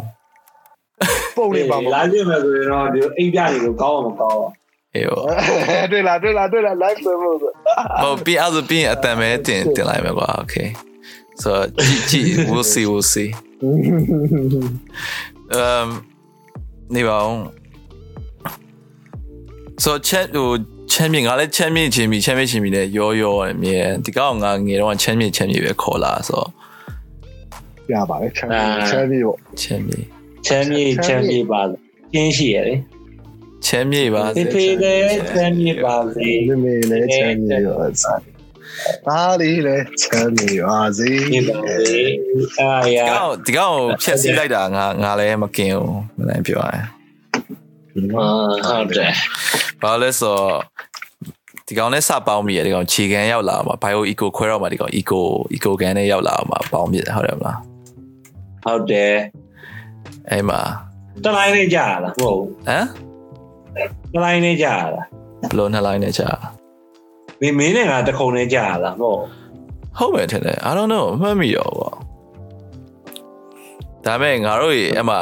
[1.38, 4.42] ပုံလေးပါမလာပြမယ်ဆိုရင်တော့ဒီအိပ်ပြနေလို့ကောင်းအောင်မကောင်း
[4.96, 5.20] အေးဟို
[5.92, 10.68] တွေ့လားတွေ့လားတွေ့လား live stream လို့ဟိုပြီးအဲ့ဒါပြီးရင်အတန်ပဲတင်တင်လိုက်မယ်ကွာ okay
[11.42, 11.52] so
[11.82, 13.30] ကြည့်ကြည့် we'll see we'll see
[15.60, 15.88] um
[16.96, 17.36] နေပါဦး
[19.84, 20.50] so chat ဟို
[20.92, 26.44] ချမ်းမြေငါလည်းချမ်းမြေချင်းပြီချမ်းမြေချင်းပြီနဲ့ရောရောအမြဲဒီကောင်ငါငယ်တော့ချမ်းမြေချမ်းမြေပဲခေါ်လာဆို
[27.90, 28.50] ပြပါတယ်ချမ်း
[28.90, 30.00] ချမ်းပြီးပေါ့ချမ်းမြေ
[30.48, 31.62] ချမ်းမြေချမ်းမြေပါ
[32.14, 32.76] ကျင်းရှိရလေ
[33.66, 37.78] ချမ်းမြေပါဖေဖေလည်းချမ်းမြေပါစေမိမိလည်းချမ်းပြီးတော့
[39.08, 42.02] ဒါလေးလေချမ်းနေပါစေဒီပါလေ
[42.60, 46.86] အာရဒီကောင်ဒီကောင်ကိုဖြက်စီးလိုက်တာငါငါလည်းမကင်ဘူးမနိုင်ပြောရရင်
[48.16, 48.28] အာ
[48.68, 49.14] ဟုတ်တယ်
[49.82, 50.56] ဘာလို့လဲဆိုတော့
[51.68, 55.20] ဒီကောင်နဲ့စပေါင်းမိရဒီကောင်ခြေကန်ရောက်လာမှာ bio eco ခွဲတော့မှာဒီကောင် eco
[55.56, 57.58] eco ကန်နဲ့ရောက်လာမှာပေါင်းမိတယ်ဟုတ်တယ်မလား
[58.64, 59.14] ဟုတ်တယ်
[60.30, 60.62] အဲ့မှာ
[61.24, 62.86] တလိုင်းလေးကြာလားမဟုတ်ဟမ်
[64.14, 65.06] တလိုင်းလေးကြာလား
[65.50, 66.30] ဘလို့နှစ်လိုင်းနဲ့ကြာ
[67.42, 69.20] မင်းမင်းနဲ့ငါတခုံနဲ့ကြာလားမဟုတ်
[69.98, 71.96] ဟုတ်မယ်ထင်တယ် I don't know မှတ်မိရောပေါ့
[74.06, 75.20] ဒါပေမဲ့ငါတို့ရေအဲ့မှာ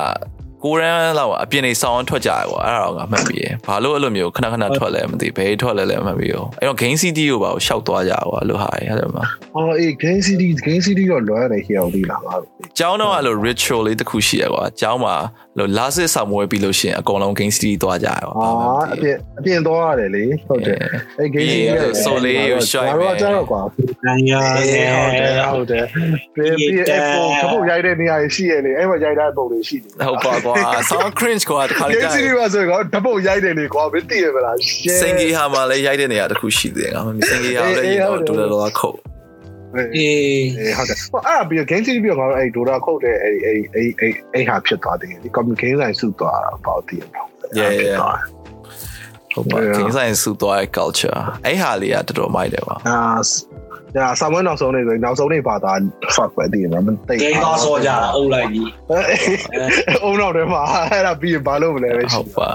[0.65, 15.15] ကိုရန်လောက်အပြင်နေဆောင်းထွက်ကြရကွာအဲ့ဒါတော့ငါမှတ်မိရယ်ဘာလို့အဲ့လိုမျိုးခဏခဏထွက်လဲမသိဘယ်ထွက်လဲလဲမှတ်မိရောအဲ့တော့ Game City ကိုပါရှောက်သွားကြကွာလို့ဟာရဟုတ်တယ်မလားအော်အေး Game City Game City တော့လွယ်တယ်ခေအောင်ဒီလားငါတို့ကျောင်းတော့အဲ့လို ritual လေးတစ်ခုရှိရကွာကျောင်းမှာ
[15.57, 18.49] လို့ last ဆောင်မွေးပြီးလို့ရှိရင်အကုန်လုံး Game City သွားကြရကွာအာ
[18.93, 20.79] အပြင်အပြင်သွားရတယ်လေဟုတ်တယ်
[21.19, 21.93] အေး Game City ငါတို့
[23.11, 23.61] ကကြောက်ကွာ
[24.05, 25.85] နိုင်ရဟုတ်တယ်ဟုတ်တယ်
[26.35, 30.55] ပြီးပြီးအဲ့ပုံကပုတ်ရိုက်တဲ့နေရာရှိရလေအဲ့မှာရိုက်တဲ့ပုံတွေရှိတယ်ဟုတ်ပါကွာ
[30.89, 34.55] sound cringe ကွာတခါလေး Game ကြာ City မှာဆိုတော့ဓပုတ်ရိုက်တယ်လေကွာမသိရမလား
[35.01, 39.10] စင်ကြီးဟာမှာလည်းရိုက်တဲ့နေရာတစ်ခုရှိသေးတယ်ငါမမြင်စင်ကြီးဟာလည်းရင်တော့တူတယ်လို့ခုတ်
[39.75, 47.25] အေးအေးဟုတ်တယ်ဟိုအဲ့ပြီး Game City ပြီးတော့ငါတို့အဲ့ဒိုတာခုတ်တဲ့အဲ့အဲ့အဲ့အဲ့အဲ့ဟာဖြစ်သွားတယ်ဒီ communication ဆိုင်စုသွားတာပေါ့တည်တယ်
[47.59, 47.99] Yeah, yeah.
[49.33, 49.75] ဟုတ်ပါ Yeah.
[49.77, 52.97] ကင်းဆိုင်စုသွားတဲ့ culture အဲ့ဟာလေးကတော်တော်မိုက်တယ်ကွာအာ
[53.95, 55.73] ဒါဆာမွေးနောက်ဆုံးနေဆိုနောက်ဆုံးနေပါတာ
[56.15, 58.69] fuck ပဲတည်တယ်မသိဂိမ်းသားဆောကြတာအုပ်လိုက်ကြီး
[60.03, 60.61] အုံနောက်ထဲမှာ
[60.91, 62.49] အဲ့ဒါပြီးရင်ဘာလို့မလဲပဲရှိဟုတ်ပါ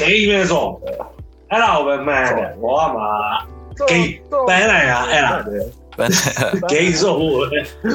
[0.00, 0.66] ဂိမ်းပဲဆော
[1.50, 3.08] အဲ့ဒါကိုပဲမှန်းတယ်ဘောကမှာ
[3.90, 4.08] ဂိမ်း
[4.48, 5.36] ပန်းလိုက်တာအဲ့ဒါ
[6.72, 7.14] ဂိမ်းဆော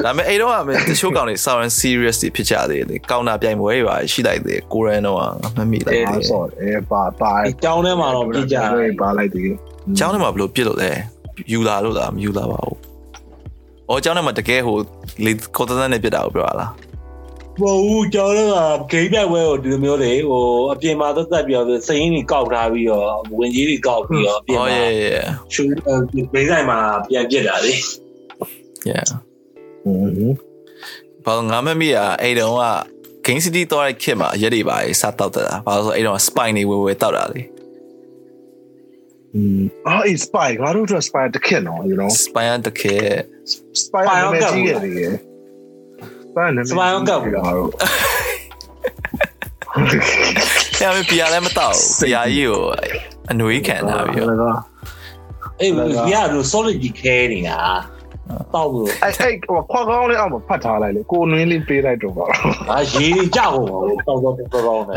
[0.04, 5.18] ဒါပေမဲ့အဲ့တော့ကတချို့ကောင်တွေ sound serious တွေဖြစ်ကြသေးတယ်ကောင်းတာပြိုင်ပွဲတွေပါရှိလိုက်သေးတယ်ကိုရန်တော့
[5.56, 9.50] မမိလိုက်အားဘူးဆော့တယ်ပါပါအကြောင်းထဲမှာတော့ပြကြတယ်ပါလိုက်တယ်
[9.98, 10.90] ကျောင်းထဲမှာဘယ်လိုပြစ်လို့လဲ
[11.52, 12.78] ယူလာလို့လားမယူလာပါဘူး။
[13.90, 14.76] အော်ကျောင်းထဲမှာတကယ်ဟို
[15.24, 16.70] လေကော်တန်းနဲ့ပြစ်တာကိုပြောတာလား
[17.60, 18.50] ပေါ်ဦးကျော်တော့
[18.92, 23.06] ဂိမ်းပြပွဲကိုဒီလိုမျိုးလေဟိုအပြင်မှာသက်သက်ပြီးတော့စရင်ကြီးကောက်ထားပြီးတော့
[23.38, 24.78] ဝင်ကြီးကြီးကောက်ပြီးတော့အပြင်မှာ
[25.54, 25.62] ရှူ
[26.32, 26.78] ဘေးဆိုင်မှာ
[27.08, 27.74] ပြန်ပြစ်တာလေ
[28.90, 29.06] Yeah
[31.24, 32.64] ဘာငါမမေ့อ่ะအဲ့တုန်းက
[33.26, 37.42] Game City တော့ခက်မှာရက်တွေပါစတောက်တာဘာလို့ဆိုအဲ့တုန်းက spine တွေဝယ်ဝယ်တောက်တာလေ
[39.88, 43.04] အာ spine ငါတို့က spine တခက်နော် you know spine တခက်
[43.82, 45.33] spine တခက်ကြီးရတယ်
[46.34, 47.68] spy နာမည် Spy ကတ်ဘူးငါတို့။
[50.80, 52.62] အဲ့မပြရလည်းမတောက်။ပြရကြီးကို
[53.30, 54.58] အနွေးခံတာပြီးတော့
[55.60, 55.82] အေးဒီ
[56.12, 57.60] ကလို့ solid ကြီးခဲနေတာ
[58.54, 62.24] တောက်လို့အဲ့အဲ့ဟိုခွာကောင်းလေးအောင်ဖတ်ထားလိုက်လေကိုနွင်းလေးပေးလိုက်တော့ပါ
[62.70, 64.96] အာရေကြီးကြောက်ကုန်တော့တောက်တော့တော်တော်နဲ့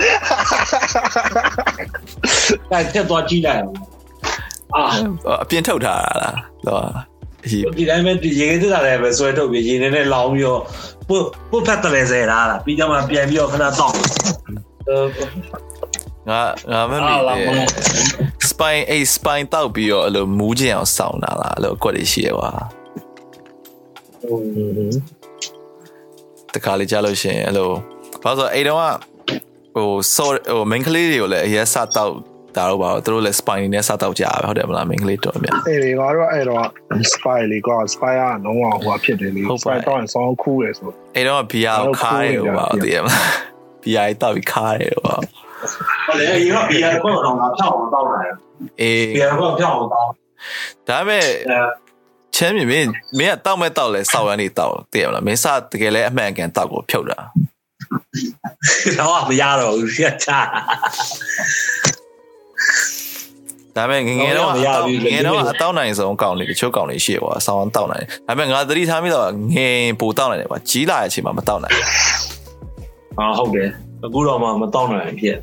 [2.71, 3.61] အဲ့ချက်သွားကြည့်လိုက်
[4.75, 4.83] အာ
[5.43, 6.35] အပြင်ထုတ်ထားတာလား။
[6.67, 6.81] တော့
[7.45, 10.61] အကြီးဒီတိုင်းပဲရေခဲတက်တာလည်းပဲဆွဲထုတ်ပြီးရေနေနဲ့လောင်းပြီးတော့
[11.09, 13.93] ပုတ်ပုတ်ဖက်တယ်လေဆဲတာလားပြီးကြမှာပြန်ပြီးတော့ခဏတောက်
[16.29, 17.49] ငါငါမမီအာလာမ
[18.49, 22.51] spine အဲ့ spine တောက်ပြီးတော့အဲ့လိုမူးကျင်အောင်စောင်းတာလားအဲ့လိုအကွက်တွေရှိရကွာ
[26.53, 27.69] တခါလေးကြားလို့ရှိရင်အဲ့လို
[28.23, 28.83] ဘာလို့ဆိုအဲ့တော့က
[29.75, 32.13] ဟို so ဟို main ကလေးတွေကိုလည်းအရက်စတောက်
[32.57, 36.65] တာတော့ပါတော့သူတို့လည်း spine နဲ့စတောက်ကြရပဲဟုတ်တယ်မလား main ကလေးတော်များအဲ့ဒီငါတို့အဲ့တော့
[37.13, 43.23] spy လေးက spy ကလုံးဝဟိုဖြစ်တယ်လေ spy တော့ဆောင်းခူးတယ်ဆိုအဲ့တော့ဘီယာကိုခါရဲဟိုပါတည်ရမလား
[43.83, 48.33] ဘီယာတောက်ပြီးခါရဲဟိုပါဟုတ်လေရေကဘီယာကောက်တော့ငါဖြောက်အောင်တောက်နိုင်
[48.81, 50.09] အေးဘီယာကောက်ဖြောက်အောင်တောက်
[50.89, 51.25] ဒါပေမဲ့
[52.35, 57.19] ချမ်းမြေမင်းမင်းကတောက်မဲ့တောက်လဲစောက်ရမ်းနေတောက်တည်ရမလားမင်းစတကယ်လဲအမှန်ကန်တောက်ကိုဖြုတ်တာ
[58.99, 60.39] တော့မရတော့ဘူးရချာ
[63.75, 71.85] ဒါပေမဲ့ငယ်ငယ်တော့မရဘူးငယ်တော့အတောက်နိုင်ဆုံးကောင်းနေတချို့ကောင်းနေရှိရပါအဆောင်တောက်နိုင်ဒါပေမဲ့ငါသတိထားမိတော့ငယ်ပိုတောက်နိုင်တယ်ပါကြီးလာတဲ့အချိန်မှာမတောက်နိုင်ဘူး
[73.19, 73.69] အာဟုတ်တယ်
[74.05, 75.37] အခုတော့မှမတောက်နိုင်ဖြစ်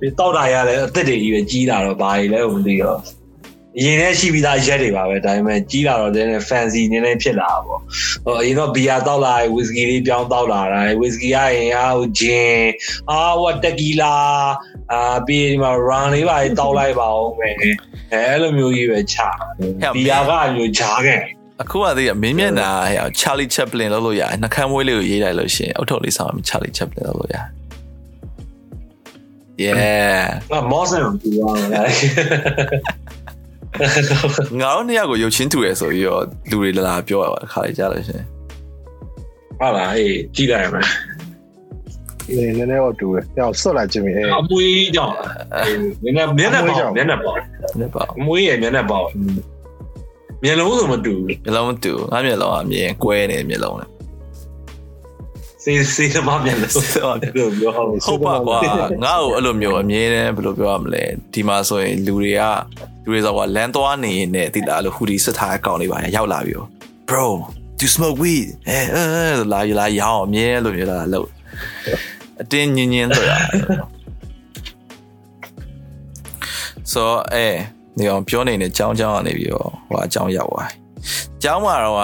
[0.00, 2.98] ဒီတောက်တာရလဲအသက်တွေကြီးပဲကြီးလာတော့ဘာကြီးလဲမသိတော့
[3.80, 7.80] ရင်ထဲရှိပြီးသားရက်တွေပါပဲဒါပေမဲ့ကြီးလာတော့လည်း fancy နည်းနည်းဖြစ်လာတာပေါ့
[8.24, 12.56] ဟိုအရင်တော့ဘီယာတောက်လာဝီစကီလေးပြောင်းတောက်လာတာဝီစကီရရင်အာဟိုဂျင်
[13.10, 14.14] အာဟိုတက်ကီလာ
[14.92, 17.70] အာပြီးဒီမှာ run လေးပါတောက်လိုက်ပါဦးမယ်အဲ
[18.12, 19.16] အဲ့လိုမျိုးကြီးပဲချ
[19.96, 21.20] ဘီယာကမျိုးချားခဲ့
[21.62, 27.46] အခုကသိရမင်းမျက်နှာဟဲ့ချာလီချက်ပလင်လုပ်လို့ရတယ်နှာခမ်းမွေးလေးကိုရေးလိုက်လို့ရှိရင်အုတ်ထုပ်လေးဆောင်းချာလီချက်ပလင်လုပ်လို့ရတယ်
[29.64, 31.54] Yeah ငါမော့ဆန်ကိုကြည့်ရအော
[33.72, 34.28] င်လား
[34.60, 38.26] ငါတို့နှစ်ယောက်ကိုရုပ်ချင်းတူရယ်ဆိုပြီးတော့လူတွေလာလာပြောရပါအခါလေးကြားလို့ရှိရင်
[39.58, 40.86] ဟုတ်လားအေးကြည့်လိုက်မယ်
[42.28, 45.14] နည်းနည်းတော့တူတယ်ကြောက်ဆွတ်လာခြင်းပဲအဲ့အမွေးကြောင့်
[46.02, 47.38] မျက်နှာမျက်နှာပေါက်မျက်နှာပေါက်
[47.80, 49.06] နည်းပါအမွေးရဲ့မျက်နှာပေါက်
[50.44, 53.88] မျက်လုံးဆိုမတူဘူးမျက်လုံးမတူငါမျက်လုံးအမြင်ကွဲနေမျက်လုံးနဲ့
[55.62, 56.72] စေးစေးသမားမျက်လုံး
[57.38, 58.58] လို့ပြောအောင်ဟုတ်ပါကွာ
[59.04, 62.42] ငါ့ကိုအဲ့လိုမျိုးအမြင်နဲ့ဘယ်လိုပြောရမလဲဒီမှာဆိုရင်လူတွေက
[63.04, 66.54] လူတွေဆိုကလမ်းသွားနေနေတိလာလို့ဟူဒီစစ်ထားအကောင့်လေးပါရောက်လာပြီ
[67.08, 67.26] bro
[67.78, 71.28] do you smoke weed အဲအဲလာလာရောင်းအမြင်လို့မျိုးလာလို့
[72.40, 73.32] အတင်းညင်ညင်ဆိုရ
[76.92, 77.02] so
[77.34, 77.46] အဲ
[77.98, 80.76] နေအောင်ပြောနေတဲ့အကြောင်းအကြောင်းကနေပြီးတော့ဟိုအကြောင်းရောက်သွားတယ်။
[81.38, 81.98] အကြောင်းမှာတော့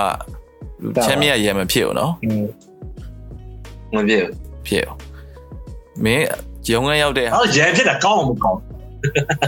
[0.96, 2.44] ကချမ်းမြတ်ရမဖြစ်ဘူးနော်อืม
[3.94, 4.24] မဖြစ်
[4.66, 4.96] ဖြစ်ဘူး။
[6.04, 6.26] မင်း
[6.72, 8.60] ရုံငန်းရောက်တဲ့ဟာအော်ရန်ဖြစ်တာကောင်းအောင်မကောင်း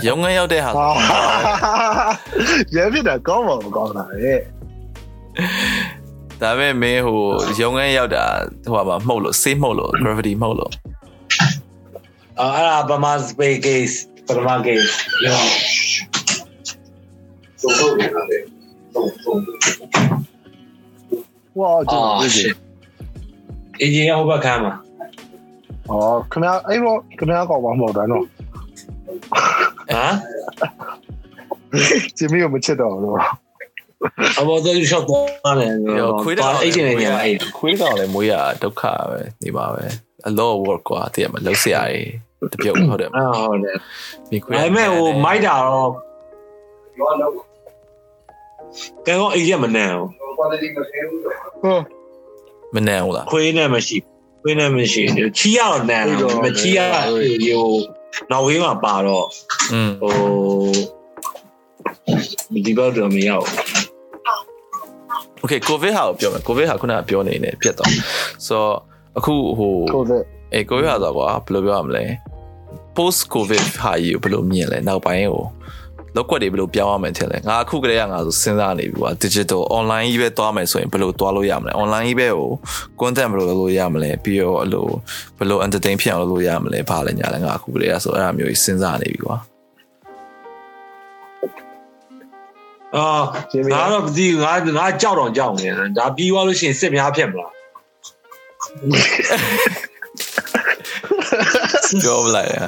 [0.06, 0.86] ရုံငန်းရောက်တဲ့ဟာဟာ
[2.74, 4.34] ရဲဖြစ်တာကောင်းမှာမကောင်းတာလေ
[6.40, 7.22] ဒါပေမဲ့မင်းဟို
[7.60, 8.24] ရုံငန်းရောက်တာ
[8.72, 10.72] ဟိုပါမှုတ်လို့ဆေးမှုတ်လို့ gravity မှုတ်လို့
[12.40, 13.96] အော်အဲ့ဒါဗမာစပေကေ့စ်
[14.26, 14.88] ပထမကေ့စ်
[15.24, 15.42] ရော
[17.60, 18.38] ဆုံးဆုံးနေတာလေ
[18.94, 19.40] ဆုံးဆုံး
[21.58, 21.94] ဝါကျ
[23.82, 24.74] အရင်ကဟိုဘက်ခမ်းမှာ
[25.90, 25.94] ဩ
[26.32, 30.14] ခင်ဗျာအဲ့တော့ခင်ဗျာကောင်းပါမဟုတ်တာနော်ဟမ်
[32.16, 33.16] ဂျင်မီကိုမချစ်တော့ဘူးလို့
[34.38, 39.84] အမောတို့ရှော့သွားတယ်ရောခွေးတော်အဲ့ဒီနေနေပါအဲ့ခွေးတော်လည်းမွေးရဒုက္ခပဲနေပါပဲ
[40.28, 42.08] a lot of work ကွာတကယ်မလုပ်စရာကြီး
[42.52, 43.76] တပြုတ်ဟုတ်တယ်ဟုတ်တယ်
[44.30, 45.90] ဒီခွေးဒါပေမဲ့ဟိုမိုက်တာတော့
[49.06, 50.08] ကဲတော့အေးရမနန်းဘူး
[50.38, 51.82] ဟုတ်
[52.74, 53.96] မနန်ဘူးလားခွေးနဲ့မရှိ
[54.42, 55.02] ခွေးနဲ့မရှိ
[55.38, 57.68] ချီရတော့နန်တော့မချီရဟို
[58.30, 59.26] နော်ဝေးမှာပါတော့
[60.00, 63.46] ဟိုဒီဘက်တော့မရောက်
[65.42, 67.90] Okay COVID ဟာကိုပြောမယ် COVID ဟာခုနကပြောနေနေပြတ်တော့
[68.46, 68.56] so
[69.18, 70.22] အခုဟို COVID
[70.52, 72.04] အဲ COVID ဟာဆိုတော့ကွာဘယ်လိုပြောရမလဲ
[72.96, 75.44] post covid ဟာကြီးကိုဘယ်လိုမြင်လဲနောက်ပိုင်းဟို
[76.16, 82.50] လောက်ကွက်တွေဘယ်လိုပြောင်းရမလဲထင်လဲငါအခုကလေးကငါဆိုစဉ်းစားနေပြီကွာ digital online ကြီးပဲသွားမယ်ဆိုရင်ဘယ်လိုသွားလို့ရမလဲ online ကြီးပဲကို
[83.00, 84.86] content ဘယ်လိုလုပ်လို့ရမလဲပြီးတော့အဲ့လို
[85.38, 89.36] ဘယ်လို entertain ဖြစ်အောင်လုပ်လို့ရမလဲဘာလဲညာလဲငါအခုကလေးကဆိုအဲ့အမျိုးကြီးစဉ်းစားနေပြီကွာ
[92.96, 93.06] အာ
[93.72, 97.52] ငါတော့မသိငါငါကြောက်တော့ကြောက်နေတယ်ဒါပြီးသွားလို့ရှိရင်စစ်များဖြစ်မလား
[102.02, 102.66] ပြောပလိုက်ဟာ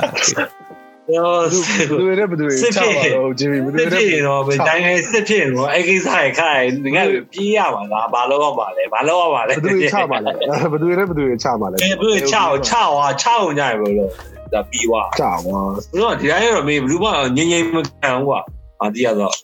[1.13, 7.03] ဟောဘယ်သူတွေနဲ့ဘယ်သူတွေချပါတော့ဂျင်မီဘယ်သူစစ်တွေဖြစ်နဲ့ရင်တော့ဘယ်တိုင်းလဲစစ်ဖြစ်ရင်တော့အဲ့ကိစ္စရခိုင်ငါ
[7.33, 14.11] ပြေးရပါလားဘာလို့ရပါလဲဘာလို့ရပါလဲဘယ်သူတွေချပါလဲဘယ်သူတွေနဲ့ဘယ်သူတွေချပါလဲဘယ်သူချောက်ချောက်ဟာချောက်ညရဘလို့
[14.53, 15.53] ဒါပြီးသွားချပါဘု
[16.01, 17.07] ရားဒီတိုင်းတော့မေးဘလူးမ
[17.37, 18.41] ငိမ့်ငိမ့်မခံဘူးကွာ
[18.81, 19.35] အာဒီရတော့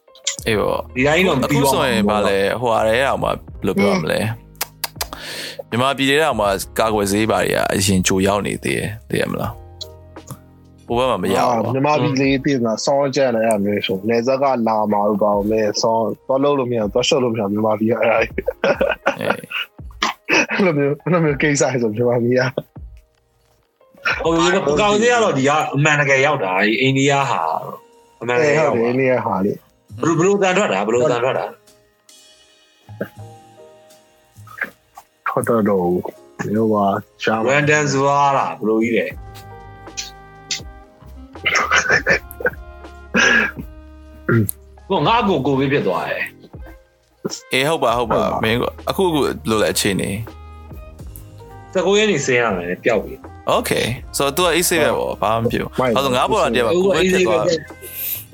[0.46, 3.36] အေးပေါ့ဒီတိုင်းတော့အခုပြီးသွားဆိုရင်ဗာလဲဟိုဟာရဲအောင်မဘယ်
[3.66, 4.20] လိုပြောရမလဲ
[5.70, 6.42] မြန်မာပြည်ထဲအောင်မ
[6.78, 9.52] ကာကွယ်ဆေးပါတွေကအရင်ကြိုရောက်နေသေးတယ်သိရမလား
[10.88, 18.30] ဘိုးဘက်မှာမရဘူးမြမပြည်လေးပြည်မှာဆောင်းကြက်လည်းအမျိုးဆိုနေဇက်ကလာမှာတော့ကောင်းလဲဆောင်းတော့လုံးလို့မရတော့ရှော့လို့မရမြမပြည်အဲ့အေး
[20.50, 22.42] အဲ့လိုမျိုးအဲ့လိုမျိုးကိစ္စဆိုမြမပြည်က
[24.22, 27.42] ဟိုဒီပကောင်သေးကတော့ဒီကအမှန်တကယ်ရောက်တာဒီအိန္ဒိယဟာ
[28.20, 29.52] အမှန်တကအဲ့ယ်ဟုရောက်တ်တယ်တာနေရဟာလေ
[30.00, 31.46] ဘလူးဘလူးတန်ထွက်တာဘလူးတန်ထွက်တာ
[35.28, 35.86] ထွက်တော့တော့
[36.52, 36.86] မျိုးပါ
[37.22, 39.10] ရှားရန်ဒန်ဇွာလားဘလူးကြီးတယ်
[44.90, 46.24] ဘောငါကိုကိုပြီးဖြစ်သွားတယ်
[47.52, 49.20] အေးဟုတ်ပါဟုတ်ပါမင်းကအခုအခု
[49.50, 50.10] လိုလဲအခြေအနေ
[51.74, 53.14] စကိုရင်းနေစင်းရမယ်ပျောက်ပြီ
[53.56, 53.86] Okay
[54.16, 57.46] so သူက easy ပဲပေါ့ဘာမှမဖြစ်ဘူးအဲ့ဆိုငါဘော်တာတည်းပါဟိုကိုဗစ်အေးဖြစ်လေးပဲသွား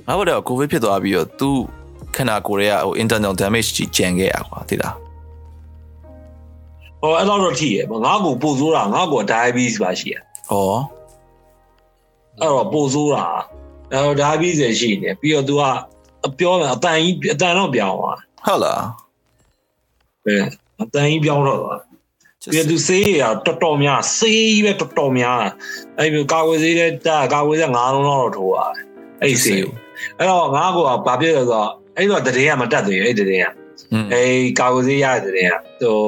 [0.07, 1.51] ငါဘော်တာကိုဗစ်ဖြစ်သွားပြီးတော့သူ
[2.17, 4.95] ခန္ဓာကိုယ်ရဲ့ဟို internal damage ကြီးကြံခဲ့ရကွာသိလား
[7.01, 10.53] ဟိုအဲ့တော့တော့ထိရယ်ငါကိုပို့ဆိုးတာငါကို diabetes ပါရှိရဩ
[12.42, 13.26] အဲ့တော့ပို့ဆိုးတာ
[13.92, 15.64] အဲ့တော့ diabetes ရှိနေပြီးတော့ तू က
[16.28, 18.84] အပြောမယ်အတန်ကြီးအတန်တော့ပြောင်းသွား ဟုတ်လား
[20.26, 20.36] ပဲ
[20.82, 21.80] အတန်ကြီးပြောင်းတော့သွား
[22.52, 25.38] ပြီးတော့ तू ဆေးရတော်တော်များဆေးကြီးပဲတော်တော်များ
[25.98, 28.84] အဲ့မျိုးကာဝယ်ဆေးတဲ့တာကာဝယ်ဆေး9လုံးတော့ထိုးရတယ်
[29.22, 29.74] အဲ့ဒီဆေးကို
[30.18, 30.78] အဲ့တော့ငါက
[31.08, 33.54] ဘာဖြစ်လဲဆိုတော့အဲ့တော့တည်င်းကမတက်သေးဘူးအဲ့တည်င်းက
[33.94, 36.00] อืม အဲ့ကာဝယ်ဆေးရတဲ့တည်င်းကဟို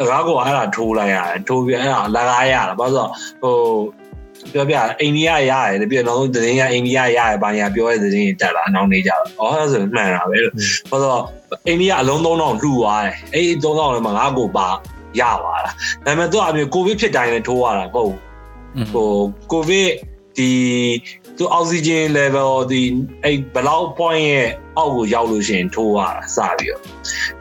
[0.00, 3.06] ဩ ငါကောအဲ့ဒါထိုးလိုက်ရတယ်ထိုးပြီးအဲ့ဒါလကားရတာဘာလို့ဆို
[3.42, 3.56] ဟို
[4.53, 10.53] ပြောပြအိန္ဒိယရတယ်ပြီးတော့နောက်ဆုံးသတင်းရအိန္ဒိယရတယ်ဘာညာပြောတဲ့သတင်းတက်လာနောက်နေကြတော့အော်အဲ့ဒါဆိုမှန်တာပဲလို့
[10.91, 11.21] ဘာလို့
[11.67, 14.67] အိန္ဒိယအလုံး3000လှူသွားတယ်အဲ့ဒီ3000လည်းမငါကိုပါ
[15.19, 15.71] ရပါလားဒါ
[16.05, 18.11] ပေမဲ့သူအမျိုးကိုဗစ်ဖြစ်တိုင်းလည်းထိုးရတာမဟုတ်
[18.93, 19.11] ဟို
[19.51, 19.91] ကိုဗစ်
[20.37, 20.51] ဒီ
[21.37, 22.81] သူအောက်ဆီဂျင် level ဒီ
[23.23, 24.47] အဲ့ဘလောက် point ရဲ့
[24.77, 26.81] အောက်ကိုရောက်လို့ရှိရင်ထိုးရတာစပြီးတော့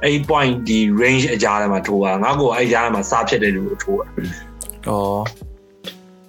[0.05, 4.91] အဲ့ point ဒီ range အကြားထဲမှာထိုးရတာငါကိုအဲ့ကြားထဲမှာစားဖြစ်တဲ့လူကိုထိုးရဩ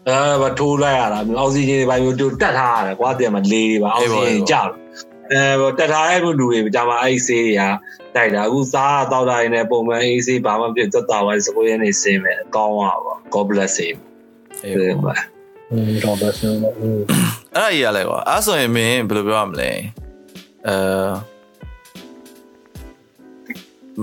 [0.10, 4.72] အဲထိုးလိုက်ရတာမျိုးအောက်ဆီဂျင်တွေပိုင်းမျိုးတက်ထားရတယ်ကွာတင်မှာလေတွေပါအောက်ဆီဂျင်ကျတယ်
[5.32, 7.64] အဲတက်ထားတဲ့လူတွေကြာမှာအဲ့ဆေးတွေက
[8.15, 13.98] တိုက်တာအခုစားတောက်တာတွေနဲ့ပုံမှန်အေးဆေးဘာမှဖြစ်သက်တာဝိုင်းစကိုရဲနေစင်းမယ်အကောင်းပါပေါ့ God bless him
[14.64, 15.15] အေးပါ
[15.72, 16.57] อืม God bless him
[17.56, 19.72] အဲ့ရရလဲကွာအဲ့ဆိုရင်မင်းဘယ်လိုပြောရမလဲ
[20.68, 21.35] အဲ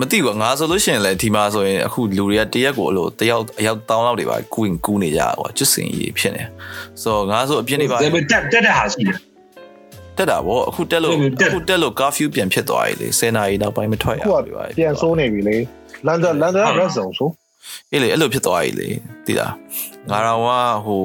[0.01, 6.43] မသိဘူးငါဆိုလို့ရှိရင်လည်းဒီမှာဆိုရင်အခုလူတွေကတရက်ကိုအလို့တယောက်အယောက်တောင်းလောက်တွေပါကူရင်ကူးနေကြကွာကျွတ်စင်ကြီးဖြစ်နေ
[7.03, 9.17] ဆိုတော့ငါဆိုအပြစ်နေပါဒါပေမဲ့တက်တက်တဲ့ဟာရှိတယ်
[10.17, 15.57] တက်တာဗောအခုတက်လို့တက်အခုတက်လို့ curfew ပြန်ဖြစ်သွားပြီလေ10နာရီနောက်ပိုင်းမထွက်ရခုကဘူးပါပြန်ဆိုးနေပြီလေ
[16.07, 17.29] လန်ဒန်လန်ဒန် red zone ဆို
[17.91, 18.89] အေးလေအဲ့လိုဖြစ်သွားပြီလေ
[19.27, 19.53] သိလား
[20.11, 20.49] ငါတော့က
[20.87, 21.03] ဟို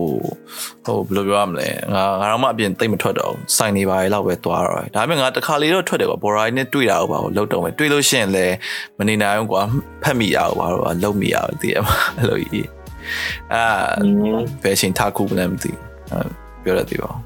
[0.86, 8.56] ဟိုဘယ်လိုပြောရမလဲငါငါတော့မှအပြင်တိတ်မထွက်တော့ဘူးစိုင်နေပါလေလောက်ပဲသွားတော့တယ်ဒါပေမဲ့ငါတစ်ခါလေတော့ထွက်တယ်ကွာဘော်ရိုင်းနဲ့တွေ့တာဟုတ်ပါဘူးလောက်တော့မယ်တွေ့လို့ရှိရင်လည်း
[8.98, 9.62] မနေနိုင်ဘူးကွာ
[10.04, 12.68] ဖတ်မိရအောင်ပါတော့လုံးမိရအောင်သိရမှာအဲ့လိုကြီး
[13.54, 13.66] အာ
[14.64, 15.82] ဘယ်ချိန်ထားခုမလဲမသိဘူး
[16.64, 17.22] ပြောရသေးပါဘူး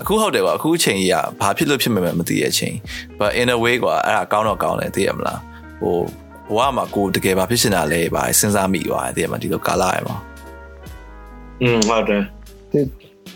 [0.00, 2.74] အခုဟုတ်တယ်ကွာအခုအချိန်ကြီးကဘာဖြစ်လို့ဖြစ်မှမသိတဲ့အချိန်
[3.18, 5.40] but in a way ကွာအဲ့ဒါကောင်းတော့ကောင်းတယ်သိရမလား
[5.80, 5.96] ဟို
[6.48, 10.16] ဘဝမှာကိုတကယ်ဘာဖြစ်နေတာလဲဘာစဉ်းစားမိသွားတယ်သိရမလားဒီလိုကာလရမှာ
[11.62, 12.22] อืมဟုတ်တယ်
[12.72, 12.80] ဒီ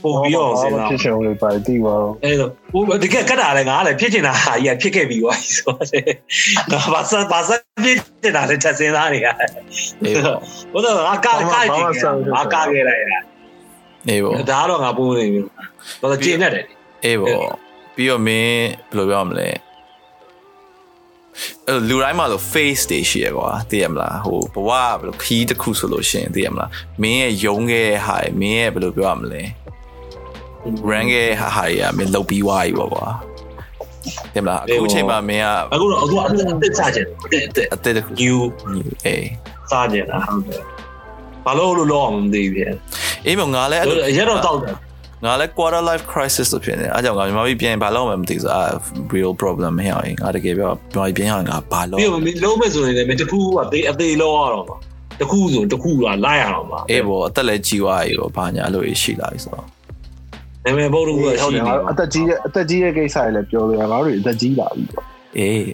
[0.03, 5.74] ပို့ပြီးတော့စဉ်းစားဖြစ်ချင်လို့ပါတီးပါတော့အဲ့တော့ဟိုတကယ်ကတ်တာလည်းငါလည်းဖြစ်ချင်တာဟာကြီးဖြစ်ခဲ့ပြီးသွားပြီဆို
[6.73, 7.51] တော့ငါဘာစဘာစ
[7.85, 9.51] ဖြစ်ချင်တာလည်းချက်စဉ်းစားနေရတယ်
[10.05, 10.39] အေးပေါ့
[10.73, 11.85] ဘုရားငါကားကားကြည့်
[12.37, 13.15] ငါကားခဲ့လိုက်ရ
[14.09, 15.41] အေးပေါ့ဒါတော့ငါပုံနေပြီ
[16.01, 16.65] ဘာလို့ကျင်းနေတယ်
[17.05, 17.49] အေးပေါ့
[17.95, 19.59] ပြီးတော့မင်းဘယ်လိုပြောရမလဲအဲ့
[21.89, 26.71] လူတိုင်းမှာလို့ face တွေရှိရကွာသိရမလားဟိုဘဝဘယ်လိုခီးတစ်ခုဆိုလို့ရှိရင်သိရမလား
[27.03, 29.43] မင်းရဲ့ယုံခဲ့တဲ့ဟာတွေမင်းရဲ့ဘယ်လိုပြောရမလဲ
[30.91, 33.07] run ခဲ့တဲ့ဟာတွေကမင်းလုတ်ပြီးွားပြီပေါ့ကွာ
[34.35, 36.29] သိမလားအခုချိန်မှာမင်းကအခုတော့အခုအ
[36.62, 38.39] သက်စားချင်တယ်အသက်အသက်တစ်ခု new
[39.07, 39.29] အေး
[39.71, 40.62] စားချင်တာဟုတ်တယ်
[41.45, 42.75] ဘာလို့လို့လောအောင်မသိဘူးပြန်
[43.27, 44.75] အေးမငါလည်းအဲ့လိုရတော့တောက်တယ်
[45.25, 48.65] ငါလည်း quarter life crisis လို့ဖြစ်နေတယ်အားကြောင့်ငါမြန်မာပြည်ပြန်ဘာလို့မှမသိဆိုအာ
[49.15, 54.77] real problem မဟအောင်ငါတကယ်ပြောမြန်မာပြည်ပြန်ရငါဘာလို့ပြီးတော့လုံးမဲ့ဆိုရင်လည်းတခုကအသေးအသေးလောရတော့မှာ
[55.21, 59.67] တခုဆိုတခုကလိုက်ရအောင်ပါအေးဘောအသက်လည်းကြီးသွားပြီပေါ့ဘာညာအဲ့လိုရှိလာပြီဆိုတော့
[60.65, 65.05] နာမည်ဘုတ်တခုကဟုတ်ရှိတယ်နေငါအသက်ကြီးရဲ့အသက်ကြီးရဲ့ကိစ္စတွေလည်းပြောလို့ရငါတို့အသက်ကြီးလာပြီပေါ့
[65.39, 65.65] အေး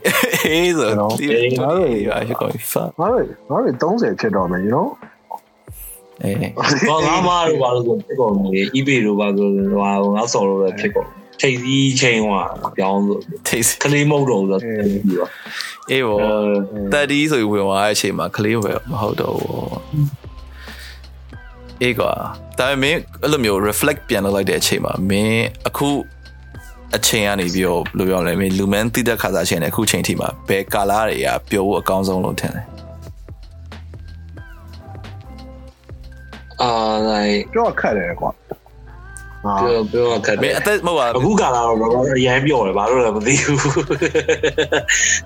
[0.47, 1.27] အေးဆိုကျွန်တော်ဒီ
[1.63, 4.87] ငါတို့ရရှိကောဖာငါတို့ငါတို့30ဖြစ်တော့မယ် you know
[6.25, 6.37] အေး
[6.89, 11.09] ဘာငါမတို့ဘာလို့ဆိုဖြစ်ကုန်လေ eBay တို့ဘာဆိုဟိုငါဆော်လို့လည်းဖြစ်ကုန်
[11.41, 12.43] ထိပ်စီးချိန်ဟွာ
[12.77, 13.19] ပြောင်းဆို
[13.49, 15.31] taste ကလေးမဟုတ်တော့ဆိုပြီးတော့
[15.91, 16.33] အေးဘောအဲ
[16.93, 19.71] 30ဆိုပြီးဝင်သွားတဲ့အချိန်မှာကလေးပဲမဟုတ်တော့ဘူး
[21.83, 22.13] အေးကွာ
[22.59, 25.89] ဒါပေမဲ့အဲ့လိုမျိုး reflect ပြန်လုပ်လိုက်တဲ့အချိန်မှာမင်းအခု
[26.97, 32.59] အချိန်ကနေပြီးတော့ဘယ်လိုပြောရမလဲမင်းလူမန်းတိတဲ့ခါစားချိန်နဲ့အခုချိန်ထိမှာဘယ်ကာလာတွေကပျော်ဖို့အကောင်းဆုံးလို့ထင်တ
[36.63, 36.71] အာ
[37.09, 38.31] လိုက်ပြောခက်တယ်ကွာ
[39.45, 43.61] ဟာပြောပြောခက်မင်းအသက်မဟုတ်ပါအခုကာလာတော့တော့အရန်ပြောတယ်ဘာလို့လဲမသိဘူး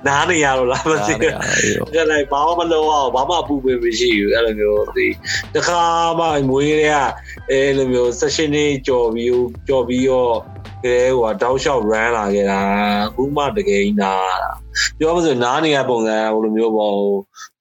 [0.07, 1.33] နားနေရတော့လားမသိဘူး
[1.63, 5.09] အေးပေါ့ကြလိုက်ဘာမှမလုပ်အောင်ဘာမှပူပင်မရှိဘူးအဲ့လိုမျိုးဒီ
[5.55, 5.83] တခါ
[6.19, 6.97] မှမွေးတွေက
[7.51, 10.35] အဲ့လိုမျိုး session တွေကြော်ပြီးကြော်ပြီးတော့
[10.85, 12.61] ကဲဟိုတောက်လျှောက် run လာခဲ့တာ
[13.07, 14.53] အခုမှတကယ်ကြီးနားတာ
[14.99, 16.95] ပြောမှဆိုနားနေရပုံစံဟိုလိုမျိုးပေါ့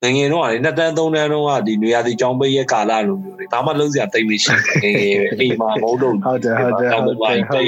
[0.01, 7.65] ငငယ်တော့လေနှစ်တန်းသုံးတန်းတော့ကဒီနေရာဒီကြောင်းပိတ်ရဲ့ကာလလိုမျိုးတွေဘာမှလုံးစရာတိတ်မရှိဘူးငငယ်အိမ်မှာမဟုတ်တော့ဟုတ်တယ်ဟုတ်တယ်ဟုတ်တယ်ဟုတ်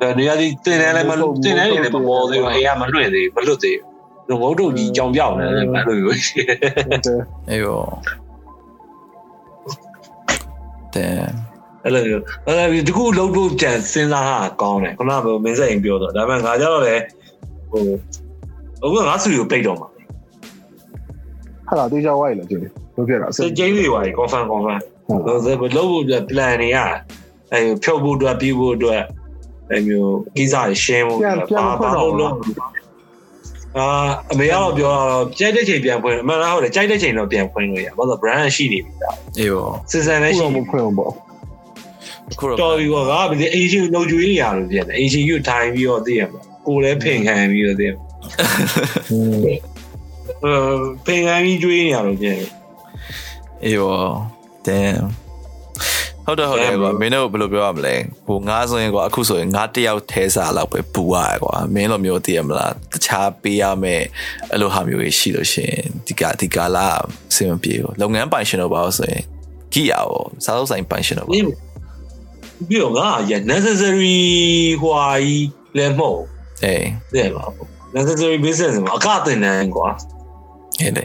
[0.00, 1.12] တယ်နေရာဒီတင်တယ်လည်းမ
[1.44, 3.78] တင်တယ်လည်းမပေါ်သေးဘူးအိမ်ကမလွင့်သေးဘူးမလွတ်သေး
[4.28, 7.20] ဘူးငုတ်တုတ်ကြီးကြောင်ပြောင်းတယ်လည်းမလွင့်ဘူးဟုတ်တယ်
[7.50, 7.88] အေးပေါ့
[10.94, 11.43] တဲ့
[11.84, 16.96] အဲ့လိုမျိုးအဲ့လိုဒီခုလုံးဖို့ကြံစဉ်းစားတာကောင်းတယ်ခုနကမင်းစိတ်ပြောတော့ဒါပေမဲ့ငါကြတော့လေ
[17.70, 17.82] ဟို
[18.84, 19.88] အခုငါစုကိုပိတ်တော့မှာ
[21.68, 24.80] ဟာလာတေးချဝိုင်းလာကြည့်လို့ပြတာစကြိမ်းတွေပါ confirm confirm
[25.26, 26.76] လို့ဆိုလုံးဖို့ plan တွေရ
[27.52, 29.02] အဲဖြုတ်ဖို့အတွက်ပြီးဖို့အတွက်
[29.70, 31.18] အဲမျိုးကိစ္စတွေရှင်းဖို့
[32.20, 32.32] လို့
[33.78, 33.86] အာ
[34.32, 41.12] အမေကတော့ပြောတော့ကြိုက်တဲ့ချိန်ပြန်ဖွင့်အမှန်လားဟုတ်တယ်ကြိုက်တဲ့ချိန်တော့ပြန်ဖွင့်လို့ရဘာလို့ brand ရှိနေပြီလားအေးပေါ့စီဇန်လည်းရှိခုတော့မဖွင့်ဘူးပေါ့
[42.32, 48.04] အခုတော့တော်ပြီကွာငါကဒီအင်ရှင်လုံကျွေးနေရလို့ပြန်တယ်အင်ရှင်ယူထိုင်ပြီးတော့သိရမှာကိုလည်းဖင်ခံပြီးတော့သိရမှာ
[49.12, 49.40] อืม
[50.44, 50.54] အဲ
[51.06, 52.50] ဖင်ခံပြီးကျွေးနေရလို့ပြန်တယ်
[53.64, 54.12] အေးပေါ့
[54.66, 55.06] damn
[56.26, 57.94] ဟုတ်တယ်ဟုတ်တယ်ကွာမင်းတို့ဘယ်လိုပြောရမလဲ
[58.26, 64.02] ဟိုငါဆိုရင်ကွာအခုဆိုရင်ငါတယောက်ထဲစားလောက်ပဲပူရတယ်ကွာမင်းလိုမျိုးတည်ရမလားတခြားပေးရမယ်
[64.50, 66.88] အဲ့လိုဟာမျိုးကြီးရှိလို့ရှိရင်ဒီကဒီကလာ
[67.30, 69.22] အဆင်မပြေဘူးလုပ်ငန်းပိုင်ရှင်တော့ပါလို့ဆိုရင်
[69.72, 71.32] ကြည့်ရအောင်စားလို့ဆိုင်ပိုင်ရှင်တော့ပါ
[72.68, 74.18] ပြီးတော့ငါရ necessary
[74.82, 76.22] ဟွာကြီးလည်းမဟုတ်
[76.64, 77.66] အေးသိရပါဘူး
[77.96, 79.88] necessary business မှာအကတင်တယ်ကွာ
[80.80, 81.02] အေးလေ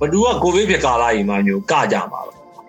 [0.00, 2.20] ဘဒူကကိုဗစ်ဖြစ်ကာလာကြီးမှာမျိုးကကြမှာ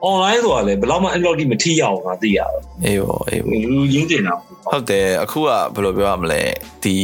[0.05, 6.41] online ဆိုတာလေဘယ်တော့မှအဲ့လိုတိမထိရအောင်ငါသိရတော့အေးပေါ့အေးပေါ့လူရင်းတင်တာဟုတ်တယ်အခုကဘယ်လိုပြောရမလဲ
[6.83, 6.95] ဒီ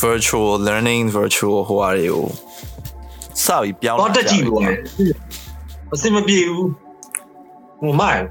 [0.00, 2.26] virtual learning virtual ဟိုဟာတွေကို
[3.44, 4.60] စပြီးပြောင်းတော့တက်ကြည့်လို့
[5.94, 6.68] အစင်မပြေဘူး
[7.80, 8.22] ဟိုမိုင်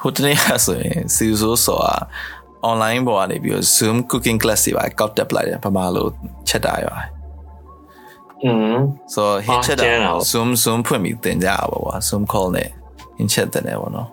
[0.00, 1.96] ဟိုတနေ့ကဆိုရင်စီဆိုဆိုတာ
[2.70, 6.10] online ပေါ်ကနေပြီးတော့ Zoom cooking class တွေပါကောက်တက်ပလိုက်တယ်ပမာလို့
[6.48, 6.96] ချက်တာရွာ
[8.44, 8.74] อืม
[9.14, 12.68] ဆိုတော့ hit ချက်တာကျန်းတာပေါ့ Zoom Zoom ဖွင့်ပြီးသင်ကြတာပေါ့ကွာ Zoom call နဲ့
[13.18, 14.08] hit ချက်တဲ့နေပေါ့နော်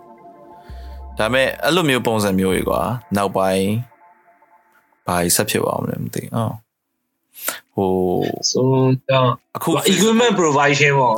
[1.18, 2.82] ဒါပေမဲ့အဲ့လိုမျိုးပုံစံမျိုးတွေကွာ
[3.18, 3.68] နောက်ပိုင်း
[5.08, 6.54] ဘာကြီးဆက်ဖြစ်သွားအောင်လဲမသိဘူးအော်
[7.76, 7.92] ဟို
[8.52, 8.66] ဆို
[9.10, 11.18] တော့အခု equipment provision ပေါ့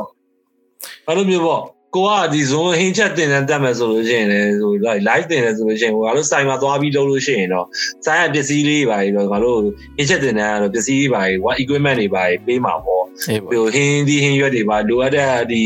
[1.06, 1.62] အဲ့လိုမျိုးပေါ့
[1.94, 4.72] ကိုကဒီ zone ဟင်းချက်တင်တဲ့တက်မယ်ဆိုလို့ရှိရင်လည်းဆို
[5.08, 7.66] live တင်တယ်ဆိုလို့ရှိရင်ဟိုငါတို့ site မှာသွားပြီးလုပ်လို့ရှိရင်တော့
[8.04, 9.58] site ကပစ္စည်းလေးပါပြီးတော့ငါတို့
[9.96, 15.60] ဟင်းချက်တင်တဲ့ကတော့ပစ္စည်းလေးပါပြီး what equipment တွေပါပြီးပေးမှာပေါ့အေးပေါ့ဟိုဟင်းဒီဟင်းရွက်တွေပါလိုအပ်တဲ့ဒီ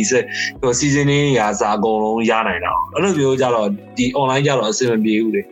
[0.60, 5.42] ဟို seasoning ရာစာအကုန်လုံးရနိုင်တာအဲ့လိုမျိုးကြတော့ဒီ online ကြတော့အဆင်မပြေဘူးလေ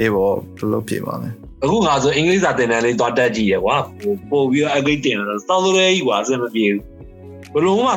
[0.00, 1.30] အေးပေါ့ဘယ်လိုဖြစ်မှာလဲ
[1.64, 6.82] အခုငါဆိုအင်္ဂလိပ်စာသင်တန်းလေးသွားတက်ကြည့်ရကွာဟိုပို့ပြီးတော့အဂိတ်တင်တော့စောက်စိုးလေးကြီးကွာအဆင်မပြေဘူး
[7.54, 7.92] ဘလုံးမှ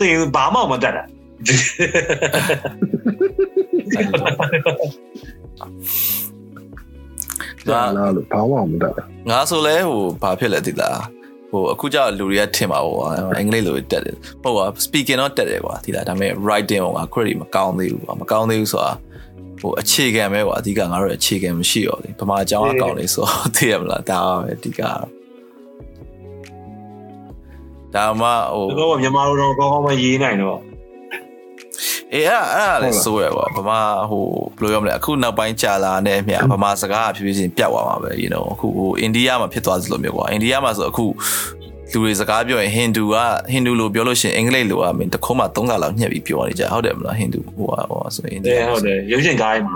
[0.00, 1.04] သင်ဘာမှမတက်တာ
[7.68, 8.92] ဒါလားလို့ဘာမှမတတ်
[9.30, 10.98] ငါဆိုလဲဟိုဘာဖြစ်လဲသိလား
[11.50, 12.96] ဟိုအခုကျလူတွေကထင်ပါဘော
[13.38, 18.92] အင်္ဂလိပ်လိုတက်တယ်ဟုတ်ပါ speaking တော့တက်တယ်ကွာသိလားဒါပေမဲ့ writing က query မကောင်းသေးဘူးကွာမကောင်းသေးဘူးဆိုတာ
[19.60, 24.80] ဟိုအခြေခံပဲကွာအဓိကငါတို့အခြေခံမရှိတော့လေဗမာအကြောင်းအကောင်းလေးဆိုတော့သိရမလားဒါပဲအဓိက
[27.94, 30.60] ဒါမှဟိုတော့မြန်မာလိုတော့ကောင်းကောင်းမရေးနိုင်တော့
[32.12, 34.24] အေးအဲ့အဲ့ဒါလည်းဆိုရပါဗမာဟို
[34.58, 41.06] ဘယ်လိုပြောမလဲအခုနောက်ပိုင်းကြာလာနေမြဗမာစကားကဖြည်းဖြည်းချင်းပြတ်သွားမှာပဲ you know အခုဟိုအိန္ဒိယမှာဖြစ်သွားသလိုမျိုးကွာအိန္ဒိယမှာဆိုအခု
[41.92, 43.16] လူတွေစကားပြောရင်ဟိန္ဒူက
[43.50, 49.74] ဟိန္ဒူလိုပြောလို့ရှိရင်အင်္ဂလိပ်လိုကမင်းတစ်ခုမှ၃ခါလောက်ညှက်ပြီးပြောနေကြဟုတ်တယ်မလားဟိန္ဒူဟိုဟာဟိုဆိုရင်အိန္ဒိအဲယဟုတ်တယ်ရုပ်ရှင်ကားမှာ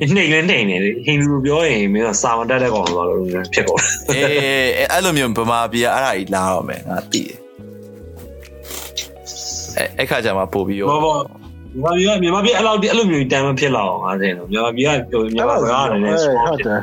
[0.00, 3.18] အေးနှိမ့်လဲနှိမ့်နေလေဟိန္ဒူလိုပြောရင်မင်းကစာမတက်တဲ့ကောင်ဆိုတော့
[3.54, 4.26] ဖြစ်ကုန်အေး
[4.92, 7.45] အဲ့လိုမျိုးဗမာပြည်ကအဲ့ဒါကြီးလာတော့မယ်ငါသိတယ်
[9.76, 11.16] အဲ့အဲ့ခါကျမှပို့ပြီးရောဘောဘော
[11.82, 14.88] မြန်မာပြည်ကမြန်မာပြည်အဲ့လိုအဲ့လိုမျိုးတမ်းမဖြစ်လောက်အောင်ငါသိတယ်မြန်မာပြည်က
[15.34, 16.80] မြန်မာစကားနဲ့ strong ဟုတ်ဖြစ်တယ်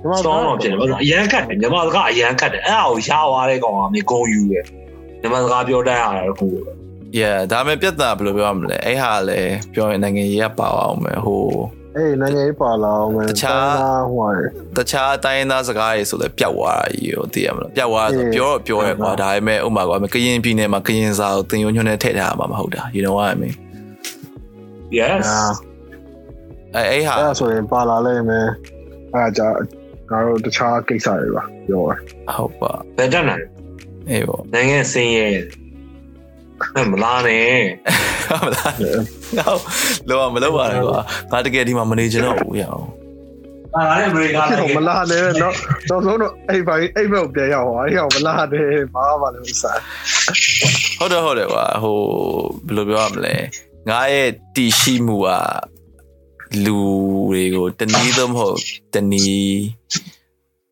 [0.00, 4.64] ဒီမှာ strong တော့ဖြစ်တယ်ဘာလို့အရန်ခတ်တယ်မြန်မာစကားအရန်ခတ်တယ်အဲ့ဒါကိုရှားသွားတဲ့ကောင်ကမြေဂုံယူတယ်
[5.20, 6.52] မြန်မာစကားပြောတတ်ရတာကို
[7.18, 11.44] yeah ဒါပေမဲ့ပြဿနာဘယ်လိုပြောရမလဲအဲ့ဟာလည်းပြောရင်နိုင်ငံရေးကပါအောင်မယ်ဟို
[11.96, 14.30] အေးနိုင်ငံရေးပါလာအောင်မယ်တခြားဟိုဟာ
[14.76, 23.54] တခြားတိုင်းရင်းသားစကားတွေဆိုလည်းပျောက်သွားတာကြီးကိုသိရမလားပျောက်သွားတာဆိုပြောတော့ပြောရဲကွာဒါပေမဲ့ဥပမာကွာကရင်ပြည်နယ်မှာကရင်စာကိုသင်ယုံညွှန်းနဲ့ထည့်ထားမှာမဟုတ်တာ you know what i mean
[24.98, 25.26] yes
[26.74, 28.46] အဲအဲ့ဟာအဲ့ဒါဆိုရင်ပါလာလိမ့်မယ်
[29.14, 29.42] အဲ့ဒါကြ
[30.10, 31.90] ငါတို့တခြားကိစ္စတွေပါပြောရ
[32.36, 33.44] ဟုတ်ပါဘယ်တက်နိုင်
[34.10, 37.58] အေးပေါ့နိုင်ငံစင်းရဲမလားနဲ့
[38.28, 38.72] ဟုတ်လား
[39.48, 39.60] ဟုတ်
[40.08, 40.98] လောမလောက်ပါနဲ့ကွာ
[41.32, 42.86] ငါတကယ်ဒီမှာမနေချင်တော့ဘူးရအောင်
[43.74, 45.54] အာလည်းအမေရိကန်နိုင်ငံမလာနဲ့တော့
[45.90, 49.78] တော့ဆုံးတော့အဲ့ဘိုင်းအဲ့ဘက်ပြန်ရောက်သွားအဲ့ရောက်မလာနဲ့ဘာမှလည်းမစား
[50.98, 51.98] ဟုတ်တယ်ဟုတ်တယ်ကွာဟို
[52.66, 53.34] ဘယ်လိုပြောရမလဲ
[53.88, 55.28] ငါရဲ့တီရှိမှုက
[56.64, 56.78] လူ
[57.30, 58.58] တွေကိုတနည်းသုံးမဟုတ်
[58.94, 59.62] တနည်း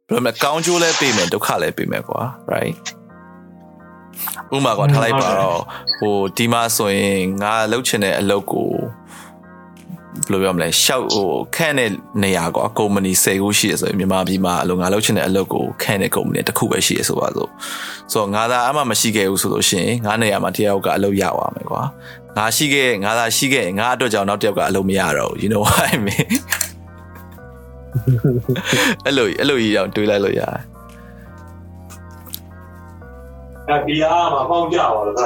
[0.06, 2.20] ဘယ်လိုမလဲကောင်းကျိုးလဲပေးမယ်ဒုက္ခလဲပေးမယ်ကွာ
[2.52, 2.76] right
[4.54, 5.60] ဥပမာကွာထားလိုက်ပါတော့
[5.98, 8.70] ဟိုဒီမှာဆိုရင်ငါလှုပ်ချင်တဲ့အလုပ်ကို
[10.26, 11.90] ဘယ်လိုပြောမလဲရှောက်ဟိုခန့်တဲ့
[12.22, 17.50] နေရာကွာကုမ္ပဏီ10ခုရှိရဆိုရင်မြန်မာပြည်မှာအလုပ်ငါလှုပ်ချင်တဲ့အလုပ်ကိုခန့်တဲ့ကုမ္ပဏီတစ်ခုပဲရှိရဆိုပါစို့
[18.12, 21.82] ဆိုတော့ငါသာအမှမရှိခဲ့ဘူးဆိုလို့ရှိရင်ငါနေရာမှာတယောက်ကအလုပ်ရသွားမယ်ကွာ
[22.36, 26.28] ငါရှိခဲ့ငါသာရှိခဲ့ငါအတွက်ကြောင့်နောက်တစ်ယောက်ကအလုပ်မရတော့ဘူး you know what i mean
[29.04, 30.73] အဲ့လိုအဲ့လိုကြီးအောင်တွေးလိုက်လို့ရတယ်
[33.70, 35.16] အဘီယာမှာပေါင်းကြပါလား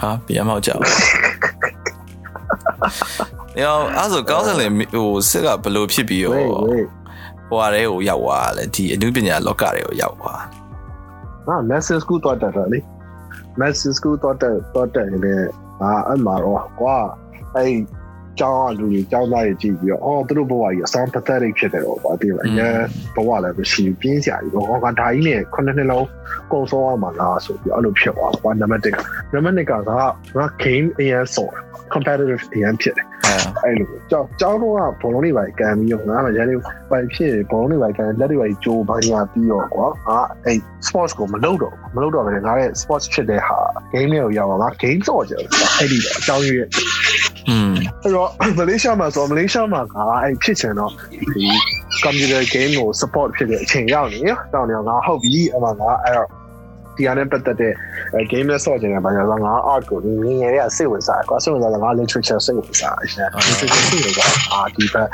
[0.00, 0.86] ဟာပြန်မောက်ကြပါ။
[3.62, 6.86] ရောအဲ့ဆိုကောင်းစင်လေဟိုစစ်ကဘယ်လိုဖြစ်ပြီးရောဝေးဝေး
[7.48, 10.42] ဟိုဟာတွေဟိုရောက်သွားလဲဒီအနုပညာလောကတွေကိုရောက်သွား
[11.46, 12.78] ဟာ master school တော့တက်တာလေ
[13.60, 15.42] master school တော့တက်တော့တက်နေတယ်
[15.80, 16.96] ဟာအမှတော့ကွာ
[17.56, 17.70] အဲ့
[18.40, 22.76] ကျောင်းကလူကြီးကျောင်းသားတွေကြည့်ပြီးတော့အော်သူတို့ဘဝကြီးအဆောင် pathetic ဖြစ်တယ်တော့ဗာဒီမှာအရင်
[23.14, 26.06] ဘဝလည်းမရှိဘူးပြင်းစရာကြီးတော့ဟောကဒါကြီးနဲ့ခုနှစ်နှစ်လုံး
[26.52, 28.98] ကုန်ဆုံးရမှာလားဆိုပြီးအဲ့လိုဖြစ်သွားကွာနံပါတ်1က
[29.32, 31.52] နံပါတ်2ကကငါ game အရင်ဆော်
[31.92, 33.34] competitive အရင်ဖြစ်တယ်အဲ
[33.64, 36.60] အဲ့လိုကြောက်ကြောက်တော့ကဘုံလုံးတွေပါကန်ပြီးတော့ငါမှရန်လေး
[36.90, 43.58] ပိုင်ဖြစ်ဘုံလုံးတွေပါကန်လက်တွေပါကြိုးပါညာပြီးတော့ကွာငါအဲ့ sports ကိုမလုပ်တော့မလုပ်တော့ဘဲငါရဲ့ sports ဖြစ်တဲ့ဟာ
[43.92, 45.42] game တွေကိုရောက်အောင်ငါ game ဆော့ကြတယ်
[45.78, 46.68] အဲ့ဒီတော့အကြောင်းရင်း
[47.48, 48.28] อืมအဲ့တော့
[48.58, 50.92] မလေးရှားမှာဆိုမလေးရှားမှာကအဲ့ဖြစ်ချင်တော့
[51.32, 51.46] ဒီ
[52.04, 54.20] computer game ကို support ဖြစ်တဲ့အချိန်ရောက်နေ
[54.54, 56.28] တောင်းနေငါဟုတ်ပြီအမှငါအဲ့တော့
[56.98, 57.72] ဒီဟာနဲ့ပတ်သက်တဲ့
[58.30, 60.06] game နဲ့ဆော့ခြင်းနဲ့ဘာလို့လဲငါ art ကိုင
[60.40, 65.08] ငယ်လေးကစိတ်ဝင်စားကွာစိတ်ဝင်စားတယ်ငါ literature စိတ်ဝင်စားအရှင် literature စိတ်ဝင်စားအာဒီဘက်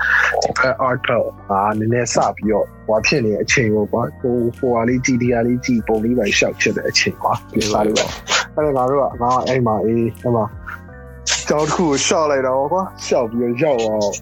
[0.89, 8.05] art တော့အာနည်းနည်းစပြီးတော့ဟောဖြစ်နေအချိန်ကိုကွာဟိုဟိုဟာလေး GDR လေးကြည့်ပုံလေးပဲရှောက်ချစ်တဲ့အချိန်ကွာဒီစားလေးပဲ
[8.55, 10.45] အဲ့ဒါငါတို့ကငါအဲ့မှာအေးအဲ့မှာ
[11.49, 14.13] ကြောက်တစ်ခုကိုရှောက်လိုက်တော့ကွာရှောက်ပြီးတော့ရောက်အောင်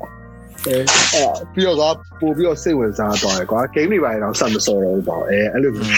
[0.66, 0.76] အဲ
[1.14, 1.82] အဲ့ပြီးတော့က
[2.20, 5.88] ပို့ပြီးတော့စိတ်ဝင်စားတော့တယ်ကွာ game တွေပါတော့ဆက်မစော်တော့ဘူးပေါ့အဲအဲ့လိုမျိုး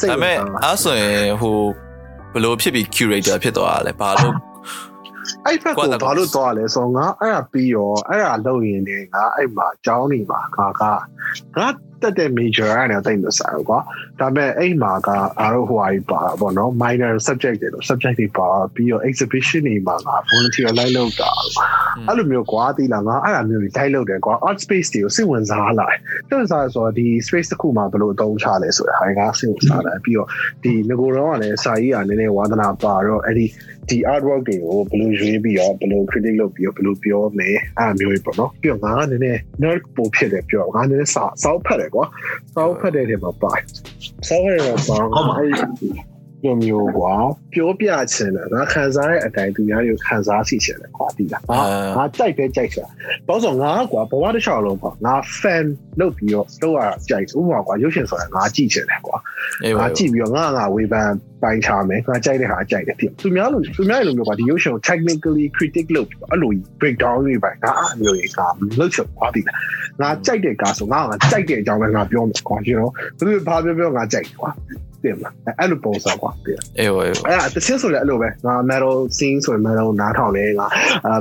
[0.00, 1.56] စိတ်ဒါပေဝင်မဲ့စားအဲ့ဆိုရင်ဟို
[2.32, 4.34] ဘယ်လိုဖြစ်ပြီး curator ဖြစ်သွားတာလဲဘာလို့
[5.46, 11.68] အဲ့ဘက်ကိုဘာလို့သွားလဲဆိုတော့ငါအဲ့ဒါပြီးရောအဲ့ဒါလုပ်ရင်လည်းငါအဲ့မှာအကြောင်းနေမှာငါကငါ
[12.02, 13.78] တက်တဲ့ major အဲ့ဒါတိတ်မဆိုင်ဘူးကွာ
[14.20, 15.08] ဒါပေမဲ့အဲ့မှာက
[15.40, 21.30] အားလို့ဟိုဟာကြီးပါတာပေါ့နော် minor subject တွေလို့ subject တွေပါပြီးတော့ exhibition တွေမှာငါ volunteer လိုက်လုပ်တာ
[22.08, 25.98] အဲ့လိုမျိုးကွာတီးလာငါအဲ့ဒါမျိုးတွေလိုက်လုပ်တယ်ကွာ art space တွေကိုစိတ်ဝင်စားလာတယ်
[26.28, 30.28] စိတ်ဝင်စားဆိုတော့ဒီ space တစ်ခုမှာဘယ်လိုအသုံးချလဲဆိုတဲ့ဟာငါစိတ်ဝင်စားတယ်ပြီးတော့
[30.64, 33.46] ဒီငကိုတော့ကလည်းစာရေးကနည်းနည်းဝါသနာပါတော့အဲ့ဒီ
[33.88, 42.04] ဒီ artwork တွေကိုဘယ်လိုရွေးပြီးတော့ဘယ်လို critic လုပ်ပြီးတော့ဘယ်လိုပြောမယ်အဲ့မျိုးတွေပေါ့နော်ပြီးတော့ငါကနည်းနည်း nerd ပိုဖြစ်တယ်ပြောငါနည်းနည်းစာစောက်ဖတ်တယ်ကွာ
[42.54, 43.52] စောက်ဖတ်တဲ့ထဲမှာပါ
[44.28, 45.50] စောက်ဖတ်တဲ့မှာဟုတ်မှာအဲ့
[46.44, 47.12] လိုမျိုးကွာ
[47.52, 51.60] ပြောပြချင်တယ်ငါခံစားတဲ့အတိုင်းသူများတွေကိုခံစားစီချင်တယ်ကွာဒီလားငါ
[51.96, 52.94] ငါကြိုက်ပဲကြိုက်ချင်ဘာ
[53.28, 55.66] လို့ဆိုငါကွာဘဝတစ်လျှောက်လုံးကွာငါ fan
[56.00, 59.16] လုပ်ပြီးတော့တော့ရကြိုက်ဥပမာကွာရုပ်ရှင်ဆိုတာငါကြည့်ချင်တယ်ကွာ
[59.64, 61.10] အေးငါပါကြည့်ပြီးတော့ငါငါဝေဖန်
[61.42, 66.50] ပိုင်းချမယ်ငါကြိုက်တဲ့ဟာကြိုက်တယ်ဖြစ်သူများလို့သူများလိုမျိုးပါဒီရုပ်ရှင်ကို technically critic လုပ်ပြီးအဲ့လို
[66.80, 68.40] break down တွေပိုင်းငါအဲ့လိုကြီးက
[68.80, 69.44] လုပ်ချင်ပါသည်
[70.00, 74.50] ငါကြိုက်တဲ့ကားဆိုငါငါကြိုက်တဲ့အကြောင်းပဲငါပြောမယ်ကွာ you know သူတို့ဘာပြောပြောငါကြိုက်ကွာ
[75.04, 80.66] တင်မလားအဲ့လိုပုံစံကွာတင်အေးပါအေးပါအဲ့ဒါတချင်းဆိုလည်းအဲ့လိုပဲငါ metal scene ဆိုရင် metal နားထောင်လဲငါ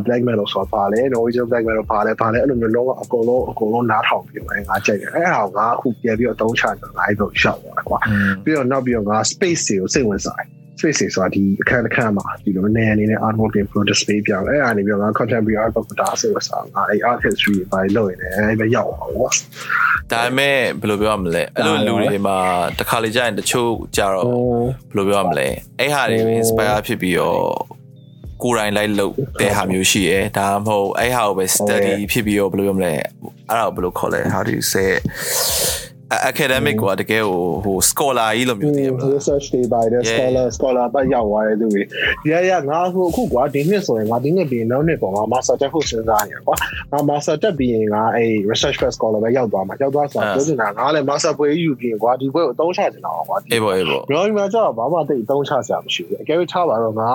[0.05, 7.99] black metal ဆိုတာပါလဲ Norwegian black metal ပါလဲပါလဲအဲ့လိုမျိုးလုံးဝအကုန်လုံးအကုန်လုံးနားထောင်ပြီးတော့ငါကြိုက်တယ်အဲ့ဒါကိုငါအခုပြန်ပြီးတော့အသုံးချတယ်ငါအဲ့လိုရှောက်သွားကွာ
[8.43, 10.47] ပြီးတော့နောက်ပြီးတော့ငါ space တွေကိုစိတ်ဝင်စားတယ်
[10.79, 19.31] space တွေဆိုတာဒီအခန်းတစ်ခန်းမှာဒီလိုနေအနေနဲ့ artwork တွေ pro display ပြအောင်အဲ့ဒါနေပြီးတော့ငါ contemporary art ကိုဒါစိတ်ဝင်စားငါအဲ့ art history တွေဘာလို့လဲအဲ့ပဲရောက်အောင်ပေါ့
[20.11, 22.37] ဒါပေမဲ့ဘယ်လိုပြောရမလဲအဲ့လိုလူတွေမှာ
[22.77, 24.25] တစ်ခါလေကြာရင်တချို့ကြတော့
[24.89, 25.47] ဘယ်လိုပြောရမလဲ
[25.79, 27.41] အဲ့ဟာတွေ inspire ဖြစ်ပြီးတော့
[28.43, 32.93] ကိုယ်တိုင်လိုက်လုပ်တဲ့ဟာမျိုးရှိရဲဒါမှမဟုတ်အဲ့ဟာကိုပဲ study ဖြစ်ပြီးတော့ဘယ်လိုပြောမလဲ
[33.49, 35.01] အဲ့ဒါကိုဘယ်လိုခေါ်လဲ how do you say it?
[36.29, 40.09] Academic ကတကယ်ဟိုဟို scholar ကြီးလိုမျိုးတည်ရမလား research တွေပါတဲ့ Yeah.
[40.17, 41.81] scholar scholar ပတ်ရောက်သွားတဲ့သူတွေ
[42.31, 46.55] ရရငါအခုအခုကွာဒီနှစ်ဆိုရင်ငါဒီနှစ်ပြီးရင်နောက်နှစ်ပေါ့ငါ master တက်ဖို့စဉ်းစားနေရကွာ
[46.91, 57.11] ငါ master တက်ပြီးရင်ငါအဲ့ research plus scholar ပဲရောက်သွားမှာရောက်သွားဆိုတော့ပြောနေတာငါလည်း master ပွဲယူပြီးရင်ကွာဒီပွဲကိုအသုံးချနေတာကွာဒီအေးပေါ့အေးပေါ့ဘယ်လိုမှကြောက်ဘာမှတိတ်အသုံးချစရာမရှိဘူးအကယ်၍ထားပါတော့ငါ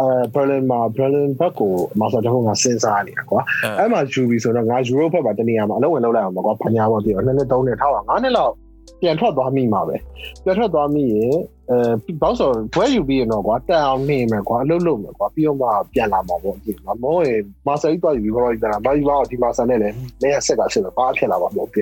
[0.00, 3.40] အဲ Berlin မှာ Berlin ဘက်ကို master တက်ဖို့ငါစဉ်းစားနေတာကွာ
[3.78, 8.54] အဲ့မှာယူပြီးဆိုတော့ငါ Europe ဘက်မှာတနေရာမှာအလုပ်ဝင်လုပ်လိုက်အောင်ပါကွာဘာညာပေါ့ပြီးတော့နှစ်နှစ်သုံးနှစ်ထားပါငါးနှစ်လောက်
[9.00, 9.96] ပြန်ထွက်သွားမိမှာပဲ
[10.44, 11.34] ပြန်ထွက်သွားမိရင်
[11.70, 21.80] အဲဘောက်ဆိုဘွဲယူပြီးရင်တော့ကွာတက်အောင်နေမယ်ကွာအလုပ်လုပ်မယ်ကွာပြီးတော့မှပြန်လာမှာပေါ့ဒီမှာမောရင်မာဆာကြီးတော့ယူပြီးတော့ပြန်လာမယူပါတော့ဒီမာဆာနဲ့လည်းနေရဆက်ကဖြစ်တော့ဘာဖြစ်လာပါမဟုတ်ပြ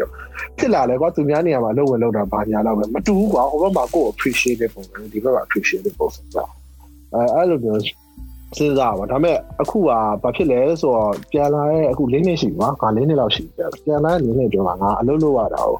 [0.58, 6.48] ဖြစ်လာလဲကွာသူများနေရာမှာအလုပ်ဝင်လုပ်တာဘာညာတော့ပဲမတူဘူးကွာဟိုဘက်မှာကိုယ် appreciate တဲ့ပုံစံဒီဘက်မှာ appreciate တဲ့ပုံစံပေါ့
[7.14, 8.01] အဲအဲ့လိုမျိုး
[8.56, 9.98] စဉ်းစားပါဒါပေမဲ့အခုကဘာ
[10.36, 13.52] ဖြစ်လဲဆိုတော့ပြန်လာရဲ့အခု၄နှစ်ရှိပြီကွာငါ၄နှစ်လောက်ရှိပြီ
[13.84, 15.76] ပြန်လာတဲ့၄နှစ်ကျော်ကငါအလုပ်လုပ်ရတာကို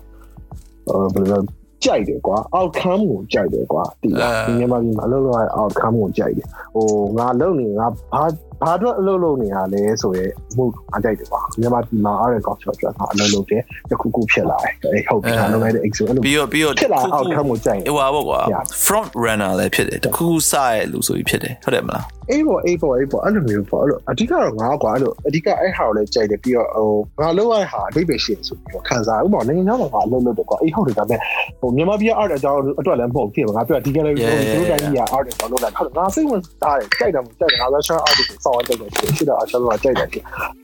[1.15, 1.41] ဟိုဘယ်လို
[1.85, 4.09] ကြိုက်တယ်ကွာ outcome ကိုကြိုက်တယ်ကွာဒီ
[4.47, 6.89] ဒီမြန်မာပြည်မှာအလုပ်လုပ်ရတဲ့ outcome ကိုကြိုက်တယ်ဟို
[7.19, 8.25] ငါလုပ်နေငါဘာ
[8.63, 10.25] ဘာအတွက်အလုပ်လုပ်နေရလဲဆိုရဲ
[10.57, 10.65] မှု
[10.97, 18.63] အကြိုက်တယ်ကွာမြန်မာပြည်မှာအားရ culture အတွက်ငါအလုပ်လုပ်တယ်တခုခုဖြစ်လာတယ်အဲ့ဟုတ်ပြီငါလုပ်လိုက်တဲ့ exo အဲ့လိုပြီးတော့ပြီးတော့ဖြစ်လာ outcome ကိုကြိုက်တယ်အေးပါပေါ့ကွာ Yeah.
[18.87, 26.91] front runner လည်းဖြစ်တယ်တခုခုစရဲ့လူဆိုပြီးဖြစ်တယ်ဟုတ်တယ်မလားအေးပေါ့အေးပေါ့အေးပေါ့အဲ့လိုမျိုးပေါ့အဲ့လိုအဓိကတော့ငါကွာအဲ့လိုအဓိကအဲ့ဟာကိုလည်းကြိုက်တယ်ပြီးတော့ဟို
[27.21, 31.21] ငါလုပ်ရတဲ့ဟာအဓိပ္ပာယ်ရှိတယ်ဆိုပြီးတော့ခံစားဥပမာနိုင်ငံခြားမှာငါအလုပ်လုပ်တယ်ကွာအေးဟုတ်တယ်ဒါပေမဲ့
[31.61, 40.09] ဟိုမြန်မာပြည် art အကြောင်းအတွက်လည်းမဟုတ်ဖြစ်ပါငါပြောဒီကလည်းဒီလိုတိုင်းကြီး art ကိုလုပ်လိုက်ဟုတ်ငါစိတ်ဝင်စားတယ်ကြိုက်တယ်မကြိုက်တယ်ငါ Russian art ကိုစောင့်ရတဲ့ရှိရှိတော့အချက်တော့ကြိုက်တယ်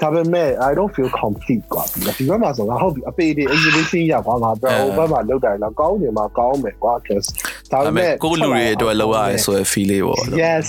[0.00, 1.82] ဒါပေမဲ့ I don't feel complete ကွာ
[2.18, 7.28] ဒီဘက်မှာဆိုငါဟုတ်ပြီအပေတွေ exhibition ရကွာငါပြောဟိုဘက်မှာလုပ်တယ်လားကောင်းတယ်မှာကောင်းမယ်ကွာ cause
[7.72, 10.66] ဒါဒါပေပေမဲ့မဲ့ကိုယ့်လူတွေအတွက်လောက်ရရဲဆိုရယ် feel လေးပေါ့ yes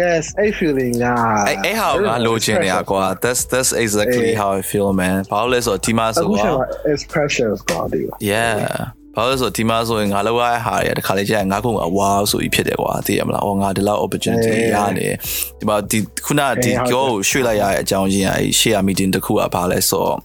[0.00, 1.16] yes I feeling อ่ะ
[1.48, 15.16] အဲ့အဲ့ဟာကိုငါလိုချင်နေရကွာ that's that's exactly how i feel man ဘာလို့လဲဆိုတော့ဒီမှာအခုဆိုချိန်တော့မှာ is precious ကွာဒီက yeah ဘာလို့လဲဆိုတော့ဒီမှာဆိုရင်ငါလောက်ရတဲ့ဟာတွေကတခါလေကြာရင်ငါကုံကဝါဆိုပြီးဖြစ်တယ်ကွာသိရမလား။အော်ငါဒီလောက် opportunity ရနေတယ်
[15.58, 20.16] ဒီမှာဒီခုနဒီကြောကိုရွှေ့လိုက်ရတဲ့အကြောင်းရင်းအဲ့ရှေ့ရ meeting တစ်ခုကဘာလဲဆိုတော့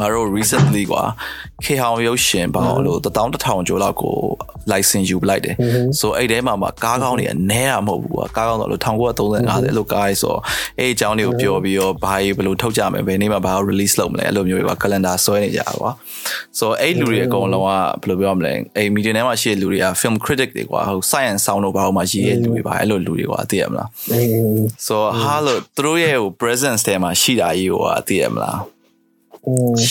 [0.00, 1.02] ငါတို့ recently ကွာ
[1.64, 4.16] ခေဟောင်ရုပ်ရှင်ပေါ့လို့1000ကျော်လောက်ကို
[4.72, 5.54] license ယူပလိုက်တယ်
[6.00, 10.36] ဆိုအဲ့ထဲမှာမှာကားကောင်းတွေအနေရမဟုတ်ဘူးကွာကားကောင်းတော့လို့1935အဲ့လိုကားဆို
[10.78, 15.90] အဲ့အကြောင်းတွေကိုပြောပြီးတော့ဘာကြီးဘယ်လိုထုတ်ကြမယ်ဘယ်နေ့မှာဘာ release လုပ်မလဲအဲ့လိုမျိုးတွေကွာ calendar ဆွဲနေကြကွာ
[16.58, 17.70] ဆိုအဲ့လူတွေအကုန်လုံးက
[18.02, 23.88] ဘယ်လိုပြောမလဲအဲ့ media ထဲမှာရှိတဲ့လူတွေက film critic တွေကွာဟို science sound တို့ဘာလို့မှရေးတဲ့လူတွေပါအဲ့လိုလူတွေကွာသိရမလား
[24.86, 28.58] so ဟာလို့သူတို့ရဲ့ဟို presence ထဲမှာရှိတာကြီးကွာသိရမလား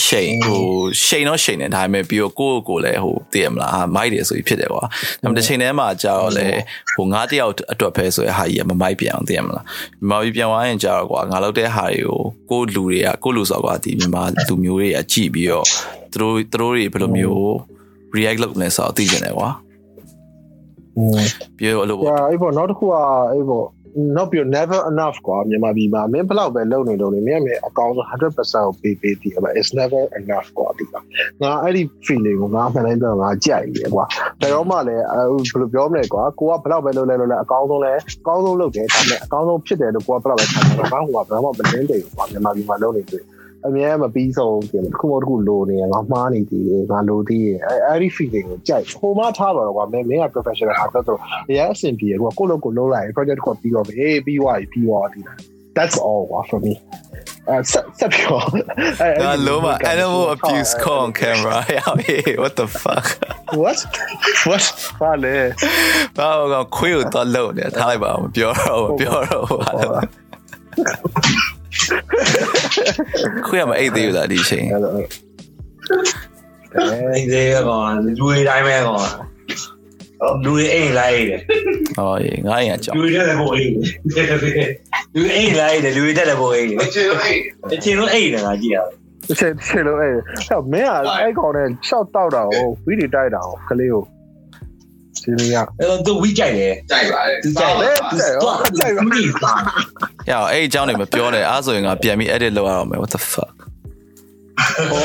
[0.04, 0.64] ရှိန်ဟို
[1.04, 4.82] ရှိန်တော့ရှိန်တယ်ဒါပေမဲ့ပြီးတော့ကိုယ့်ကိုယ်လည်းဟိုသိရမလားဟာမိုက်တယ်ဆိုပြီးဖြစ်တယ်ကွာ
[5.22, 6.46] ဒါပေမဲ့တစ်ချိန်တည်းမှာကြာတော့လေ
[6.94, 9.72] ဟိုငါးတယောက်အတွက်ပဲဆိုရဟာကြီးကမမိုက်ပြန်အောင်သိရမလားမြ
[10.02, 12.20] န်မာပြည်ပြန်သွားရင်ကြာတော့ကွာငါလောက်တဲ့ဟာတွေကို
[12.50, 15.66] ကိုယ့်လူတွေကကိုယ့်လူဆိုကွာဒီမြန်မာလူမျိုးတွေကကြည့်ပြီးတော့
[16.12, 17.44] သူတို့သူတို့တွေဘယ်လိုမျိုး
[18.16, 19.48] react လုပ်လဲဆိုတော့သိကြတယ်ကွာ
[21.56, 21.98] ပြီးတော့အဲ့လို။
[22.30, 22.94] အဲ့ပေါ့နောက်တစ်ခုက
[23.32, 23.66] အဲ့ပေါ့
[24.16, 30.94] နောက်ပြီး never enough ကွာမြန်မာပြည်မှာမင်းဘယ်လောက်ပဲလုပ်နေလို့နေမင်းအကောင်းဆုံး100%ကိုပေးပေးတည်ပါ it's never enough ကွာဒီက
[31.42, 34.04] ငါအဲ့ဒီ feeling ကိုငါမှန်တိုင်းပြောငါကြိုက်တယ်ကွာ
[34.40, 43.24] ဒါတော့မှလည်းဘယ်လိုပြောမလဲကွာကိုကဘယ်လောက်ပဲလုပ်လဲလုပ်လဲအကောင်းဆုံးလဲအကောင်းဆုံးလုပ်တယ်ဒါပေမဲ့အကောင်းဆုံးဖြစ်တယ်လို့ကိုကဘယ်လောက်ပဲခံတယ်ငါဟိုကဘယ်မှမလင်းတယ်ကွာမြန်မာပြည်မှာလုပ်နေတယ်
[43.66, 51.18] အမြဲမပြီးဆုံးပြင်တစ်ခုမတစ်ခုလိုနေရငါမှားနေသေးတယ်ငါလိုသေးတယ်အဲအဲ့ဒီ feeling ကိုကြိုက်ဟိုမှထားပါတော့ကွာမင်းမင်းက professional ဟာဆိုတော့
[51.56, 55.20] ရအဆင်ပြေကွာကိုလိုကိုလုံးလိုက် project ကိုပြီးတော့အေးပြီးသွားပြီပြီးသွားပြီ
[55.76, 56.74] that's all ကွာ for me
[57.48, 58.38] အဲဆက်ဆက်ပြော
[59.22, 63.06] ဒါလုံးမ animal abuse call on camera hey what the fuck
[63.62, 63.78] what
[64.48, 64.64] what
[65.00, 65.36] ဘာလဲ
[66.18, 69.86] ဘာကခွေးကိုတော့လုံနေထားလိုက်ပါဦးမပြောတော့မပြောတော့ဘာလဲ
[73.46, 79.02] ခွေးကမအိတ်သေးဘူးလားဒီအချိန်အိမ်သေးရကောင်လူတွေတိုင်းပဲကောင်
[80.44, 81.40] လူတွေအိမ်လိုက်တယ်
[81.96, 83.70] ဟောရေငါရင်ကြောက်လူတွေတက်တယ်ဘို့အိမ်
[85.14, 87.40] လူတွေအိမ်လိုက်တယ်လူတွေတက်တယ်ဘို့အိမ်အချင်းအိမ်
[87.72, 88.78] အချင်းလုံးအိမ်တယ်ငါကြည့်ရ
[89.28, 90.08] တစ်ချက်တစ်ချက်လုံးအဲ
[90.48, 90.90] ဟဲ့မင်းက
[91.20, 94.04] အဲ့ကောင်နဲ့ရှောက်တောက်တာကိုဝီဒီတိုက်တာကိုကလေးကို
[95.22, 99.52] စီမီယာအဲ့တော့သူဝီကြိုက်တယ်ကြိုက်ပါတယ်သူကြိုက်တယ်သူတော့ကြိုက်ပါမိပါ
[100.30, 103.54] ရအောင်အဲ့အကြောင်းတွေမပြောနဲ့အားဆိုရင်ငါပြန်ပြီး edit လုပ်ရအောင်မယ် what the fuck
[104.90, 105.04] ဟော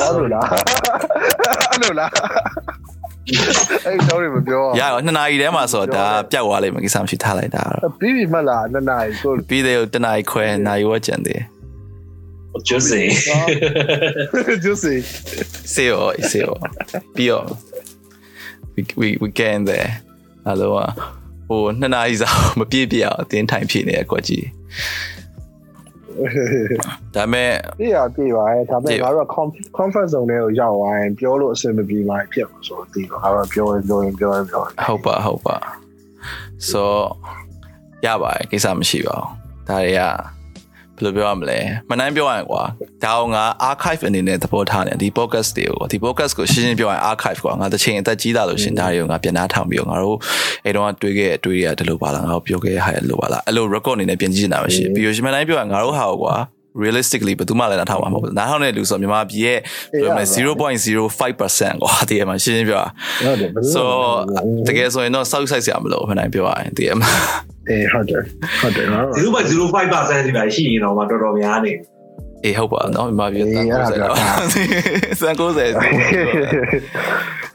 [0.00, 2.10] ဟောလို့လားအဲ့လိုလား
[3.86, 11.42] အဲ့တော့ရမပြောရအောင်နှစ်နာရီထဲမှာဆိုတော့ဒါပျောက်သွားလိမ့်မယ်ကိစ္စမရှိထားလိုက်တာတော့ပြီးပြီမလားနှစ်နာရီကိုပြီးသေးတယ်တနာရီခွဲနာရီဝက်ကျန်သေး
[12.68, 13.02] ကျစေ
[14.64, 14.94] ကျုပ်စီ
[15.74, 16.54] စေရောစေရော
[17.16, 17.44] ပြီးတော့
[18.74, 19.90] we we we get in there
[20.48, 20.70] အလော
[21.48, 24.46] ဟိုနှစ်နာရီစာမပြည့်ပြည့်အောင်အတင်းထိုင်ဖြစ်နေရကွက်ကြီး
[27.14, 27.50] ဒါမဲ့
[27.80, 29.26] ပြရပြပါရဲ့ဒါပေမဲ့ငါတို့က
[29.78, 35.56] conference zone တွေကိုရောက်သွားရင်ပြောလို့အဆင်မပြေမှဖြစ်မှာဆိုတော့ဒီတော့ငါတို့ပြောရင်ပြောရင်ပြောရင်ပြောရင်ဟုတ်ပါဟုတ်ပါ
[36.70, 36.82] so
[38.06, 40.02] ရပါတယ်ကိစ္စမရှိပါဘူးဒါတွေက
[41.04, 41.58] ဘယ်လိုပြောရမလဲ
[41.90, 42.62] မနိုင်ပြောရရင်ကွာ
[43.04, 50.16] ဒါအောင်ငါ archive အနေနဲ့သဘောထားနေဒီ podcast တွေကိုဒီ podcast ကိုရှင်းရှင်းပြောရရင် archive ကွာငါတစ်ချိန်အသက်ကြီးလာလို့ရှင်ဒါတွေကိုငါပြန်နှားထောင်ပြီးတော့ငါတို့
[50.64, 56.34] အဲ့တော့တွေးခဲ့တွေးရဒီလိုပါလားငါတို့ပြောခဲ့ဟာလို့ပါလားအဲ့လို record အနေနဲ့ပြန်ကြည့်နေတာမရှိပြီးတော့ရှင်မနိုင်ပြောရရင်ငါတို့ဟာကွာ
[56.82, 59.58] realistically ဘယ်သူမှလည်းနားထောင်မှာမဟုတ်ဘူးနားထောင်တဲ့လူဆိုမြန်မာပြည်ရဲ့
[60.00, 62.88] ပြောမယ်0.05%ကွာဒီမှာရှင်းရှင်းပြောတာ
[63.24, 63.82] ဟုတ်တယ် so
[64.66, 67.02] တကယ်ဆိုရင်တော့စောက်ဆိုင်စရာမလိုဘူးနိုင်ပြောရရင်တကယ်မ
[67.68, 68.22] အေးဟုတ်တယ်
[68.60, 71.72] ဟုတ်တယ်ငါတို့0.05%ဒီပါရှိရင်တော့မတော်တော်များနေ
[72.44, 74.16] အေးဟုတ်ပါနော်မြန်မာပြည်တန်90တော့
[75.20, 75.40] စံ90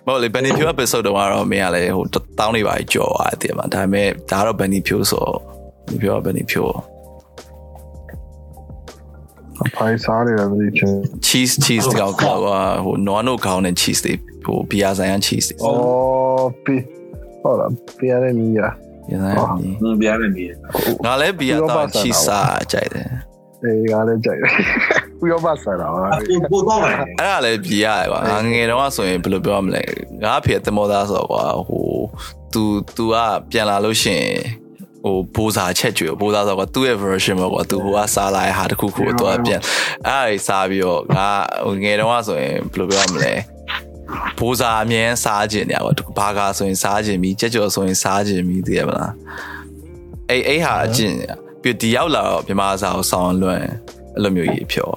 [0.06, 2.06] မဟုတ်လေဘယ်နေဖြို episode တော့ကတော့မင်းကလည်းဟို
[2.40, 5.26] တောင်းနေပါကြော်သွားတယ်မှာဒါပေမဲ့ဒါတော့ဘယ်နေဖြိုဆို
[5.90, 6.68] ဒီပြောဘယ်နေဖြို
[9.78, 10.94] ဖိုင်စားတယ်မသိချင်
[11.28, 12.40] cheese cheese ကောက်ကောက်
[12.86, 14.14] ဟို non တို့ခေါင်းနဲ့ cheese တွေ
[14.46, 16.76] ဟိုဘီယာဆိုင်ရန် cheese တွေအော်ပီ
[17.42, 18.62] ဟုတ်လားပီရတယ်မီးရ
[19.08, 19.36] ဘီယာဆိုင်ရန်
[19.82, 20.46] ဟင်းပြားနေပြီ
[21.06, 23.08] ငါလည်းဘီယာတောင်း cheese စားကြိုက်တယ်
[23.64, 24.52] အေးငါလည်းကြိုက်တယ်
[25.20, 25.88] ပြီးတော့ပါစားတာ
[26.52, 29.84] ပို့တော့တယ်အဲ့ဒါလည်းဘီယာကွာငါငယ်တုန်းကဆိုရင်ဘယ်လိုပြောရမလဲ
[30.24, 31.88] ငါအဖေတမောသားဆိုတော့ကွာဟို
[32.54, 32.64] तू
[32.96, 33.16] तू က
[33.52, 34.36] ပြန်လာလို့ရှိရင်
[35.08, 39.62] ဟိုဘိုးစာချက်ကျွေဘိုးစာဆိုတော့သူ့ရဲ့ version ပေါ့ကွာသူဟိုကစားလာတဲ့ဟာတစ်ခုခုတော့ပြန်
[40.08, 41.28] အဲ့ဒါကြီးစားပြီးတော့ငါ
[41.66, 43.34] ဟိုငယ်တုန်းကဆိုရင်ဘယ်လိုပြောရမလဲ
[44.40, 49.14] ဘိုးစာအမြဲစားကျင်နေရပါဘူးဘာကာဆိုရင်စားကျင်ပြီးကြက်ကြော်ဆိုရင်စားကျင်ပြီးသိရမလား
[50.30, 51.16] အဲ့အဲ့ဟာအကျင့်
[51.62, 53.64] ပြီးဒီရောက်လာတော့မြမစာကိုဆောင်းလွန့်
[54.14, 54.92] အဲ့လိုမျိုးကြီးဖြော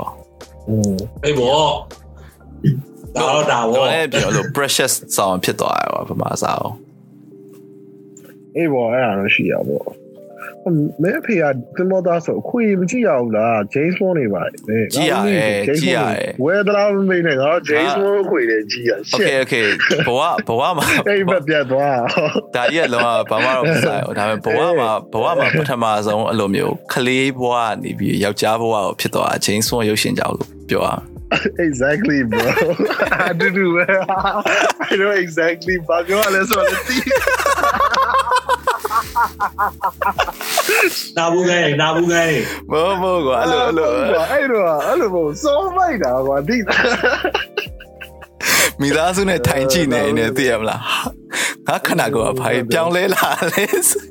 [0.68, 1.62] อืมအေးဘော
[3.16, 6.72] ဒါတော့ဒါဘောလည်းပြောလို့ precious ဆောင်းဖြစ်သွားတယ်ဗမာစာကို
[8.56, 9.84] အေးဘောအဲ့ဒါတော့ရှိရပါဘော
[11.02, 11.44] မင်းအဖေက
[11.76, 19.66] တင်မောသားဆိုအခွင့်မကြည့်ရဘူးလား James Bond နေပါလေကြည့်ရတယ်ကြည့်ရတယ်ဝယ်သလားမမေးနဲ့ငါ James Bond အခွင့်နဲ့ကြည့်ရ Okay okay
[20.06, 21.98] ဘဝဘဝမှာအိမ်မပြတ်သွား
[22.54, 23.00] ဒါကြီးကလော
[23.30, 31.02] ဘာမှတော့မဆိုင်ဘူးဒါပေမဲ့ဘဝမှာဘဝမှာပထမဆုံးအဲ့လိုမျိုးကလေးဘဝနေပြီးယောက်ျားဘဝကိုဖြစ်သွား James Bond ရုပ်ရှင်ကြောင့်လို့ပြောရအောင်
[31.66, 32.46] exactly bro
[33.28, 33.66] i do do
[34.88, 36.68] i know exactly ဘာပြောလဲဆိုတော့
[41.16, 42.38] နာဘူးခိုင်းနာဘူးခိုင်း
[42.70, 43.88] ဘောဘောကွာအဲ့လိုအဲ့လို
[44.32, 46.76] အဲ့တော့အဲ့လိုပေါ့စောမိုက်တာကွာသိတာ
[48.80, 50.82] မိသားစုနဲ့ထိုင်ကြည့်နေနေသိရမလား
[51.66, 54.04] ငါခဏကောဖိုင်ပြောင်းလဲလာလေဆို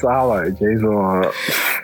[0.00, 1.04] စားပါဂျေဆိုတော့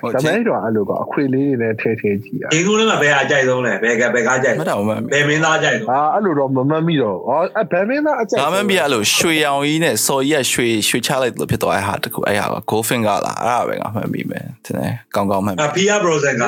[0.00, 16.44] ဟိုဒါမဲ့တော့အဲ့လိုကအခွေလေးတွေနဲ့ထဲထဲကြည့်ရဒီကုန်းလေးမှာဘယ်အကြိုက်ဆုံးလဲဘယ်ကဘယ်ကားကြိုက်မတော်မှန်ဘယ်မင်းသားကြိုက်ဆုံးအာအဲ့လိုတော့မမှတ်မိတော့ဟောအဘယ်မင်းသားအချက်ငါမပြအဲ့လိုရွှေရောင်ကြီးနဲ့စော်ကြီးကရွှေရွှေချလိုက်လို့ဖြစ်သွားတဲ့ဟာတခုအဲ့ဟာက gold finger လားအဲ့ဒါပဲငါမှတ်မိမယ်တင်တယ်ကောင်းကောင်းမှတ်မိအဖီယာဘရိုဇန်က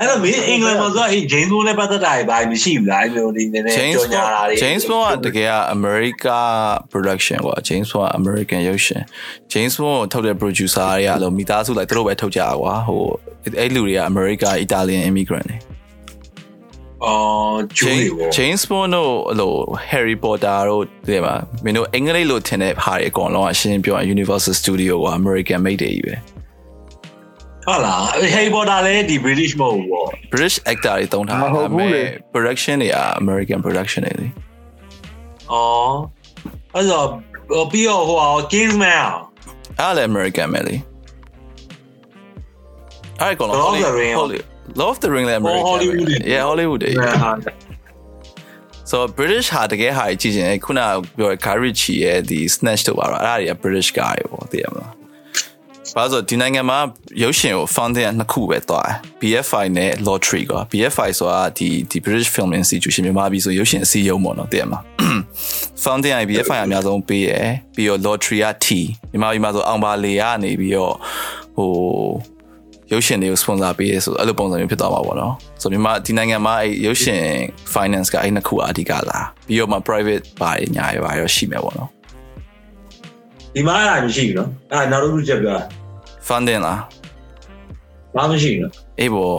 [0.00, 6.38] အဲ့တော့မင်းအင်္ဂလန်မှာဆိုအဲ့ဂျိမ်းဘွန်နဲ့ပတ်သက်တာဘာမရှိဘူးလားအဲ့လိုဒီနည်းနည်း James ကြော်ညာတာတွေ James Bond ကတကယ်က America
[6.92, 9.02] production ကွာ James Bond က American ရုပ်ရှင်
[9.52, 13.02] James Bond ကိုထုတ်တဲ့ producer တွေကအလုံးမိသားစုလိုက်သူတို့ပဲထုတ်ကြကွာဟို
[13.60, 15.58] အဲ့လူတွေက America Italian immigrant တွေ
[17.04, 19.52] အော်ကျူး James တွေပေါ့ James Bond တို့အဲ့လို
[19.90, 21.34] Harry Potter တို့ဒီမှာ
[21.64, 26.14] မင်းတို့အင်္ဂလိပ်လိုထင်တဲ့ဟာတွေအကုန်လုံးအရှင်းပြောရင် Universal Studio က American made တွေကြီးပဲ
[27.66, 28.02] ဟုတ်လား
[28.34, 34.28] Harry Potter လည်းဒီ British မဟုတ်ဘူးပေါ့ British actor တွေတုံးထားတာဒါပေမဲ့ production တွေက American production တွေလေ
[35.52, 35.94] အော်
[36.74, 37.06] အဲ့တော့
[37.72, 38.18] ပြီးတော့ဟို
[38.52, 39.04] Kingsman
[39.80, 40.76] အဲ့ဒါလည်း American ပဲလေ
[43.20, 44.44] အဲ့ကောင်လုံး Lord of the Ring ရော Holly-
[44.80, 46.92] Lord of the Ring လည်း American ပဲ Hollywood တွေ Yeah Hollywood တွေ
[48.90, 54.92] so British ဟာတကယ်ဟာကြီးကြည့်ရင်ခုနကပြောတဲ့ Guy Ritchie ရဲ့ဒီ Snatch တို့ပါတော့အဲ့ဒါတွေက British guy ပေါ့သိရမလား
[55.96, 56.78] ဘာလို့ဒီနိုင်ငံမှာ
[57.22, 64.82] ရုပ်ရှင်ကို funding နှစ်ခုပဲတွားတယ် BFI နဲ့ Lottery က BFI ဆိုတာဒီဒီ British Film Institution မြန်မာပြည်ဆိုရုပ်ရှင်အစည်းအရုံးပေါ့နော်သိရမလား
[65.84, 68.66] funding က BFI အများဆုံးပေးရယ်ပြီးတော့ Lottery က T
[69.10, 70.94] မြန်မာပြည်မှာဆိုအောင်ပါလေကနေပြီးတော့
[71.56, 71.70] ဟို
[72.92, 77.22] ရုပ်ရှင်တွေကို sponsor ပေးရဆိုအဲ့လိုပုံစံမျိုးဖြစ်သွားမှာပေါ့နော်ဆိုမြန်မာဒီနိုင်ငံမှာအဲ့ရုပ်ရှင်
[77.74, 81.88] finance ကအဲ့နှစ်ခုအဓိကလာပြီးတော့မှ private ပါတယ်ညာရပါရောရှိမယ်ပေါ့နော်
[83.54, 85.58] ဒီမှာအဲ့ဒါမရှိဘူးနော်အဲ့ဒါနောက်တစ်ခုချက်ပြော
[86.28, 86.80] funding လား
[88.16, 89.38] ဘာမရှိဘူးနော်အေးပေါ့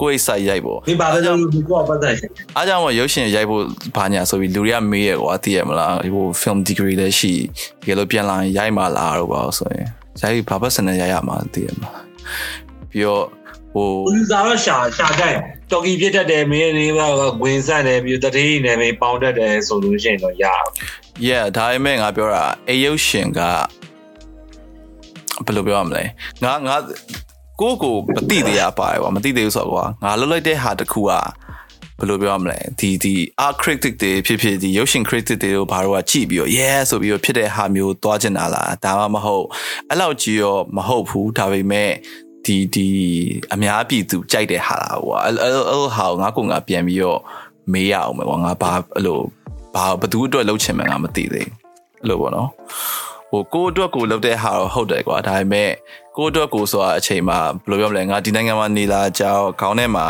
[0.00, 3.62] ကိုယ့် site ရိုက်ပေါ့ဒီဘာပဲလို့ကိုကပတ်သက်ရှင်အားကြောင့်မို့ရုပ်ရှင်ရိုက်ဖို့
[3.96, 7.32] ဘာညာဆိုပြီးလူတွေကမေးရကွာသိရမလားဟို film degree လည်းရှိ
[7.80, 9.88] တကယ်လို့ပြန်လာရင်ရိုက်မှလားတော့ပါဆိုရင်
[10.22, 12.00] ရိုက်ဘာပတ်စံနဲ့ရိုက်ရမှာသိရမလား
[12.90, 13.24] ပြီးတော့
[13.74, 15.36] ဟိုပူဇာတော့ရှာရှာကြိုက်
[15.72, 17.00] တော်ကီဖြစ်တတ်တယ်မင်းလေးက
[17.42, 20.66] ဝင်ဆန့်တယ်ပြီးတတိနဲ့မင်းပေါင်းတတ်တယ်ဆိုလို့ရှိရင်တော့ရအောင်
[21.26, 23.40] yeah ဒါပေမဲ့ငါပြောတာအရုပ်ရှင်က
[25.46, 26.04] ဘယ်လိုပြောရမလဲ
[26.44, 26.76] ငါငါ
[27.60, 31.12] ကိုယ့်ကိုမသိသေးရပါတယ်ကွာမသိသေးဘူးဆိုတော့ကွာငါလှုပ်လိုက်တဲ့ဟာတစ်ခုက
[31.98, 33.14] ဘယ်လိုပြောရမလဲဒီဒီ
[33.46, 39.46] art critic တွေဖြစ်ဖြစ်ဒီရုပ်ရှင် critic တွေတို့ဘာလို့ကကြည့်ပြီးတော့ yeah ဆိုပြီးတော့ဖြစ်တဲ့ဟာမျိုးသွားချင်တာလားဒါမှမဟုတ်
[39.88, 41.90] အဲ့လောက်ကြီးရောမဟုတ်ဘူးဒါပေမဲ့
[42.46, 42.88] ဒီဒီ
[43.52, 47.20] အများပြည်သူကြိုက်တဲ့ဟာလားကွာအဲ့အဲ့အဲ့ဟာကိုငါကငါပြန်ပြီးတော့
[47.72, 49.18] မေးရအောင်ပဲကွာငါဘာအဲ့လို
[49.74, 51.52] ဘာဘသူအတွက်လှုပ်ချင်မှန်းငါမသိသေးဘူး
[52.00, 52.48] အဲ့လိုပေါ့နော်
[53.30, 55.70] ဟိုကိုယ့်အတွက်ကိုလှုပ်တဲ့ဟာတော့ဟုတ်တယ်ကွာဒါပေမဲ့
[56.16, 60.06] ကိုယ့်အတွက်ကိုဆိုတာအချိန်မှာဘယ်လိုပြောမလဲငါဒီနိုင်ငံမှာနေလာကြောင်းခေါင်းထဲမှာ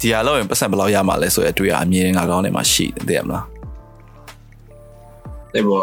[0.00, 3.44] ဒီဟာလောက်ရင်ပတ်စံဘယ်လောက်ရမှာလဲဆိုရအတွေ့အမြင်ငါခေါင်းထဲမှာရှိတယ်သိရမလား
[5.54, 5.82] တဲ့ပေါ့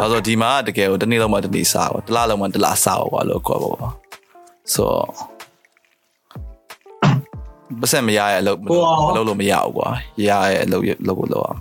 [0.00, 3.88] ဒါဆိုဒီမှာတကယ်ကိုတစ်နေ့လုံးမှတစ်နေ့စားပါတစ်လလုံးမှတစ်လစားပါကွာလို့ခေါ်ပါပါ
[4.74, 5.06] ဆိုတော့
[7.80, 8.64] ပတ်စံမရရဲ့အလုပ်မ
[9.16, 9.88] လုပ်လို့မရဘူးကွာ
[10.28, 11.60] ရရဲ့အလုပ်လုပ်ဖို့လုပ်အောင်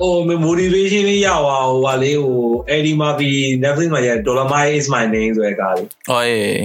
[0.00, 0.14] ဟို
[0.46, 2.38] motivation လေးရပါဟိုဟာလေးဟို
[2.74, 3.30] Eddie Murphy
[3.62, 6.60] Netflix မှာရ Dolomite is my name ဆိုတဲ့ကားလေးဟောအေး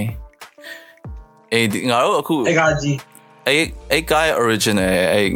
[1.52, 2.96] အေးဒီငါတို့အခုအဲ့ကားကြီး
[3.48, 5.28] အဲ့အဲ့ guy original အဲ့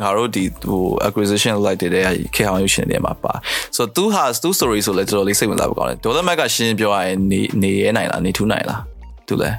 [0.00, 1.90] ငါတို့ဒီဟို acquisition လိုက်တဲ့
[2.34, 3.32] ခေအောင်ရုပ်ရှင်တွေမှာပါ
[3.76, 8.82] so သူဟာသူ story ဆိုလဲတော်တော်လေးစိတ်ဝင်စားဖို့ကောင်းတယ်ဒေါ်လာမက်ကရှင်းပြောရရင်နေနေရဲနိုင်လားနေထူးနိုင်လား
[9.28, 9.50] သူလဲ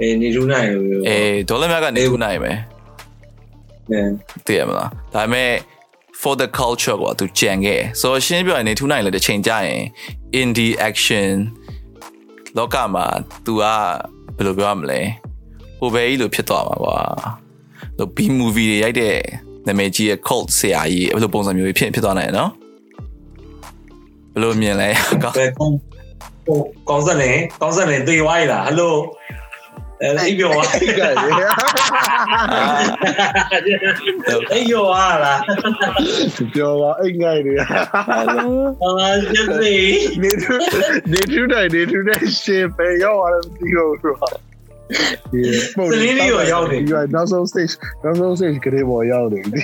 [0.00, 2.58] အေးနေထူးနိုင်လို့ပြောအေးဒေါ်လာမက်ကနေထူးနိုင်မယ်
[3.92, 4.00] နဲ
[4.46, 5.50] သိရမလားဒါပေမဲ့
[6.20, 9.82] for the culture ကိုသူကြံခဲ့ဆိုတော့ရှင်းပြောရင်နေထူးနိုင်လေတစ်ချိန်ကြာရင်
[10.40, 11.30] indie action
[12.56, 13.06] လောကမှာ
[13.44, 13.64] तू က
[14.36, 15.00] ဘယ်လိုပြောရမလဲ
[15.78, 16.98] ဟိုဘယ်ကြီးလိုဖြစ်သွားမှာကွာ
[17.98, 19.16] လို့ B movie တွေရိုက်တဲ့
[19.66, 22.50] နာမည်ကြီးရဲ့ cult ဆရာကြီးဘယ်လိုပုံစံမျိုးဖြစ်ဖြစ်သွားနိုင်လဲနော်
[24.32, 24.88] ဘယ်လိုမြင်လဲ
[25.22, 25.74] ကောင်းဘယ်ကောင်း
[26.46, 27.30] ဟိုကောင်းစက်နေ
[27.60, 28.94] ကောင်းစက်နေတေးဝိုင်းလားဟယ်လို
[30.02, 31.08] အဲ့အိပ်ပြောပါအဲ့ကလေ
[34.52, 35.40] အိပ်ပြောပါလား
[36.54, 37.68] ပြောပါအိမ်ငိုင်းတွေအာ
[39.32, 39.74] ကျက်စီ
[40.22, 40.54] နေထူ
[41.12, 47.74] နေထူတိုင်းနေထူတိုင်းရှင်ပဲရောက်လာတယ်မသိဘူးဆိုတော့စလင်းလေးကိုရောက်နေဒီကနောက်ဆုံး stage
[48.04, 49.60] နောက်ဆုံး stage ကလေးပေါ်ရောက်နေဒီ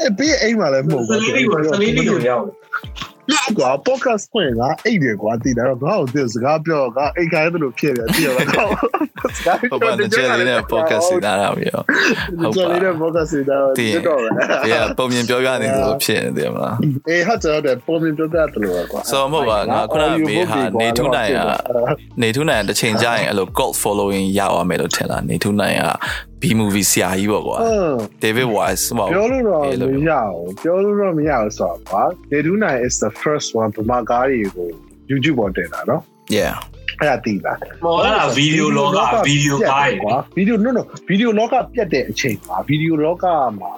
[0.00, 2.44] အဲ့ဘေးအိမ်မှာလည်းမဟုတ်စလင်းလေးကိုစလင်းလေးကိုရောက်
[3.30, 8.70] နေကွာ podcast ဖွင့်ကအိတ်တယ်ကွာတည်တယ်တော့ငါ့ကိုသူစကားပြောကအိတ်ခိုင်းတယ်လို့ဖြစ်တယ်တည်ရတော့
[9.36, 11.82] စကားဟုတ်ပါနဲ့ကျယ်လေးနဲ့ podcast စီတာတာမျိုး
[12.42, 14.08] ဟုတ်ပါလေးနဲ့ podcast စီတာတော့ပဲဒီက
[14.98, 16.76] ပုံမြင်ပြောပြနေသလိုဖြစ်နေတယ်မလား
[17.08, 21.40] အေးဟာကျတော့ပုံမြင်ပြောပြတယ်လို့ကွာဆိုမဟုတ်ပါငါခုနမေးဟာနေထူးနိုင်က
[22.20, 25.84] နေထူးနိုင်တစ်ချိန်ကြာရင်အဲ့လို cult following ရအောင်မယ်လို့ထင်လားနေထူးနိုင်က
[26.44, 27.56] B movie ဆရာကြီးပေါ့ကွာ
[28.24, 34.68] David Wise ပေါ့ပြောလို့တော့မရဘူးပြောလို့တော့မရဘူးဆိုတော့ကွာ Day to Night is the first one ပမာကားတွေကို
[35.10, 36.00] YouTube ပေါ်တင်တာနော်
[36.36, 36.54] yeah
[37.00, 43.24] အဲ့ဒါတည်လားမော်အဲ့ဒါဗီဒီယိုလောကဗီဒီယိုကားကြီးကွာဗီဒီယို no no ဗီဒီယိုလောကပြတ်တဲ့အချိန်မှာဗီဒီယိုလောက
[43.60, 43.72] မှာ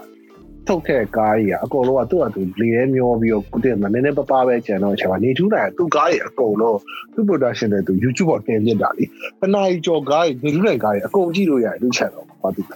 [0.68, 6.78] ထုတ်တဲ့ကားကြီးကအကုန်လုံးကသူ့အတူလေရဲမျောပြီးတော့ကုတဲ့မနည်းနည်းပပပဲကျန်တော့အချိန်မှာနေထူးနိုင်သူ့ကားကြီးအကုန်လုံး
[7.14, 9.04] သူ့ production နဲ့သူ YouTube ပေါ်တင်ပြတာလी
[9.40, 12.66] ပနာကြီးကြော်ကားကြီးနေထူးနိုင်ကားကြီးအကုန်ကြည့်လို့ရတယ်သူ့ channel မှာ ပါတည်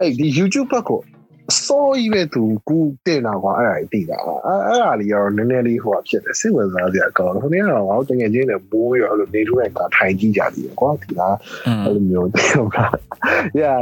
[0.00, 1.00] အဲ့ဒီ YouTube ဘက်ကို
[1.66, 11.36] စိုးကြီးပဲသူကူတင်တာကွာအဲ့ဒါကြီးတည်တာအဲ့အဲ့ဒါလေးရောနည်းနည်းလေးဟိုဖြစ်တယ်စိတ်ဝင်စားစရာကောင်းတယ်ခொနည်းကတော့ငါတို့တကယ်ချင်းနဲ့မိုးရောအဲ့လိုနေထူးနိုင်ကားထိုင်ကြည့်ကြတယ်ကွာဒီလား
[11.84, 12.78] အဲ့လိုမျိုးတယောက်က
[13.60, 13.78] yeah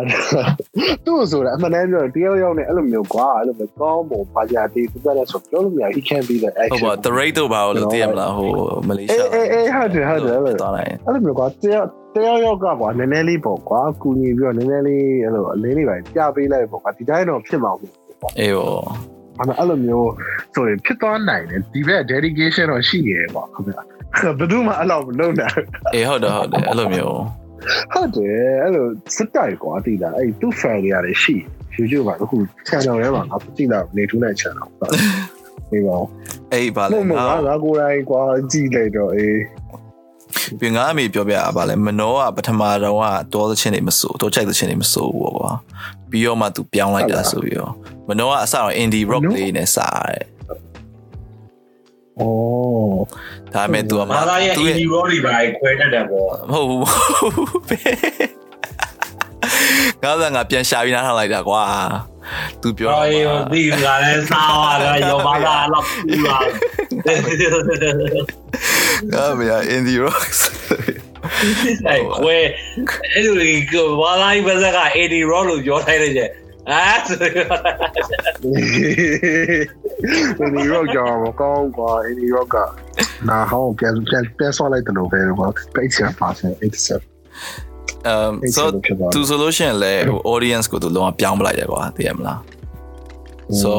[1.06, 8.51] သူ့ဆိုတာအမှန်တမ်းပြောတယောက်ယောက်နဲ့အဲ့လိုမျိုးကွာအဲ့လိုမျိုးကောင်းပုံပါကြတဲ့သူကလည်းဆိုပြောလို့မရ he can be the ဟုတ် action ပါ the rate တော့ပါလို့သိရမလားဟို
[8.89, 18.82] မလေးအေးရှားအေးအေးဟုတ်တယ်ဟုတ်တယ်အဲ့လိုသွားလိုက်အဲ့လိုမျိုးကွာတယောက်တယောက်ယောက်ကကွာနည်းနည်းလေးပေါ့ကွာကူညီပြီးတော့နည်းနည်းလေးအဲ့လိုအလေးလေးပဲပြပေးလိုက်ပေါ့ကွာဒီတိုင်းတော့ဖြစ်မှာမဟုတ်ဘူးပေါ့အေးပေါ့
[19.59, 20.10] အဲ့လိုမျိုး
[20.55, 23.80] ဆိုရင်ဖြစ်သွားနိုင်တယ်ဒီဘက် dedication တော့ရှိရဲပေါ့ခင်ဗျာ
[24.39, 25.55] ဘယ်သူမှအဲ့လိုမလုပ်နိုင်
[25.94, 27.18] အေးဟုတ်တယ်ဟုတ်တယ်အဲ့လိုမျိုး
[27.93, 28.86] ဟုတ်တယ်အဲ့လို
[29.16, 31.36] စစ်တိုက်ကွာတည်တာအဲ့သူ့ fan တွေရတယ်ရှိ
[31.76, 32.36] YouTube မှာအခု
[32.68, 34.90] channel ထဲမှာငါကြည့်တာနေထူးတဲ့ channel ဟုတ်
[35.70, 35.97] ဒီပါ
[36.52, 39.39] အေးပါမလေဟုတ်မငါဟုတ်ငါကိုယ်တိုင်ကွာကြည့်လိုက်တော့အေး
[40.61, 45.53] ပြင်ငါအမေပြောပြတာဗာလဲမနောကပထမတော့ကတောသချင်းတွေမစိုးတောချိုက်သချင်းတွေမစိုးဘူးကွာ
[46.11, 47.73] ပြီးတော့မှ तू ပြောင်းလိုက်တာဆိုပြီးတော့
[48.09, 50.25] မနောကအစတော့ indie rock လေးနဲ့စရတယ်
[52.20, 52.23] 哦
[53.55, 56.81] ဒါမဲ့ तू မှာဒါရဲ့ indie rock တွေပါခွဲတတ်တယ်ပေါ့မဟုတ်ဘူး
[60.03, 61.62] ငါကငါပြန်ရှာပြီးနားထောင်လိုက်တာကွာ
[62.62, 63.73] သူပြောတာအေးဒီက
[64.05, 66.37] လည်းစားရတာရောပါလာလောက်ပြီးပါ
[69.12, 70.23] ငါမရ indie rock
[71.89, 72.37] အဲ့ခွဲ
[73.12, 76.31] အဲ့လိုကိုမာလာဘဇက်က indie rock လို့ပြောထိုင်လိုက်တယ်
[76.70, 82.57] အာဆိုဒီ rock ကြောင်မကောင်းကွာဒီ rock က
[83.29, 88.62] နာဟောင်းပြန်ပြန်ပြန်ဆော့လိုက်တယ်လို့ပဲကွာပိတ်ချင်ပါစင်87 um so
[89.15, 92.39] သူဆိုလို့ရှိရင်လည်းဟို audience ကိုသူလုံးဝပြောင်းပလိုက်တယ်ကွာသိရမလား
[93.62, 93.73] so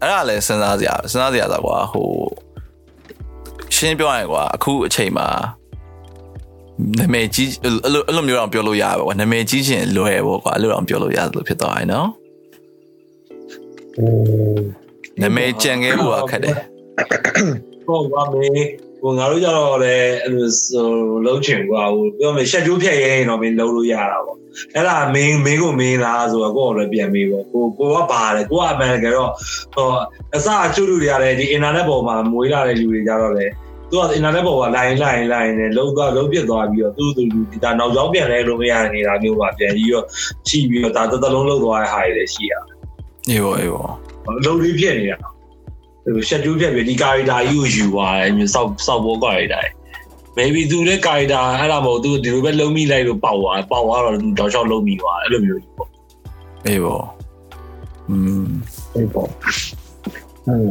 [0.00, 2.08] အဲ့ဒါလည်းစဉ်းစားစရာစဉ်းစားစရာသာကွာဟို
[3.80, 5.28] ရှင်းပြောရရင်ကွာအခုအချိန်မှာ
[6.98, 12.08] နာမည်ကြီးအဲ့လိုအဲ့လိုမျိုးတော့ပြောလို့ရပါကွာနာမည်ကြီးခြင်းလွယ်ပေါ့ကွာအဲ့လိုတော့ပြောလို့ရတယ်လို့ဖြစ်သွားတယ်နော်
[15.20, 16.56] နာမည်ကြံခဲ့ဖို့ကခက်တယ်
[17.86, 18.46] ဟုတ်ပါမေ
[19.02, 20.46] ဟိုငါတို့ကြတော့လည်းအဲ့လို
[21.26, 24.38] လုံးချင်ကွာဟိုပြောမယ်ရှက်ကျိုးဖြတ်ရဲရင်တော့မင်းလုံးလို့ရတာပေါ့
[24.74, 29.30] အဲ့ဒါမင်းမင်းကိုမင်းလားဆိုတော့ကိုယ်လည်းပြန်မေးပေါ့ကိုကိုကပါတယ်ကိုကအမှန်တကယ်တော့
[29.74, 29.86] ဟို
[30.36, 33.46] အစအကျွတ်လူတွေရတယ်ဒီ internet ပေါ်မှာမွေးလာတဲ့လူတွေကြတော့လေ
[33.90, 40.04] သူက internet ပေါ်မှာ line line line နဲ့လုံးသွားလုံးပြစ်သွားပြီးတော့သူသူဒီဒါနောက်ကြောင်းပြန်လဲလို့မရနေတာမျိုးပါပြန်ပြီးတော့
[40.48, 42.52] ချိပြီးတော့ဒါတစ်သလုံးလုံးသွားတဲ့ဟာတွေလည်းရှိရ
[43.28, 43.92] အေးပေါ့အေးပေါ့
[44.44, 45.18] လုံးလေးဖြစ်နေတာ
[46.14, 49.64] ဟိုရှက်ကျူးပြက်ပြီးဒီ character ကြီးကိုယူသွားတယ်မျိုးစောက်စောက်ဘော character
[50.36, 55.90] maybe သူလည်း character အဲ့ဒါမဟုတ်သူဒီလိုပဲလုံးမိလိုက်လို့ပေါက်သွားပေါက်သွားတော့တော့ချောက်လုံးမိသွားအဲ့လိုမျိုးပေါ့
[56.66, 57.04] အေးပေါ့
[58.08, 58.48] อืม
[58.96, 59.28] အေးပေါ့
[60.46, 60.64] ဟင်း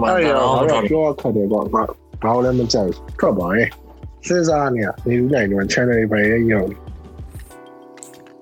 [0.00, 1.82] မှန်အဲ့တယ်ရောနော်တော့ပြောခက်တယ်ပေါ့ငါ
[2.22, 3.68] ဘာလို့လဲမကြိုက်ထွက်ပါရဲ့
[4.26, 6.20] စဉ်းစားနေရနေဦးနိုင်တော့ channel တွေပဲ
[6.52, 6.70] ရောက်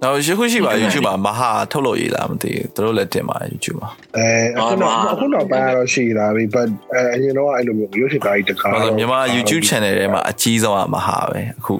[0.02, 11.74] နောက်ရှိခုရှိပါ YouTube မှာမဟာထုတ်လို့ရည်လားမသိဘူးသူတို့လည်းတင်ပါ YouTube မှာအဲအခုတော့အခုတော့ပါတော့ရှိလာပြီ but အဲအရင်တော့အဲ့လိုမျိုးရုပ်ရှင်ကားကြီးတကားဟုတ်တယ်မြန်မာ YouTube channel ထဲမှာအကြီးဆုံးကမဟာပဲအခု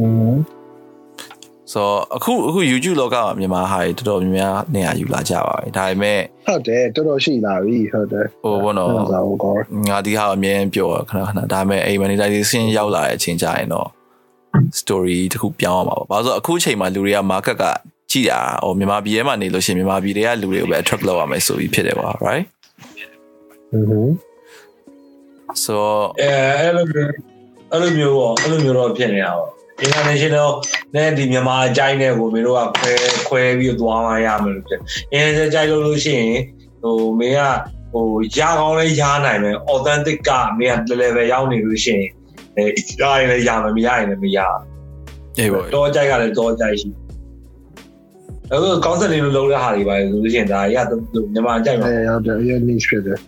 [0.00, 0.36] อืม
[1.72, 9.54] ဆိုတော့အခုအခု YouTube လောကမှာမြန်မာဟာတွေတော်တော်များများနေရာယူလာကြပါပြီဒါပေမဲ့ဟုတ်တယ်တော်တော်ရှိလာပြီဟုတ်တယ်ဟိုဘောနော်ဟုတ်ပါဘူးကော
[9.88, 13.88] ငါဒီဟာအမြင်ပြောခဏခဏဒါပေမဲ့အိမ် monetization ရောက်လာတဲ့အချိန်ကျရင်တော့
[14.80, 17.64] story တခုပြောင်းအောင်ပါဘာလို့ဆိုအခုအချိန်မှာလူတွေက market က
[18.10, 22.44] ကြည်တာဟိုမြန်မာပြည်ထဲမှာနေလို့ရှိရင်မြန်မာပြည်တွေကလူတွေကိုပဲ attract လုပ်ရမယ်ဆိုပြီးဖြစ်တယ်ကွာ right
[23.72, 24.08] อืม
[25.64, 25.76] so
[26.20, 26.30] အဲ
[26.60, 27.12] အဲ့လိုမျိုး
[27.70, 29.50] အဲ့လိုမျိုးပေါ့အဲ့လိုမျိုးတော့ဖြစ်နေတာပေါ့
[29.86, 30.50] international
[30.94, 32.92] နဲ့ဒီမြန်မာအကြိုင်းနဲ့ကိုမင်းတို့ကခွဲ
[33.28, 34.80] ခွဲပြီးသွားမှရမယ်လို့ဖြစ်
[35.16, 36.40] international ကြိုက်လို့လို့ရှိရင်
[36.82, 37.42] ဟိုမင်းက
[37.92, 38.06] ဟို
[38.38, 42.08] ရကောင်းလဲရနိုင်မယ် authentic ကမင်းက level ရောက်နေလို့ရှိရင်
[42.56, 42.64] အဲ
[43.00, 44.38] ရရင်လည်းရမယ်မရရင်လည်းမရ
[45.38, 46.88] အေးပေါ့တော့ကြိုက်ကလည်းတော့ကြိုက်ရှိ
[48.52, 50.76] အခုကောင်းစက်လေးလိုလုံးတဲ့ဟာတွေပါဆိုလို့ရှိရင်ဒါရ
[51.32, 53.18] မြန်မာကြိုက်မှာအဲဟုတ်တယ်အရင် niche ဖြစ်တယ်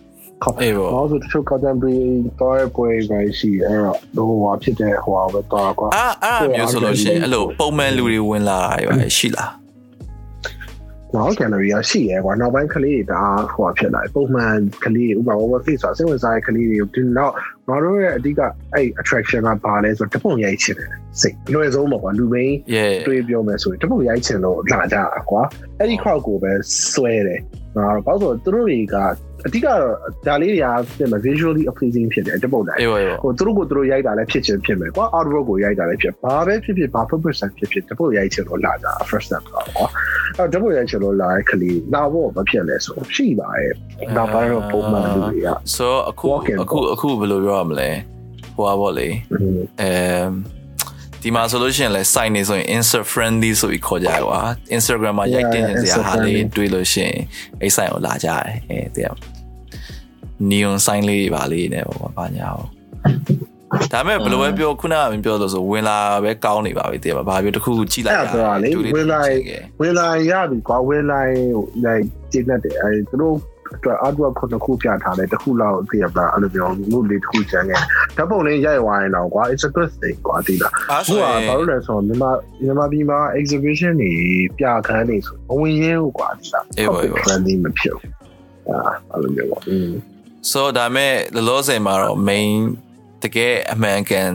[0.61, 1.99] အေးပေါ့။ဘာလို့တချို့ contemporary
[2.39, 3.79] တော့ပွဲပဲရှိအဲ့
[4.17, 9.51] တော့ဟိုဟာဖြစ်တဲ့ဟိုဟာပဲတော့ကွာအာအာမျိုးဆိုလို့ရှိရင်အဲ့လိုပုံမှန်လူတွေဝင်လာတာပဲရှိလား။
[11.15, 14.55] နောက် gallery ကရှိရဲကွာနောက်ပိုင်းကလေးတွေဒါဟိုဟာဖြစ်လာပုံမှန်
[14.85, 17.33] ကလေးဥပမာ over face ဆိုစိတ်ဝင်စားတဲ့ကလေးတွေကိုဒီနောက်
[17.69, 18.41] ငါတို့ရဲ့အဓိက
[18.73, 20.89] အဲ့ attraction ကဘာလဲဆိုတော့တပုံရိုက်ချင်တယ်
[21.21, 25.41] စိတ်လွယ်ဆုံးပေါ့ကွာလူမင်း yeah တွေးပြောမယ်ဆိုရင်တပုံရိုက်ချင်လို့လာကြတာကွာ
[25.79, 26.51] အဲ့ဒီ crowd ကိုပဲ
[26.93, 27.41] ဆွဲတယ်
[27.77, 28.95] ငါတော့ဘာလို့ဆိုတော့သူတို့တွေက
[29.45, 29.81] အဓိကတော့
[30.27, 30.67] ဒါလေးတွေက
[30.97, 39.87] ပြင်မှာ visually pleasing ဖြစ်တယ်တပုံတိုင်းအေးပေါ့အေးပေါ့ဟိုသူတို့ကိုသူတို့ရိုက်တာလည်းဖြစ်ချင်းဖြစ်မယ်ကွာ outwork ကိုရိုက်တာလည်းဖြစ်ဘာပဲဖြစ်ဖြစ်ဘာ purpose ဖြစ်ဖြစ်တပုတ်ရိုက်ချင်လို့လာတာ first step ပေါ့ကွာ
[40.37, 43.73] အဲ့တပုတ်ရိုက်ချင်လို့လာတဲ့ကလေးနောက်ဘောမဖြစ်လဲဆိုရှိပါရဲ့
[44.15, 47.89] နောက်ပိုင်းတော့ပုံမှန်လူတွေကဆိုအခု Walk in အခုအခုဘယ်လိုပြောရမလဲ
[48.55, 49.93] ဟိုပါပေါ့လေอืมအဲ
[51.23, 54.39] ဒီမှာဆိုလို့ရှိရင်လဲ sign နေဆိုရင် insert friendly ဆိုပြီးခေါ်ကြရကွာ
[54.75, 57.17] Instagram မှာရိုက်တင်နေစရာ insert ဟာလေး friendly တွေးလို့ရှိရင်
[57.61, 59.11] အဲ့ sign ကိုလာကြတယ်အဲတဲ့
[60.49, 62.69] neon sign လေးပါလေးနဲ့ပေါ့ဘာညာပေါ့
[63.93, 69.19] ဒါပေမဲ့ဘယ်လိုပဲပြောခုနကမပြောလို့ဆိုဝင်လာပဲကောင်းနေပါပြီတဲ့ဘာပြောတစ်ခုခုကြည့်လိုက်အဲ့ဒါပြောလေဝင်လာ
[69.79, 71.21] ဝင်လာရပြီကွာဝင်လာ
[71.55, 73.35] ဟို like ကျင်းတဲ့အဲသူတို့
[73.75, 77.79] အတွက် artwork ခုတစ်ခုပြထားတယ်တစ်ခုလောက်သိရပါအဲ့လိုမျိုးလူလေးတစ်ခုကျန်ခဲ့
[78.17, 82.31] ဓာတ်ပုံလေးရိုက်သွားရင်တော့ကွာ it's a good thing ကွာဒီလားအားဟုဆိုတ်ရကင်ဘာလို့လဲဆိုတော့မြန်မာ
[82.63, 84.11] မြန်မာပြည်မှာ exhibition တွေ
[84.59, 88.11] ပြခန်းတွေဆိုအဝင်ရဲဟုတ်ကွာဒီလားအေးပါအေးပါ friendly မဖြစ်ဘူး
[88.69, 88.79] အာ
[89.11, 89.91] အဲ့လိုမျိုးပေါ့อืม
[90.51, 92.51] so ဒါပေမဲ့လောလောဆယ်မှာတော့ main
[93.23, 94.29] တကယ်အမှန်ကန်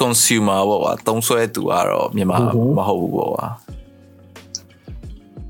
[0.00, 2.36] consumer ပေါ့ကွာသုံးဆွဲသူကတော့မြန်မာ
[2.78, 3.46] မဟုတ်ဘူးပေါ့ကွာ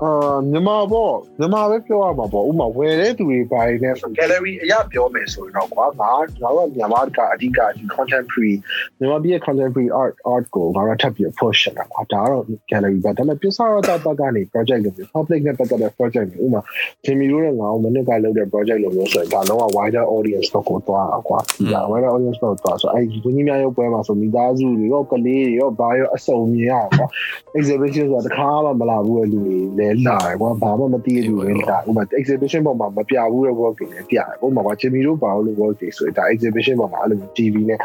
[0.03, 6.11] အာမြန်မာပေါ့မြန်မာပဲပြောရမှာပေါ့ဥပမာဝယ်တဲ့သူတွေပိုင်းနဲ့ဆို gallery အရပြောမယ်ဆိုရင်တော့ကွာငါ
[6.41, 8.53] ငါတို့ကမြန်မာကအဓိကဒီ contemporary
[8.97, 16.61] မြန်မာပြည်ရဲ့ contemporary art art ကိုငါတို့ထပ်ပြီး push ရတာကွာဒါကတော့ gallery ပဲဒါပေမဲ့ပြဿနာတော့ပတ်ကနေ project လို့မျိုး public နဲ့ပတ်သက်တဲ့ project တွေဥပမာ
[17.05, 27.05] ဂျင်မီတို့နဲ့ငါတို့မနစ်ကလုပ်တဲ့ project လို့မျိုးဆိုရင်ဒါတော့ wider audience တော့ကိုသွားတာကွာဒီက wider audience တော့သွားဆိုအဲ့ဒီဝင်းကြီးများရုပ်ပွဲမှာဆိုမိသားစုတွေရောကလေးတွေရောဘာရောအစုံမြင်ရကွာ
[27.57, 37.79] exhibition ဆိုတာတစ်ခါမှမလာဘူးတဲ့လူတွေလည်းလာတယ်ကွာဘာမှမသိတဲ့လူတွေလည်းလာဥပမာ exhibition ပေါ်မှာမပြဘူးတဲ့ work တွေလည်းပြတယ်ဥပမာကဂျင်မီတို့ပါလို့ work တွေဆိုရင်ဒါ exhibition ပေါ်မှာအဲ့လိုမျိုး TV နဲ့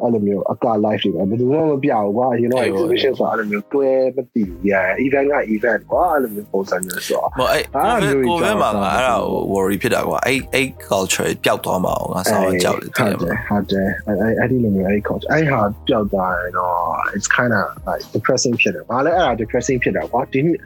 [0.00, 11.30] အဲ့လိုမျိုးအက live တွေပဲဘယ်သူမှမပြဘူးကွာ you know exhibition ဆိုတာအဲ့လိုမျိုးတွဲမသိဘူး yeah event က event ကွာအဲ့လိုမျိုးပုံစံမျိုးဆိုတော့မအဲ့အာကိုမျိုးဗစ်ကြီးကိုဗစ်မှာကြောက်ငါတာအဲ့ဒါကို worry ဖြစ်တာကွာအဲ့အဲ့ culture
[11.44, 16.76] ပျောက်သွားမှာအောင်ငါဆောင်းကြောက်တယ်ဟုတတ်ယ်တမယ်လားဟုတ်တယ်အဲ့အဲ့ဒီလိုမျိုးအဲ့ culture အဲ့ဟာပျောက်သွားရင်တော့
[17.16, 20.58] it's kind of like depressing ဖြစ်တယ်။ဘာလဲအဲ့ဒါ depressing ဖြစ်တာကွာဒီနှစ်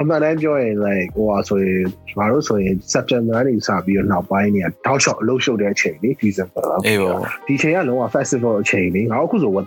[0.00, 7.14] အမှန်တမ်းပြောရင် like ဟိုဟာဆိုရင်ကျွန်တော်တို့ဆိုရင် September နေစပြီးတော့နောက်ပိုင်းနေတောက်လျှောက်အလုပ်ရှုပ်တဲ့အချိန်လေ December အေးပါ
[7.46, 9.58] ဒီချိန်ကလုံးဝ festival အချိန်လေငါတို့အခုဆိုဝ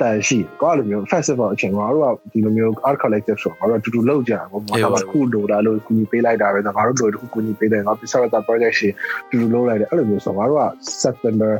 [0.00, 8.88] တန်ရှိကောလိုမျိုး festival အချိန်ငါတို့ကဒီလိုမျိုး art collective ဆိုငါတို့ကတူတူလုပ်ကြတာပေါ့ငါတို့ကခုလိုတာလို့ကူညီပေးလိုက်တာပဲငါတို့တို့တခုကူညီပေးတယ်ငါ Pixar project ရှိ
[9.30, 10.64] တူတူလုပ်လိုက်တယ်အဲ့လိုမျိုးဆိုငါတို့က
[11.02, 11.52] September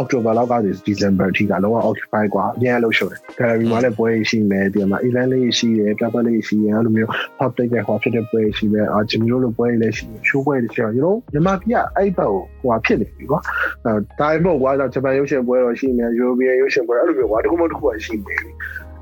[0.00, 7.10] October လောက်ကနေ December အထိကလုံးဝ occupy กว่าအများလို့ရှုပ်တယ် gallery မှာလည်းပွဲရှိမယ်ဒီမှာ event လေးရှိတယ်ပြပွဲလေးရှိတယ်အဲ့လိုမျိုး
[7.40, 13.40] public နဲ့ဟောဖြစ်တဲ့ပွဲရှိမယ်အာဂျင်မျိုးလိုပွဲလေးရှိတယ် show ပွဲတွေရှိတယ် you know မြန်မာပြည်ကအဲ့ဘက်ကိုဟိုဟာဖြစ်နေပြီကွာ
[13.84, 18.50] အဲဒါမှမဟုတ်ကွာဂျပန်ရုပ်ရှင်ပွဲတော့ရှိမယ် European ရုပ်ရှင်ပွဲအဲ့လိုမျိုးကွာတခုမှတခုရှိနေပြီ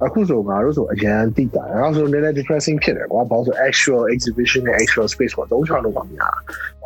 [0.04, 6.34] အခုဆိုငါတို့ဆိုအရန်တိတာအဲဆိုနည်းနည်း depressing ဖြစ်တယ်ကွာဘာလို့ဆို actual exhibition နဲ့ actual space ကိုသုံးချလို့ပါများ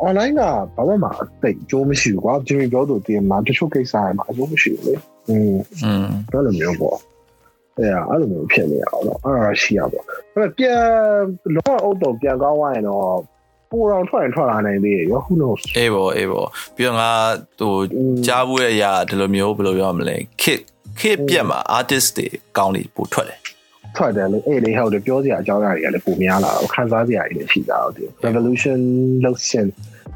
[0.05, 0.41] online က
[0.75, 4.93] ဘာမှမအသိအကျိုးမရှိဘူးကွာ Jimmy ပြောသူတည်မှာတချို့ကိစ္စတွေမှာအကျိုးမရှိဘူးလေ
[5.29, 6.97] อืม อืม အဲ့လိုမျိုးပေါ့
[7.77, 10.81] အဲ့ဒါအဲ့လိုမျိုးဖြစ်နေအောင်တော့အဲ့ဒါရှိရပေါ့အဲ့ဒါပြန်
[11.55, 13.07] လောအုတ်တော့ပြန်ကောင်းသွားရင်တော့
[13.71, 17.11] ပိုတော့ထွက်ရင်ထွက်လာနိုင်သေးရော who knows အေးပေါ့အေးပေါ့ပြီးတော့ငါ
[17.59, 17.73] ဟို
[18.27, 20.61] ကြားဘူးရဲ့အရာဒီလိုမျိုးဘယ်လိုပြောရမလဲ kit
[21.00, 22.26] kit ပြက်မှာ artist တွေ
[22.58, 23.38] ကောင်းနေပို့ထွက်တယ်
[23.96, 28.78] ထွက်တယ်လေအဲ့လေဟုတ်တယ်ပြောစရာအကြောင်းအရာတွေကလည်းပုံများလာတော့ခန်းစားစရာတွေလည်းရှိတာဟုတ်တယ် revolution
[29.24, 29.66] လောက်ရှင်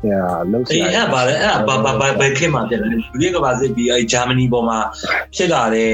[0.08, 0.20] ညာ
[0.52, 4.78] လောက်စအေးရာအဲ့ပါလေအဲ့ဘာဘာဘာဘယ်ခေတ်မှာဖြစ်လဲလူတွေကပါစစ်ပြီးအဲ့ဂျာမနီပေါ်မှာ
[5.36, 5.92] ဖြစ်လာတဲ့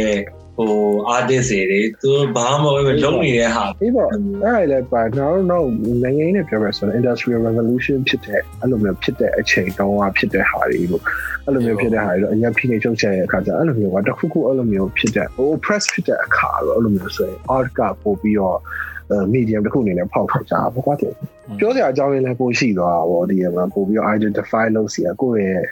[0.59, 0.75] ဟို
[1.17, 5.67] artist တွေသူဘာမှမဟုတ်ပဲလုံးနေတဲ့ဟာအေးပေါ့အဲ့ဒါလည်းပါတော့တော့
[6.03, 11.03] နိုင်ငံရေးနဲ့ပြောမယ်ဆိုရင် industrial revolution ဖြစ်တဲ့အဲ့လိုမျိုးဖြစ်တဲ့အချိန်တုန်းကဖြစ်တဲ့ဟာတွေလို့
[11.45, 18.59] အဲ့လိုမျိုးဖြစ်တဲ့ဟာတွေတော့အရင်ဖိနေချုပ်ချယ်ရဲ့အခါကျအဲ့လိုမျိုးကတစ်ခုခုအဲ့လိုမျိုးဖြစ်တဲ့ oppress ဖြစ်တဲ့အခါတော့အဲ့လိုမျိုးဆိုရင် art ကပို့ပြီးတော့
[19.35, 21.13] medium တစ်ခုအနေနဲ့ဖောက်ထွက်ကြတာပေါ့ကွာတဲ့
[21.59, 25.63] ပြောစရာအကြောင်းရင်းလည်းပိုရှိသွားတာပေါ့ဒီမှာပို့ပြီးတော့ identify လုပ်စီရကိုယ့်ရဲ့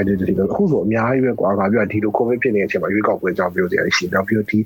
[0.00, 4.58] identity ကိုအခုဆိုအများကြီးပဲကွာငါပြောဒီလို covid ဖြစ်နေတဲ့အချိန်မှာရွေးကောက်ပွဲအကြောင်းပြောစရာရှိတယ်နောက်ပြီးတော့ဒီ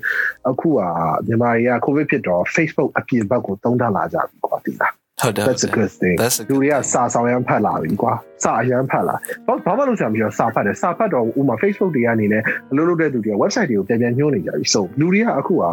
[0.49, 0.79] အခုက
[1.27, 9.15] မြန်မာတွေက covid ဖြစ်တော့ Facebook အပြင်ဘက်ကိုသုံးထပ်လာကြပြီကွာဒီလားဟုတ်တယ် that's a good thing That's a လူတွေကစာဆောင်ရမ်းဖတ်လာပြီကွာစာအရမ်းဖတ်လာ
[9.47, 15.63] ဘာဘာမှလုပ်ချင်ပြီးတော့စာဖတ်တယ်စာဖတ်တော့ဥမာ Facebook တွေကနေလည်းအလုပ်လုပ်တဲ့သူတွေက website တွေကိုပြန်ပြန်ညွှန်းနေကြပြီဆိုလူတွေကအခုက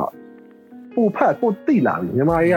[0.96, 2.56] ပို့ဖတ်ပို့သိလာပြီမြန်မာတွေက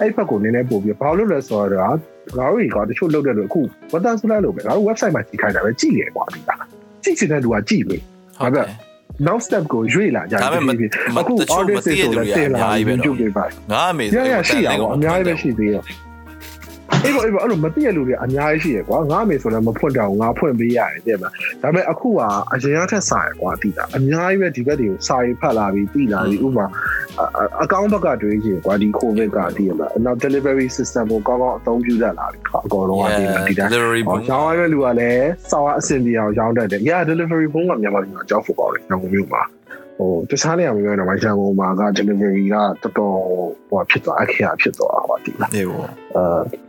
[0.00, 1.96] အဲ့ဘက်ကိုနည်းနည်းပို့ပြီးဘာလို့လဲဆိုတော့
[2.38, 3.60] ငါတို့တွေကတချို့လုပ်တဲ့လူအခု
[3.92, 6.50] ဝတ်တန်ဆိုလိုက်လို့ပဲငါတို့ website မှာကြည့်ခိုင်းတာပဲကြည့်ရကွာဒီက
[7.04, 7.96] ကြည့်ချင်တဲ့လူကကြည့်ပြီ
[8.40, 8.66] ဟုတ်တယ်
[9.26, 10.76] နောက် step ကိုရွေ့လာကြတယ်ဒါပေမဲ့
[11.20, 15.82] အခုတချို့မ artist သိတဲ့လူတွေကတင်အများကြီးပဲတော့ YouTube တွေပါငါအမေရရရှိရပါအများကြီးပဲရှိသေးတယ်
[17.04, 21.30] အေးပေါ့အေးပေါ့အဲ့လိုမသိရလူတွေအများကြီးရှိရကွာငါအမေဆိုလည်းမဖွင့်တော့ဘူးငါဖွင့်ပေးရတယ်တဲ့မှာ
[21.62, 22.20] ဒါပေမဲ့အခုက
[22.52, 26.66] အရင်ကထက်စာရကွာတိတာအများကြီးပဲဒီဘက်တွေကိုစာရေးဖတ်လာပြီးတိလာပြီးဥပမာ
[27.62, 39.42] အကောင့်ဘက်ကတွေးကြည့်ကွာဒီ covid ကတည်ရမှာနောက် delivery system ကိုကောင်းကောင်းအသုံးပြုတတ်လာပြီအကောင်လုံးကဒီမှာဒီတိုင်း delivery ဟော boom ရောင်းရတဲ့လူကလည်းစောက်အဆင်ပြေအောင်ရောင်းတတ်တယ်။ Yeah delivery ဘုံကမြန်မာပြည်မှာကြောက်ဖို့ကောင်းတယ်။ညောင်မျိုးမှာ
[39.98, 43.16] ဟိုတခြားနေရာမျိုးတော့မရန်ကုန်မှာက delivery ကတော်တော်
[43.70, 46.22] ဟိုဖြစ်သွားအခရာဖြစ်သွားပါတိလားနေပေါ့။အဲ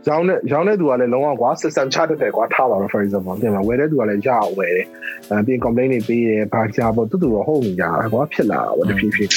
[0.08, 4.86] ရောင်းတဲ့ရောင်းတဲ့သူကလည်းလုံးဝကွာ system ချတတ်တယ်ကွာထားပါတော့ for example ပြင်မှာဝယ်တဲ့သူကလည်းရအောင်ဝယ်တယ်။
[5.30, 9.30] အဲပြင် complaint တွေပေးတယ်ဘာကြပေါ့တူတူတော့ဟုတ်နေကြတာကွာဖြစ်လာတော့တဖြည်းဖြည်း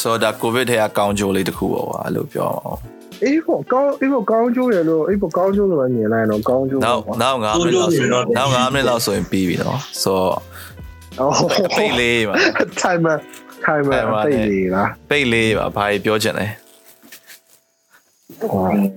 [0.00, 2.80] ဆိုတော့ covid ထဲကကောင်းကျိုးလေးတစ်ခုပေါ့ကွာအဲ့လိုပြောအောင်
[3.24, 10.42] အေးပေါ့ကောင်းအေးပေါ့ကောင်းကျိုးရလို့အေးပေါ့ကောင်းကျိုးလို့မြင်လိုက်တော့ကောင်းကျိုးနောက်ပေါ့ကွာနောက်9မိနစ်လောက်ဆိုနောက်9မိနစ်လောက်ဆိုရင်ပြီးပြီနော်ဆိုတော့အော်
[11.76, 12.34] ပိတ်လေးပါ
[12.82, 13.16] timer
[13.64, 16.46] timer တိတ်နေလားပိတ်လေးပါဘာကြီးပြောချင်လဲ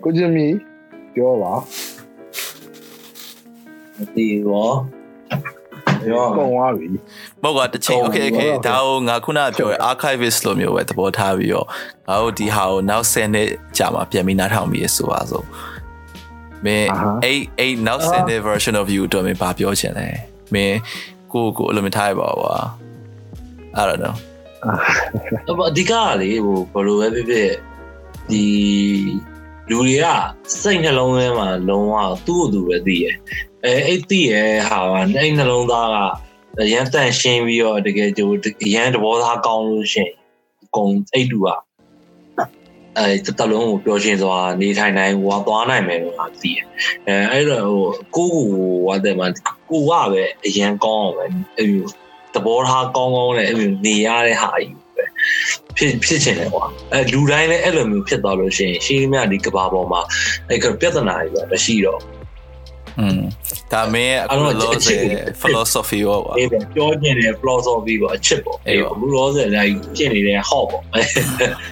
[0.03, 0.47] ကိုကျင်မီ
[1.15, 1.53] ပြောပါ
[3.95, 4.69] မသိဘော
[6.09, 6.87] ရောကုန်သွားပြီ
[7.43, 11.67] မဟုတ်ကွာတစ်ချိန် okay okay ဒါကိုငါခုနပြောရ archivist လို့မျိုးပဲသဘောထားပြီးတော့
[12.07, 15.43] ငါတို့ဒီဟာကိုနောက်10နှစ်ကြာမှပြန်ပြီးနားထောင်ပြီးဆိုပါဆို
[16.65, 16.87] မင်း
[17.23, 20.07] အဲ့အဲ့နောက်10နှစ် version of you တော့မင်းဘာပြောချင်လဲ
[20.53, 20.77] မင်း
[21.33, 22.55] ကိုကိုအဲ့လိုမထားရပါဘူးကွာ
[23.79, 24.15] I don't know
[25.69, 27.51] အဓိကကလေဟိုဘယ်လိုပဲဖြစ်ဖြစ်
[28.29, 28.43] ဒီ
[29.69, 30.05] လူတွေက
[30.61, 31.95] စိတ်နှလုံးထဲမှာလုံးဝ
[32.25, 33.05] သူ့ကိုယ်သူပဲသိရ
[33.65, 34.33] အဲအဲ့သိရ
[34.69, 35.97] ဟာကအဲ့နှလုံးသားက
[36.61, 38.29] အရန်တန်ရှင်းပြီးတော့တကယ်ကြို
[38.65, 40.11] အရန်သဘောသားကောင်းလို့ရှရင်
[40.63, 41.47] အကုန်အဲ့တူက
[42.99, 46.59] အဲတတလုံးကိုပြောရှင်းစွာနေထိုင်နိုင်ဟိုကသွားနိုင်မယ်လို့ငါသိရ
[47.07, 47.83] အဲအဲ့တော့ဟို
[48.15, 48.45] ကိုကို
[48.85, 49.27] ဟိုတဲ့မှာ
[49.69, 51.25] ကိုကပဲအရန်ကောင်းအောင်ပဲ
[51.57, 51.85] အဲ့လို
[52.33, 55.05] သဘောထားကောင်းကောင်းနဲ့အဲ့လိုနေရတဲ့ဟာကြီးပဲ
[55.77, 60.01] ဖြစ်ဖြစ်ချင်တယ်ကွာအဲလူတိုင်းလည်းအဲ့လိုမျိုးဖြစ်သွားလို့ရှိရင်ရှင်းမြဒီကဘာပေါ်မှာ
[60.49, 62.01] အဲ့ကပြဿနာတွေပဲမရှိတော့
[62.99, 63.21] อืม
[63.71, 65.03] ဒါမင်းအခုလောဆယ်
[65.41, 70.83] philosophy ရောကွာအေးပဲပြောကျင်တဲ့ philosophy ပေါ့အချစ်ပေါ့အေးအေးပေါ့ဘူးလို့ဆိုရင်ဖြစ်နေတဲ့ hot ပေါ့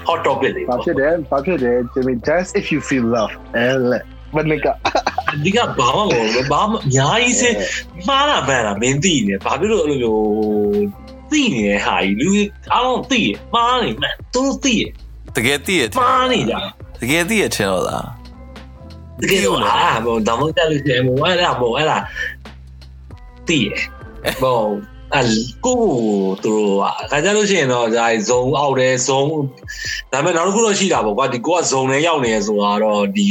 [0.08, 4.04] hot topic တွေဘာပေါ့ဖြစ်တယ်ဘာဖြစ်တယ် Jimmy just if you feel love အဲလက်
[4.36, 4.68] မနက
[5.44, 7.44] ဒီကဘာမှမဟုတ်ဘူးဘာမှအများကြီးစ
[8.08, 10.86] မှားတာမှန်တာမင်းသိနေဘာဖြစ်လို့အဲ့လိုမျိုး
[11.32, 12.30] သိနေတဲ့ဟာကြီးလူ
[12.74, 14.84] အားလုံးသိရမှားနေမှန်သူတို့သိရ
[15.36, 16.54] တကယ်သိရမှားနေကြ
[17.02, 18.08] တကယ်သိရထင်တော့လား
[19.21, 21.99] တကယ်တော့အာဘောဒါမှမဟုတ်လို့ရှိရင်ဘောအဲ့ဒါဘောအဲ့ဒါ
[23.47, 23.69] သိရ
[24.43, 24.61] ဘော
[25.17, 25.21] အ
[25.65, 25.81] ကို
[26.43, 29.23] သူတို့ကခါကြလို့ရှိရင်တော့ဒါဇုံအောက်တယ်ဇုံ
[30.13, 33.29] ဒါပေမဲ့နောက်တစ်ခုတော့ရှိတာပေါ့ကွာဒီကိုကဇုံနဲ့ရောက်နေရဆိုတာတော့ဒီ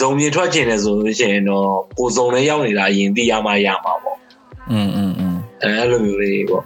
[0.00, 4.18] ဇုံမြေထွက်ကျင်တယ်ဆိုလို့ရှိရင်တော့ကိုဇုံနဲ့ရောက်နေတာအရင်သိရမှရမှာပေါ့
[4.70, 6.64] อืมอืมอืม အဲအဲ့လိုမျိုးလေးပေါ့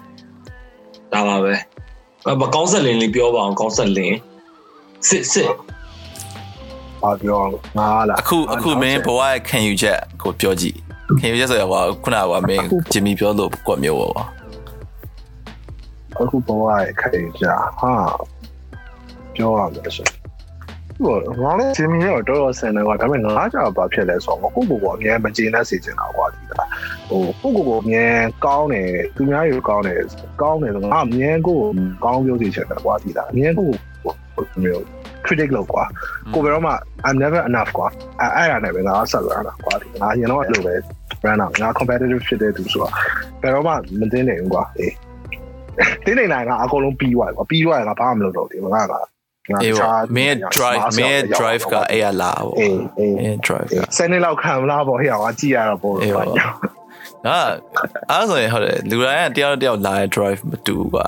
[1.12, 1.54] ဒါပါပဲ
[2.40, 4.16] မကောင်းဆက်လင်းလေးပြောပါအောင်ကောင်းဆက်လင်း
[5.09, 5.50] စစ်စစ်
[7.03, 7.41] ဘာပြော
[7.77, 10.77] ငါလားအခုအခုမင်းဘဝရဲ့ခံယူချက်ကိုပြောကြည့်
[11.19, 14.13] ခံယူချက်ဆိုရဟိုခုနကမင်းဂျင်မီပြောလို့ကွက်မျိုးပေါ့
[16.21, 17.45] အခုဘဝရဲ့ခိုင်ကြ
[17.79, 17.93] ဟာ
[19.35, 20.07] ပြောရမယ်ဆို
[21.03, 26.67] ဟိုငါလည်းဂျင်မီရောတော်တော်ဆန်တယ်ကွာဒါပေမဲ့ငါကြောက်ဘာဖြစ်လဲဆိုတော့ကိုကိုကိုအမြဲမကျေနပ်စေချင်တာကွာဒီလား
[27.09, 28.05] ဟိုကိုကိုကိုအမြဲ
[28.45, 29.99] ကောင်းတယ်သူများရောကောင်းတယ်
[30.41, 31.59] ကောင်းတယ်ဆိုငါအမြဲကို
[32.03, 33.69] ကောင်းပြောစေချင်တယ်ကွာဒီလားအမြဲကို
[34.63, 34.85] မျိုး
[35.27, 35.83] critic လောက်ကွာ
[36.33, 36.73] ကိုဘယ်တော့မှ
[37.07, 37.87] I'm never enough ကွာ
[38.21, 40.75] အဲ့အဲ့ဒါနဲ့ပဲငါဆက်လာတာကွာဒီငါရင်တော့အဲ့လိုပဲ
[41.21, 42.91] brand ငါ competitive ဖြစ်တဲ့သူဆိုတော့
[43.41, 44.93] ဘယ်တော့မှမသိနိုင်ဘူးကွာအေး
[46.05, 48.99] တင်းနေနိုင်ကအကုန်လုံးပြီးသွားပြီကွာပြီးသွားရင်ငါဘာမှမလုပ်တော့ဘူးငါကငါ
[49.63, 57.39] အေးပေါ့မင်း drive မင်း drive ကအဲ့ရလာပေါ့အေးအေးမင်း drive ကစနေလောက်ခံမလားပေါ့ဟဲ့ငါကြည့်ရတော့ပေါ့အေးပေါ့ငါ
[58.09, 61.07] အဲ့ဆိုရင်ဟုတ်တယ်လူတိုင်းကတယောက်တစ်ယောက်လာတဲ့ drive မတူဘူးကွာ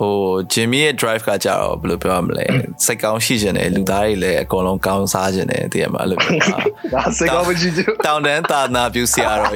[0.00, 0.14] ဟို
[0.52, 2.46] ဂျင်မီရဲ့ drive ကကြတော့ဘယ်လိုပြောရမလဲ
[2.84, 6.58] စိတ်ကောင်းရှိခြင်းတယ်လူသားတွေလည်းအကုန်လုံးကောင်းစားခြင်းတယ်တကယ်မှာအဲ့လိုမျိုးပါ
[6.94, 9.54] ဒါစိတ်ကောင်းမကြည့်ချင်တောင်တန်းသာနာပြုဆရာတော်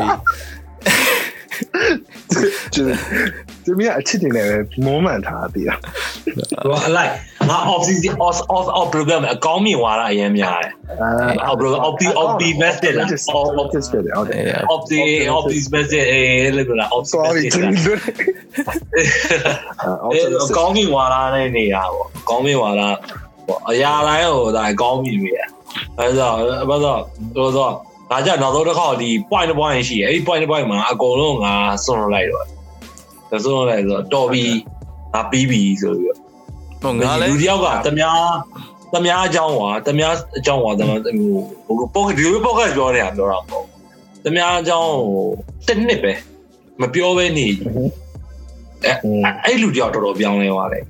[2.74, 2.88] ကြီး
[3.64, 5.76] ကျကျမအချစ်တင်နေပဲမုန်းမှန်ထားတည်တာ
[6.66, 7.10] ဟိုအလိုက်
[7.50, 10.72] ငါ off season off off off program အကောင်းမြင်သွားတာအရင်များတယ်
[11.02, 13.08] အဲ off program off the off the message လား
[13.38, 14.40] off off ဖြစ်တယ်ဟုတ်တယ်
[14.72, 15.00] off the
[15.34, 17.98] off this message အေးလေကလား off sorry မက်ဆေ့ကျဂျ်င်းလားတို့
[20.04, 22.88] အဲအကောင်းမြင်သွားတာနဲ့နေတာပေါ့အကောင်းမြင်သွားတာ
[23.46, 25.32] ပေါ့အရာတိုင်းဟိုဒါအကောင်းမြင်ပြီ
[25.98, 26.28] အဲဒါ
[26.68, 26.94] ဘာသာ
[27.36, 27.72] တော့တော့
[28.10, 31.54] ငါကြနောက်တော့တစ်ခါဒီ point point ရှိတယ်အဲ့ဒီ point point မှာအကုန်လုံးငါ
[31.84, 32.53] စွန့်လိုက်တော့
[33.34, 34.44] ဒါစွန့်လိုက်ဆိုတော့တော်ပြီ
[35.14, 36.16] ငါပြီးပြီဆိုပြီး
[36.82, 38.34] ဟိုငါလည်းလူတယောက်ကတမား
[38.92, 43.64] တမားအကြောင်းကွာတမားအကြောင်းကွာတမားဟိုပေါ့ဒီလိုပေါ့ကပြောနေတာပြောတာပေါ့
[44.24, 45.28] တမားအကြောင်းဟို
[45.66, 46.12] တစ်နှစ်ပဲ
[46.80, 47.46] မပြောဘဲနေ
[48.84, 48.92] အဲ
[49.44, 50.84] အဲ့လူတယောက်တော်တော်ပြောင်းလဲသွားတယ်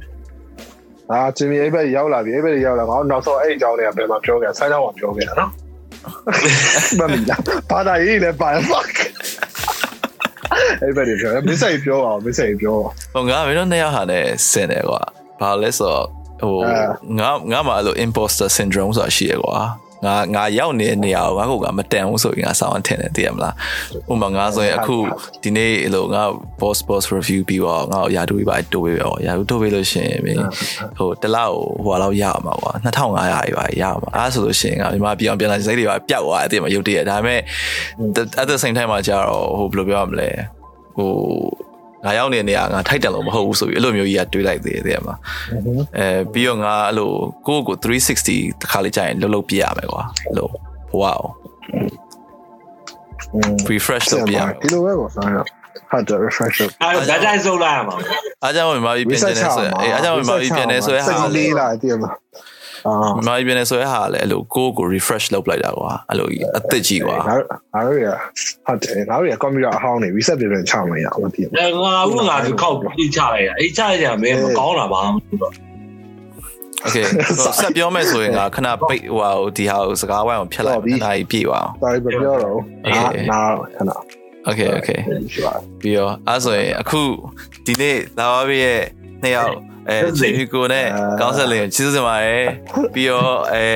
[1.10, 5.50] အာဂျင်မီအဲ့ဘက်ရောက်လာပြီအဲ့ဘက်ရောက်လာငါနောက်ဆုံးအဲ့အကြောင်းတွေကဘယ်မှာပြောခဲ့ဆိုင်းတော့ပြောခဲ့တာနော်
[6.98, 7.36] မမီလာ
[7.70, 8.94] ဘာသာရေးလည်းပါ fuck
[10.82, 15.02] အဲ့ဘက်တွေပြောမစ္စရေးပြောအောင်မစ္စရေးပြောအောင်ဟိုငါမင်းတို့နှစ်ယောက်ဟာလည်းဆင်တယ်ကွာ
[15.40, 16.06] ဘာလဲဆိုတော့
[16.40, 16.60] ဟို
[17.18, 19.58] ငါငါမှအဲ့လို imposter syndrome ဆိုတာရှိရကွာ
[20.06, 23.54] ငါငါရောက်နေတဲ့နေရာကိုငါကကမတန်ဘူးဆိုရင်ငါဆောင်းထင်တယ်သိရမလား
[24.10, 24.96] ဥပမာငါဆိုရင်အခု
[25.42, 26.22] ဒီနေ့အဲ့လိုငါ
[26.60, 30.20] boss boss review ပြီးတော့ငါရာထူးပြီးပါတိုးပေးရောရာထူးတိုးပေးလို့ရှိရင်
[30.98, 37.40] ဟိုတလောက်ဟိုဟာလောက်ရအောင်ပါကွာ2500ရပါရအောင်အားဆိုလို့ရှိရင်ငါမြန်မာပြည်အောင်ပြန်လာစိတ်တွေပါပျောက်သွားတယ်သိမှာရုပ်တရက်ဒါပေမဲ့
[38.40, 40.30] at the same time မှာကြာတော့ဟိုဘယ်လိုပြောရမလဲ
[40.96, 41.10] ဟို
[42.04, 45.14] ငါရောက်နေတဲ့နေရာငါထိုက်တယ်လို့မဟုတ်ဘူးဆိုပြီးအဲ့လိုမျိုးကြီးကတွေးလိုက်သေးတယ်မှာ
[45.98, 47.10] အဲပြီးတော့ငါအဲ့လို
[47.46, 51.28] ကိုယ့်ကို360တစ်ခါလေးကြာရင်လှုပ်လှုပ်ပြရမယ်ကွာအဲ့လိုဘဝအောင်
[53.72, 55.46] refresh လုပ်ပြရမယ်ဒီလိုပဲပေါ့ဆိုတော့
[55.90, 57.94] ဟုတ်တယ် refresh လုပ်အဲ့တော့ဓာတ်တိုင်းစုပ်လိုက်ရမှာ
[58.42, 62.53] အားကြောင့်မြန်မာပြည်ပြင်နေတယ်ဆိုရင်အဲအားကြောင့်မြန်မာပြည်ပြင်နေဆိုရင်ဟာစိတ်လေးလာတည်မှာအာ
[62.84, 67.34] မြန်မာပြည်နယ်ဆိုရဲဟာလည်းအဲ့လိုကိုကို refresh လုပ်လိုက်တာကွာအဲ့လိုအသက်ကြီးကွာငါ
[67.86, 68.08] တို့က
[68.66, 75.52] ဟုတ်တယ်ငါတို့ကကွန်ပျူတာအဟောင်းနေ reset တွေပြန်ချမရအောင်မသိဘူးအဲငါတို့ငါတို့ခောက်ပြီးချလိုက်တာအေးချလိုက်ကြမင်းမကောင်းတာပါမသိတော့
[76.86, 77.06] Okay
[77.60, 82.64] ဆက်ပြောမယ်ဆိုရင်ငါခဏပိတ်ဟိုဒီဟာကိုစကားဝိုင်းအောင်ဖြတ်လိုက်ခဏကြီးပြေးပါအောင် sorry မပြောတော့ဘူး
[83.32, 83.40] နာ
[83.76, 83.90] ခဏ
[84.48, 85.00] Okay okay
[85.80, 87.02] ပြီးတော့အဲ့ဆိုရင်အခု
[87.66, 88.80] ဒီနေ့လာပါပြီရဲ့
[89.22, 89.54] နှစ်ယောက်
[89.90, 90.86] အဲချီနီကိုနဲ့
[91.20, 92.44] ကောင်းဆက်လေးချစ်စင်ပါတယ်
[92.94, 93.66] ပြီးတော့အဲ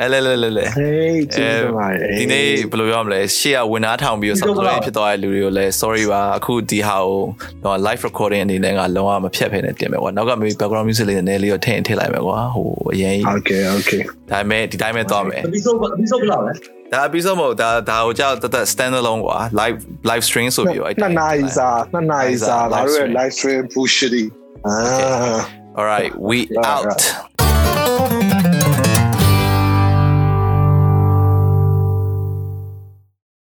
[0.00, 7.22] အဲလဲလဲလဲလဲဟေးချစ်စင်ပါတယ်ဒီနေ့ဘယ်လိုပြောမလဲရှေ့ကဝင်သားထောင်ပြီးတော့ဆောက်တွေဖြစ်သွားတဲ့လူတွေကိုလည်း sorry ပါအခုဒီဟာကို
[7.64, 16.52] တော့ live recording အနေနဲ့ကလုံးဝမဖြတ်ဖ ೇನೆ တင်မယ်ကွာနောက်က maybe background music လေးနည်းနည်းလေးတော့ထည့်ထည့်လိုက်မယ်ကွာဟိုအရင် Okay okay ဒါပေမဲ့ဒီတိုင်းပဲသွားမယ် episode episode ဘယ်လောက်လဲ
[16.92, 19.78] ဒါ episode မဟုတ်ဒါဒါဟိုကြောက်တသက် stand alone ကွာ live
[20.10, 24.24] live stream ဆိုပြီးတော့အဲ့2နာရီစာ2နာရီစာဒါတို့ရဲ့ live stream push shitty
[24.66, 25.44] Ah.
[25.46, 25.60] Okay.
[25.76, 26.84] All right, we out.